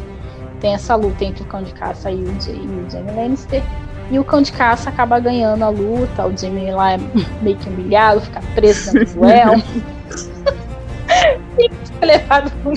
tem 0.61 0.75
essa 0.75 0.95
luta 0.95 1.25
entre 1.25 1.43
o 1.43 1.47
cão 1.47 1.63
de 1.63 1.73
caça 1.73 2.11
e 2.11 2.23
o, 2.23 2.41
Jamie 2.41 3.15
Lannister. 3.17 3.63
E 4.11 4.19
o 4.19 4.25
cão 4.25 4.43
de 4.43 4.53
caça 4.53 4.91
acaba 4.91 5.19
ganhando 5.19 5.65
a 5.65 5.69
luta. 5.69 6.27
O 6.27 6.37
Jamie 6.37 6.71
lá 6.71 6.93
é 6.93 6.99
meio 7.43 7.57
que 7.57 7.69
humilhado, 7.69 8.21
fica 8.21 8.43
preso 8.55 8.93
do 8.93 9.25
elmo. 9.25 9.63
fica 11.57 12.07
levado 12.07 12.51
pro 12.63 12.73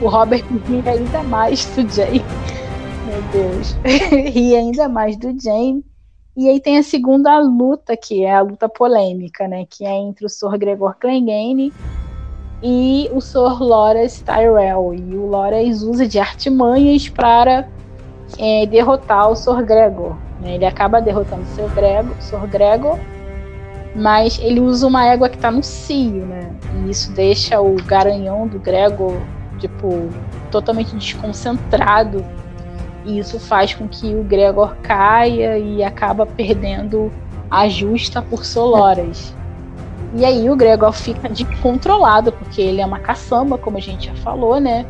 O 0.00 0.08
Robert 0.08 0.44
ri 0.68 0.82
ainda 0.86 1.22
mais 1.22 1.66
do 1.66 1.88
Jamie. 1.88 2.24
Meu 3.06 3.22
Deus. 3.32 3.76
ri 3.84 4.56
ainda 4.56 4.88
mais 4.88 5.16
do 5.16 5.38
Jamie. 5.38 5.84
E 6.36 6.48
aí 6.48 6.58
tem 6.58 6.78
a 6.78 6.82
segunda 6.82 7.38
luta, 7.38 7.96
que 7.96 8.24
é 8.24 8.34
a 8.34 8.40
luta 8.40 8.68
polêmica, 8.68 9.46
né? 9.46 9.64
Que 9.68 9.86
é 9.86 9.94
entre 9.94 10.26
o 10.26 10.28
Sr. 10.28 10.58
Gregor 10.58 10.96
Clegane 10.98 11.72
e 12.60 13.08
o 13.12 13.20
Sr. 13.20 13.62
Loras 13.62 14.20
Tyrell. 14.20 14.94
E 14.94 15.14
o 15.14 15.26
Loras 15.26 15.82
usa 15.82 16.08
de 16.08 16.18
artimanhas 16.18 17.08
para 17.08 17.68
é, 18.36 18.66
derrotar 18.66 19.30
o 19.30 19.36
Sr. 19.36 19.62
Gregor. 19.62 20.16
Né? 20.40 20.56
Ele 20.56 20.66
acaba 20.66 21.00
derrotando 21.00 21.42
o 21.42 21.46
Sr. 21.46 21.72
Gregor. 21.72 22.48
Gregor, 22.48 22.98
mas 23.94 24.38
ele 24.40 24.58
usa 24.58 24.86
uma 24.88 25.06
égua 25.06 25.28
que 25.28 25.36
está 25.36 25.50
no 25.52 25.62
cio, 25.62 26.26
né? 26.26 26.52
E 26.74 26.90
isso 26.90 27.12
deixa 27.12 27.60
o 27.60 27.76
garanhão 27.84 28.48
do 28.48 28.58
Gregor, 28.58 29.16
tipo, 29.60 30.08
totalmente 30.50 30.96
desconcentrado. 30.96 32.24
E 33.04 33.18
isso 33.18 33.38
faz 33.38 33.74
com 33.74 33.86
que 33.86 34.14
o 34.14 34.24
Gregor 34.24 34.76
caia 34.82 35.58
e 35.58 35.82
acaba 35.82 36.24
perdendo 36.24 37.12
a 37.50 37.68
justa 37.68 38.22
por 38.22 38.44
Soloras. 38.44 39.34
E 40.16 40.24
aí 40.24 40.48
o 40.48 40.56
Gregor 40.56 40.92
fica 40.92 41.28
descontrolado, 41.28 42.32
porque 42.32 42.62
ele 42.62 42.80
é 42.80 42.86
uma 42.86 42.98
caçamba, 42.98 43.58
como 43.58 43.76
a 43.76 43.80
gente 43.80 44.06
já 44.06 44.14
falou, 44.16 44.60
né? 44.60 44.86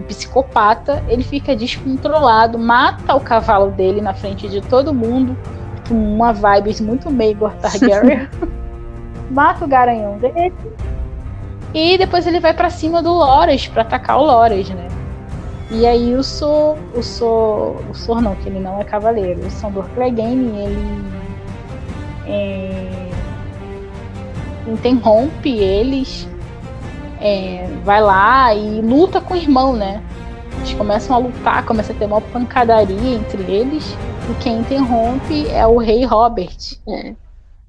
Um 0.00 0.04
psicopata, 0.04 1.02
ele 1.08 1.22
fica 1.22 1.54
descontrolado, 1.54 2.58
mata 2.58 3.14
o 3.14 3.20
cavalo 3.20 3.70
dele 3.70 4.00
na 4.00 4.14
frente 4.14 4.48
de 4.48 4.60
todo 4.62 4.94
mundo, 4.94 5.36
com 5.86 5.94
uma 5.94 6.32
vibe 6.32 6.82
muito 6.82 7.10
meio 7.10 7.36
Targaryen. 7.60 8.28
mata 9.30 9.64
o 9.64 9.68
garanhão 9.68 10.18
dele. 10.18 10.52
E 11.74 11.96
depois 11.96 12.26
ele 12.26 12.40
vai 12.40 12.52
para 12.52 12.68
cima 12.70 13.02
do 13.02 13.12
Loras 13.12 13.66
para 13.66 13.82
atacar 13.82 14.18
o 14.18 14.24
Loras, 14.24 14.68
né? 14.70 14.88
E 15.72 15.86
aí 15.86 16.14
o 16.14 16.22
Sor, 16.22 16.76
o 16.94 17.02
Sor, 17.02 17.82
o 17.90 17.94
Sor 17.94 18.20
não, 18.20 18.36
que 18.36 18.46
ele 18.46 18.60
não 18.60 18.78
é 18.78 18.84
cavaleiro, 18.84 19.40
o 19.46 19.50
Sandor 19.50 19.88
Clegane, 19.94 20.58
ele 20.58 21.12
é, 22.26 23.10
interrompe 24.66 25.48
eles, 25.48 26.28
é, 27.18 27.66
vai 27.84 28.02
lá 28.02 28.54
e 28.54 28.82
luta 28.82 29.18
com 29.18 29.32
o 29.32 29.36
irmão, 29.36 29.74
né? 29.74 30.02
Eles 30.58 30.74
começam 30.74 31.16
a 31.16 31.18
lutar, 31.18 31.64
começa 31.64 31.94
a 31.94 31.96
ter 31.96 32.04
uma 32.04 32.20
pancadaria 32.20 33.14
entre 33.14 33.42
eles. 33.42 33.96
e 34.30 34.34
quem 34.42 34.58
interrompe 34.58 35.48
é 35.48 35.66
o 35.66 35.78
rei 35.78 36.04
Robert. 36.04 36.78
É. 36.86 37.14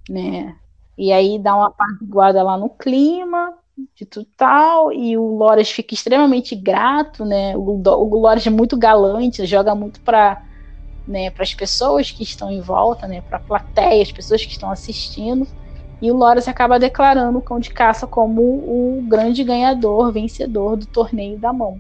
Né? 0.10 0.54
E 0.98 1.12
aí 1.14 1.40
dá 1.40 1.56
uma 1.56 1.74
guarda 2.02 2.44
lá 2.44 2.58
no 2.58 2.70
clima 2.70 3.54
de 3.96 4.06
tudo 4.06 4.28
tal, 4.38 4.92
e 4.92 5.18
o 5.18 5.36
Loras 5.36 5.70
fica 5.70 5.94
extremamente 5.94 6.56
grato, 6.56 7.26
né? 7.26 7.56
O, 7.58 7.82
o 7.82 8.20
Loras 8.20 8.46
é 8.46 8.50
muito 8.50 8.78
galante, 8.78 9.46
joga 9.46 9.74
muito 9.74 10.00
para 10.02 10.44
né, 11.08 11.32
as 11.38 11.54
pessoas 11.54 12.12
que 12.12 12.24
estão 12.24 12.52
em 12.52 12.62
volta, 12.62 13.08
né, 13.08 13.22
para 13.22 13.38
a 13.38 13.42
plateia, 13.42 14.02
as 14.02 14.12
pessoas 14.12 14.46
que 14.46 14.52
estão 14.52 14.72
assistindo. 14.72 15.48
E 16.02 16.12
o 16.12 16.16
Loras 16.16 16.48
acaba 16.48 16.80
declarando 16.80 17.38
o 17.38 17.42
cão 17.42 17.60
de 17.60 17.70
caça 17.70 18.06
como 18.06 18.42
o 18.42 19.06
grande 19.08 19.44
ganhador, 19.44 20.12
vencedor 20.12 20.76
do 20.76 20.86
torneio 20.86 21.38
da 21.38 21.54
mão. 21.54 21.80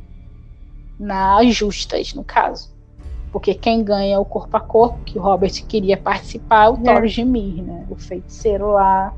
Nas 0.99 1.53
justas, 1.53 2.13
no 2.13 2.23
caso. 2.23 2.71
Porque 3.31 3.53
quem 3.53 3.83
ganha 3.83 4.15
é 4.15 4.19
o 4.19 4.23
corpo 4.23 4.55
a 4.55 4.59
corpo, 4.59 4.99
que 5.03 5.17
o 5.17 5.21
Robert 5.21 5.51
queria 5.67 5.97
participar, 5.97 6.67
é 6.67 6.69
o 6.69 6.75
é. 6.75 6.93
Thor 6.93 7.07
Gemir, 7.07 7.63
né? 7.63 7.85
O 7.89 7.95
feiticeiro 7.95 8.71
lá, 8.71 9.13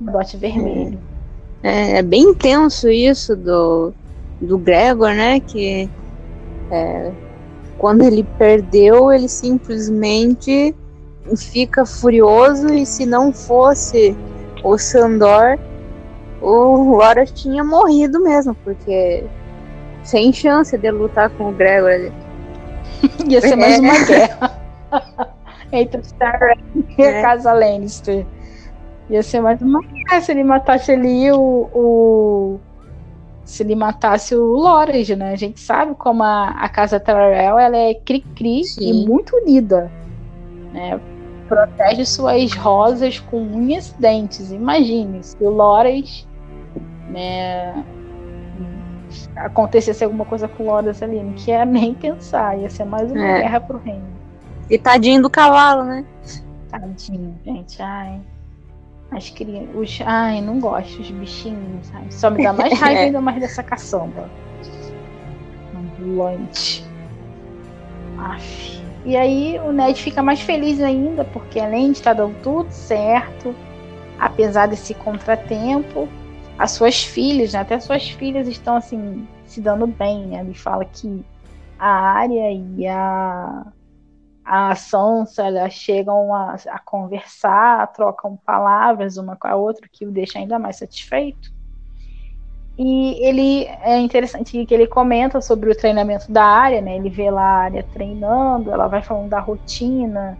o 0.00 0.04
bote 0.04 0.36
vermelho. 0.36 0.98
É, 1.14 1.17
é, 1.62 2.02
bem 2.02 2.22
intenso 2.22 2.88
isso 2.88 3.34
do, 3.36 3.92
do 4.40 4.58
Gregor, 4.58 5.10
né? 5.10 5.40
Que 5.40 5.88
é, 6.70 7.10
quando 7.78 8.02
ele 8.02 8.24
perdeu, 8.38 9.12
ele 9.12 9.28
simplesmente 9.28 10.74
fica 11.36 11.84
furioso 11.84 12.72
e 12.72 12.86
se 12.86 13.04
não 13.04 13.32
fosse 13.32 14.16
o 14.64 14.78
Sandor, 14.78 15.58
o 16.40 16.92
Horus 16.94 17.30
tinha 17.32 17.62
morrido 17.62 18.20
mesmo, 18.20 18.54
porque 18.64 19.24
sem 20.02 20.32
chance 20.32 20.76
de 20.76 20.90
lutar 20.90 21.30
com 21.30 21.50
o 21.50 21.52
Gregor 21.52 21.90
ali. 21.90 22.12
Ia 23.28 23.40
ser 23.40 23.56
mais 23.56 23.78
uma 23.78 23.94
é. 23.94 24.04
guerra. 24.04 24.58
Entre 25.70 26.00
o 26.00 26.02
Stark 26.02 26.62
e 26.96 27.02
a 27.02 27.10
é. 27.10 27.22
casa 27.22 27.52
Lannister. 27.52 28.24
Ia 29.10 29.22
ser 29.22 29.40
mais 29.40 29.60
uma 29.62 29.80
guerra 29.80 30.20
se 30.20 30.32
ele 30.32 30.44
matasse 30.44 30.92
ali 30.92 31.32
o, 31.32 31.68
o. 31.74 32.60
se 33.44 33.62
ele 33.62 33.74
matasse 33.74 34.34
o 34.34 34.44
Loras, 34.44 35.08
né? 35.08 35.32
A 35.32 35.36
gente 35.36 35.60
sabe 35.60 35.94
como 35.94 36.22
a, 36.22 36.50
a 36.50 36.68
casa 36.68 37.00
Tyrell 37.00 37.58
ela 37.58 37.76
é 37.76 37.94
cri-cri 37.94 38.62
e 38.78 39.06
muito 39.06 39.34
unida. 39.36 39.90
Né? 40.72 41.00
Protege 41.48 42.04
suas 42.04 42.52
rosas 42.52 43.18
com 43.18 43.40
unhas 43.40 43.90
e 43.90 44.00
dentes. 44.00 44.52
Imagine 44.52 45.22
se 45.22 45.42
o 45.42 45.48
Loras 45.48 46.28
né, 47.08 47.82
acontecesse 49.36 50.04
alguma 50.04 50.26
coisa 50.26 50.46
com 50.46 50.64
o 50.64 50.66
Loras 50.66 51.02
ali, 51.02 51.22
não 51.22 51.32
quer 51.32 51.66
nem 51.66 51.94
pensar, 51.94 52.58
ia 52.58 52.68
ser 52.68 52.84
mais 52.84 53.10
uma 53.10 53.24
é. 53.24 53.40
guerra 53.40 53.60
pro 53.60 53.78
reino. 53.78 54.06
E 54.68 54.76
tadinho 54.76 55.22
do 55.22 55.30
cavalo, 55.30 55.84
né? 55.84 56.04
Tadinho, 56.70 57.34
gente, 57.42 57.80
ai. 57.80 58.20
As 59.10 59.30
crianças. 59.30 59.74
Os... 59.74 60.00
Ai, 60.04 60.40
não 60.40 60.60
gosto 60.60 60.98
dos 60.98 61.10
bichinhos, 61.10 61.86
sabe? 61.86 62.12
Só 62.12 62.30
me 62.30 62.42
dá 62.42 62.52
mais 62.52 62.78
raiva 62.78 63.00
ainda 63.08 63.20
mais 63.20 63.40
dessa 63.40 63.62
caçamba. 63.62 64.28
Ambulante. 65.74 66.84
Aff. 68.18 68.82
E 69.04 69.16
aí 69.16 69.58
o 69.60 69.72
Ned 69.72 70.00
fica 70.02 70.22
mais 70.22 70.40
feliz 70.40 70.80
ainda, 70.80 71.24
porque 71.24 71.58
além 71.58 71.92
de 71.92 71.98
estar 71.98 72.12
dando 72.12 72.34
tudo 72.42 72.70
certo, 72.70 73.54
apesar 74.18 74.66
desse 74.66 74.92
contratempo, 74.92 76.08
as 76.58 76.72
suas 76.72 77.02
filhas, 77.04 77.52
né, 77.52 77.60
até 77.60 77.78
suas 77.78 78.10
filhas 78.10 78.48
estão 78.48 78.76
assim 78.76 79.26
se 79.46 79.60
dando 79.60 79.86
bem, 79.86 80.26
né? 80.26 80.40
Ele 80.40 80.52
fala 80.52 80.84
que 80.84 81.24
a 81.78 81.88
Arya 81.88 82.50
e 82.50 82.86
a 82.86 83.66
a 84.48 84.74
Sansa 84.74 85.46
elas 85.46 85.74
chegam 85.74 86.34
a, 86.34 86.54
a 86.54 86.78
conversar, 86.78 87.86
trocam 87.92 88.34
palavras 88.46 89.18
uma 89.18 89.36
com 89.36 89.46
a 89.46 89.54
outra, 89.54 89.86
que 89.92 90.06
o 90.06 90.10
deixa 90.10 90.38
ainda 90.38 90.58
mais 90.58 90.76
satisfeito. 90.76 91.50
E 92.78 93.26
ele 93.28 93.66
é 93.82 93.98
interessante 93.98 94.64
que 94.64 94.72
ele 94.72 94.86
comenta 94.86 95.42
sobre 95.42 95.70
o 95.70 95.76
treinamento 95.76 96.32
da 96.32 96.44
área, 96.44 96.80
né? 96.80 96.96
Ele 96.96 97.10
vê 97.10 97.30
lá 97.30 97.42
a 97.42 97.62
área 97.64 97.82
treinando, 97.92 98.70
ela 98.70 98.88
vai 98.88 99.02
falando 99.02 99.28
da 99.28 99.40
rotina, 99.40 100.38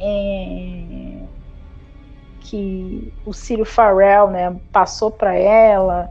é, 0.00 1.26
que 2.40 3.12
o 3.26 3.34
Círio 3.34 3.66
Farrell, 3.66 4.30
né, 4.30 4.58
passou 4.72 5.10
para 5.10 5.34
ela. 5.34 6.08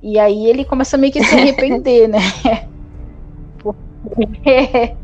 E 0.00 0.20
aí 0.20 0.46
ele 0.46 0.64
começa 0.64 0.96
meio 0.96 1.12
que 1.12 1.18
a 1.18 1.24
se 1.24 1.34
arrepender, 1.34 2.06
né? 2.06 2.18
Porque 3.58 4.96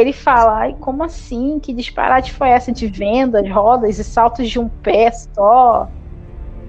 ele 0.00 0.12
fala, 0.12 0.58
ai, 0.58 0.74
como 0.80 1.02
assim? 1.02 1.58
Que 1.60 1.72
disparate 1.72 2.32
foi 2.32 2.50
essa 2.50 2.72
de 2.72 2.86
vendas, 2.86 3.48
rodas 3.50 3.98
e 3.98 4.04
saltos 4.04 4.48
de 4.48 4.58
um 4.58 4.68
pé 4.68 5.10
só? 5.10 5.88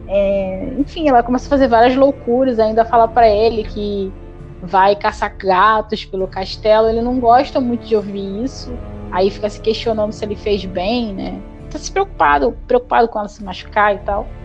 É, 0.08 0.74
enfim, 0.78 1.10
ela 1.10 1.22
começa 1.22 1.48
a 1.48 1.50
fazer 1.50 1.68
várias 1.68 1.96
loucuras, 1.96 2.60
ainda 2.60 2.86
fala 2.86 3.08
para 3.08 3.28
ele 3.30 3.64
que 3.64 4.14
vai 4.62 4.96
caçar 4.96 5.36
gatos 5.38 6.06
pelo 6.06 6.28
castelo. 6.28 6.88
Ele 6.90 7.02
não 7.02 7.20
gosta 7.20 7.60
muito 7.60 7.86
de 7.86 7.96
ouvir 7.96 8.44
isso. 8.44 8.72
Aí 9.12 9.30
fica 9.30 9.50
se 9.50 9.62
questionando 9.62 10.12
se 10.12 10.24
ele 10.24 10.36
fez 10.36 10.66
bem, 10.66 11.14
né? 11.14 11.42
Tá 11.70 11.78
se 11.78 11.92
preocupado, 11.92 12.58
preocupado 12.66 13.08
com 13.10 13.20
ela 13.20 13.28
se 13.28 13.44
machucar 13.44 13.96
e 13.96 14.00
tal. 14.00 14.37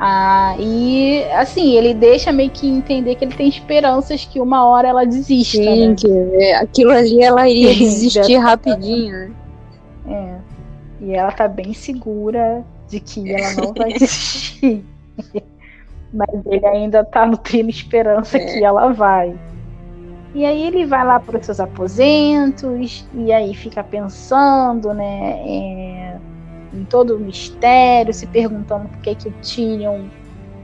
Ah, 0.00 0.54
e 0.60 1.24
assim, 1.32 1.72
ele 1.76 1.92
deixa 1.92 2.30
meio 2.30 2.50
que 2.50 2.68
entender 2.68 3.16
que 3.16 3.24
ele 3.24 3.34
tem 3.34 3.48
esperanças 3.48 4.24
que 4.24 4.40
uma 4.40 4.64
hora 4.64 4.86
ela 4.86 5.04
desista. 5.04 5.56
Sim, 5.56 5.88
né? 5.88 5.94
que 5.96 6.08
é, 6.40 6.54
aquilo 6.54 6.92
ali 6.92 7.20
ela 7.20 7.48
iria 7.48 7.74
desistir 7.74 8.36
rapidinho. 8.36 9.12
Né? 9.12 9.32
É. 10.06 10.34
E 11.00 11.12
ela 11.14 11.32
tá 11.32 11.48
bem 11.48 11.74
segura 11.74 12.64
de 12.86 13.00
que 13.00 13.28
ela 13.28 13.54
não 13.54 13.74
vai 13.74 13.92
desistir. 13.98 14.84
Mas 16.14 16.46
ele 16.46 16.66
ainda 16.66 17.04
tá 17.04 17.26
nutrindo 17.26 17.68
esperança 17.68 18.38
é. 18.38 18.40
que 18.40 18.64
ela 18.64 18.92
vai. 18.92 19.36
E 20.32 20.44
aí 20.44 20.64
ele 20.64 20.86
vai 20.86 21.04
lá 21.04 21.18
para 21.18 21.40
os 21.40 21.44
seus 21.44 21.58
aposentos 21.58 23.04
e 23.14 23.32
aí 23.32 23.52
fica 23.52 23.82
pensando, 23.82 24.94
né? 24.94 25.42
É 25.44 26.18
em 26.72 26.84
todo 26.84 27.16
o 27.16 27.18
mistério, 27.18 28.12
se 28.12 28.26
perguntando 28.26 28.88
por 28.88 28.98
que, 28.98 29.14
que 29.14 29.28
o 29.28 29.32
Tyrion 29.42 30.04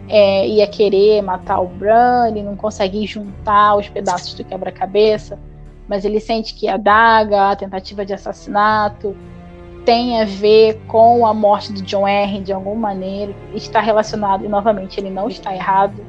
é, 0.09 0.47
ia 0.47 0.67
querer 0.67 1.23
matar 1.23 1.61
o 1.61 1.67
Bran, 1.67 2.29
ele 2.29 2.43
não 2.43 2.57
consegue 2.57 3.07
juntar 3.07 3.77
os 3.77 3.89
pedaços 3.89 4.35
do 4.35 4.45
quebra-cabeça, 4.45 5.39
mas 5.89 6.05
ele 6.05 6.21
sente 6.21 6.55
que 6.55 6.69
a 6.69 6.77
daga, 6.77 7.51
a 7.51 7.57
tentativa 7.57 8.05
de 8.05 8.13
assassinato, 8.13 9.17
tem 9.85 10.21
a 10.21 10.25
ver 10.25 10.81
com 10.87 11.27
a 11.27 11.35
morte 11.35 11.73
do 11.73 11.83
John 11.83 12.09
R. 12.09 12.41
de 12.41 12.53
alguma 12.53 12.89
maneira, 12.89 13.35
está 13.55 13.81
relacionado, 13.81 14.45
e 14.45 14.49
novamente 14.49 14.99
ele 14.99 15.11
não 15.11 15.29
está 15.29 15.55
errado, 15.55 16.05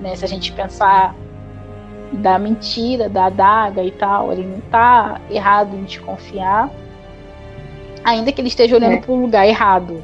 né, 0.00 0.16
se 0.16 0.24
a 0.24 0.28
gente 0.28 0.52
pensar 0.52 1.14
da 2.12 2.38
mentira, 2.38 3.08
da 3.08 3.26
adaga 3.26 3.82
e 3.82 3.90
tal, 3.90 4.32
ele 4.32 4.46
não 4.46 4.58
está 4.58 5.20
errado 5.30 5.74
em 5.76 5.84
desconfiar 5.84 6.70
ainda 8.04 8.30
que 8.30 8.40
ele 8.40 8.48
esteja 8.48 8.76
olhando 8.76 8.94
é. 8.94 9.00
para 9.00 9.12
o 9.12 9.20
lugar 9.20 9.46
errado. 9.46 10.02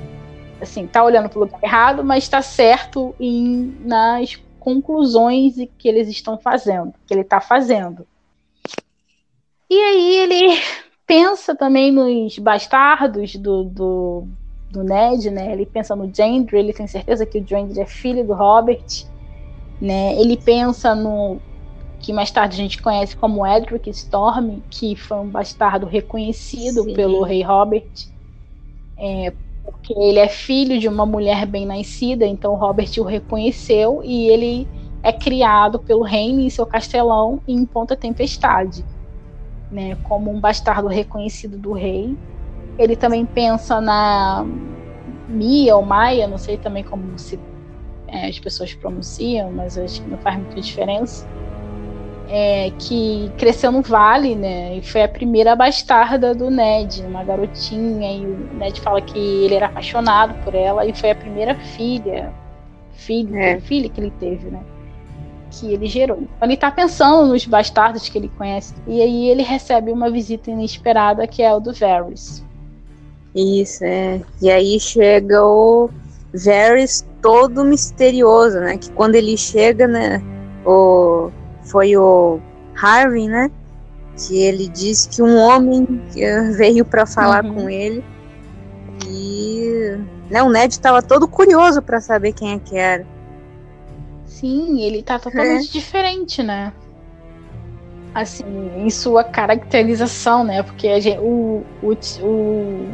Assim, 0.61 0.87
tá 0.87 1.05
olhando 1.05 1.29
para 1.29 1.39
o 1.39 1.45
lugar 1.45 1.61
errado, 1.63 2.05
mas 2.05 2.25
está 2.25 2.43
certo 2.43 3.15
em, 3.21 3.77
nas 3.81 4.37
conclusões 4.59 5.55
que 5.79 5.89
eles 5.89 6.09
estão 6.09 6.39
fazendo, 6.39 6.93
que 7.07 7.15
ele 7.15 7.23
está 7.23 7.41
fazendo. 7.41 8.07
E 9.69 9.75
aí 9.75 10.17
ele 10.17 10.61
pensa 11.07 11.55
também 11.55 11.93
nos 11.93 12.39
bastardos 12.39 13.37
do, 13.37 13.65
do, 13.65 14.25
do 14.71 14.83
Ned, 14.83 15.31
né? 15.31 15.53
Ele 15.53 15.65
pensa 15.65 15.97
no 15.97 16.13
Gendry, 16.13 16.59
ele 16.59 16.73
tem 16.73 16.87
certeza 16.87 17.25
que 17.25 17.39
o 17.39 17.47
Gendry 17.47 17.81
é 17.81 17.87
filho 17.87 18.27
do 18.27 18.35
Robert, 18.35 19.07
né? 19.81 20.15
Ele 20.21 20.37
pensa 20.37 20.95
no 20.95 21.41
que 22.01 22.13
mais 22.13 22.31
tarde 22.31 22.55
a 22.55 22.57
gente 22.57 22.81
conhece 22.83 23.15
como 23.15 23.47
Edric 23.47 23.91
Storm, 23.91 24.61
que 24.71 24.97
foi 24.97 25.19
um 25.19 25.29
bastardo 25.29 25.87
reconhecido 25.87 26.85
Sim. 26.85 26.95
pelo 26.95 27.23
rei 27.23 27.43
Robert, 27.43 27.87
é, 28.97 29.33
porque 29.63 29.93
ele 29.93 30.19
é 30.19 30.29
filho 30.29 30.79
de 30.79 30.89
uma 30.89 31.05
mulher 31.05 31.47
bem 31.47 31.67
nascida, 31.67 32.27
então 32.27 32.55
Robert 32.55 32.91
o 32.99 33.03
reconheceu 33.03 34.01
e 34.03 34.29
ele 34.29 34.67
é 35.03 35.13
criado 35.13 35.79
pelo 35.79 36.03
reino 36.03 36.41
em 36.41 36.51
seu 36.51 36.65
castelão 36.67 37.41
em 37.47 37.65
Ponta 37.67 37.95
Tempestade, 37.95 38.85
né, 39.71 39.97
como 40.03 40.31
um 40.31 40.41
bastardo 40.41 40.89
reconhecido 40.89 41.59
do 41.59 41.73
rei. 41.73 42.17
Ele 42.79 42.97
também 42.97 43.27
pensa 43.27 43.79
na 43.81 44.47
Mia 45.29 45.77
ou 45.77 45.83
Maia, 45.85 46.27
não 46.27 46.39
sei 46.39 46.57
também 46.57 46.83
como 46.83 47.19
se 47.19 47.39
é, 48.09 48.27
as 48.27 48.39
pessoas 48.39 48.73
pronunciam, 48.75 49.53
mas 49.53 49.77
acho 49.77 50.03
que 50.03 50.09
não 50.09 50.19
faz 50.19 50.37
muita 50.37 50.61
diferença 50.61 51.27
é, 52.33 52.71
que 52.79 53.29
cresceu 53.37 53.73
no 53.73 53.83
vale, 53.83 54.37
né? 54.37 54.77
E 54.77 54.83
foi 54.83 55.03
a 55.03 55.09
primeira 55.09 55.57
bastarda 55.57 56.33
do 56.33 56.49
Ned, 56.49 57.03
uma 57.05 57.25
garotinha. 57.25 58.13
E 58.13 58.25
o 58.25 58.55
Ned 58.55 58.81
fala 58.81 59.01
que 59.01 59.19
ele 59.19 59.55
era 59.55 59.67
apaixonado 59.67 60.33
por 60.45 60.55
ela 60.55 60.87
e 60.87 60.95
foi 60.95 61.11
a 61.11 61.15
primeira 61.15 61.57
filha, 61.57 62.33
filho, 62.93 63.37
é. 63.37 63.59
filha 63.61 63.89
que 63.89 64.01
ele 64.01 64.13
teve, 64.21 64.49
né? 64.49 64.61
que 65.51 65.73
ele 65.73 65.87
gerou. 65.87 66.23
Ele 66.41 66.55
está 66.55 66.71
pensando 66.71 67.27
nos 67.27 67.45
bastardos 67.45 68.09
que 68.09 68.17
ele 68.17 68.31
conhece 68.39 68.73
e 68.87 69.03
aí 69.03 69.29
ele 69.29 69.43
recebe 69.43 69.91
uma 69.91 70.09
visita 70.09 70.53
inesperada 70.53 71.27
que 71.27 71.43
é 71.43 71.53
o 71.53 71.59
do 71.59 71.73
Varys. 71.73 72.45
Isso, 73.35 73.85
é. 73.85 74.21
E 74.41 74.49
aí 74.49 74.79
chega 74.79 75.45
o 75.45 75.91
Varys 76.33 77.05
todo 77.21 77.65
misterioso, 77.65 78.61
né? 78.61 78.79
Que 78.79 78.93
quando 78.93 79.17
ele 79.17 79.37
chega, 79.37 79.89
né? 79.89 80.23
O, 80.65 81.31
foi 81.71 81.97
o 81.97 82.41
Harvey, 82.81 83.29
né? 83.29 83.51
Que 84.17 84.43
ele 84.43 84.69
disse 84.69 85.09
que 85.09 85.23
um 85.23 85.37
homem 85.37 85.87
veio 86.57 86.85
para 86.85 87.07
falar 87.07 87.45
uhum. 87.45 87.55
com 87.55 87.71
ele. 87.71 88.05
E 89.09 89.97
né, 90.31 90.43
o 90.43 90.51
Ned 90.51 90.73
estava 90.73 91.03
todo 91.03 91.27
curioso 91.27 91.81
para 91.83 92.01
saber 92.01 92.33
quem 92.33 92.53
é 92.53 92.59
que 92.59 92.77
era. 92.77 93.07
Sim, 94.27 94.81
ele 94.83 95.03
tá 95.03 95.19
totalmente 95.19 95.69
é. 95.69 95.73
diferente, 95.73 96.43
né? 96.43 96.73
Assim, 98.15 98.45
em 98.77 98.91
sua 98.91 99.23
caracterização, 99.23 100.43
né? 100.45 100.63
Porque 100.63 101.01
gente, 101.01 101.19
o, 101.19 101.65
o, 101.83 101.93
o 102.23 102.89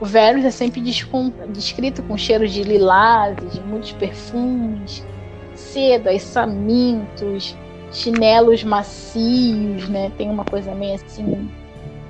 o 0.00 0.04
Varys 0.04 0.44
é 0.44 0.50
sempre 0.50 0.80
descrito 0.80 2.02
com 2.02 2.18
cheiro 2.18 2.46
de 2.46 2.62
lilazes, 2.62 3.52
de 3.52 3.60
muitos 3.62 3.92
perfumes, 3.92 5.02
sedas, 5.54 6.22
samintos, 6.22 7.56
chinelos 7.96 8.62
macios, 8.62 9.88
né? 9.88 10.10
Tem 10.16 10.30
uma 10.30 10.44
coisa 10.44 10.74
meio 10.74 10.94
assim 10.94 11.48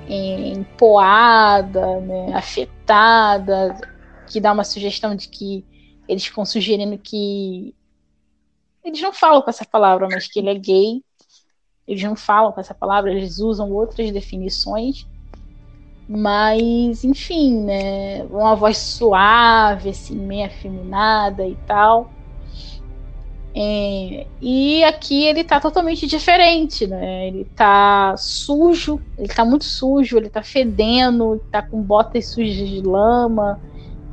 empoada, 0.09 1.99
né? 1.99 2.33
afetada, 2.33 3.77
que 4.27 4.39
dá 4.39 4.53
uma 4.53 4.63
sugestão 4.63 5.15
de 5.15 5.27
que 5.27 5.65
eles 6.07 6.25
ficam 6.25 6.45
sugerindo 6.45 6.97
que 6.97 7.75
eles 8.83 9.01
não 9.01 9.11
falam 9.11 9.41
com 9.41 9.49
essa 9.49 9.65
palavra, 9.65 10.07
mas 10.09 10.27
que 10.27 10.39
ele 10.39 10.49
é 10.49 10.55
gay. 10.55 11.03
Eles 11.85 12.03
não 12.03 12.15
falam 12.15 12.51
com 12.51 12.61
essa 12.61 12.73
palavra, 12.73 13.11
eles 13.11 13.39
usam 13.39 13.71
outras 13.71 14.11
definições. 14.11 15.05
Mas, 16.07 17.03
enfim, 17.03 17.61
né? 17.63 18.23
Uma 18.25 18.55
voz 18.55 18.77
suave, 18.77 19.89
assim, 19.89 20.15
meio 20.15 20.45
afeminada 20.45 21.45
e 21.45 21.55
tal. 21.67 22.09
É, 23.59 24.27
e 24.39 24.83
aqui 24.83 25.23
ele 25.25 25.43
tá 25.43 25.59
totalmente 25.59 26.05
diferente, 26.05 26.85
né? 26.85 27.27
Ele 27.27 27.43
tá 27.55 28.13
sujo, 28.15 29.01
ele 29.17 29.29
tá 29.29 29.43
muito 29.43 29.65
sujo, 29.65 30.15
ele 30.15 30.29
tá 30.29 30.43
fedendo, 30.43 31.41
tá 31.51 31.63
com 31.63 31.81
botas 31.81 32.27
sujas 32.27 32.69
de 32.69 32.81
lama, 32.81 33.59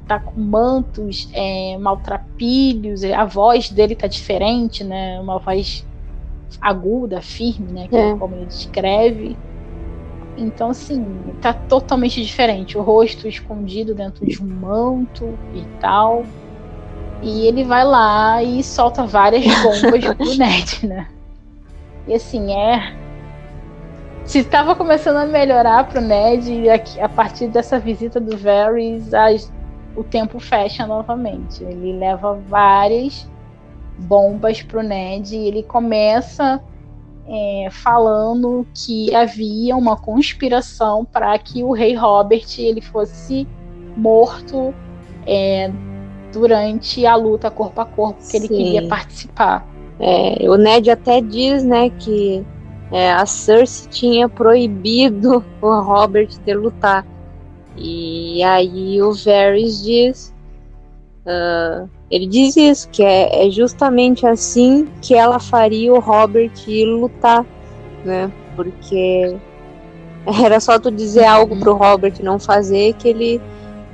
tá 0.08 0.18
com 0.18 0.40
mantos 0.40 1.28
é, 1.34 1.76
maltrapilhos, 1.76 3.04
a 3.04 3.26
voz 3.26 3.68
dele 3.68 3.94
tá 3.94 4.06
diferente, 4.06 4.82
né? 4.82 5.20
Uma 5.20 5.38
voz 5.38 5.86
aguda, 6.58 7.20
firme, 7.20 7.70
né? 7.70 7.86
Que 7.86 7.96
é. 7.96 8.12
é 8.12 8.16
como 8.16 8.34
ele 8.36 8.46
descreve. 8.46 9.36
Então, 10.38 10.70
assim, 10.70 11.04
tá 11.42 11.52
totalmente 11.52 12.22
diferente. 12.22 12.78
O 12.78 12.82
rosto 12.82 13.28
escondido 13.28 13.94
dentro 13.94 14.24
de 14.24 14.42
um 14.42 14.46
manto 14.46 15.38
e 15.54 15.62
tal. 15.80 16.24
E 17.22 17.46
ele 17.46 17.64
vai 17.64 17.84
lá 17.84 18.42
e 18.42 18.62
solta 18.62 19.06
várias 19.06 19.44
bombas 19.62 20.04
pro 20.04 20.36
Ned, 20.36 20.86
né? 20.86 21.08
E 22.06 22.14
assim, 22.14 22.52
é. 22.52 22.94
Se 24.24 24.42
tava 24.42 24.74
começando 24.74 25.16
a 25.16 25.26
melhorar 25.26 25.86
pro 25.88 26.00
Ned, 26.00 26.64
a, 27.00 27.08
partir 27.08 27.48
dessa 27.48 27.78
visita 27.78 28.18
do 28.18 28.36
Varys, 28.36 29.12
as, 29.12 29.52
o 29.96 30.02
tempo 30.02 30.38
fecha 30.38 30.86
novamente. 30.86 31.62
Ele 31.62 31.92
leva 31.92 32.34
várias 32.48 33.28
bombas 33.98 34.62
pro 34.62 34.82
Ned 34.82 35.36
e 35.36 35.48
ele 35.48 35.62
começa 35.62 36.60
é, 37.26 37.68
falando 37.70 38.66
que 38.74 39.14
havia 39.14 39.76
uma 39.76 39.96
conspiração 39.96 41.04
para 41.04 41.38
que 41.38 41.62
o 41.62 41.72
rei 41.72 41.94
Robert 41.94 42.46
ele 42.58 42.80
fosse 42.80 43.46
morto 43.96 44.74
é, 45.26 45.70
durante 46.35 47.06
a 47.06 47.16
luta 47.16 47.51
corpo 47.51 47.81
a 47.81 47.85
corpo 47.85 48.19
que 48.28 48.36
ele 48.36 48.48
queria 48.48 48.86
participar. 48.89 49.66
É, 49.98 50.48
o 50.48 50.56
Ned 50.56 50.90
até 50.90 51.20
diz, 51.20 51.65
né, 51.65 51.90
que 51.90 52.44
é, 52.93 53.12
a 53.12 53.24
Cersei 53.24 53.89
tinha 53.90 54.28
proibido 54.28 55.44
o 55.62 55.81
Robert 55.81 56.28
de 56.44 56.55
lutar. 56.55 57.06
E 57.77 58.43
aí 58.43 59.02
o 59.02 59.12
Varys 59.12 59.82
diz 59.82 60.35
uh, 61.24 61.89
ele 62.11 62.27
diz 62.27 62.56
isso, 62.56 62.89
que 62.90 63.02
é, 63.02 63.47
é, 63.47 63.51
justamente 63.51 64.27
assim 64.27 64.89
que 65.01 65.15
ela 65.15 65.39
faria 65.39 65.93
o 65.93 65.98
Robert 65.98 66.52
ir 66.66 66.85
lutar, 66.85 67.44
né? 68.05 68.31
Porque 68.55 69.36
era 70.44 70.61
só 70.61 70.78
tu 70.78 70.90
dizer 70.90 71.24
algo 71.24 71.56
pro 71.59 71.74
Robert 71.74 72.15
não 72.23 72.39
fazer 72.39 72.94
que 72.94 73.09
ele 73.09 73.40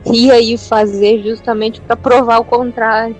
ia 0.06 0.40
ir 0.40 0.58
fazer 0.58 1.22
justamente 1.22 1.80
para 1.80 1.96
provar 1.96 2.38
o 2.38 2.44
contrário. 2.44 3.16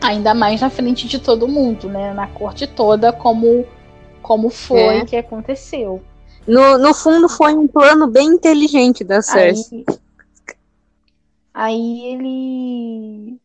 Ainda 0.00 0.34
mais 0.34 0.60
na 0.60 0.70
frente 0.70 1.08
de 1.08 1.18
todo 1.18 1.48
mundo, 1.48 1.88
né? 1.88 2.12
Na 2.12 2.26
corte 2.26 2.66
toda, 2.66 3.12
como, 3.12 3.64
como 4.22 4.50
foi 4.50 4.98
é. 4.98 5.04
que 5.04 5.16
aconteceu. 5.16 6.02
No, 6.46 6.78
no 6.78 6.94
fundo, 6.94 7.28
foi 7.28 7.54
um 7.54 7.66
plano 7.66 8.06
bem 8.06 8.28
inteligente 8.28 9.02
da 9.02 9.20
Cersei. 9.20 9.84
Aí, 11.52 12.04
aí 12.04 12.06
ele 12.12 13.40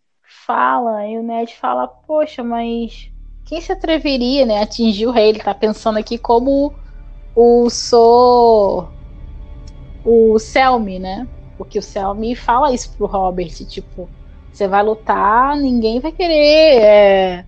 fala, 0.46 1.08
e 1.08 1.18
o 1.18 1.24
Ned 1.24 1.56
fala, 1.56 1.88
poxa, 1.88 2.44
mas 2.44 3.10
quem 3.46 3.60
se 3.60 3.72
atreveria, 3.72 4.46
né, 4.46 4.60
a 4.60 4.64
atingir 4.64 5.08
o 5.08 5.12
rei? 5.12 5.30
Ele 5.30 5.40
tá 5.40 5.54
pensando 5.54 5.98
aqui 5.98 6.18
como 6.18 6.74
o 7.36 7.70
sou 7.70 8.90
o 10.06 10.38
Selmy, 10.38 11.00
né? 11.00 11.28
Porque 11.64 11.80
o 11.80 11.82
Selmy 11.82 12.36
fala 12.36 12.74
isso 12.74 12.96
pro 12.98 13.06
Robert, 13.06 13.52
tipo, 13.66 14.10
você 14.52 14.68
vai 14.68 14.84
lutar, 14.84 15.56
ninguém 15.58 16.00
vai 16.00 16.12
querer, 16.12 16.82
é, 16.82 17.46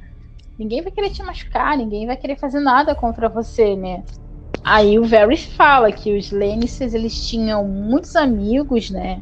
ninguém 0.58 0.82
vai 0.82 0.92
querer 0.92 1.10
te 1.10 1.24
machucar, 1.24 1.78
ninguém 1.78 2.06
vai 2.06 2.18
querer 2.18 2.38
fazer 2.38 2.60
nada 2.60 2.96
contra 2.96 3.30
você, 3.30 3.76
né? 3.76 4.04
Aí 4.64 4.98
o 4.98 5.06
Varys 5.06 5.46
fala 5.46 5.92
que 5.92 6.18
os 6.18 6.32
Lannisters 6.32 6.94
eles 6.94 7.28
tinham 7.28 7.68
muitos 7.68 8.16
amigos, 8.16 8.90
né? 8.90 9.22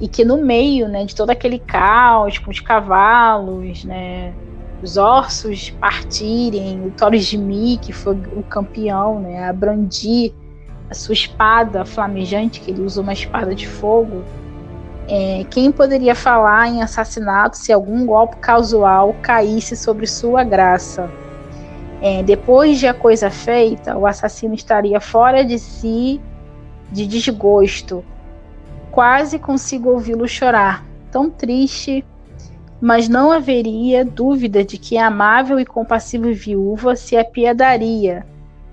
e 0.00 0.08
que 0.08 0.24
no 0.24 0.36
meio 0.36 0.88
né, 0.88 1.04
de 1.04 1.14
todo 1.14 1.30
aquele 1.30 1.58
caos, 1.58 2.38
com 2.38 2.50
os 2.50 2.60
cavalos, 2.60 3.84
né, 3.84 4.34
os 4.82 4.96
ossos 4.96 5.70
partirem, 5.70 6.86
o 6.86 6.90
Thoros 6.90 7.24
de 7.24 7.38
Mi, 7.38 7.78
que 7.78 7.92
foi 7.92 8.14
o 8.36 8.42
campeão, 8.42 9.20
né, 9.20 9.48
a 9.48 9.52
brandir 9.52 10.32
a 10.90 10.94
sua 10.94 11.12
espada 11.12 11.84
flamejante, 11.84 12.60
que 12.60 12.70
ele 12.70 12.82
usa 12.82 13.00
uma 13.00 13.12
espada 13.12 13.54
de 13.54 13.66
fogo, 13.66 14.22
é, 15.08 15.44
quem 15.50 15.70
poderia 15.70 16.14
falar 16.14 16.68
em 16.68 16.82
assassinato 16.82 17.56
se 17.56 17.72
algum 17.72 18.04
golpe 18.04 18.36
casual 18.36 19.14
caísse 19.22 19.76
sobre 19.76 20.06
sua 20.06 20.42
graça? 20.42 21.08
É, 22.02 22.22
depois 22.22 22.78
de 22.78 22.86
a 22.86 22.94
coisa 22.94 23.30
feita, 23.30 23.96
o 23.96 24.06
assassino 24.06 24.54
estaria 24.54 25.00
fora 25.00 25.44
de 25.44 25.58
si 25.58 26.20
de 26.90 27.06
desgosto, 27.06 28.04
quase 28.90 29.38
consigo 29.38 29.90
ouvi-lo 29.90 30.28
chorar, 30.28 30.84
tão 31.10 31.28
triste, 31.28 32.04
mas 32.80 33.08
não 33.08 33.32
haveria 33.32 34.04
dúvida 34.04 34.64
de 34.64 34.78
que 34.78 34.96
a 34.98 35.06
amável 35.06 35.58
e 35.58 35.64
compassiva 35.64 36.30
viúva 36.30 36.94
se 36.94 37.16
apiedaria, 37.16 38.26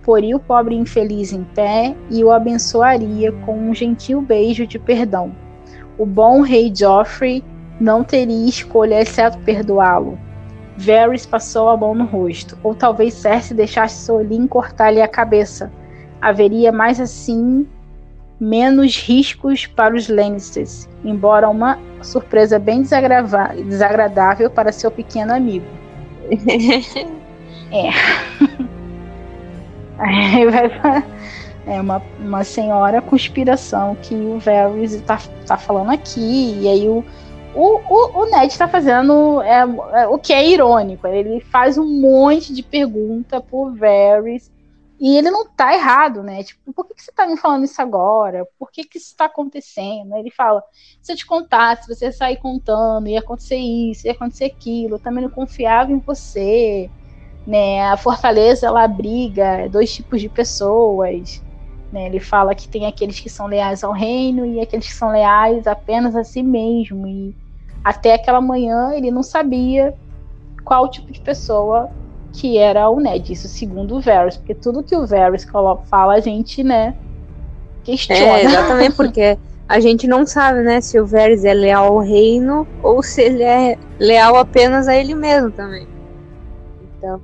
poria 0.03 0.35
o 0.35 0.39
pobre 0.39 0.75
infeliz 0.75 1.31
em 1.31 1.43
pé 1.43 1.95
e 2.09 2.23
o 2.23 2.31
abençoaria 2.31 3.31
com 3.45 3.57
um 3.57 3.73
gentil 3.73 4.21
beijo 4.21 4.67
de 4.67 4.77
perdão. 4.77 5.33
O 5.97 6.05
bom 6.05 6.41
rei 6.41 6.71
Joffrey 6.73 7.43
não 7.79 8.03
teria 8.03 8.49
escolha 8.49 9.01
exceto 9.01 9.37
perdoá-lo. 9.39 10.17
Varys 10.77 11.25
passou 11.25 11.69
a 11.69 11.77
mão 11.77 11.93
no 11.93 12.05
rosto, 12.05 12.57
ou 12.63 12.73
talvez 12.73 13.13
Cersei 13.13 13.55
deixasse 13.55 14.05
Solin 14.05 14.47
cortar-lhe 14.47 15.01
a 15.01 15.07
cabeça. 15.07 15.71
Haveria 16.19 16.71
mais 16.71 16.99
assim 16.99 17.67
menos 18.39 18.97
riscos 18.97 19.67
para 19.67 19.95
os 19.95 20.09
Lannisters, 20.09 20.89
embora 21.03 21.49
uma 21.49 21.79
surpresa 22.01 22.57
bem 22.59 22.81
desagradável 22.81 24.49
para 24.49 24.71
seu 24.71 24.89
pequeno 24.89 25.33
amigo. 25.33 25.65
é. 27.71 28.63
é 31.65 31.79
uma, 31.79 32.01
uma 32.19 32.43
senhora 32.43 33.01
conspiração 33.01 33.95
que 34.01 34.13
o 34.13 34.39
Varys 34.39 34.93
está 34.93 35.17
tá 35.45 35.57
falando 35.57 35.91
aqui, 35.91 36.57
e 36.59 36.67
aí 36.67 36.87
o, 36.87 37.03
o, 37.55 37.77
o, 37.77 38.21
o 38.21 38.25
Ned 38.25 38.47
está 38.47 38.67
fazendo 38.67 39.41
é, 39.41 39.61
é, 40.01 40.07
o 40.07 40.17
que 40.17 40.33
é 40.33 40.47
irônico. 40.47 41.07
Ele 41.07 41.39
faz 41.39 41.77
um 41.77 41.85
monte 41.85 42.53
de 42.53 42.63
pergunta 42.63 43.39
por 43.39 43.75
Varys 43.75 44.51
e 44.99 45.17
ele 45.17 45.29
não 45.29 45.45
tá 45.45 45.73
errado, 45.73 46.23
né? 46.23 46.43
Tipo, 46.43 46.71
por 46.73 46.87
que, 46.87 46.95
que 46.95 47.03
você 47.03 47.11
tá 47.11 47.27
me 47.27 47.37
falando 47.37 47.65
isso 47.65 47.81
agora? 47.81 48.47
Por 48.57 48.71
que, 48.71 48.83
que 48.83 48.97
isso 48.97 49.15
tá 49.15 49.25
acontecendo? 49.25 50.15
Ele 50.15 50.31
fala: 50.31 50.63
se 51.01 51.11
eu 51.11 51.15
te 51.17 51.25
contasse, 51.25 51.83
se 51.83 51.95
você 51.95 52.11
sair 52.11 52.37
contando, 52.37 53.07
ia 53.07 53.19
acontecer 53.19 53.57
isso, 53.57 54.07
ia 54.07 54.13
acontecer 54.13 54.45
aquilo, 54.45 54.95
eu 54.95 54.99
também 54.99 55.23
não 55.23 55.29
confiava 55.29 55.91
em 55.91 55.99
você. 55.99 56.89
Né? 57.45 57.83
A 57.83 57.97
fortaleza 57.97 58.67
ela 58.67 58.83
abriga 58.83 59.67
dois 59.69 59.93
tipos 59.93 60.21
de 60.21 60.29
pessoas. 60.29 61.41
Né? 61.91 62.07
Ele 62.07 62.19
fala 62.19 62.55
que 62.55 62.67
tem 62.67 62.85
aqueles 62.85 63.19
que 63.19 63.29
são 63.29 63.47
leais 63.47 63.83
ao 63.83 63.91
reino 63.91 64.45
e 64.45 64.59
aqueles 64.59 64.87
que 64.87 64.93
são 64.93 65.11
leais 65.11 65.67
apenas 65.67 66.15
a 66.15 66.23
si 66.23 66.41
mesmo. 66.41 67.07
E 67.07 67.35
até 67.83 68.13
aquela 68.13 68.39
manhã 68.39 68.93
ele 68.93 69.11
não 69.11 69.23
sabia 69.23 69.93
qual 70.63 70.89
tipo 70.89 71.11
de 71.11 71.19
pessoa 71.19 71.89
que 72.33 72.57
era 72.57 72.89
o 72.89 72.99
Ned, 72.99 73.31
isso 73.31 73.47
segundo 73.47 73.95
o 73.97 74.01
Varys, 74.01 74.37
porque 74.37 74.55
tudo 74.55 74.81
que 74.81 74.95
o 74.95 75.05
Varys 75.05 75.45
fala 75.85 76.15
a 76.15 76.19
gente, 76.19 76.63
né, 76.63 76.95
questiona. 77.83 78.21
É, 78.21 78.43
exatamente, 78.45 78.95
porque 78.95 79.37
a 79.69 79.79
gente 79.79 80.07
não 80.07 80.25
sabe, 80.25 80.61
né, 80.63 80.81
se 80.81 80.99
o 80.99 81.05
Varys 81.05 81.45
é 81.45 81.53
leal 81.53 81.85
ao 81.85 81.99
reino 81.99 82.67
ou 82.81 83.03
se 83.03 83.21
ele 83.21 83.43
é 83.43 83.77
leal 83.99 84.35
apenas 84.35 84.87
a 84.87 84.95
ele 84.95 85.13
mesmo 85.13 85.51
também. 85.51 85.87
Então, 86.97 87.21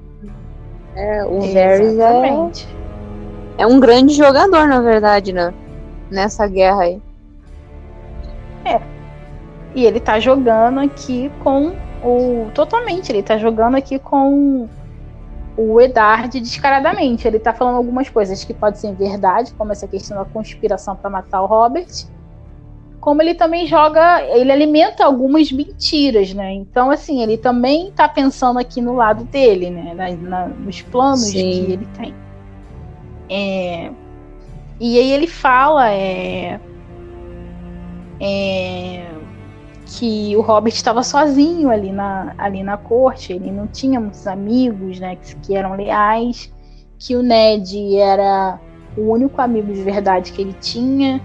é, 1.00 1.26
o 1.26 1.40
Varys 1.40 1.98
é, 1.98 3.64
é 3.64 3.68
um 3.68 3.80
grande 3.80 4.14
jogador, 4.14 4.68
na 4.68 4.82
verdade, 4.82 5.32
né, 5.32 5.54
nessa 6.12 6.46
guerra 6.46 6.84
aí. 6.84 7.02
É. 8.66 8.82
E 9.74 9.86
ele 9.86 10.00
tá 10.00 10.20
jogando 10.20 10.80
aqui 10.80 11.32
com 11.44 11.74
o. 12.04 12.50
Totalmente, 12.54 13.12
ele 13.12 13.24
tá 13.24 13.38
jogando 13.38 13.76
aqui 13.76 13.98
com 13.98 14.68
o 15.56 15.80
Edard 15.80 16.38
descaradamente. 16.40 17.28
Ele 17.28 17.40
tá 17.40 17.54
falando 17.54 17.78
algumas 17.78 18.10
coisas 18.10 18.44
que 18.44 18.54
podem 18.54 18.80
ser 18.80 18.94
verdade, 18.94 19.54
como 19.54 19.72
essa 19.72 19.88
questão 19.88 20.18
da 20.18 20.26
conspiração 20.26 20.96
para 20.96 21.10
matar 21.10 21.42
o 21.42 21.46
Robert. 21.46 21.88
Como 23.00 23.22
ele 23.22 23.34
também 23.34 23.66
joga, 23.66 24.22
ele 24.24 24.52
alimenta 24.52 25.06
algumas 25.06 25.52
mentiras, 25.52 26.34
né? 26.34 26.54
Então, 26.54 26.92
assim, 26.92 27.22
ele 27.22 27.38
também 27.38 27.92
tá 27.92 28.10
pensando 28.10 28.60
aqui 28.60 28.82
no 28.82 28.96
lado 28.96 29.24
dele, 29.24 29.70
né? 29.70 29.94
Na, 29.94 30.12
na, 30.12 30.48
nos 30.48 30.82
planos 30.82 31.22
Sim. 31.22 31.32
que 31.34 31.72
ele 31.72 31.88
tem. 31.98 32.14
É, 33.30 33.92
e 34.80 34.98
aí 34.98 35.12
ele 35.12 35.28
fala, 35.28 35.92
é, 35.92 36.60
é, 38.20 39.08
que 39.86 40.36
o 40.36 40.42
Robert 40.42 40.74
estava 40.74 41.04
sozinho 41.04 41.70
ali 41.70 41.92
na, 41.92 42.34
ali 42.38 42.64
na 42.64 42.78
corte, 42.78 43.34
ele 43.34 43.52
não 43.52 43.68
tinha 43.68 44.00
muitos 44.00 44.28
amigos, 44.28 45.00
né, 45.00 45.16
que, 45.16 45.36
que 45.38 45.56
eram 45.56 45.76
leais, 45.76 46.52
que 46.98 47.16
o 47.16 47.22
Ned 47.22 47.98
era 47.98 48.60
o 48.98 49.12
único 49.12 49.42
amigo 49.42 49.72
de 49.72 49.82
verdade 49.82 50.32
que 50.32 50.42
ele 50.42 50.54
tinha, 50.54 51.22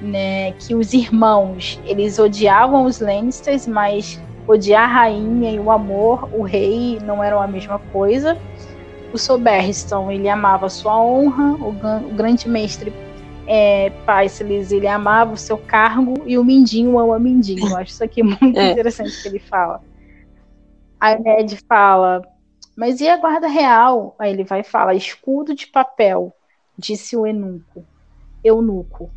né, 0.00 0.52
que 0.52 0.74
os 0.74 0.92
irmãos, 0.92 1.80
eles 1.84 2.18
odiavam 2.18 2.84
os 2.84 3.00
Lannisters, 3.00 3.66
mas 3.66 4.20
odiar 4.46 4.82
a 4.82 4.92
rainha 4.92 5.50
e 5.50 5.58
o 5.58 5.70
amor, 5.70 6.28
o 6.32 6.42
rei, 6.42 6.98
não 7.04 7.22
eram 7.22 7.40
a 7.40 7.46
mesma 7.46 7.78
coisa. 7.78 8.36
O 9.12 9.18
Soberriston, 9.18 10.10
ele 10.10 10.28
amava 10.28 10.66
a 10.66 10.70
sua 10.70 11.00
honra, 11.00 11.54
o, 11.54 11.70
o 11.70 12.14
grande 12.14 12.48
mestre 12.48 12.92
é, 13.46 13.90
Paisles, 14.06 14.72
ele 14.72 14.86
amava 14.86 15.32
o 15.32 15.36
seu 15.36 15.58
cargo 15.58 16.14
e 16.26 16.38
o 16.38 16.44
Mindinho 16.44 16.98
ama 16.98 17.18
Mindinho. 17.18 17.68
Eu 17.68 17.76
acho 17.76 17.92
isso 17.92 18.04
aqui 18.04 18.22
muito 18.24 18.58
é. 18.58 18.72
interessante 18.72 19.22
que 19.22 19.28
ele 19.28 19.38
fala. 19.38 19.82
Aí 21.00 21.20
Ned 21.20 21.58
fala, 21.68 22.22
mas 22.76 23.00
e 23.00 23.08
a 23.08 23.16
guarda 23.16 23.46
real? 23.46 24.14
Aí 24.18 24.32
ele 24.32 24.44
vai 24.44 24.62
falar, 24.62 24.94
escudo 24.94 25.54
de 25.54 25.66
papel, 25.66 26.34
disse 26.78 27.16
o 27.16 27.26
eunuco. 27.26 27.84
Eunuco. 28.42 29.10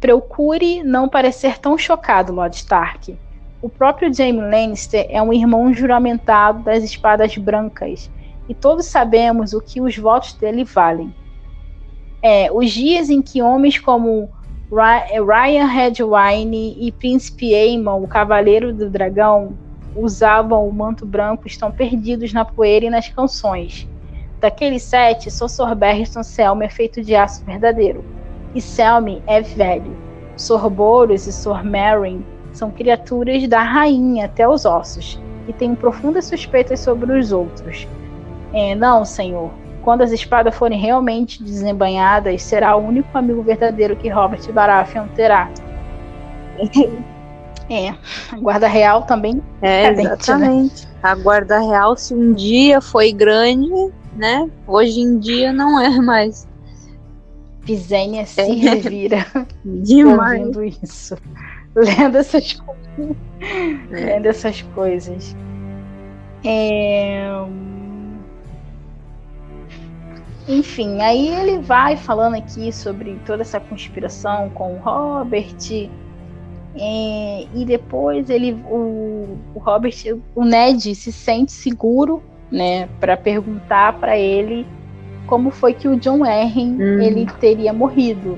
Procure 0.00 0.82
não 0.82 1.08
parecer 1.08 1.58
tão 1.58 1.76
chocado, 1.76 2.32
Lord 2.32 2.56
Stark. 2.56 3.16
O 3.60 3.68
próprio 3.68 4.12
Jaime 4.12 4.40
Lannister 4.40 5.06
é 5.10 5.20
um 5.20 5.32
irmão 5.32 5.72
juramentado 5.72 6.62
das 6.62 6.82
espadas 6.82 7.36
brancas, 7.36 8.10
e 8.48 8.54
todos 8.54 8.86
sabemos 8.86 9.52
o 9.52 9.60
que 9.60 9.80
os 9.80 9.96
votos 9.96 10.32
dele 10.32 10.64
valem 10.64 11.14
é, 12.22 12.50
os 12.52 12.70
dias 12.70 13.08
em 13.08 13.22
que 13.22 13.42
homens 13.42 13.78
como 13.78 14.28
Ryan 14.70 15.66
Redwine 15.66 16.76
e 16.78 16.92
Príncipe 16.92 17.54
Aemon, 17.54 18.02
o 18.02 18.08
Cavaleiro 18.08 18.72
do 18.72 18.88
Dragão, 18.90 19.54
usavam 19.96 20.68
o 20.68 20.72
manto 20.72 21.04
branco 21.04 21.46
estão 21.46 21.72
perdidos 21.72 22.32
na 22.32 22.44
poeira 22.44 22.86
e 22.86 22.90
nas 22.90 23.08
canções. 23.08 23.88
Daqueles 24.38 24.82
sete, 24.82 25.30
só 25.30 25.48
Sor 25.48 25.74
Barristan 25.74 26.22
Selmy 26.22 26.66
é 26.66 26.68
feito 26.68 27.02
de 27.02 27.14
aço 27.14 27.44
verdadeiro. 27.44 28.04
E 28.54 28.60
Selmy 28.60 29.22
é 29.26 29.40
velho. 29.40 29.96
Sor 30.36 30.68
Boros 30.70 31.26
e 31.26 31.32
Sor 31.32 31.62
Meryn 31.62 32.22
são 32.52 32.70
criaturas 32.70 33.46
da 33.46 33.62
rainha 33.62 34.24
até 34.24 34.48
os 34.48 34.64
ossos, 34.64 35.20
e 35.46 35.52
têm 35.52 35.74
profundas 35.74 36.26
suspeitas 36.26 36.80
sobre 36.80 37.18
os 37.18 37.32
outros. 37.32 37.86
É, 38.52 38.74
não, 38.74 39.04
senhor, 39.04 39.50
quando 39.82 40.02
as 40.02 40.12
espadas 40.12 40.54
forem 40.54 40.78
realmente 40.78 41.42
desembanhadas, 41.42 42.42
será 42.42 42.76
o 42.76 42.86
único 42.86 43.16
amigo 43.16 43.42
verdadeiro 43.42 43.96
que 43.96 44.08
Robert 44.08 44.50
Baratheon 44.52 45.06
terá. 45.14 45.50
É, 47.72 47.94
a 48.32 48.36
guarda 48.36 48.66
real 48.66 49.02
também. 49.02 49.40
É, 49.62 49.84
é 49.84 49.92
exatamente. 49.92 50.86
Né? 50.86 50.92
A 51.04 51.14
guarda 51.14 51.60
real, 51.60 51.96
se 51.96 52.12
um 52.12 52.32
dia 52.32 52.80
foi 52.80 53.12
grande, 53.12 53.70
né? 54.16 54.50
Hoje 54.66 55.00
em 55.00 55.20
dia 55.20 55.52
não 55.52 55.80
é 55.80 55.88
mais. 56.00 56.48
Pisênia 57.64 58.26
se 58.26 58.42
revira. 58.42 59.26
Demais. 59.64 60.40
Ouvindo 60.40 60.64
isso. 60.64 61.16
Lendo 61.74 62.18
essas 62.18 62.54
coisas. 62.54 63.16
É. 63.90 63.94
Lendo 63.94 64.26
essas 64.26 64.62
coisas. 64.62 65.36
É 66.44 67.30
enfim, 70.50 71.00
aí 71.00 71.28
ele 71.28 71.58
vai 71.58 71.96
falando 71.96 72.34
aqui 72.34 72.72
sobre 72.72 73.16
toda 73.24 73.42
essa 73.42 73.60
conspiração 73.60 74.50
com 74.50 74.74
o 74.74 74.78
Robert. 74.78 75.88
É, 76.74 77.46
e 77.54 77.64
depois 77.64 78.28
ele, 78.28 78.52
o, 78.68 79.38
o, 79.54 79.58
Robert, 79.58 79.94
o 80.34 80.44
Ned 80.44 80.94
se 80.94 81.12
sente 81.12 81.52
seguro, 81.52 82.20
né, 82.50 82.88
para 82.98 83.16
perguntar 83.16 83.98
para 84.00 84.18
ele 84.18 84.66
como 85.30 85.52
foi 85.52 85.72
que 85.72 85.86
o 85.86 85.96
John 85.96 86.24
Arryn 86.24 86.74
hum. 86.74 87.00
ele 87.00 87.24
teria 87.38 87.72
morrido. 87.72 88.36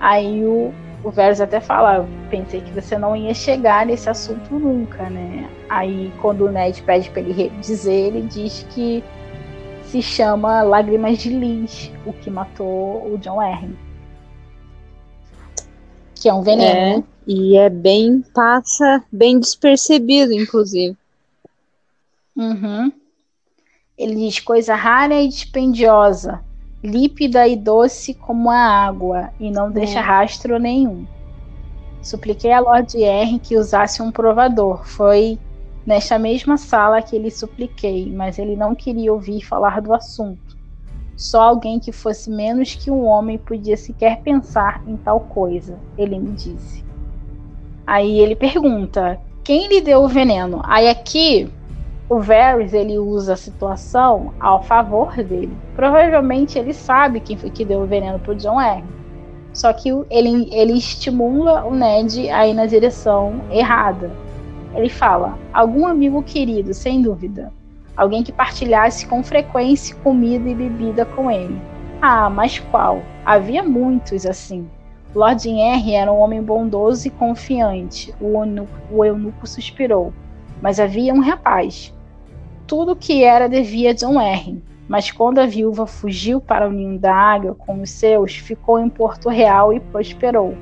Aí 0.00 0.44
o, 0.44 0.74
o 1.04 1.10
Varys 1.12 1.40
até 1.40 1.60
fala, 1.60 2.06
pensei 2.28 2.60
que 2.60 2.72
você 2.72 2.98
não 2.98 3.14
ia 3.14 3.32
chegar 3.32 3.86
nesse 3.86 4.10
assunto 4.10 4.52
nunca, 4.58 5.08
né? 5.08 5.48
Aí 5.68 6.12
quando 6.20 6.44
o 6.44 6.50
Ned 6.50 6.82
pede 6.82 7.08
para 7.10 7.22
ele 7.22 7.50
dizer, 7.60 8.08
ele 8.08 8.22
diz 8.22 8.66
que 8.70 9.02
se 9.84 10.02
chama 10.02 10.62
Lágrimas 10.62 11.18
de 11.18 11.30
Liz, 11.30 11.92
o 12.04 12.12
que 12.12 12.28
matou 12.28 13.12
o 13.12 13.16
John 13.18 13.40
Arryn. 13.40 13.74
Que 16.16 16.28
é 16.28 16.34
um 16.34 16.42
veneno. 16.42 16.98
É, 16.98 17.04
e 17.28 17.56
é 17.56 17.70
bem, 17.70 18.24
passa 18.34 19.04
bem 19.10 19.38
despercebido, 19.38 20.32
inclusive. 20.32 20.96
Uhum. 22.36 22.92
Ele 23.98 24.14
diz 24.14 24.38
coisa 24.38 24.74
rara 24.74 25.20
e 25.20 25.28
dispendiosa, 25.28 26.40
límpida 26.82 27.48
e 27.48 27.56
doce 27.56 28.14
como 28.14 28.48
a 28.50 28.56
água, 28.56 29.30
e 29.40 29.50
não 29.50 29.70
deixa 29.70 29.98
é. 29.98 30.02
rastro 30.02 30.58
nenhum. 30.58 31.04
Supliquei 32.00 32.52
a 32.52 32.60
Lord 32.60 33.02
R 33.02 33.38
que 33.40 33.56
usasse 33.56 34.00
um 34.00 34.12
provador. 34.12 34.86
Foi 34.86 35.38
Nesta 35.88 36.18
mesma 36.18 36.58
sala 36.58 37.00
que 37.00 37.18
lhe 37.18 37.30
supliquei, 37.30 38.12
mas 38.14 38.38
ele 38.38 38.54
não 38.54 38.74
queria 38.74 39.10
ouvir 39.10 39.40
falar 39.40 39.80
do 39.80 39.94
assunto. 39.94 40.54
Só 41.16 41.40
alguém 41.40 41.80
que 41.80 41.92
fosse 41.92 42.30
menos 42.30 42.74
que 42.74 42.90
um 42.90 43.06
homem 43.06 43.38
podia 43.38 43.74
sequer 43.74 44.20
pensar 44.20 44.82
em 44.86 44.98
tal 44.98 45.20
coisa, 45.20 45.78
ele 45.96 46.18
me 46.18 46.32
disse. 46.32 46.84
Aí 47.86 48.20
ele 48.20 48.36
pergunta: 48.36 49.18
quem 49.42 49.66
lhe 49.66 49.80
deu 49.80 50.02
o 50.02 50.08
veneno? 50.08 50.60
Aí 50.62 50.90
aqui 50.90 51.50
o 52.08 52.20
Varys 52.20 52.72
ele 52.72 52.98
usa 52.98 53.34
a 53.34 53.36
situação 53.36 54.32
ao 54.40 54.62
favor 54.62 55.14
dele. 55.16 55.54
Provavelmente 55.76 56.58
ele 56.58 56.72
sabe 56.72 57.20
quem 57.20 57.36
foi 57.36 57.50
que 57.50 57.66
deu 57.66 57.80
o 57.80 57.86
veneno 57.86 58.18
pro 58.18 58.34
John 58.34 58.58
R. 58.58 58.82
Só 59.52 59.72
que 59.72 59.90
ele, 60.08 60.48
ele 60.50 60.72
estimula 60.72 61.64
o 61.64 61.74
Ned 61.74 62.30
a 62.30 62.46
ir 62.46 62.54
na 62.54 62.64
direção 62.64 63.42
errada. 63.50 64.10
Ele 64.74 64.88
fala: 64.88 65.38
algum 65.52 65.86
amigo 65.86 66.22
querido, 66.22 66.72
sem 66.72 67.02
dúvida. 67.02 67.52
Alguém 67.94 68.22
que 68.22 68.32
partilhasse 68.32 69.06
com 69.06 69.22
frequência 69.22 69.96
comida 69.96 70.48
e 70.48 70.54
bebida 70.54 71.04
com 71.04 71.30
ele. 71.30 71.60
Ah, 72.00 72.30
mas 72.30 72.58
qual? 72.58 73.02
Havia 73.24 73.62
muitos 73.62 74.24
assim. 74.24 74.66
Lord 75.14 75.50
R 75.50 75.94
era 75.94 76.12
um 76.12 76.20
homem 76.20 76.42
bondoso 76.42 77.08
e 77.08 77.10
confiante. 77.10 78.14
O 78.20 78.38
eunuco, 78.38 78.72
o 78.90 79.04
eunuco 79.04 79.46
suspirou. 79.46 80.12
Mas 80.62 80.78
havia 80.78 81.12
um 81.12 81.20
rapaz. 81.20 81.92
Tudo 82.68 82.94
que 82.94 83.24
era 83.24 83.48
devia 83.48 83.94
John 83.94 84.20
R. 84.20 84.62
Mas 84.86 85.10
quando 85.10 85.38
a 85.38 85.46
viúva 85.46 85.86
fugiu 85.86 86.38
para 86.38 86.68
o 86.68 86.70
ninho 86.70 86.98
da 86.98 87.14
água 87.14 87.54
com 87.54 87.80
os 87.80 87.88
seus, 87.88 88.36
ficou 88.36 88.78
em 88.78 88.90
Porto 88.90 89.30
Real 89.30 89.72
e 89.72 89.80
prosperou. 89.80 90.54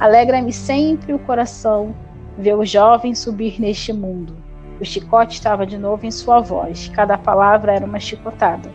Alegra-me 0.00 0.52
sempre 0.52 1.12
o 1.12 1.18
coração 1.20 1.94
ver 2.36 2.56
o 2.56 2.64
jovem 2.64 3.14
subir 3.14 3.60
neste 3.60 3.92
mundo. 3.92 4.34
O 4.80 4.84
chicote 4.84 5.34
estava 5.34 5.64
de 5.64 5.78
novo 5.78 6.04
em 6.04 6.10
sua 6.10 6.40
voz. 6.40 6.88
Cada 6.88 7.16
palavra 7.16 7.72
era 7.72 7.86
uma 7.86 8.00
chicotada. 8.00 8.72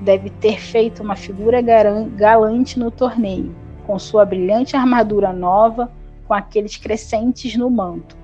Deve 0.00 0.30
ter 0.30 0.58
feito 0.58 1.02
uma 1.02 1.16
figura 1.16 1.60
galante 1.60 2.78
no 2.78 2.90
torneio, 2.90 3.54
com 3.86 3.98
sua 3.98 4.24
brilhante 4.24 4.74
armadura 4.74 5.34
nova, 5.34 5.92
com 6.26 6.32
aqueles 6.32 6.78
crescentes 6.78 7.54
no 7.56 7.68
manto. 7.68 8.16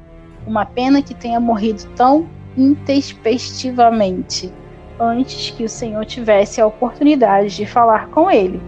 Uma 0.47 0.65
pena 0.65 1.03
que 1.03 1.15
tenha 1.15 1.39
morrido 1.39 1.85
tão 1.95 2.27
intempestivamente 2.57 4.53
antes 4.99 5.51
que 5.51 5.65
o 5.65 5.69
Senhor 5.69 6.05
tivesse 6.05 6.61
a 6.61 6.67
oportunidade 6.67 7.55
de 7.55 7.67
falar 7.67 8.09
com 8.09 8.31
ele. 8.31 8.61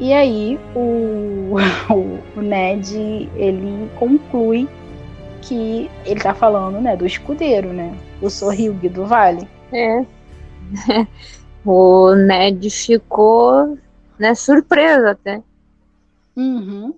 E 0.00 0.12
aí 0.12 0.58
o, 0.74 1.56
o, 2.36 2.40
Ned 2.40 3.28
ele 3.34 3.90
conclui 3.98 4.68
que 5.42 5.90
ele 6.04 6.20
tá 6.20 6.34
falando, 6.34 6.80
né, 6.80 6.96
do 6.96 7.06
escudeiro, 7.06 7.72
né? 7.72 7.96
O 8.20 8.28
Sorrilgue 8.28 8.88
do 8.88 9.06
Vale. 9.06 9.48
É. 9.72 10.04
o 11.64 12.14
Ned 12.14 12.70
ficou, 12.70 13.78
né, 14.18 14.34
surpreso 14.34 15.06
até. 15.06 15.42
Uhum. 16.36 16.94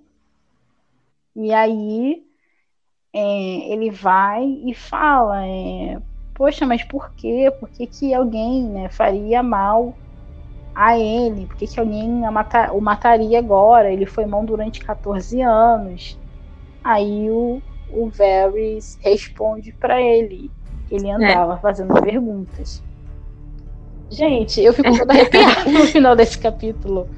E 1.37 1.53
aí 1.53 2.23
é, 3.13 3.73
ele 3.73 3.91
vai 3.91 4.45
e 4.65 4.75
fala, 4.75 5.47
é, 5.47 5.99
poxa, 6.35 6.65
mas 6.67 6.83
por 6.85 7.13
quê? 7.15 7.53
Por 7.59 7.69
que, 7.69 7.87
que 7.87 8.15
alguém 8.15 8.65
né, 8.65 8.89
faria 8.89 9.43
mal 9.43 9.95
a 10.75 10.99
ele? 10.99 11.47
Por 11.47 11.57
que, 11.57 11.67
que 11.67 11.81
alguém 11.81 12.23
o 12.73 12.81
mataria 12.81 13.39
agora? 13.39 13.93
Ele 13.93 14.07
foi 14.07 14.27
mão 14.27 14.45
durante 14.45 14.81
14 14.81 15.41
anos. 15.43 16.19
Aí 16.85 17.29
o, 17.31 17.61
o 17.93 18.09
Varys 18.09 18.99
responde 19.03 19.73
para 19.73 20.01
ele. 20.01 20.51
Ele 20.91 21.09
é. 21.09 21.13
andava 21.13 21.55
é. 21.55 21.59
fazendo 21.59 22.01
perguntas. 22.01 22.83
Gente, 24.09 24.61
eu 24.61 24.73
fico 24.73 24.97
toda 24.97 25.13
arrepiada 25.13 25.71
no 25.71 25.87
final 25.87 26.17
desse 26.17 26.39
capítulo. 26.39 27.09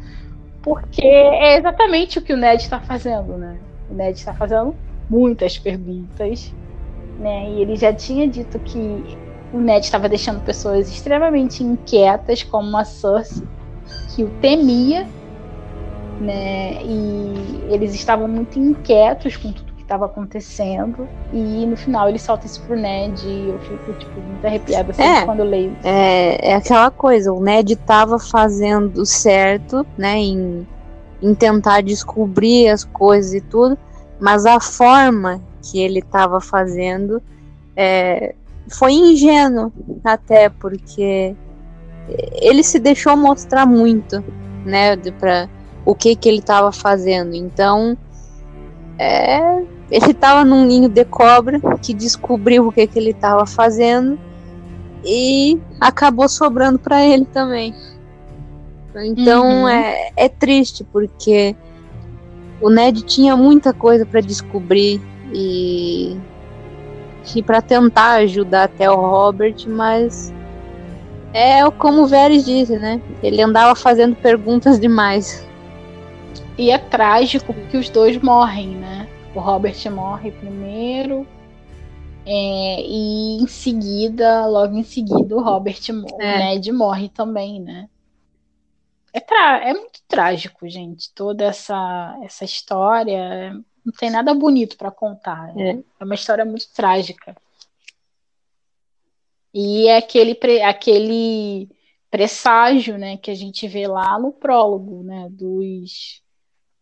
Porque 0.62 1.04
é 1.04 1.58
exatamente 1.58 2.18
o 2.18 2.22
que 2.22 2.32
o 2.32 2.36
Ned 2.36 2.62
está 2.62 2.80
fazendo, 2.80 3.36
né? 3.36 3.58
O 3.90 3.94
Ned 3.94 4.16
está 4.16 4.32
fazendo 4.32 4.74
muitas 5.12 5.58
perguntas, 5.58 6.50
né? 7.18 7.50
E 7.50 7.60
ele 7.60 7.76
já 7.76 7.92
tinha 7.92 8.26
dito 8.26 8.58
que 8.60 9.18
o 9.52 9.58
Ned 9.58 9.84
estava 9.84 10.08
deixando 10.08 10.40
pessoas 10.40 10.88
extremamente 10.88 11.62
inquietas, 11.62 12.42
como 12.42 12.74
a 12.78 12.84
Cersei, 12.84 13.46
que 14.08 14.24
o 14.24 14.30
temia, 14.40 15.06
né? 16.18 16.82
E 16.82 17.62
eles 17.68 17.94
estavam 17.94 18.26
muito 18.26 18.58
inquietos 18.58 19.36
com 19.36 19.52
tudo 19.52 19.74
que 19.74 19.82
estava 19.82 20.06
acontecendo. 20.06 21.06
E 21.30 21.66
no 21.66 21.76
final 21.76 22.08
ele 22.08 22.18
solta 22.18 22.46
isso 22.46 22.62
pro 22.62 22.74
Ned 22.74 23.22
e 23.26 23.50
eu 23.50 23.58
fico, 23.58 23.92
tipo, 23.92 24.18
muito 24.18 24.46
arrepiada 24.46 24.92
assim, 24.92 25.02
é, 25.02 25.26
quando 25.26 25.40
eu 25.40 25.46
leio. 25.46 25.76
É, 25.84 26.52
é 26.52 26.54
aquela 26.54 26.90
coisa, 26.90 27.30
o 27.30 27.40
Ned 27.40 27.74
estava 27.74 28.18
fazendo 28.18 29.04
certo, 29.04 29.86
né? 29.98 30.16
Em, 30.16 30.66
em 31.20 31.34
tentar 31.34 31.82
descobrir 31.82 32.70
as 32.70 32.82
coisas 32.82 33.34
e 33.34 33.42
tudo 33.42 33.76
mas 34.20 34.46
a 34.46 34.60
forma 34.60 35.42
que 35.62 35.80
ele 35.80 36.00
estava 36.00 36.40
fazendo 36.40 37.22
é, 37.76 38.34
foi 38.70 38.92
ingênuo 38.92 39.72
até 40.04 40.48
porque 40.48 41.34
ele 42.40 42.62
se 42.62 42.78
deixou 42.78 43.16
mostrar 43.16 43.66
muito, 43.66 44.22
né, 44.64 44.96
para 44.96 45.48
o 45.84 45.94
que 45.94 46.14
que 46.16 46.28
ele 46.28 46.38
estava 46.38 46.72
fazendo. 46.72 47.34
Então, 47.34 47.96
é, 48.98 49.62
ele 49.90 50.10
estava 50.10 50.44
num 50.44 50.64
ninho 50.64 50.88
de 50.88 51.04
cobra 51.04 51.60
que 51.80 51.92
descobriu 51.92 52.66
o 52.66 52.72
que 52.72 52.86
que 52.86 52.98
ele 52.98 53.10
estava 53.10 53.46
fazendo 53.46 54.18
e 55.04 55.60
acabou 55.80 56.28
sobrando 56.28 56.78
para 56.78 57.04
ele 57.04 57.24
também. 57.24 57.74
Então 58.94 59.62
uhum. 59.62 59.68
é, 59.68 60.12
é 60.16 60.28
triste 60.28 60.84
porque 60.84 61.56
o 62.62 62.70
Ned 62.70 63.02
tinha 63.02 63.36
muita 63.36 63.72
coisa 63.72 64.06
para 64.06 64.20
descobrir 64.20 65.00
e, 65.34 66.16
e 67.34 67.42
para 67.42 67.60
tentar 67.60 68.12
ajudar 68.20 68.64
até 68.64 68.88
o 68.88 68.94
Robert, 68.94 69.56
mas 69.66 70.32
é 71.34 71.68
como 71.72 72.02
o 72.02 72.06
Varys 72.06 72.44
disse, 72.44 72.78
né? 72.78 73.02
Ele 73.22 73.42
andava 73.42 73.74
fazendo 73.74 74.14
perguntas 74.14 74.78
demais. 74.78 75.46
E 76.56 76.70
é 76.70 76.78
trágico 76.78 77.52
que 77.70 77.76
os 77.76 77.88
dois 77.88 78.16
morrem, 78.18 78.68
né? 78.76 79.08
O 79.34 79.40
Robert 79.40 79.76
morre 79.90 80.30
primeiro. 80.30 81.26
É, 82.24 82.82
e 82.82 83.42
em 83.42 83.46
seguida, 83.48 84.46
logo 84.46 84.76
em 84.76 84.84
seguida, 84.84 85.34
o 85.34 85.42
Robert 85.42 85.80
é. 85.88 85.92
o 85.92 86.38
Ned 86.38 86.70
morre 86.70 87.08
também, 87.08 87.60
né? 87.60 87.88
É, 89.12 89.20
tra 89.20 89.68
é 89.68 89.72
muito 89.74 90.00
trágico, 90.08 90.68
gente, 90.68 91.12
toda 91.14 91.44
essa, 91.44 92.18
essa 92.22 92.44
história. 92.44 93.52
Não 93.84 93.92
tem 93.98 94.10
nada 94.10 94.32
bonito 94.34 94.76
para 94.76 94.90
contar. 94.90 95.54
Né? 95.54 95.70
É. 95.70 95.82
é 96.00 96.04
uma 96.04 96.14
história 96.14 96.44
muito 96.44 96.70
trágica. 96.72 97.36
E 99.52 99.86
é 99.88 99.98
aquele, 99.98 100.34
pre 100.34 100.62
aquele 100.62 101.68
presságio 102.10 102.96
né, 102.96 103.16
que 103.16 103.30
a 103.30 103.34
gente 103.34 103.68
vê 103.68 103.86
lá 103.86 104.18
no 104.18 104.32
prólogo 104.32 105.02
né, 105.02 105.28
dos, 105.30 106.22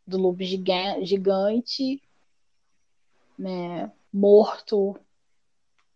do 0.07 0.19
lobo 0.19 0.43
gigante 0.43 2.01
né, 3.40 3.90
morto 4.12 4.97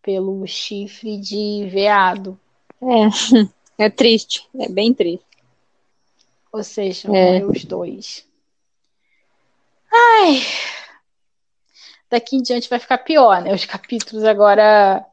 pelo 0.01 0.45
chifre 0.47 1.17
de 1.17 1.67
veado. 1.69 2.39
É, 2.81 3.85
é 3.85 3.89
triste, 3.89 4.47
é 4.59 4.67
bem 4.67 4.93
triste. 4.93 5.25
Ou 6.55 6.63
seja, 6.63 7.09
é. 7.13 7.43
os 7.43 7.65
dois. 7.65 8.25
Ai. 9.91 10.41
Daqui 12.09 12.37
em 12.37 12.41
diante 12.41 12.69
vai 12.69 12.79
ficar 12.79 12.99
pior, 12.99 13.41
né? 13.41 13.53
Os 13.53 13.65
capítulos 13.65 14.23
agora. 14.23 15.05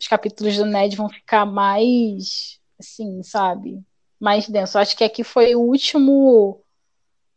Os 0.00 0.08
capítulos 0.08 0.56
do 0.56 0.64
Ned 0.64 0.96
vão 0.96 1.10
ficar 1.10 1.44
mais. 1.44 2.58
Assim, 2.80 3.22
sabe? 3.22 3.84
Mais 4.18 4.48
denso. 4.48 4.78
Acho 4.78 4.96
que 4.96 5.04
aqui 5.04 5.22
foi 5.22 5.54
o 5.54 5.60
último 5.60 6.64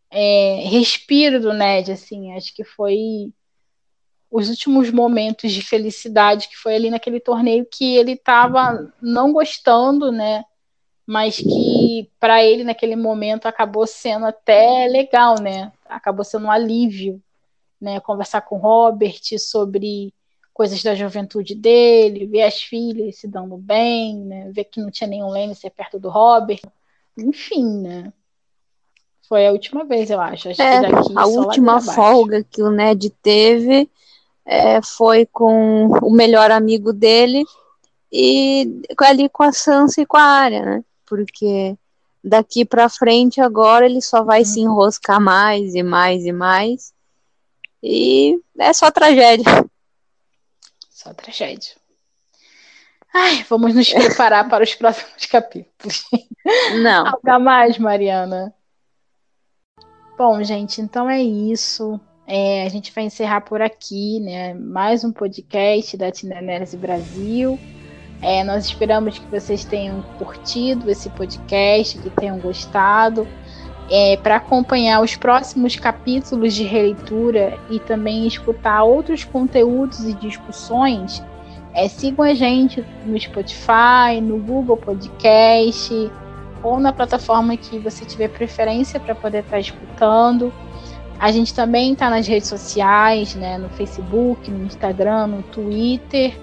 é, 0.10 0.64
respiro 0.70 1.42
do 1.42 1.52
Ned, 1.52 1.92
assim. 1.92 2.32
Acho 2.38 2.56
que 2.56 2.64
foi 2.64 3.34
os 4.32 4.48
últimos 4.48 4.92
momentos 4.92 5.52
de 5.52 5.62
felicidade 5.62 6.48
que 6.48 6.56
foi 6.56 6.74
ali 6.74 6.90
naquele 6.90 7.20
torneio 7.20 7.68
que 7.70 7.98
ele 7.98 8.14
estava 8.14 8.94
não 9.02 9.34
gostando, 9.34 10.10
né? 10.10 10.46
Mas 11.10 11.38
que 11.38 12.08
para 12.20 12.46
ele 12.46 12.64
naquele 12.64 12.96
momento 12.96 13.48
acabou 13.48 13.88
sendo 13.88 14.28
até 14.28 14.86
legal, 14.88 15.42
né? 15.42 15.72
Acabou 15.88 16.24
sendo 16.24 16.46
um 16.46 16.52
alívio, 16.52 17.20
né? 17.82 18.00
Conversar 18.00 18.42
com 18.42 18.58
o 18.58 18.60
Robert 18.60 19.20
sobre 19.40 20.14
coisas 20.54 20.84
da 20.84 20.94
juventude 20.94 21.56
dele, 21.56 22.28
ver 22.28 22.44
as 22.44 22.62
filhas 22.62 23.16
se 23.16 23.28
dando 23.28 23.58
bem, 23.58 24.18
né? 24.18 24.52
Ver 24.52 24.66
que 24.66 24.80
não 24.80 24.92
tinha 24.92 25.08
nenhum 25.08 25.30
Lannister 25.30 25.72
perto 25.72 26.00
do 26.00 26.10
Robert, 26.10 26.62
enfim, 27.18 27.66
né? 27.82 28.14
Foi 29.28 29.48
a 29.48 29.52
última 29.52 29.84
vez, 29.86 30.12
eu 30.12 30.22
acho. 30.22 30.50
acho 30.50 30.62
é, 30.62 30.82
a 31.16 31.26
última 31.26 31.82
folga 31.82 32.44
que 32.44 32.62
o 32.62 32.70
Ned 32.70 33.10
teve 33.20 33.90
é, 34.46 34.80
foi 34.84 35.26
com 35.26 35.88
o 36.04 36.12
melhor 36.12 36.52
amigo 36.52 36.94
dele 36.94 37.44
e 38.12 38.84
ali 39.00 39.28
com 39.28 39.42
a 39.42 39.52
Sansa 39.52 40.02
e 40.02 40.06
com 40.06 40.16
a 40.16 40.22
Arya, 40.22 40.64
né? 40.64 40.84
Porque 41.10 41.76
daqui 42.24 42.64
para 42.64 42.88
frente 42.88 43.42
agora 43.42 43.86
ele 43.86 44.02
só 44.02 44.24
vai 44.24 44.40
uhum. 44.40 44.46
se 44.46 44.60
enroscar 44.60 45.20
mais 45.20 45.74
e 45.74 45.82
mais 45.82 46.26
e 46.26 46.32
mais. 46.32 46.94
E 47.82 48.40
é 48.60 48.72
só 48.72 48.92
tragédia. 48.92 49.46
Só 50.90 51.14
tragédia. 51.14 51.74
Ai, 53.14 53.44
vamos 53.50 53.74
nos 53.74 53.90
preparar 53.92 54.48
para 54.48 54.64
os 54.64 54.76
próximos 54.76 55.26
capítulos. 55.26 56.04
Não. 56.82 57.08
Alga 57.08 57.40
mais, 57.40 57.78
Mariana. 57.78 58.54
Bom, 60.18 60.44
gente, 60.44 60.82
então 60.82 61.10
é 61.10 61.22
isso. 61.22 62.00
É, 62.28 62.64
a 62.64 62.70
gente 62.70 62.92
vai 62.92 63.06
encerrar 63.06 63.42
por 63.42 63.62
aqui, 63.62 64.20
né? 64.20 64.54
Mais 64.54 65.04
um 65.04 65.12
podcast 65.12 65.98
da 65.98 66.12
Tinenerese 66.12 66.78
Brasil. 66.78 67.58
É, 68.22 68.44
nós 68.44 68.66
esperamos 68.66 69.18
que 69.18 69.26
vocês 69.28 69.64
tenham 69.64 70.02
curtido 70.18 70.90
esse 70.90 71.10
podcast, 71.10 71.98
que 71.98 72.10
tenham 72.10 72.38
gostado. 72.40 73.28
É, 73.90 74.18
Para 74.18 74.36
acompanhar 74.36 75.02
os 75.02 75.16
próximos 75.16 75.76
capítulos 75.76 76.54
de 76.54 76.64
releitura 76.64 77.58
e 77.70 77.80
também 77.80 78.28
escutar 78.28 78.84
outros 78.84 79.24
conteúdos 79.24 80.08
e 80.08 80.14
discussões, 80.14 81.24
é, 81.74 81.88
sigam 81.88 82.24
a 82.26 82.34
gente 82.34 82.86
no 83.06 83.20
Spotify, 83.20 84.22
no 84.22 84.38
Google 84.38 84.78
Podcast 84.78 86.12
ou 86.62 86.80
na 86.80 86.92
plataforma 86.92 87.56
que 87.56 87.80
você 87.80 88.06
tiver 88.06 88.28
preferência 88.28 89.00
para 89.00 89.16
poder 89.16 89.40
estar 89.40 89.52
tá 89.52 89.60
escutando. 89.60 90.54
A 91.20 91.32
gente 91.32 91.54
também 91.54 91.94
está 91.94 92.10
nas 92.10 92.28
redes 92.28 92.48
sociais, 92.48 93.36
né, 93.36 93.58
no 93.58 93.70
Facebook, 93.70 94.50
no 94.50 94.66
Instagram, 94.66 95.28
no 95.28 95.44
Twitter. 95.44 96.34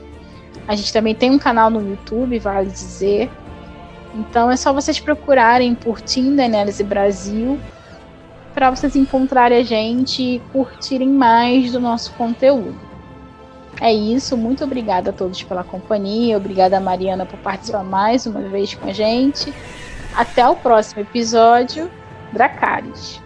A 0.68 0.74
gente 0.74 0.93
também 0.93 1.14
tem 1.14 1.30
um 1.30 1.38
canal 1.38 1.70
no 1.70 1.80
YouTube, 1.80 2.38
vale 2.38 2.70
dizer. 2.70 3.30
Então 4.14 4.51
é 4.51 4.56
só 4.56 4.72
vocês 4.72 4.98
procurarem 4.98 5.74
por 5.74 6.01
Team 6.01 6.34
Daenerys 6.34 6.80
Brasil 6.80 7.59
para 8.55 8.70
vocês 8.70 8.97
encontrarem 8.97 9.59
a 9.59 9.62
gente 9.62 10.22
e 10.22 10.43
curtirem 10.51 11.09
mais 11.09 11.72
do 11.72 11.78
nosso 11.78 12.12
conteúdo. 12.14 12.74
É 13.78 13.93
isso, 13.93 14.36
muito 14.38 14.64
obrigada 14.64 15.10
a 15.10 15.12
todos 15.12 15.43
pela 15.43 15.62
companhia, 15.62 16.38
obrigada 16.38 16.78
a 16.78 16.80
Mariana 16.80 17.26
por 17.26 17.38
participar 17.40 17.84
mais 17.84 18.24
uma 18.24 18.40
vez 18.40 18.74
com 18.74 18.88
a 18.88 18.93
gente. 18.93 19.52
Até 20.14 20.48
o 20.48 20.56
próximo 20.56 21.02
episódio, 21.02 21.90
Dracarys. 22.32 23.26